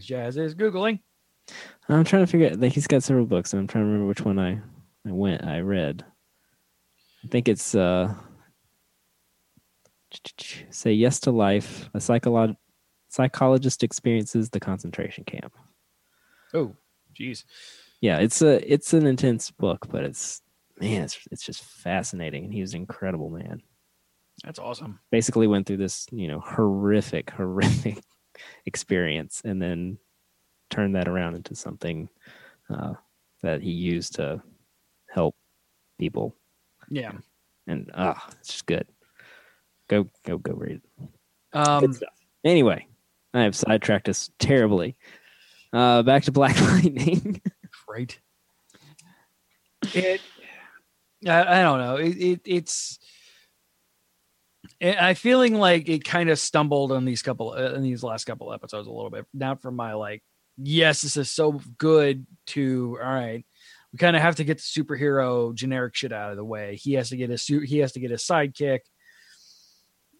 Jazz 0.01 0.37
is 0.37 0.53
googling. 0.53 0.99
I'm 1.87 2.03
trying 2.03 2.25
to 2.25 2.27
figure 2.27 2.49
out 2.49 2.59
like 2.59 2.73
he's 2.73 2.87
got 2.87 3.03
several 3.03 3.25
books 3.25 3.53
and 3.53 3.61
I'm 3.61 3.67
trying 3.67 3.85
to 3.85 3.87
remember 3.87 4.07
which 4.07 4.21
one 4.21 4.37
I, 4.37 4.59
I 5.07 5.11
went 5.11 5.45
I 5.45 5.59
read. 5.59 6.03
I 7.23 7.27
think 7.29 7.47
it's 7.47 7.73
uh 7.73 8.13
say 10.69 10.91
yes 10.93 11.19
to 11.21 11.31
life, 11.31 11.89
a 11.93 11.99
psycholog- 11.99 12.57
psychologist 13.09 13.83
experiences 13.83 14.49
the 14.49 14.59
concentration 14.59 15.23
camp. 15.23 15.53
Oh, 16.53 16.75
jeez. 17.17 17.43
Yeah, 18.01 18.19
it's 18.19 18.41
a 18.41 18.71
it's 18.71 18.93
an 18.93 19.07
intense 19.07 19.49
book, 19.51 19.87
but 19.89 20.03
it's 20.03 20.41
man, 20.79 21.03
it's 21.03 21.17
it's 21.31 21.43
just 21.43 21.63
fascinating 21.63 22.45
and 22.45 22.53
he 22.53 22.61
was 22.61 22.73
an 22.73 22.81
incredible 22.81 23.29
man. 23.29 23.61
That's 24.43 24.59
awesome. 24.59 24.99
Basically 25.11 25.47
went 25.47 25.65
through 25.65 25.77
this, 25.77 26.05
you 26.11 26.27
know, 26.27 26.39
horrific, 26.39 27.29
horrific 27.37 28.03
experience 28.65 29.41
and 29.43 29.59
then 29.61 29.97
turned 30.69 30.95
that 30.95 31.07
around 31.07 31.35
into 31.35 31.55
something 31.55 32.07
uh, 32.69 32.93
that 33.41 33.61
he 33.61 33.71
used 33.71 34.15
to 34.15 34.41
help 35.09 35.35
people 35.97 36.35
Yeah. 36.89 37.13
and 37.65 37.89
ah, 37.95 38.27
it's 38.39 38.49
just 38.49 38.65
good. 38.67 38.87
Go 39.89 40.09
go 40.25 40.37
go 40.37 40.53
read 40.53 40.81
it. 40.81 41.09
Um, 41.53 41.93
Anyway, 42.43 42.87
I 43.33 43.43
have 43.43 43.55
sidetracked 43.55 44.07
us 44.09 44.29
terribly. 44.39 44.95
Uh, 45.73 46.03
back 46.03 46.23
to 46.23 46.31
Black 46.31 46.59
Lightning. 46.61 47.41
right. 47.89 48.17
It, 49.93 50.21
I, 51.27 51.59
I 51.59 51.61
don't 51.61 51.79
know. 51.79 51.95
It, 51.97 52.17
it 52.17 52.41
it's. 52.45 52.99
I 54.81 55.15
feeling 55.15 55.55
like 55.55 55.89
it 55.89 56.03
kind 56.05 56.29
of 56.29 56.37
stumbled 56.37 56.91
on 56.91 57.03
these 57.03 57.21
couple 57.23 57.51
uh, 57.51 57.73
in 57.73 57.81
these 57.81 58.03
last 58.03 58.25
couple 58.25 58.53
episodes 58.53 58.87
a 58.87 58.91
little 58.91 59.09
bit. 59.09 59.25
Not 59.33 59.61
from 59.61 59.75
my 59.75 59.93
like, 59.93 60.23
yes, 60.57 61.01
this 61.01 61.17
is 61.17 61.31
so 61.31 61.59
good. 61.77 62.25
To 62.47 62.97
all 63.01 63.13
right, 63.13 63.45
we 63.91 63.97
kind 63.97 64.15
of 64.15 64.21
have 64.21 64.35
to 64.35 64.43
get 64.43 64.57
the 64.57 64.63
superhero 64.63 65.53
generic 65.55 65.95
shit 65.95 66.13
out 66.13 66.31
of 66.31 66.37
the 66.37 66.45
way. 66.45 66.75
He 66.75 66.93
has 66.93 67.09
to 67.09 67.17
get 67.17 67.29
his 67.29 67.41
suit. 67.41 67.67
He 67.67 67.79
has 67.79 67.93
to 67.93 67.99
get 67.99 68.11
his 68.11 68.23
sidekick. 68.23 68.79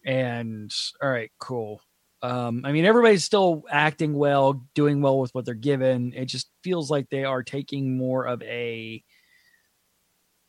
And 0.04 0.72
all 1.02 1.10
right, 1.10 1.30
cool. 1.38 1.80
Um, 2.22 2.62
I 2.64 2.72
mean, 2.72 2.84
everybody's 2.84 3.24
still 3.24 3.62
acting 3.70 4.14
well, 4.14 4.64
doing 4.74 5.00
well 5.00 5.20
with 5.20 5.32
what 5.34 5.44
they're 5.44 5.54
given. 5.54 6.12
It 6.14 6.26
just 6.26 6.48
feels 6.64 6.90
like 6.90 7.08
they 7.08 7.24
are 7.24 7.42
taking 7.42 7.96
more 7.96 8.26
of 8.26 8.42
a 8.42 9.02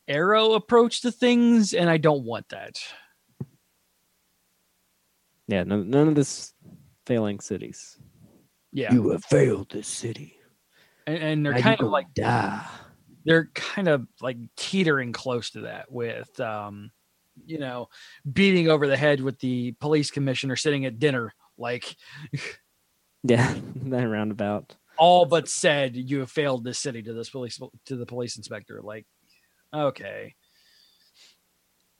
arrow 0.07 0.53
approach 0.53 1.01
to 1.01 1.11
things, 1.11 1.73
and 1.73 1.89
I 1.89 1.97
don't 1.97 2.23
want 2.25 2.49
that. 2.49 2.79
yeah, 5.47 5.63
no, 5.63 5.83
none 5.83 6.07
of 6.07 6.15
this 6.15 6.53
failing 7.05 7.39
cities. 7.39 7.97
Yeah, 8.71 8.93
you 8.93 9.09
have 9.11 9.23
failed 9.25 9.69
this 9.71 9.87
city. 9.87 10.37
and, 11.05 11.17
and 11.17 11.45
they're 11.45 11.59
kind 11.59 11.79
of 11.81 11.89
like 11.89 12.13
die. 12.13 12.65
they're 13.25 13.49
kind 13.53 13.87
of 13.87 14.07
like 14.21 14.37
teetering 14.57 15.11
close 15.11 15.51
to 15.51 15.61
that 15.61 15.91
with 15.91 16.39
um 16.39 16.91
you 17.45 17.57
know 17.59 17.89
beating 18.31 18.69
over 18.69 18.87
the 18.87 18.97
head 18.97 19.21
with 19.21 19.39
the 19.39 19.71
police 19.79 20.11
commissioner 20.11 20.55
sitting 20.55 20.85
at 20.85 20.99
dinner 20.99 21.33
like 21.57 21.95
Yeah, 23.23 23.55
that 23.75 24.03
roundabout. 24.07 24.75
all 24.97 25.25
but 25.25 25.47
said 25.49 25.95
you 25.95 26.19
have 26.19 26.31
failed 26.31 26.63
this 26.63 26.79
city 26.79 27.01
to 27.03 27.13
this 27.13 27.29
police 27.29 27.59
to 27.85 27.95
the 27.95 28.05
police 28.05 28.37
inspector 28.37 28.81
like 28.83 29.05
okay 29.73 30.35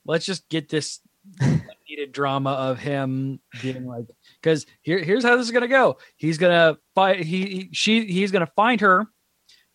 let's 0.06 0.26
just 0.26 0.48
get 0.50 0.70
this 0.70 1.00
needed 1.90 2.12
drama 2.12 2.52
of 2.52 2.80
him 2.80 3.40
being 3.62 3.86
like 3.86 4.06
because 4.42 4.66
here, 4.82 5.00
here's 5.00 5.24
how 5.24 5.36
this 5.36 5.46
is 5.46 5.52
gonna 5.52 5.68
go 5.68 5.98
he's 6.16 6.38
gonna 6.38 6.78
fight 6.96 7.24
he 7.24 7.46
he- 7.46 7.70
she 7.74 8.06
he's 8.06 8.32
gonna 8.32 8.50
find 8.56 8.82
her 8.82 9.06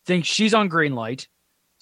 think 0.06 0.24
she's 0.24 0.54
on 0.54 0.68
green 0.68 0.94
light 0.94 1.28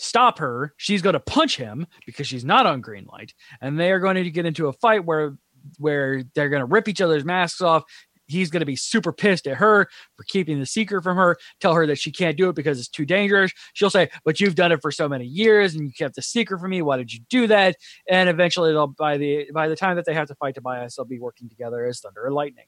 stop 0.03 0.39
her 0.39 0.75
she's 0.77 1.03
gonna 1.03 1.21
punch 1.21 1.57
him 1.57 1.87
because 2.07 2.27
she's 2.27 2.45
not 2.45 2.67
on 2.67 2.81
green 2.81 3.07
light 3.11 3.33
and 3.61 3.79
they 3.79 3.91
are 3.91 4.01
going 4.01 4.17
to 4.17 4.31
get 4.31 4.47
into 4.47 4.69
a 4.69 4.73
fight 4.75 5.05
where 5.05 5.37
where 5.79 6.23
they're 6.35 6.49
gonna 6.49 6.67
rip 6.67 6.89
each 6.89 7.01
other's 7.01 7.25
masks 7.25 7.61
off 7.61 7.85
he's 8.29 8.51
going 8.51 8.61
to 8.61 8.67
be 8.67 8.77
super 8.77 9.13
pissed 9.13 9.47
at 9.47 9.57
her 9.57 9.89
for 10.17 10.23
keeping 10.25 10.59
the 10.59 10.65
secret 10.65 11.03
from 11.03 11.17
her 11.17 11.37
tell 11.61 11.75
her 11.75 11.87
that 11.87 11.99
she 11.99 12.11
can't 12.11 12.39
do 12.39 12.49
it 12.49 12.55
because 12.55 12.79
it's 12.79 12.89
too 12.89 13.05
dangerous 13.05 13.53
she'll 13.75 13.91
say 13.91 14.09
but 14.25 14.41
you've 14.41 14.55
done 14.55 14.73
it 14.73 14.81
for 14.81 14.91
so 14.91 15.09
many 15.09 15.27
years 15.27 15.75
and 15.75 15.85
you 15.85 15.93
kept 15.93 16.15
the 16.15 16.23
secret 16.23 16.59
from 16.59 16.71
me 16.71 16.81
why 16.83 16.97
did 16.97 17.13
you 17.13 17.21
do 17.29 17.47
that 17.47 17.77
and 18.09 18.29
eventually 18.29 18.73
they'll 18.73 18.87
by 18.87 19.17
the 19.17 19.47
by 19.53 19.69
the 19.69 19.77
time 19.77 19.97
that 19.97 20.07
they 20.07 20.15
have 20.15 20.29
to 20.29 20.35
fight 20.37 20.55
tobias 20.55 20.95
they'll 20.95 21.05
be 21.05 21.19
working 21.19 21.49
together 21.49 21.85
as 21.85 22.01
thunder 22.01 22.25
and 22.25 22.35
lightning 22.35 22.65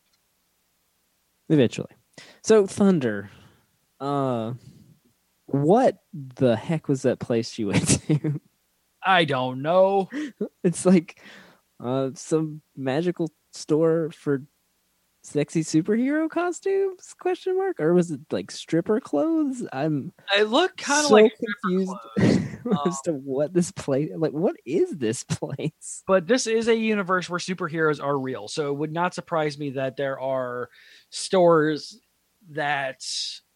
Eventually. 1.48 1.90
So 2.42 2.66
Thunder. 2.66 3.30
Uh 4.00 4.54
what 5.54 5.98
the 6.12 6.56
heck 6.56 6.88
was 6.88 7.02
that 7.02 7.20
place 7.20 7.58
you 7.58 7.68
went 7.68 7.88
to? 8.06 8.40
i 9.04 9.24
don't 9.24 9.62
know. 9.62 10.08
It's 10.64 10.86
like 10.86 11.20
uh 11.82 12.10
some 12.14 12.62
magical 12.76 13.30
store 13.52 14.10
for 14.10 14.42
sexy 15.22 15.62
superhero 15.62 16.28
costumes 16.28 17.14
question 17.18 17.56
mark? 17.56 17.80
Or 17.80 17.94
was 17.94 18.10
it 18.10 18.20
like 18.30 18.50
stripper 18.50 19.00
clothes? 19.00 19.66
I'm 19.72 20.12
i 20.34 20.42
look 20.42 20.76
kind 20.76 21.04
of 21.04 21.08
so 21.08 21.14
like 21.14 21.32
confused 21.62 21.92
as 22.86 23.00
to 23.02 23.12
what 23.12 23.52
this 23.52 23.70
place 23.70 24.10
like 24.16 24.32
what 24.32 24.56
is 24.66 24.90
this 24.96 25.22
place? 25.22 26.02
But 26.06 26.26
this 26.26 26.46
is 26.46 26.68
a 26.68 26.76
universe 26.76 27.30
where 27.30 27.38
superheroes 27.38 28.02
are 28.02 28.18
real 28.18 28.48
so 28.48 28.70
it 28.70 28.76
would 28.78 28.92
not 28.92 29.14
surprise 29.14 29.58
me 29.58 29.70
that 29.70 29.96
there 29.96 30.18
are 30.18 30.68
stores 31.10 32.00
that 32.50 33.02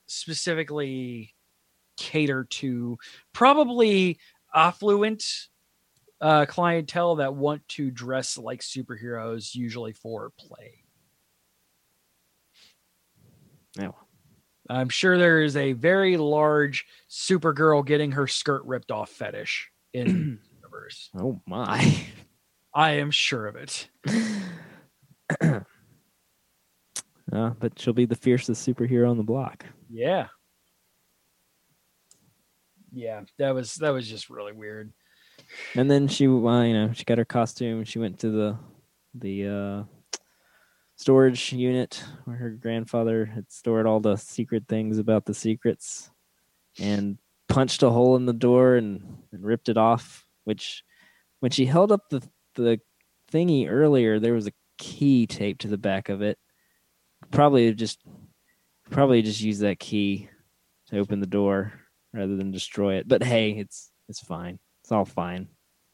specifically 0.07 1.35
cater 1.99 2.45
to 2.45 2.99
probably 3.33 4.19
affluent 4.55 5.25
uh, 6.21 6.47
clientele 6.47 7.17
that 7.17 7.35
want 7.35 7.67
to 7.69 7.91
dress 7.91 8.39
like 8.39 8.61
superheroes 8.61 9.55
usually 9.55 9.93
for 9.93 10.33
play. 10.39 10.85
No 13.77 13.95
i'm 14.71 14.89
sure 14.89 15.19
there 15.19 15.43
is 15.43 15.57
a 15.57 15.73
very 15.73 16.17
large 16.17 16.87
supergirl 17.09 17.85
getting 17.85 18.13
her 18.13 18.27
skirt 18.27 18.63
ripped 18.65 18.91
off 18.91 19.11
fetish 19.11 19.71
in 19.93 20.07
the 20.43 20.57
universe. 20.57 21.11
Oh 21.19 21.41
my. 21.47 22.05
I 22.75 22.93
am 22.93 23.11
sure 23.11 23.47
of 23.47 23.57
it. 23.57 23.89
Uh, 27.31 27.51
but 27.61 27.79
she'll 27.79 27.93
be 27.93 28.07
the 28.07 28.17
fiercest 28.17 28.67
superhero 28.67 29.11
on 29.11 29.19
the 29.19 29.23
block. 29.23 29.67
Yeah. 29.91 30.29
Yeah, 32.93 33.23
that 33.39 33.55
was 33.55 33.75
that 33.77 33.91
was 33.91 34.09
just 34.09 34.31
really 34.31 34.53
weird. 34.53 34.93
and 35.75 35.91
then 35.91 36.09
she 36.09 36.27
well, 36.27 36.65
you 36.65 36.73
know 36.73 36.93
she 36.93 37.05
got 37.05 37.19
her 37.19 37.25
costume. 37.25 37.85
She 37.85 37.99
went 37.99 38.19
to 38.21 38.31
the 38.31 38.59
the 39.15 39.47
uh 39.47 39.85
storage 40.97 41.53
unit 41.53 42.03
where 42.25 42.37
her 42.37 42.51
grandfather 42.51 43.25
had 43.25 43.51
stored 43.51 43.87
all 43.87 44.01
the 44.01 44.17
secret 44.17 44.65
things 44.69 44.99
about 44.99 45.25
the 45.25 45.35
secrets 45.35 46.11
and 46.81 47.19
punched 47.49 47.85
a 47.85 47.91
hole 47.91 48.17
in 48.17 48.27
the 48.27 48.33
door 48.33 48.75
and, 48.75 49.19
and 49.33 49.45
ripped 49.45 49.69
it 49.69 49.77
off 49.77 50.27
which 50.43 50.83
when 51.39 51.53
she 51.53 51.67
held 51.67 51.93
up 51.93 52.09
the 52.11 52.21
the 52.57 52.81
thingy 53.31 53.71
earlier 53.71 54.19
there 54.19 54.35
was 54.35 54.49
a 54.49 54.53
key 54.77 55.27
taped 55.27 55.61
to 55.61 55.69
the 55.69 55.79
back 55.79 56.09
of 56.09 56.21
it. 56.23 56.39
Probably 57.31 57.73
just 57.75 58.01
Probably 58.91 59.21
just 59.21 59.43
use 59.43 59.59
that 59.59 59.79
key 59.79 60.31
to 60.89 60.99
open 60.99 61.21
the 61.21 61.27
door 61.27 61.73
rather 62.13 62.37
than 62.37 62.51
destroy 62.51 62.95
it. 62.95 63.09
But 63.09 63.23
hey, 63.23 63.51
it's 63.53 63.91
it's 64.09 64.21
fine. 64.21 64.59
It's 64.83 64.93
all 64.93 65.05
fine. 65.05 65.49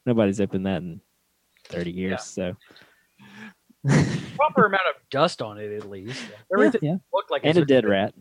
Nobody's 0.06 0.40
opened 0.40 0.66
that 0.66 0.82
in 0.82 1.00
thirty 1.68 1.90
years, 1.90 2.34
Yeah. 2.36 2.54
so 2.54 2.56
Proper 4.36 4.66
amount 4.66 4.82
of 4.88 5.08
dust 5.10 5.42
on 5.42 5.58
it, 5.58 5.70
at 5.76 5.88
least. 5.88 6.20
Everything 6.52 6.80
yeah. 6.82 6.96
looked 7.12 7.30
like 7.30 7.42
and 7.44 7.58
a 7.58 7.64
dead 7.64 7.86
rat. 7.86 8.14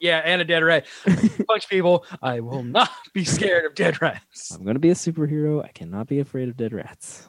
Yeah, 0.00 0.18
and 0.24 0.40
a 0.40 0.44
dead 0.44 0.62
rat. 0.62 0.86
Punch 1.48 1.68
people. 1.68 2.06
I 2.22 2.40
will 2.40 2.62
not 2.62 2.90
be 3.12 3.24
scared 3.24 3.64
of 3.64 3.74
dead 3.74 4.00
rats. 4.00 4.52
I'm 4.52 4.64
gonna 4.64 4.78
be 4.78 4.90
a 4.90 4.94
superhero. 4.94 5.64
I 5.64 5.68
cannot 5.68 6.06
be 6.06 6.20
afraid 6.20 6.48
of 6.48 6.56
dead 6.56 6.72
rats. 6.72 7.28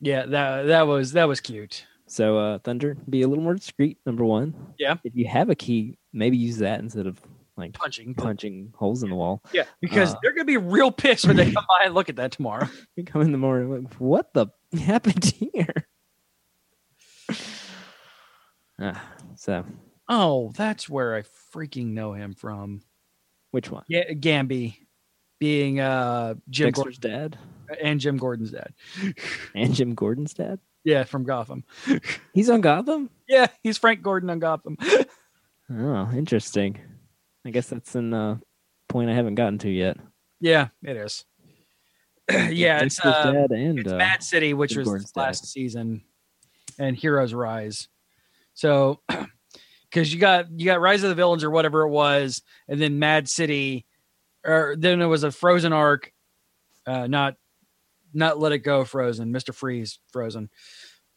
Yeah, 0.00 0.26
that 0.26 0.66
that 0.66 0.86
was 0.86 1.12
that 1.12 1.26
was 1.28 1.40
cute. 1.40 1.86
So 2.06 2.38
uh 2.38 2.58
Thunder, 2.58 2.96
be 3.08 3.22
a 3.22 3.28
little 3.28 3.42
more 3.42 3.54
discreet, 3.54 3.98
number 4.06 4.24
one. 4.24 4.54
Yeah. 4.78 4.96
If 5.02 5.16
you 5.16 5.26
have 5.26 5.50
a 5.50 5.54
key, 5.54 5.98
maybe 6.12 6.36
use 6.36 6.58
that 6.58 6.80
instead 6.80 7.06
of 7.06 7.20
like 7.56 7.72
Punching. 7.72 8.14
punching 8.14 8.72
holes 8.76 9.02
in 9.02 9.10
the 9.10 9.14
wall. 9.16 9.42
Yeah, 9.52 9.64
because 9.80 10.12
Uh, 10.14 10.18
they're 10.22 10.32
gonna 10.32 10.44
be 10.44 10.56
real 10.56 10.90
pissed 10.90 11.26
when 11.26 11.36
they 11.36 11.52
come 11.52 11.64
by 11.68 11.84
and 11.84 11.94
look 11.94 12.08
at 12.08 12.16
that 12.16 12.32
tomorrow. 12.32 12.68
You 12.96 13.04
come 13.04 13.22
in 13.22 13.32
the 13.32 13.38
morning, 13.38 13.84
like, 13.84 13.94
what 13.94 14.32
the 14.34 14.46
happened 14.80 15.24
here? 15.24 15.86
Ah, 18.80 19.00
so 19.36 19.64
Oh, 20.08 20.52
that's 20.56 20.88
where 20.88 21.14
I 21.14 21.22
freaking 21.22 21.88
know 21.92 22.12
him 22.12 22.34
from. 22.34 22.82
which 23.52 23.70
one? 23.70 23.84
Yeah, 23.88 24.10
Gambi 24.12 24.76
being 25.38 25.78
uh 25.80 26.34
Jim 26.50 26.72
Dexter's 26.72 26.98
dad 26.98 27.38
and 27.80 28.00
Jim 28.00 28.16
Gordon's 28.16 28.50
dad. 28.50 28.74
and 29.54 29.74
Jim 29.74 29.94
Gordon's 29.94 30.34
dad. 30.34 30.58
Yeah, 30.82 31.04
from 31.04 31.24
Gotham. 31.24 31.64
He's 32.34 32.50
on 32.50 32.60
Gotham. 32.60 33.08
Yeah, 33.28 33.46
he's 33.62 33.78
Frank 33.78 34.02
Gordon 34.02 34.28
on 34.28 34.38
Gotham. 34.38 34.76
Oh, 35.70 36.10
interesting. 36.12 36.78
I 37.44 37.50
guess 37.50 37.68
that's 37.68 37.94
an 37.94 38.14
uh, 38.14 38.38
point 38.88 39.10
I 39.10 39.14
haven't 39.14 39.34
gotten 39.34 39.58
to 39.58 39.70
yet. 39.70 39.98
yeah, 40.40 40.68
it 40.82 40.96
is. 40.96 41.24
yeah, 42.50 42.80
it's 42.80 43.04
uh, 43.04 43.32
dad 43.32 43.50
and 43.50 43.78
it's 43.78 43.92
uh, 43.92 43.96
Mad 43.96 44.22
City, 44.22 44.54
which 44.54 44.76
was 44.76 44.86
Gordon's 44.86 45.12
the 45.12 45.20
dad. 45.20 45.26
last 45.26 45.46
season, 45.46 46.02
and 46.78 46.96
Heroes 46.96 47.34
Rise. 47.34 47.88
So, 48.54 49.00
because 49.90 50.12
you 50.12 50.18
got 50.18 50.50
you 50.58 50.64
got 50.64 50.80
Rise 50.80 51.02
of 51.02 51.10
the 51.10 51.14
Villains 51.14 51.44
or 51.44 51.50
whatever 51.50 51.82
it 51.82 51.90
was, 51.90 52.40
and 52.66 52.80
then 52.80 52.98
Mad 52.98 53.28
City, 53.28 53.84
or 54.44 54.74
then 54.78 55.02
it 55.02 55.06
was 55.06 55.22
a 55.22 55.30
Frozen 55.30 55.74
arc, 55.74 56.12
uh, 56.86 57.06
not 57.06 57.36
not 58.14 58.38
Let 58.38 58.52
It 58.52 58.58
Go 58.58 58.84
Frozen, 58.84 59.30
Mister 59.30 59.52
Freeze 59.52 59.98
Frozen, 60.10 60.48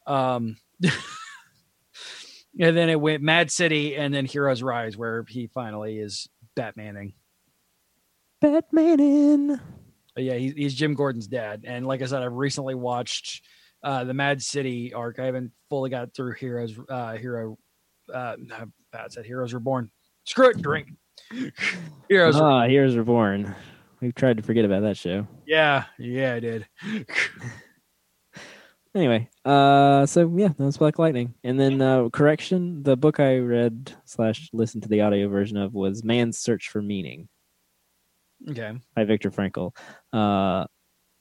um, 0.07 0.57
and 2.59 2.75
then 2.75 2.89
it 2.89 2.99
went 2.99 3.21
Mad 3.21 3.51
City, 3.51 3.95
and 3.95 4.13
then 4.13 4.25
Heroes 4.25 4.63
Rise, 4.63 4.97
where 4.97 5.23
he 5.27 5.47
finally 5.47 5.99
is 5.99 6.27
Batmaning. 6.57 7.13
Batmaning. 8.43 9.59
But 10.15 10.23
yeah, 10.23 10.35
he's, 10.35 10.53
he's 10.53 10.73
Jim 10.73 10.95
Gordon's 10.95 11.27
dad. 11.27 11.63
And 11.65 11.85
like 11.85 12.01
I 12.01 12.05
said, 12.05 12.23
I've 12.23 12.34
recently 12.34 12.75
watched 12.75 13.43
uh, 13.84 14.03
the 14.03 14.13
Mad 14.13 14.41
City 14.41 14.93
arc. 14.93 15.19
I 15.19 15.25
haven't 15.25 15.51
fully 15.69 15.89
got 15.89 16.13
through 16.15 16.34
Heroes, 16.34 16.73
uh, 16.89 17.13
Hero, 17.13 17.57
uh, 18.13 18.35
no, 18.39 18.65
I 18.93 19.07
said 19.09 19.25
Heroes 19.25 19.53
Reborn. 19.53 19.91
Screw 20.25 20.49
it, 20.49 20.61
drink. 20.61 20.89
Heroes. 22.09 22.35
Ah, 22.35 22.67
Heroes 22.67 22.95
Reborn. 22.95 23.55
We've 24.01 24.15
tried 24.15 24.38
to 24.38 24.43
forget 24.43 24.65
about 24.65 24.81
that 24.84 24.97
show. 24.97 25.27
yeah, 25.45 25.85
yeah, 25.97 26.34
I 26.34 26.39
did. 26.39 26.67
Anyway, 28.97 29.29
uh, 29.45 30.07
so 30.07 30.33
yeah, 30.35 30.47
that 30.47 30.59
was 30.59 30.77
Black 30.77 30.97
Lightning. 30.97 31.35
And 31.43 31.59
then 31.59 31.79
uh, 31.83 32.09
correction: 32.09 32.81
the 32.81 32.97
book 32.97 33.19
I 33.19 33.37
read 33.37 33.93
slash 34.05 34.49
listened 34.53 34.81
to 34.83 34.89
the 34.89 35.01
audio 35.01 35.29
version 35.29 35.55
of 35.55 35.75
was 35.75 36.03
"Man's 36.03 36.39
Search 36.39 36.69
for 36.69 36.81
Meaning" 36.81 37.29
okay. 38.49 38.73
by 38.95 39.03
Viktor 39.03 39.29
Frankl. 39.29 39.75
Uh, 40.11 40.65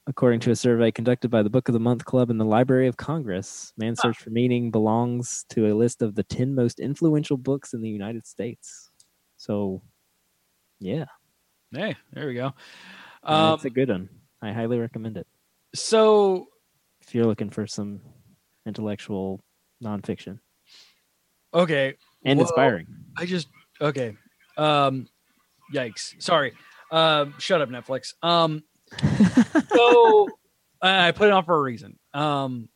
according 0.07 0.41
to 0.41 0.53
a 0.53 0.57
survey 0.57 0.91
conducted 0.91 1.31
by 1.31 1.43
the 1.43 1.51
Book 1.51 1.69
of 1.69 1.75
the 1.75 1.79
Month 1.79 2.07
Club 2.07 2.31
in 2.31 2.39
the 2.39 2.47
Library 2.47 2.89
of 2.89 2.97
Congress, 2.97 3.75
"Man's 3.77 4.01
Search 4.01 4.17
for 4.17 4.31
Meaning" 4.31 4.71
belongs 4.71 5.45
to 5.51 5.71
a 5.71 5.77
list 5.77 6.01
of 6.01 6.15
the 6.15 6.25
ten 6.25 6.55
most 6.55 6.81
influential 6.81 7.37
books 7.37 7.75
in 7.75 7.83
the 7.83 7.91
United 7.91 8.27
States. 8.27 8.91
So, 9.37 9.83
yeah, 10.81 11.05
Hey, 11.73 11.95
there 12.15 12.27
we 12.27 12.33
go. 12.33 12.55
Um, 13.23 13.53
it's 13.57 13.67
a 13.67 13.71
good 13.71 13.91
one. 13.91 14.09
I 14.41 14.53
highly 14.53 14.79
recommend 14.79 15.19
it 15.19 15.27
so 15.77 16.49
if 17.07 17.15
you're 17.15 17.27
looking 17.27 17.51
for 17.51 17.67
some 17.67 18.01
intellectual 18.67 19.41
nonfiction 19.83 20.41
okay, 21.55 21.95
and 22.25 22.41
inspiring. 22.41 22.87
I 23.17 23.27
just 23.27 23.49
okay. 23.81 24.17
Um, 24.57 25.09
yikes. 25.73 26.21
Sorry. 26.23 26.53
Um, 26.91 27.35
shut 27.39 27.61
up, 27.61 27.69
Netflix. 27.69 28.15
Um, 28.23 28.63
so 29.75 30.29
I 30.81 31.13
put 31.13 31.29
it 31.29 31.33
on 31.33 31.45
for 31.45 31.57
a 31.57 31.61
reason. 31.61 31.99
Um, 32.15 32.69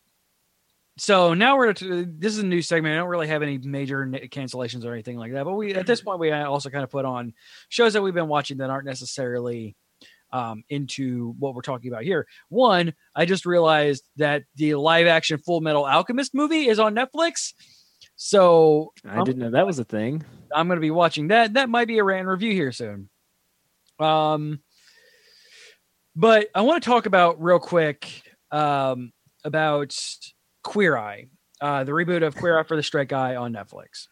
so 0.98 1.32
now 1.32 1.56
we're 1.56 1.72
to, 1.72 2.04
this 2.04 2.32
is 2.32 2.40
a 2.40 2.46
new 2.46 2.60
segment. 2.60 2.94
I 2.94 2.98
don't 2.98 3.08
really 3.08 3.28
have 3.28 3.42
any 3.42 3.58
major 3.58 4.04
cancellations 4.06 4.84
or 4.84 4.92
anything 4.92 5.16
like 5.16 5.32
that. 5.32 5.44
But 5.44 5.54
we 5.54 5.74
at 5.74 5.86
this 5.86 6.02
point 6.02 6.18
we 6.18 6.30
also 6.32 6.68
kind 6.68 6.84
of 6.84 6.90
put 6.90 7.04
on 7.04 7.32
shows 7.68 7.94
that 7.94 8.02
we've 8.02 8.14
been 8.14 8.28
watching 8.28 8.58
that 8.58 8.70
aren't 8.70 8.86
necessarily 8.86 9.76
um, 10.32 10.62
into 10.68 11.34
what 11.38 11.54
we're 11.54 11.62
talking 11.62 11.90
about 11.90 12.04
here. 12.04 12.26
One, 12.48 12.94
I 13.14 13.24
just 13.24 13.46
realized 13.46 14.04
that 14.16 14.44
the 14.56 14.74
live 14.74 15.06
action 15.06 15.38
Full 15.38 15.60
Metal 15.60 15.86
Alchemist 15.86 16.34
movie 16.34 16.68
is 16.68 16.78
on 16.78 16.94
Netflix. 16.94 17.52
So 18.16 18.92
I 19.08 19.22
didn't 19.24 19.40
know 19.40 19.50
that 19.50 19.66
was 19.66 19.78
a 19.78 19.84
thing. 19.84 20.24
I'm 20.54 20.68
going 20.68 20.76
to 20.76 20.82
be 20.82 20.90
watching 20.90 21.28
that. 21.28 21.54
That 21.54 21.68
might 21.70 21.88
be 21.88 21.98
a 21.98 22.04
rant 22.04 22.26
review 22.28 22.52
here 22.52 22.72
soon. 22.72 23.08
Um, 23.98 24.60
but 26.14 26.48
I 26.54 26.62
want 26.62 26.82
to 26.82 26.88
talk 26.88 27.06
about 27.06 27.42
real 27.42 27.58
quick 27.58 28.22
um, 28.50 29.12
about 29.44 29.96
Queer 30.62 30.96
Eye, 30.96 31.28
uh, 31.60 31.84
the 31.84 31.92
reboot 31.92 32.22
of 32.26 32.36
Queer 32.36 32.58
Eye 32.58 32.64
for 32.64 32.76
the 32.76 32.82
Straight 32.82 33.08
Guy 33.08 33.36
on 33.36 33.52
Netflix. 33.52 34.08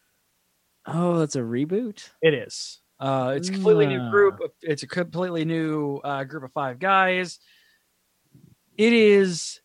Oh, 0.87 1.19
that's 1.19 1.35
a 1.35 1.41
reboot. 1.41 2.09
It 2.21 2.33
is. 2.33 2.79
Uh, 2.99 3.33
it's 3.37 3.47
a 3.49 3.51
completely 3.53 3.87
new 3.87 3.99
Ah. 4.01 4.11
group. 4.11 4.39
It's 4.61 4.83
a 4.83 4.87
completely 4.87 5.45
new 5.45 5.97
uh, 6.03 6.23
group 6.25 6.43
of 6.43 6.51
five 6.51 6.79
guys. 6.79 7.39
It 8.77 8.93
is 8.93 9.61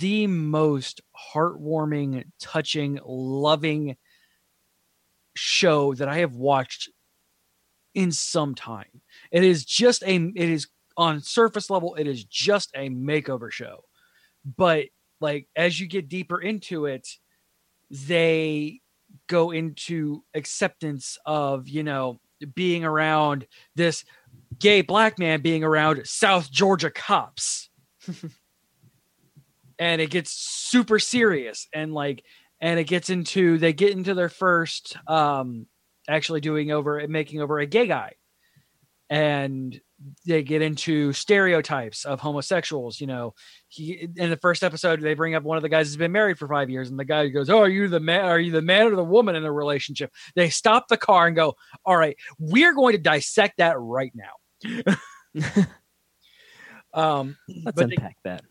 the 0.00 0.26
most 0.26 1.00
heartwarming, 1.34 2.24
touching, 2.40 2.98
loving 3.04 3.96
show 5.34 5.94
that 5.94 6.08
I 6.08 6.18
have 6.18 6.34
watched 6.34 6.90
in 7.94 8.12
some 8.12 8.54
time. 8.54 9.00
It 9.30 9.44
is 9.44 9.64
just 9.64 10.02
a. 10.02 10.14
It 10.16 10.48
is 10.50 10.68
on 10.96 11.20
surface 11.20 11.70
level. 11.70 11.94
It 11.94 12.06
is 12.06 12.24
just 12.24 12.70
a 12.76 12.88
makeover 12.90 13.50
show, 13.50 13.84
but 14.56 14.86
like 15.20 15.48
as 15.56 15.80
you 15.80 15.86
get 15.88 16.08
deeper 16.08 16.40
into 16.40 16.86
it, 16.86 17.08
they 17.90 18.80
go 19.28 19.50
into 19.52 20.22
acceptance 20.34 21.18
of 21.24 21.68
you 21.68 21.82
know 21.82 22.20
being 22.54 22.84
around 22.84 23.46
this 23.74 24.04
gay 24.58 24.82
black 24.82 25.18
man 25.18 25.40
being 25.40 25.64
around 25.64 26.06
South 26.06 26.50
Georgia 26.50 26.90
cops. 26.90 27.68
and 29.78 30.00
it 30.00 30.10
gets 30.10 30.30
super 30.30 30.98
serious 30.98 31.68
and 31.72 31.92
like 31.92 32.24
and 32.60 32.78
it 32.78 32.84
gets 32.84 33.10
into 33.10 33.58
they 33.58 33.72
get 33.72 33.90
into 33.90 34.14
their 34.14 34.28
first 34.28 34.96
um 35.08 35.66
actually 36.08 36.40
doing 36.40 36.70
over 36.70 37.06
making 37.08 37.40
over 37.40 37.58
a 37.58 37.66
gay 37.66 37.86
guy. 37.86 38.12
And 39.10 39.80
they 40.26 40.42
get 40.42 40.60
into 40.60 41.12
stereotypes 41.12 42.04
of 42.04 42.20
homosexuals, 42.20 43.00
you 43.00 43.06
know. 43.06 43.34
He 43.68 44.08
in 44.16 44.30
the 44.30 44.36
first 44.36 44.62
episode 44.62 45.00
they 45.00 45.14
bring 45.14 45.34
up 45.34 45.42
one 45.42 45.56
of 45.56 45.62
the 45.62 45.68
guys 45.68 45.86
who's 45.88 45.96
been 45.96 46.12
married 46.12 46.38
for 46.38 46.48
5 46.48 46.68
years 46.70 46.90
and 46.90 46.98
the 46.98 47.04
guy 47.04 47.28
goes, 47.28 47.48
"Oh, 47.50 47.60
are 47.60 47.68
you 47.68 47.88
the 47.88 48.00
man 48.00 48.24
are 48.24 48.38
you 48.38 48.52
the 48.52 48.62
man 48.62 48.86
or 48.86 48.96
the 48.96 49.04
woman 49.04 49.36
in 49.36 49.42
the 49.42 49.52
relationship?" 49.52 50.12
They 50.34 50.50
stop 50.50 50.88
the 50.88 50.96
car 50.96 51.26
and 51.26 51.36
go, 51.36 51.54
"All 51.84 51.96
right, 51.96 52.16
we're 52.38 52.74
going 52.74 52.92
to 52.92 52.98
dissect 52.98 53.58
that 53.58 53.76
right 53.78 54.12
now." 54.14 54.96
um, 56.94 57.36
Let's 57.64 57.76
but 57.76 57.88
they, 57.88 57.96
unpack 57.96 58.16
that. 58.24 58.42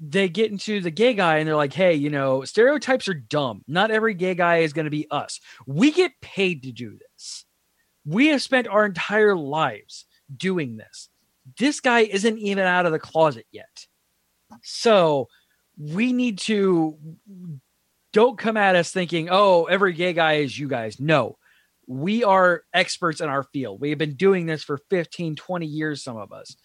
they 0.00 0.28
get 0.28 0.50
into 0.50 0.80
the 0.80 0.90
gay 0.90 1.14
guy 1.14 1.38
and 1.38 1.48
they're 1.48 1.56
like, 1.56 1.72
"Hey, 1.72 1.94
you 1.94 2.10
know, 2.10 2.44
stereotypes 2.44 3.08
are 3.08 3.14
dumb. 3.14 3.62
Not 3.68 3.90
every 3.90 4.14
gay 4.14 4.34
guy 4.34 4.58
is 4.58 4.72
going 4.72 4.86
to 4.86 4.90
be 4.90 5.06
us. 5.10 5.40
We 5.66 5.92
get 5.92 6.12
paid 6.20 6.62
to 6.64 6.72
do 6.72 6.98
this. 6.98 7.44
We 8.04 8.28
have 8.28 8.42
spent 8.42 8.68
our 8.68 8.84
entire 8.84 9.36
lives 9.36 10.06
doing 10.34 10.76
this. 10.76 11.08
This 11.58 11.80
guy 11.80 12.00
isn't 12.00 12.38
even 12.38 12.64
out 12.64 12.86
of 12.86 12.92
the 12.92 12.98
closet 12.98 13.46
yet. 13.52 13.86
So, 14.62 15.28
we 15.78 16.12
need 16.12 16.38
to 16.40 16.96
don't 18.12 18.36
come 18.38 18.56
at 18.56 18.76
us 18.76 18.92
thinking, 18.92 19.28
"Oh, 19.30 19.64
every 19.64 19.92
gay 19.92 20.12
guy 20.12 20.34
is 20.34 20.58
you 20.58 20.68
guys." 20.68 21.00
No. 21.00 21.38
We 21.86 22.22
are 22.22 22.62
experts 22.72 23.20
in 23.20 23.28
our 23.28 23.42
field. 23.42 23.80
We 23.80 23.90
have 23.90 23.98
been 23.98 24.14
doing 24.14 24.46
this 24.46 24.62
for 24.62 24.78
15, 24.90 25.34
20 25.36 25.66
years 25.66 26.04
some 26.04 26.16
of 26.16 26.32
us. 26.32 26.56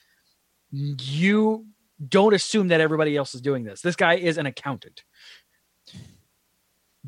You 0.71 1.65
don't 2.07 2.33
assume 2.33 2.67
that 2.67 2.81
everybody 2.81 3.15
else 3.17 3.33
is 3.33 3.41
doing 3.41 3.63
this. 3.63 3.81
This 3.81 3.95
guy 3.95 4.15
is 4.15 4.37
an 4.37 4.45
accountant. 4.45 5.03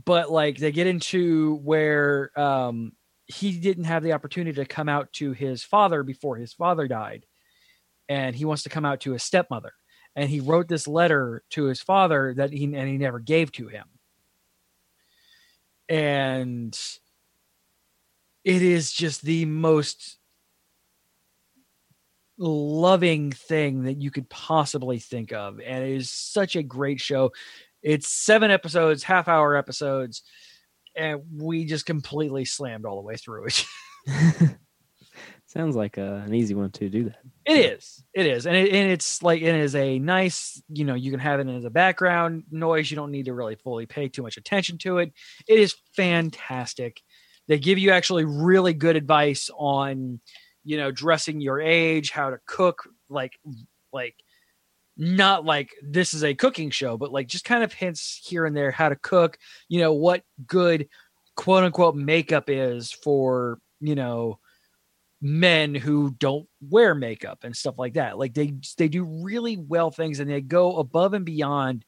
but 0.05 0.31
like 0.31 0.57
they 0.57 0.71
get 0.71 0.87
into 0.87 1.55
where 1.63 2.37
um 2.39 2.93
he 3.27 3.59
didn't 3.59 3.83
have 3.85 4.03
the 4.03 4.13
opportunity 4.13 4.55
to 4.55 4.65
come 4.65 4.87
out 4.89 5.11
to 5.13 5.33
his 5.33 5.63
father 5.63 6.03
before 6.03 6.37
his 6.37 6.53
father 6.53 6.87
died. 6.87 7.25
And 8.09 8.35
he 8.35 8.45
wants 8.45 8.63
to 8.63 8.69
come 8.69 8.85
out 8.85 9.01
to 9.01 9.11
his 9.11 9.23
stepmother. 9.23 9.73
And 10.15 10.29
he 10.29 10.39
wrote 10.39 10.67
this 10.67 10.87
letter 10.87 11.43
to 11.51 11.65
his 11.65 11.81
father 11.81 12.33
that 12.35 12.51
he 12.51 12.63
and 12.63 12.87
he 12.89 12.97
never 12.97 13.19
gave 13.19 13.51
to 13.53 13.67
him. 13.67 13.85
And 15.89 16.77
it 18.43 18.61
is 18.61 18.91
just 18.91 19.21
the 19.23 19.45
most 19.45 20.17
loving 22.37 23.31
thing 23.31 23.83
that 23.83 24.01
you 24.01 24.09
could 24.09 24.29
possibly 24.29 24.99
think 24.99 25.33
of. 25.33 25.59
And 25.59 25.83
it 25.83 25.91
is 25.91 26.09
such 26.09 26.55
a 26.55 26.63
great 26.63 27.01
show. 27.01 27.31
It's 27.81 28.07
seven 28.07 28.51
episodes 28.51 29.03
half 29.03 29.27
hour 29.27 29.55
episodes 29.55 30.23
and 30.97 31.21
we 31.35 31.65
just 31.65 31.85
completely 31.85 32.45
slammed 32.45 32.85
all 32.85 32.95
the 32.95 33.01
way 33.01 33.15
through 33.15 33.45
it 33.45 33.65
Sounds 35.47 35.77
like 35.77 35.97
uh, 35.97 36.21
an 36.25 36.33
easy 36.33 36.53
one 36.53 36.71
to 36.71 36.89
do 36.89 37.05
that. 37.05 37.19
It 37.45 37.73
is. 37.73 38.03
It 38.13 38.25
is. 38.25 38.45
And, 38.45 38.55
it, 38.55 38.69
and 38.73 38.91
it's 38.91 39.23
like 39.23 39.41
it 39.41 39.55
is 39.55 39.75
a 39.75 39.97
nice, 39.97 40.61
you 40.67 40.83
know, 40.83 40.93
you 40.93 41.09
can 41.09 41.21
have 41.21 41.39
it 41.39 41.47
as 41.47 41.63
a 41.63 41.69
background 41.69 42.43
noise. 42.51 42.91
You 42.91 42.97
don't 42.97 43.11
need 43.11 43.25
to 43.25 43.33
really 43.33 43.55
fully 43.55 43.85
pay 43.85 44.09
too 44.09 44.23
much 44.23 44.35
attention 44.35 44.77
to 44.79 44.97
it. 44.97 45.13
It 45.47 45.57
is 45.57 45.73
fantastic. 45.95 47.01
They 47.47 47.57
give 47.59 47.77
you 47.77 47.91
actually 47.91 48.25
really 48.25 48.73
good 48.73 48.97
advice 48.97 49.49
on, 49.57 50.19
you 50.65 50.75
know, 50.75 50.91
dressing 50.91 51.39
your 51.39 51.61
age, 51.61 52.11
how 52.11 52.29
to 52.29 52.39
cook, 52.45 52.83
like 53.09 53.39
like 53.93 54.15
not 54.97 55.45
like 55.45 55.73
this 55.81 56.13
is 56.13 56.23
a 56.23 56.33
cooking 56.33 56.69
show, 56.71 56.97
but 56.97 57.11
like 57.11 57.27
just 57.27 57.45
kind 57.45 57.63
of 57.63 57.71
hints 57.71 58.21
here 58.25 58.45
and 58.45 58.55
there 58.55 58.71
how 58.71 58.89
to 58.89 58.95
cook, 58.95 59.37
you 59.69 59.79
know, 59.79 59.93
what 59.93 60.23
good 60.45 60.87
quote 61.35 61.63
unquote 61.63 61.95
makeup 61.95 62.49
is 62.49 62.91
for, 62.91 63.59
you 63.79 63.95
know, 63.95 64.39
men 65.21 65.75
who 65.75 66.11
don't 66.19 66.47
wear 66.61 66.95
makeup 66.95 67.43
and 67.43 67.55
stuff 67.55 67.75
like 67.77 67.93
that. 67.93 68.17
Like 68.17 68.33
they 68.33 68.53
they 68.77 68.87
do 68.87 69.03
really 69.03 69.57
well 69.57 69.91
things 69.91 70.19
and 70.19 70.29
they 70.29 70.41
go 70.41 70.77
above 70.77 71.13
and 71.13 71.25
beyond 71.25 71.85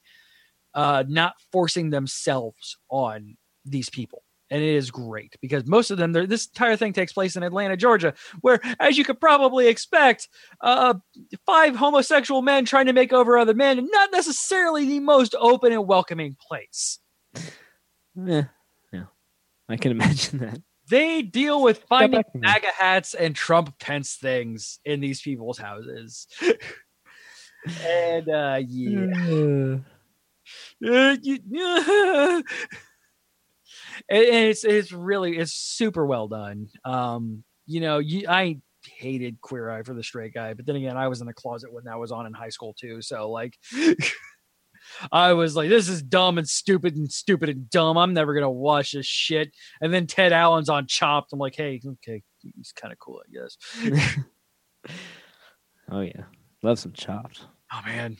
uh 0.74 1.04
not 1.08 1.34
forcing 1.52 1.90
themselves 1.90 2.78
on 2.90 3.38
these 3.66 3.90
people. 3.90 4.24
And 4.52 4.64
it 4.64 4.76
is 4.76 4.90
great 4.90 5.36
because 5.42 5.66
most 5.68 5.92
of 5.92 5.98
them 5.98 6.12
this 6.12 6.48
entire 6.48 6.76
thing 6.76 6.92
takes 6.94 7.14
place 7.14 7.36
in 7.36 7.44
Atlanta, 7.44 7.78
Georgia, 7.78 8.14
where 8.42 8.60
as 8.80 8.98
you 8.98 9.04
could 9.04 9.20
probably 9.20 9.68
expect, 9.68 10.28
uh 10.62 10.96
five 11.46 11.76
homosexual 11.76 12.42
men 12.42 12.66
trying 12.66 12.88
to 12.88 12.94
make 12.94 13.14
over 13.14 13.38
other 13.38 13.54
men 13.54 13.78
and 13.78 13.90
not 13.92 14.10
necessarily 14.12 14.86
the 14.86 15.00
most 15.00 15.36
open 15.40 15.72
and 15.72 15.86
welcoming 15.88 16.36
place. 16.42 16.98
Yeah, 18.16 18.46
yeah, 18.92 19.04
I 19.70 19.78
can 19.78 19.92
imagine 19.92 20.40
that. 20.40 20.62
They 20.90 21.22
deal 21.22 21.62
with 21.62 21.84
finding 21.88 22.20
back 22.20 22.32
to 22.32 22.40
me. 22.40 22.48
MAGA 22.48 22.68
hats 22.76 23.14
and 23.14 23.36
Trump 23.36 23.78
Pence 23.78 24.16
things 24.16 24.80
in 24.84 25.00
these 25.00 25.22
people's 25.22 25.60
houses. 25.60 26.26
and 27.86 28.28
uh 28.30 28.60
yeah. 28.66 29.78
Uh, 30.84 31.16
you- 31.22 31.38
and 31.54 32.44
it's 34.08 34.64
it's 34.64 34.92
really 34.92 35.38
it's 35.38 35.54
super 35.54 36.06
well 36.06 36.28
done. 36.28 36.68
Um, 36.86 37.44
you 37.66 37.82
know, 37.82 38.00
you 38.00 38.28
I 38.28 38.60
hated 38.86 39.42
Queer 39.42 39.70
Eye 39.70 39.84
for 39.84 39.94
the 39.94 40.04
Straight 40.04 40.34
Guy, 40.34 40.54
but 40.54 40.66
then 40.66 40.76
again, 40.76 40.98
I 40.98 41.08
was 41.08 41.22
in 41.22 41.28
the 41.28 41.34
closet 41.34 41.74
when 41.74 41.86
that 41.86 42.00
was 42.00 42.12
on 42.12 42.26
in 42.26 42.34
high 42.34 42.50
school 42.50 42.74
too. 42.80 43.02
So 43.02 43.30
like, 43.30 43.58
I 45.12 45.34
was 45.34 45.56
like, 45.56 45.70
this 45.70 45.90
is 45.90 46.02
dumb 46.02 46.38
and 46.38 46.48
stupid 46.48 46.96
and 46.96 47.12
stupid 47.12 47.50
and 47.50 47.70
dumb. 47.70 47.98
I'm 47.98 48.14
never 48.14 48.34
gonna 48.34 48.50
watch 48.50 48.94
this 48.94 49.06
shit. 49.06 49.56
And 49.82 49.94
then 49.94 50.08
Ted 50.08 50.34
Allen's 50.34 50.70
on 50.70 50.88
Chopped. 50.88 51.34
I'm 51.34 51.40
like, 51.40 51.56
hey, 51.56 51.82
okay, 51.86 52.24
he's 52.40 52.72
kind 52.72 52.92
of 52.92 53.00
cool, 53.00 53.22
I 53.28 53.32
guess. 53.32 54.16
Oh 55.92 56.02
yeah, 56.02 56.24
love 56.62 56.80
some 56.80 56.94
chopped. 56.94 57.42
Oh 57.74 57.82
man. 57.86 58.18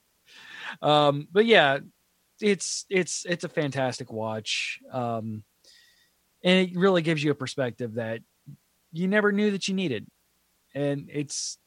um, 0.82 1.28
but 1.32 1.46
yeah, 1.46 1.78
it's 2.42 2.84
it's 2.90 3.24
it's 3.28 3.44
a 3.44 3.48
fantastic 3.48 4.12
watch. 4.12 4.80
Um, 4.90 5.44
and 6.44 6.68
it 6.68 6.76
really 6.76 7.02
gives 7.02 7.22
you 7.22 7.30
a 7.30 7.36
perspective 7.36 7.94
that 7.94 8.20
you 8.92 9.08
never 9.08 9.32
knew 9.32 9.50
that 9.52 9.68
you 9.68 9.74
needed, 9.74 10.06
and 10.74 11.08
it's 11.12 11.58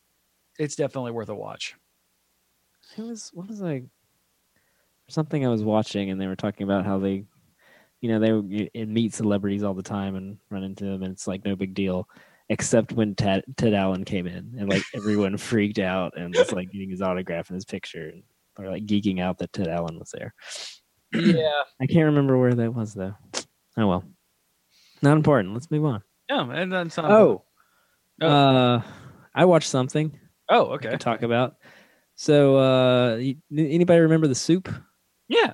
it's 0.60 0.76
definitely 0.76 1.12
worth 1.12 1.30
a 1.30 1.36
watch. 1.36 1.76
It 2.98 3.02
was 3.02 3.32
what 3.34 3.48
was 3.48 3.64
I? 3.64 3.84
Something 5.08 5.46
I 5.46 5.50
was 5.50 5.64
watching, 5.64 6.10
and 6.10 6.20
they 6.20 6.28
were 6.28 6.36
talking 6.36 6.64
about 6.64 6.86
how 6.86 6.98
they, 6.98 7.26
you 8.02 8.10
know, 8.10 8.20
they 8.74 8.86
meet 8.86 9.14
celebrities 9.14 9.64
all 9.64 9.76
the 9.76 9.84
time 9.84 10.16
and 10.16 10.38
run 10.50 10.64
into 10.64 10.86
them, 10.86 11.04
and 11.04 11.14
it's 11.14 11.28
like 11.28 11.46
no 11.46 11.56
big 11.56 11.74
deal, 11.74 12.10
except 12.50 12.92
when 12.92 13.16
Ted 13.16 13.44
Ted 13.56 13.74
Allen 13.74 14.04
came 14.04 14.28
in, 14.28 14.56
and 14.58 14.70
like 14.70 14.84
everyone 14.94 15.38
freaked 15.38 15.80
out 15.80 16.18
and 16.18 16.36
was 16.36 16.52
like 16.52 16.72
getting 16.72 16.90
his 16.90 17.02
autograph 17.02 17.50
and 17.50 17.56
his 17.56 17.66
picture, 17.66 18.10
and 18.10 18.24
or 18.57 18.69
like 18.69 18.86
geeking 18.86 19.19
out 19.22 19.38
that 19.40 19.53
Ted 19.53 19.68
Allen 19.68 19.99
was 19.99 20.11
there. 20.14 20.34
Yeah, 21.14 21.52
I 21.82 21.86
can't 21.88 22.06
remember 22.06 22.38
where 22.38 22.53
that 22.53 22.73
was 22.73 22.94
though. 22.94 23.14
Oh 23.77 23.88
well, 23.88 24.03
not 25.02 25.18
important. 25.18 25.53
Let's 25.53 25.69
move 25.72 25.86
on. 25.86 26.02
yeah, 26.30 26.49
and 26.52 26.72
then 26.72 26.90
some. 26.90 27.06
Oh, 27.06 27.44
Oh. 28.22 28.27
uh, 28.27 28.82
I 29.34 29.45
watched 29.45 29.69
something. 29.69 30.18
oh, 30.49 30.68
okay, 30.76 30.95
talk 30.98 31.22
about. 31.22 31.56
So, 32.15 32.56
uh, 32.56 33.18
anybody 33.56 33.99
remember 33.99 34.27
the 34.27 34.36
soup? 34.36 34.69
Yeah. 35.27 35.48
Did 35.48 35.53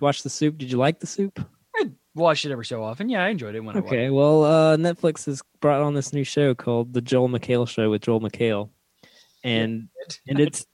you 0.00 0.04
watch 0.04 0.22
the 0.22 0.28
soup? 0.28 0.58
Did 0.58 0.70
you 0.70 0.76
like 0.76 1.00
the 1.00 1.06
soup? 1.06 1.40
I 1.74 1.88
watch 2.14 2.44
it 2.44 2.52
every 2.52 2.66
so 2.66 2.82
often. 2.84 3.08
Yeah, 3.08 3.24
I 3.24 3.28
enjoyed 3.30 3.54
it 3.54 3.60
when 3.60 3.76
I 3.76 3.80
watched. 3.80 3.92
Okay, 3.94 4.10
well, 4.10 4.44
uh, 4.44 4.76
Netflix 4.76 5.24
has 5.24 5.40
brought 5.62 5.80
on 5.80 5.94
this 5.94 6.12
new 6.12 6.24
show 6.24 6.54
called 6.54 6.92
The 6.92 7.00
Joel 7.00 7.30
McHale 7.30 7.66
Show 7.66 7.88
with 7.90 8.02
Joel 8.02 8.20
McHale, 8.20 8.68
and 9.42 9.88
and 10.28 10.38
it's 10.38 10.66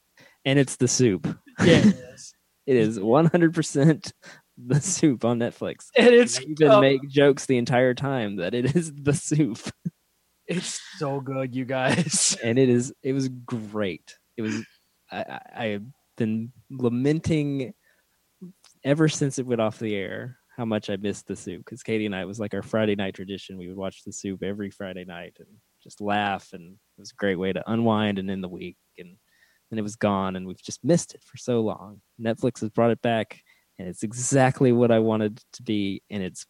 and 0.44 0.58
it's 0.58 0.74
the 0.76 0.88
soup. 0.88 1.28
Yeah, 1.64 1.84
it 2.66 2.76
is. 2.76 2.98
One 2.98 3.26
hundred 3.26 3.54
percent 3.54 4.12
the 4.58 4.80
soup 4.80 5.24
on 5.24 5.38
Netflix. 5.38 5.86
and 5.96 6.08
it's 6.08 6.40
even 6.40 6.80
make 6.80 7.08
jokes 7.08 7.46
the 7.46 7.56
entire 7.56 7.94
time 7.94 8.36
that 8.36 8.54
it 8.54 8.76
is 8.76 8.92
the 8.94 9.14
soup, 9.14 9.58
it's 10.46 10.80
so 10.98 11.20
good, 11.20 11.54
you 11.54 11.64
guys. 11.64 12.36
and 12.44 12.58
it 12.58 12.68
is 12.68 12.92
it 13.02 13.12
was 13.12 13.28
great. 13.28 14.16
It 14.36 14.42
was 14.42 14.62
I, 15.10 15.22
I, 15.22 15.40
I 15.56 15.64
have 15.66 15.84
been 16.16 16.52
lamenting 16.70 17.74
ever 18.84 19.08
since 19.08 19.38
it 19.38 19.46
went 19.46 19.60
off 19.60 19.78
the 19.78 19.94
air 19.94 20.38
how 20.56 20.64
much 20.66 20.90
I 20.90 20.96
missed 20.96 21.26
the 21.26 21.36
soup 21.36 21.64
because 21.64 21.82
Katie 21.82 22.04
and 22.04 22.14
I 22.14 22.22
it 22.22 22.26
was 22.26 22.38
like 22.38 22.54
our 22.54 22.62
Friday 22.62 22.94
night 22.94 23.14
tradition. 23.14 23.56
We 23.56 23.68
would 23.68 23.76
watch 23.76 24.04
the 24.04 24.12
soup 24.12 24.42
every 24.42 24.70
Friday 24.70 25.04
night 25.04 25.36
and 25.38 25.48
just 25.82 26.00
laugh, 26.00 26.50
and 26.52 26.72
it 26.72 27.00
was 27.00 27.10
a 27.10 27.16
great 27.16 27.36
way 27.36 27.52
to 27.52 27.70
unwind 27.70 28.18
and 28.18 28.30
end 28.30 28.44
the 28.44 28.48
week. 28.48 28.76
And 29.72 29.78
it 29.78 29.82
was 29.82 29.96
gone, 29.96 30.36
and 30.36 30.46
we've 30.46 30.62
just 30.62 30.84
missed 30.84 31.14
it 31.14 31.22
for 31.24 31.38
so 31.38 31.60
long. 31.62 32.02
Netflix 32.20 32.60
has 32.60 32.68
brought 32.68 32.90
it 32.90 33.00
back, 33.00 33.40
and 33.78 33.88
it's 33.88 34.02
exactly 34.02 34.70
what 34.70 34.90
I 34.90 34.98
wanted 34.98 35.38
it 35.38 35.44
to 35.54 35.62
be, 35.62 36.02
and 36.10 36.22
it's 36.22 36.44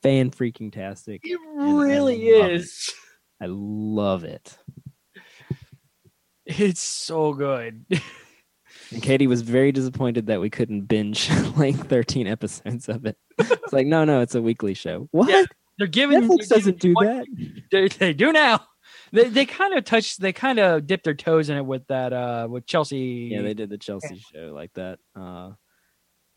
fan 0.00 0.30
freaking 0.30 0.72
tastic. 0.72 1.22
It 1.24 1.40
I 1.58 1.72
really 1.72 2.28
it. 2.28 2.52
is. 2.52 2.94
I 3.42 3.46
love 3.48 4.22
it. 4.24 4.56
It's 6.46 6.80
so 6.80 7.32
good. 7.34 7.84
And 8.90 9.02
Katie 9.02 9.26
was 9.26 9.42
very 9.42 9.72
disappointed 9.72 10.26
that 10.28 10.40
we 10.40 10.48
couldn't 10.50 10.82
binge 10.82 11.28
like 11.56 11.74
13 11.76 12.26
episodes 12.26 12.88
of 12.88 13.04
it. 13.06 13.16
It's 13.38 13.72
like, 13.72 13.86
no, 13.86 14.04
no, 14.04 14.20
it's 14.20 14.34
a 14.34 14.40
weekly 14.42 14.72
show. 14.74 15.08
What? 15.10 15.28
Yeah, 15.28 15.44
They're 15.78 15.86
giving 15.88 16.22
Netflix 16.22 16.48
they're 16.48 16.58
doesn't 16.58 16.80
giving 16.80 16.94
do 16.94 17.00
you 17.00 17.06
that. 17.06 17.66
They, 17.70 17.88
they 17.88 18.12
do 18.14 18.32
now. 18.32 18.60
They 19.12 19.28
they 19.28 19.46
kind 19.46 19.74
of 19.74 19.84
touch. 19.84 20.16
They 20.16 20.32
kind 20.32 20.58
of 20.58 20.86
dip 20.86 21.02
their 21.02 21.14
toes 21.14 21.48
in 21.50 21.56
it 21.56 21.64
with 21.64 21.86
that. 21.88 22.12
Uh, 22.12 22.46
with 22.50 22.66
Chelsea. 22.66 23.28
Yeah, 23.32 23.42
they 23.42 23.54
did 23.54 23.70
the 23.70 23.78
Chelsea 23.78 24.18
show 24.34 24.52
like 24.54 24.72
that. 24.74 24.98
Uh, 25.16 25.52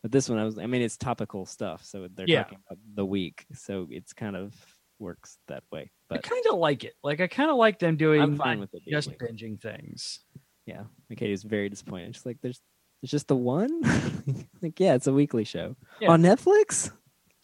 but 0.02 0.12
this 0.12 0.30
one, 0.30 0.40
I 0.40 0.46
was, 0.46 0.58
I 0.58 0.66
mean, 0.66 0.82
it's 0.82 0.98
topical 0.98 1.46
stuff, 1.46 1.84
so 1.86 2.08
they're 2.14 2.26
Yeah. 2.28 2.44
talking 2.44 2.60
about 2.68 2.80
the 2.96 3.06
week, 3.06 3.46
so 3.54 3.88
it's 3.92 4.14
kind 4.14 4.36
of 4.36 4.54
works 5.00 5.38
that 5.48 5.64
way. 5.72 5.92
But 6.10 6.20
I 6.20 6.22
kind 6.30 6.46
of 6.52 6.58
like 6.58 6.84
it. 6.84 6.94
Like 7.04 7.22
I 7.22 7.28
kind 7.28 7.50
of 7.52 7.58
like 7.58 7.78
them 7.80 7.98
doing. 7.98 8.22
I'm 8.22 8.36
fine 8.38 8.60
with 8.60 8.74
it. 8.74 8.82
Just 8.90 9.10
weekly. 9.10 9.28
binging 9.28 9.62
things. 9.62 10.20
yeah, 10.66 10.84
Katie 11.16 11.32
was 11.32 11.44
very 11.44 11.70
disappointed. 11.70 12.16
She's 12.16 12.26
like, 12.26 12.38
"There's, 12.42 12.60
there's 13.02 13.12
just 13.12 13.28
the 13.28 13.36
one." 13.36 13.82
like, 14.62 14.80
yeah, 14.80 14.96
it's 14.96 15.08
a 15.08 15.14
weekly 15.14 15.44
show 15.44 15.76
Yeah. 16.00 16.12
on 16.12 16.22
Netflix. 16.22 16.92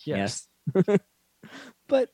Yes. 0.05 0.47
But 1.87 2.09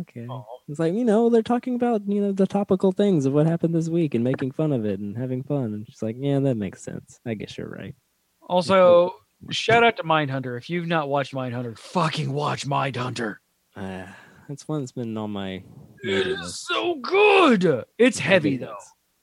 okay, 0.00 0.26
Aw. 0.28 0.44
it's 0.68 0.78
like 0.78 0.94
you 0.94 1.04
know 1.04 1.28
they're 1.30 1.42
talking 1.42 1.74
about 1.74 2.02
you 2.08 2.20
know 2.20 2.32
the 2.32 2.46
topical 2.46 2.92
things 2.92 3.26
of 3.26 3.32
what 3.32 3.46
happened 3.46 3.74
this 3.74 3.88
week 3.88 4.14
and 4.14 4.22
making 4.24 4.52
fun 4.52 4.72
of 4.72 4.84
it 4.84 5.00
and 5.00 5.16
having 5.16 5.42
fun. 5.42 5.64
And 5.74 5.86
she's 5.88 6.02
like, 6.02 6.16
"Yeah, 6.18 6.38
that 6.40 6.56
makes 6.56 6.82
sense. 6.82 7.20
I 7.26 7.34
guess 7.34 7.56
you're 7.58 7.68
right." 7.68 7.94
Also, 8.46 9.14
shout 9.50 9.82
out 9.84 9.96
to 9.96 10.02
Mindhunter. 10.02 10.56
If 10.56 10.68
you've 10.70 10.86
not 10.86 11.08
watched 11.08 11.32
Mindhunter, 11.34 11.78
fucking 11.78 12.32
watch 12.32 12.66
Mindhunter. 12.66 13.36
Uh, 13.76 14.06
that's 14.48 14.68
one 14.68 14.80
that's 14.80 14.92
been 14.92 15.16
on 15.16 15.30
my 15.30 15.62
It 16.02 16.26
is 16.26 16.38
list. 16.40 16.66
so 16.66 16.96
good. 16.96 17.84
It's 17.98 18.18
heavy 18.18 18.56
though. 18.58 18.76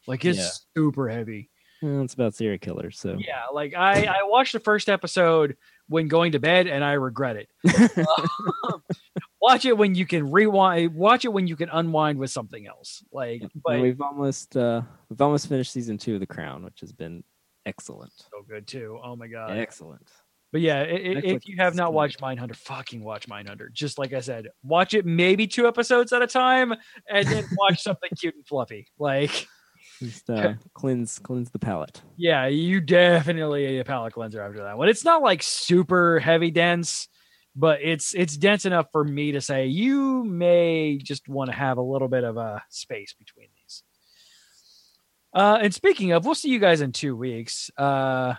Like 0.07 0.25
it's 0.25 0.39
Yeah. 0.39 0.49
super 0.81 1.09
heavy. 1.09 1.49
Well, 1.81 2.01
it's 2.03 2.13
about 2.13 2.35
serial 2.35 2.59
killers, 2.59 2.99
so 2.99 3.17
Yeah, 3.19 3.45
like 3.53 3.73
I 3.75 4.05
I 4.05 4.23
watched 4.23 4.53
the 4.53 4.59
first 4.59 4.89
episode 4.89 5.57
when 5.87 6.07
going 6.07 6.31
to 6.33 6.39
bed, 6.39 6.67
and 6.67 6.83
I 6.83 6.93
regret 6.93 7.35
it. 7.37 7.49
Um, 8.71 8.83
watch 9.41 9.65
it 9.65 9.77
when 9.77 9.95
you 9.95 10.05
can 10.05 10.29
rewind. 10.31 10.93
Watch 10.95 11.25
it 11.25 11.29
when 11.33 11.47
you 11.47 11.55
can 11.55 11.69
unwind 11.69 12.19
with 12.19 12.29
something 12.31 12.67
else. 12.67 13.03
Like, 13.11 13.41
And 13.41 13.51
but 13.63 13.81
we've 13.81 14.01
almost 14.01 14.55
uh 14.55 14.81
we've 15.09 15.21
almost 15.21 15.47
finished 15.47 15.71
season 15.71 15.97
two 15.97 16.13
of 16.15 16.19
The 16.19 16.27
Crown, 16.27 16.63
which 16.63 16.79
has 16.81 16.91
been 16.91 17.23
excellent. 17.65 18.11
so 18.17 18.43
good 18.47 18.67
too. 18.67 18.99
Oh 19.03 19.15
my 19.15 19.27
god. 19.27 19.57
Excellent. 19.57 20.07
But 20.51 20.59
yeah, 20.61 20.79
i- 20.79 20.83
i- 20.83 21.21
if 21.23 21.47
you 21.47 21.55
have 21.59 21.75
not 21.75 21.93
watched 21.93 22.19
Mindhunter, 22.19 22.55
fucking 22.57 23.01
watch 23.03 23.27
Mindhunter. 23.29 23.71
Just 23.71 23.97
like 23.97 24.11
I 24.13 24.19
said, 24.19 24.49
watch 24.63 24.93
it 24.93 25.05
maybe 25.05 25.47
two 25.47 25.65
episodes 25.67 26.11
at 26.11 26.21
a 26.21 26.27
time, 26.27 26.73
and 27.09 27.25
then 27.27 27.45
watch 27.57 27.81
something 27.81 28.09
cute 28.19 28.35
and 28.35 28.45
fluffy. 28.45 28.87
Like, 28.99 29.47
Just 29.99 30.29
uh, 30.29 30.55
cleanse 30.73 31.19
cleanse 31.19 31.51
the 31.51 31.59
palate. 31.59 32.01
yeah, 32.17 32.47
you 32.47 32.81
definitely 32.81 33.79
a 33.79 33.85
palate 33.85 34.11
cleanser 34.13 34.41
after 34.41 34.63
that 34.63 34.77
one. 34.77 34.89
It's 34.89 35.05
not 35.05 35.21
like 35.21 35.41
super 35.41 36.19
heavy 36.19 36.51
dense, 36.51 37.07
but 37.55 37.79
it's 37.81 38.13
it's 38.13 38.37
dense 38.37 38.65
enough 38.65 38.87
for 38.91 39.03
me 39.03 39.33
to 39.33 39.41
say 39.41 39.67
you 39.67 40.23
may 40.23 40.97
just 40.97 41.27
want 41.27 41.49
to 41.49 41.55
have 41.55 41.77
a 41.77 41.81
little 41.81 42.07
bit 42.07 42.23
of 42.23 42.37
a 42.37 42.63
space 42.69 43.13
between 43.13 43.47
these. 43.55 43.83
Uh, 45.33 45.59
and 45.61 45.73
speaking 45.73 46.11
of, 46.11 46.25
we'll 46.25 46.35
see 46.35 46.49
you 46.49 46.59
guys 46.59 46.81
in 46.81 46.91
two 46.91 47.15
weeks. 47.15 47.71
Uh, 47.77 48.35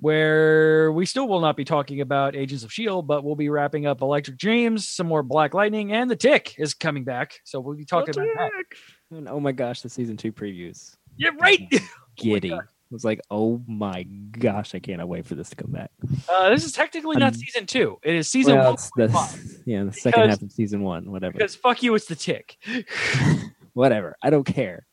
where 0.00 0.92
we 0.92 1.04
still 1.04 1.26
will 1.26 1.40
not 1.40 1.56
be 1.56 1.64
talking 1.64 2.00
about 2.00 2.36
Agents 2.36 2.62
of 2.62 2.72
Shield, 2.72 3.06
but 3.06 3.24
we'll 3.24 3.34
be 3.34 3.48
wrapping 3.48 3.86
up 3.86 4.00
Electric 4.00 4.38
Dreams, 4.38 4.86
some 4.86 5.08
more 5.08 5.22
Black 5.22 5.54
Lightning, 5.54 5.92
and 5.92 6.08
The 6.08 6.16
Tick 6.16 6.54
is 6.56 6.74
coming 6.74 7.02
back. 7.04 7.40
So 7.44 7.58
we'll 7.58 7.76
be 7.76 7.84
talking 7.84 8.14
about 8.16 8.26
that. 8.36 9.16
And 9.16 9.28
oh 9.28 9.40
my 9.40 9.52
gosh, 9.52 9.80
the 9.80 9.88
season 9.88 10.16
two 10.16 10.32
previews. 10.32 10.94
Yeah, 11.16 11.30
right. 11.40 11.68
Giddy. 12.16 12.50
God. 12.50 12.68
I 12.90 12.94
was 12.94 13.04
like, 13.04 13.20
oh 13.30 13.62
my 13.66 14.04
gosh, 14.04 14.74
I 14.74 14.78
cannot 14.78 15.08
wait 15.08 15.26
for 15.26 15.34
this 15.34 15.50
to 15.50 15.56
come 15.56 15.72
back. 15.72 15.90
Uh, 16.26 16.48
this 16.48 16.64
is 16.64 16.72
technically 16.72 17.16
not 17.16 17.34
Um, 17.34 17.38
season 17.38 17.66
two. 17.66 17.98
It 18.02 18.14
is 18.14 18.30
season 18.30 18.56
Well, 18.56 18.78
one. 18.94 19.08
the, 19.08 19.60
yeah, 19.66 19.84
the 19.84 19.92
second 19.92 20.30
half 20.30 20.40
of 20.40 20.50
season 20.50 20.82
one, 20.82 21.10
whatever. 21.10 21.34
Because 21.34 21.54
fuck 21.54 21.82
you, 21.82 21.94
it's 21.94 22.06
the 22.06 22.14
tick. 22.16 22.56
Whatever. 23.74 24.16
I 24.22 24.30
don't 24.30 24.44
care. 24.44 24.86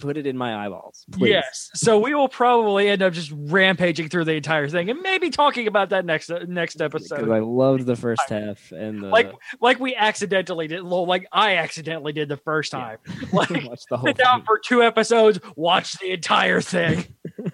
Put 0.00 0.16
it 0.16 0.26
in 0.26 0.36
my 0.36 0.64
eyeballs. 0.64 1.04
Please. 1.10 1.30
Yes. 1.30 1.70
So 1.74 1.98
we 1.98 2.14
will 2.14 2.28
probably 2.28 2.88
end 2.88 3.02
up 3.02 3.12
just 3.12 3.32
rampaging 3.34 4.08
through 4.08 4.24
the 4.24 4.34
entire 4.34 4.68
thing 4.68 4.90
and 4.90 5.00
maybe 5.00 5.30
talking 5.30 5.66
about 5.66 5.90
that 5.90 6.04
next 6.04 6.30
uh, 6.30 6.44
next 6.46 6.80
episode. 6.80 7.30
I 7.30 7.40
loved 7.40 7.86
the 7.86 7.96
first 7.96 8.28
half 8.28 8.70
and 8.72 9.02
the 9.02 9.08
Like 9.08 9.32
like 9.60 9.80
we 9.80 9.94
accidentally 9.94 10.68
did. 10.68 10.82
Like 10.82 11.26
I 11.32 11.56
accidentally 11.56 12.12
did 12.12 12.28
the 12.28 12.36
first 12.36 12.72
time. 12.72 12.98
Like 13.32 13.50
watch 13.50 13.82
the 13.90 13.96
whole 13.96 14.08
sit 14.08 14.16
down 14.16 14.44
for 14.44 14.58
two 14.58 14.82
episodes, 14.82 15.38
watch 15.56 15.98
the 15.98 16.12
entire 16.12 16.60
thing. 16.60 17.04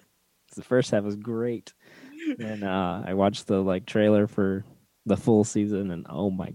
The 0.56 0.62
first 0.62 0.92
half 0.92 1.02
was 1.02 1.16
great. 1.16 1.72
And 2.38 2.62
uh 2.62 3.02
I 3.04 3.14
watched 3.14 3.48
the 3.48 3.60
like 3.60 3.86
trailer 3.86 4.28
for 4.28 4.64
the 5.04 5.16
full 5.16 5.42
season 5.42 5.90
and 5.90 6.06
oh 6.08 6.30
my 6.30 6.54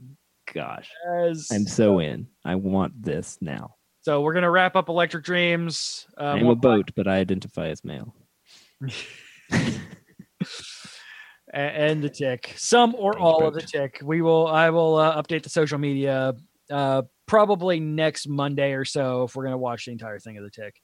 gosh. 0.53 0.89
As- 1.11 1.49
I'm 1.51 1.67
so 1.67 1.99
in. 1.99 2.27
I 2.45 2.55
want 2.55 3.01
this 3.01 3.37
now. 3.41 3.75
So 4.01 4.21
we're 4.21 4.33
gonna 4.33 4.51
wrap 4.51 4.75
up 4.75 4.89
Electric 4.89 5.23
Dreams. 5.23 6.07
Uh, 6.19 6.23
I'm 6.23 6.47
a 6.47 6.55
boat, 6.55 6.91
but 6.95 7.07
I 7.07 7.17
identify 7.17 7.67
as 7.67 7.83
male. 7.83 8.15
and 11.53 12.03
the 12.03 12.09
tick 12.09 12.53
some 12.55 12.95
or 12.95 13.17
all 13.17 13.45
of 13.45 13.53
the 13.53 13.61
tick 13.61 13.99
we 14.03 14.21
will 14.21 14.47
i 14.47 14.69
will 14.69 14.95
uh, 14.95 15.21
update 15.21 15.41
the 15.43 15.49
social 15.49 15.79
media 15.79 16.33
uh 16.69 17.01
probably 17.25 17.79
next 17.79 18.29
monday 18.29 18.73
or 18.73 18.85
so 18.85 19.23
if 19.23 19.35
we're 19.35 19.43
going 19.43 19.51
to 19.53 19.57
watch 19.57 19.85
the 19.85 19.91
entire 19.91 20.19
thing 20.19 20.37
of 20.37 20.43
the 20.43 20.51
tick 20.51 20.79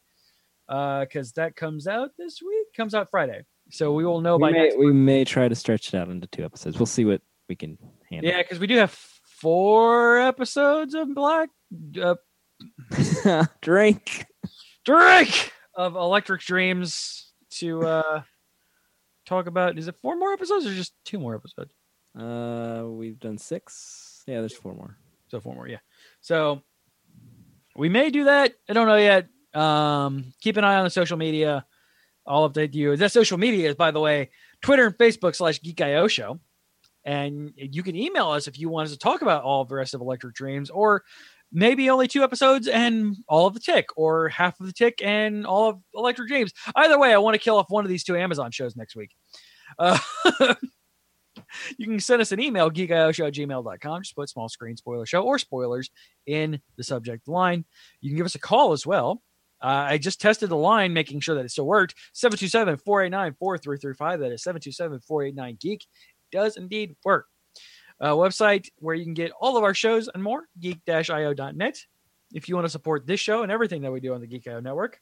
uh 0.67 1.01
because 1.01 1.31
that 1.33 1.55
comes 1.55 1.87
out 1.87 2.09
this 2.17 2.41
week 2.41 2.67
comes 2.75 2.95
out 2.95 3.09
friday 3.11 3.41
so 3.69 3.93
we 3.93 4.05
will 4.05 4.21
know 4.21 4.37
We 4.37 4.41
by 4.41 4.51
may, 4.51 4.63
next 4.63 4.77
we 4.77 4.91
may 4.91 5.23
try 5.23 5.47
to 5.47 5.55
stretch 5.55 5.93
it 5.93 5.97
out 5.97 6.09
into 6.09 6.27
two 6.27 6.43
episodes. 6.43 6.77
We'll 6.77 6.85
see 6.85 7.05
what 7.05 7.21
we 7.49 7.55
can 7.55 7.77
handle. 8.09 8.29
yeah 8.29 8.41
because 8.41 8.59
we 8.59 8.67
do 8.67 8.77
have 8.77 8.91
four 8.91 10.19
episodes 10.19 10.93
of 10.93 11.13
black 11.15 11.49
uh, 12.01 12.15
Drink. 13.61 14.25
drink 14.85 15.51
of 15.75 15.95
electric 15.95 16.41
dreams 16.41 17.31
to 17.49 17.85
uh 17.85 18.21
talk 19.25 19.47
about 19.47 19.77
is 19.77 19.87
it 19.87 19.95
four 20.01 20.15
more 20.15 20.31
episodes 20.31 20.65
or 20.65 20.73
just 20.73 20.93
two 21.03 21.19
more 21.19 21.35
episodes 21.35 21.73
Uh, 22.17 22.83
we've 22.87 23.19
done 23.19 23.37
six. 23.37 24.23
Yeah, 24.27 24.39
there's 24.39 24.53
four 24.55 24.73
more. 24.73 24.97
So 25.27 25.39
four 25.41 25.55
more, 25.55 25.67
yeah. 25.67 25.79
So 26.21 26.61
we 27.75 27.89
may 27.89 28.09
do 28.09 28.25
that. 28.25 28.53
I 28.69 28.73
don't 28.73 28.87
know 28.87 28.95
yet. 28.95 29.27
Um, 29.53 30.33
keep 30.41 30.57
an 30.57 30.63
eye 30.63 30.75
on 30.75 30.83
the 30.85 30.89
social 30.89 31.17
media. 31.17 31.65
I'll 32.25 32.49
update 32.49 32.73
you. 32.73 32.95
That 32.95 33.11
social 33.11 33.37
media 33.37 33.69
is, 33.69 33.75
by 33.75 33.91
the 33.91 33.99
way, 33.99 34.29
Twitter 34.61 34.85
and 34.85 34.97
Facebook 34.97 35.35
slash 35.35 35.61
Geek.io 35.61 36.07
show. 36.07 36.39
And 37.03 37.53
you 37.55 37.83
can 37.83 37.95
email 37.95 38.29
us 38.29 38.47
if 38.47 38.57
you 38.57 38.69
want 38.69 38.87
us 38.87 38.93
to 38.93 38.97
talk 38.97 39.21
about 39.21 39.43
all 39.43 39.61
of 39.61 39.69
the 39.69 39.75
rest 39.75 39.93
of 39.93 40.01
Electric 40.01 40.33
Dreams, 40.33 40.69
or 40.71 41.03
maybe 41.51 41.89
only 41.89 42.07
two 42.07 42.23
episodes 42.23 42.67
and 42.67 43.15
all 43.27 43.47
of 43.47 43.53
the 43.53 43.59
Tick, 43.59 43.87
or 43.95 44.29
half 44.29 44.59
of 44.59 44.65
the 44.65 44.73
Tick 44.73 45.01
and 45.03 45.45
all 45.45 45.69
of 45.69 45.79
Electric 45.93 46.27
Dreams. 46.27 46.51
Either 46.75 46.99
way, 46.99 47.13
I 47.13 47.17
want 47.17 47.35
to 47.35 47.39
kill 47.39 47.57
off 47.57 47.69
one 47.69 47.85
of 47.85 47.89
these 47.89 48.03
two 48.03 48.15
Amazon 48.15 48.51
shows 48.51 48.75
next 48.75 48.95
week. 48.95 49.11
Uh, 49.79 49.97
you 51.77 51.85
can 51.85 51.99
send 51.99 52.21
us 52.21 52.31
an 52.31 52.39
email, 52.39 52.69
geekioshow 52.69 53.27
at 53.27 53.33
gmail.com. 53.33 54.01
Just 54.01 54.15
put 54.15 54.29
small 54.29 54.49
screen 54.49 54.77
spoiler 54.77 55.05
show 55.05 55.23
or 55.23 55.39
spoilers 55.39 55.89
in 56.25 56.59
the 56.77 56.83
subject 56.83 57.27
line. 57.27 57.65
You 58.01 58.09
can 58.09 58.17
give 58.17 58.25
us 58.25 58.35
a 58.35 58.39
call 58.39 58.71
as 58.71 58.85
well. 58.85 59.21
Uh, 59.61 59.87
I 59.89 59.97
just 59.97 60.21
tested 60.21 60.49
the 60.49 60.57
line, 60.57 60.93
making 60.93 61.21
sure 61.21 61.35
that 61.35 61.45
it 61.45 61.49
still 61.49 61.65
worked. 61.65 61.95
727 62.13 62.77
489 62.77 63.35
4335. 63.39 64.19
That 64.19 64.31
is 64.31 64.43
727 64.43 64.99
489 64.99 65.57
Geek. 65.59 65.85
Does 66.31 66.57
indeed 66.57 66.95
work. 67.03 67.27
Uh, 67.99 68.11
website 68.11 68.67
where 68.79 68.95
you 68.95 69.05
can 69.05 69.13
get 69.13 69.31
all 69.39 69.55
of 69.55 69.63
our 69.63 69.73
shows 69.73 70.09
and 70.13 70.21
more, 70.21 70.47
geek 70.59 70.81
io.net. 70.87 71.79
If 72.33 72.49
you 72.49 72.55
want 72.55 72.65
to 72.65 72.69
support 72.69 73.07
this 73.07 73.19
show 73.19 73.43
and 73.43 73.51
everything 73.51 73.83
that 73.83 73.91
we 73.91 74.01
do 74.01 74.13
on 74.13 74.21
the 74.21 74.27
Geek 74.27 74.47
IO 74.47 74.59
network, 74.59 74.99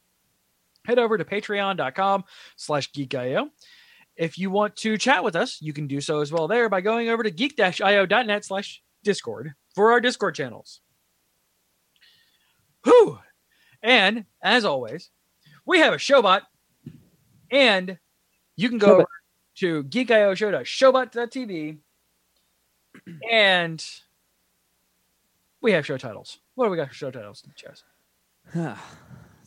head 0.86 0.99
over 0.99 1.18
to 1.18 1.26
patreon.com 1.26 2.24
slash 2.56 2.91
geekio. 2.91 3.49
If 4.15 4.38
you 4.38 4.52
want 4.52 4.76
to 4.78 4.98
chat 4.98 5.24
with 5.24 5.36
us, 5.36 5.60
you 5.61 5.74
can 5.74 5.88
do 5.88 5.99
so 5.99 6.22
as 6.22 6.32
well 6.32 6.48
there 6.48 6.70
by 6.70 6.82
going 6.82 7.10
over 7.10 7.24
to 7.24 7.32
geek-io.net 7.32 8.45
slash 8.45 8.84
discord 9.03 9.53
for 9.74 9.91
our 9.91 9.99
discord 9.99 10.36
channels. 10.36 10.82
Whew. 12.84 13.18
And 13.82 14.26
as 14.44 14.65
always, 14.65 15.10
we 15.65 15.80
have 15.80 15.94
a 15.94 15.98
showbot 15.98 16.41
and 17.49 17.98
you 18.56 18.70
can 18.70 18.78
go 18.78 18.94
over 18.98 19.07
to 19.56 19.84
geekioshow.showbot.tv 19.86 21.80
and 23.32 23.84
we 25.61 25.72
have 25.72 25.86
show 25.86 25.98
titles. 25.98 26.40
What 26.56 26.65
do 26.65 26.72
we 26.72 26.78
got 26.78 26.90
for 26.90 26.94
show 26.94 27.11
titles, 27.11 27.44
Chess? 27.56 27.84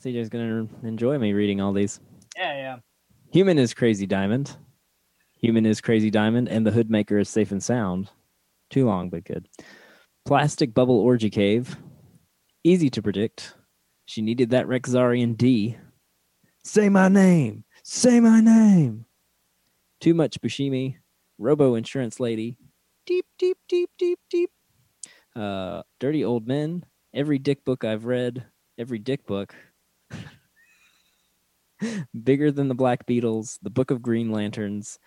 CJ's 0.03 0.29
gonna 0.29 0.67
enjoy 0.83 1.19
me 1.19 1.33
reading 1.33 1.61
all 1.61 1.73
these. 1.73 2.01
Yeah, 2.37 2.57
yeah. 2.57 2.77
Human 3.33 3.59
is 3.59 3.75
Crazy 3.75 4.07
Diamond. 4.07 4.57
Human 5.41 5.67
is 5.67 5.81
Crazy 5.81 6.11
Diamond, 6.11 6.49
and 6.49 6.67
the 6.67 6.71
Hoodmaker 6.71 7.21
is 7.21 7.29
safe 7.29 7.53
and 7.53 7.63
sound. 7.63 8.11
Too 8.71 8.87
long, 8.87 9.11
but 9.11 9.25
good. 9.25 9.49
Plastic 10.25 10.75
Bubble 10.75 10.99
Orgy 10.99 11.31
Cave. 11.31 11.77
Easy 12.65 12.91
to 12.91 13.03
predict. 13.03 13.55
She 14.07 14.23
needed 14.23 14.51
that 14.51 14.67
Rexorian 14.67 15.37
D. 15.37 15.77
Say 16.65 16.89
my 16.89 17.09
name. 17.09 17.65
Say 17.83 18.19
my 18.21 18.41
name. 18.41 19.05
Too 20.01 20.15
much 20.15 20.41
Buscemi. 20.41 20.97
Robo 21.39 21.75
Insurance 21.75 22.19
Lady. 22.19 22.57
Deep, 23.07 23.27
deep, 23.39 23.59
deep, 23.69 23.91
deep, 23.99 24.19
deep. 24.29 24.51
Uh, 25.37 25.83
Dirty 26.01 26.25
Old 26.25 26.49
Men. 26.49 26.85
Every 27.15 27.39
dick 27.39 27.65
book 27.65 27.85
I've 27.85 28.05
read. 28.05 28.45
Every 28.79 28.99
dick 28.99 29.27
book. 29.27 29.55
Bigger 32.25 32.51
than 32.51 32.67
the 32.67 32.75
Black 32.75 33.07
Beatles. 33.07 33.59
The 33.63 33.71
Book 33.71 33.93
of 33.93 34.03
Green 34.03 34.33
Lanterns. 34.33 34.99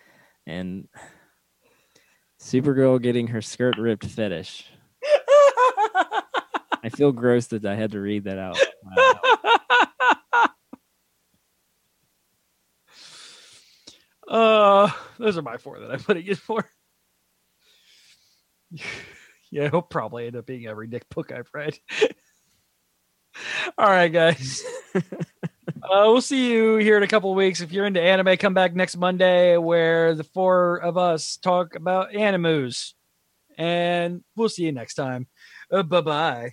And 0.48 0.88
Supergirl 2.42 3.02
getting 3.02 3.28
her 3.28 3.42
skirt 3.42 3.78
ripped 3.78 4.06
fetish. 4.06 4.66
I 6.82 6.90
feel 6.90 7.12
gross 7.12 7.48
that 7.48 7.66
I 7.66 7.76
had 7.76 7.92
to 7.92 8.00
read 8.00 8.24
that 8.24 8.38
out. 8.38 8.58
Wow. 8.84 9.20
Uh, 14.30 14.92
those 15.18 15.40
are 15.40 15.42
my 15.42 15.58
four 15.58 15.80
that 15.80 15.90
I'm 15.90 16.02
putting 16.02 16.28
it 16.28 16.38
for. 16.38 16.64
yeah, 19.52 19.66
it'll 19.66 19.82
probably 19.82 20.28
end 20.28 20.36
up 20.36 20.46
being 20.46 20.68
every 20.68 20.88
dick 20.88 21.10
book 21.10 21.32
I've 21.32 21.50
read. 21.54 21.78
All 23.78 23.90
right, 23.90 24.12
guys. 24.12 24.64
uh, 24.96 25.02
we'll 25.84 26.22
see 26.22 26.52
you 26.52 26.78
here 26.78 26.98
in 26.98 27.04
a 27.04 27.08
couple 27.08 27.32
of 27.32 27.38
weeks. 27.38 27.62
If 27.62 27.72
you're 27.72 27.86
into 27.86 28.02
anime, 28.02 28.38
come 28.38 28.54
back 28.54 28.76
next 28.76 28.98
Monday 28.98 29.58
where 29.58 30.16
the 30.16 30.24
four 30.24 30.78
of 30.78 30.98
us 30.98 31.38
talk 31.38 31.76
about 31.76 32.16
animus. 32.16 32.96
And 33.58 34.24
we'll 34.36 34.50
see 34.50 34.64
you 34.64 34.72
next 34.72 34.96
time. 34.96 35.28
Uh, 35.72 35.84
bye 35.84 36.02
bye. 36.02 36.52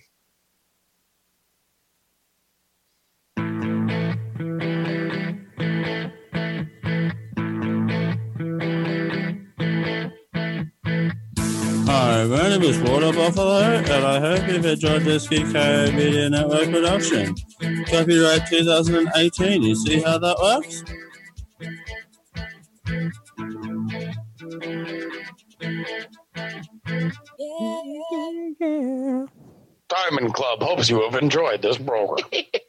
My 12.29 12.49
name 12.49 12.63
is 12.63 12.77
Walter 12.79 13.13
Buffalo, 13.13 13.59
and 13.61 13.89
I 13.89 14.19
hope 14.19 14.49
you've 14.49 14.65
enjoyed 14.65 15.03
this 15.03 15.27
GK 15.27 15.95
Media 15.95 16.29
Network 16.29 16.69
production. 16.69 17.35
Copyright 17.85 18.47
2018. 18.47 19.63
You 19.63 19.75
see 19.75 20.01
how 20.01 20.17
that 20.17 20.37
works? 20.41 20.83
Diamond 29.89 30.33
Club 30.33 30.61
hopes 30.61 30.89
you 30.89 31.01
have 31.03 31.15
enjoyed 31.15 31.61
this 31.61 31.77
program. 31.77 32.27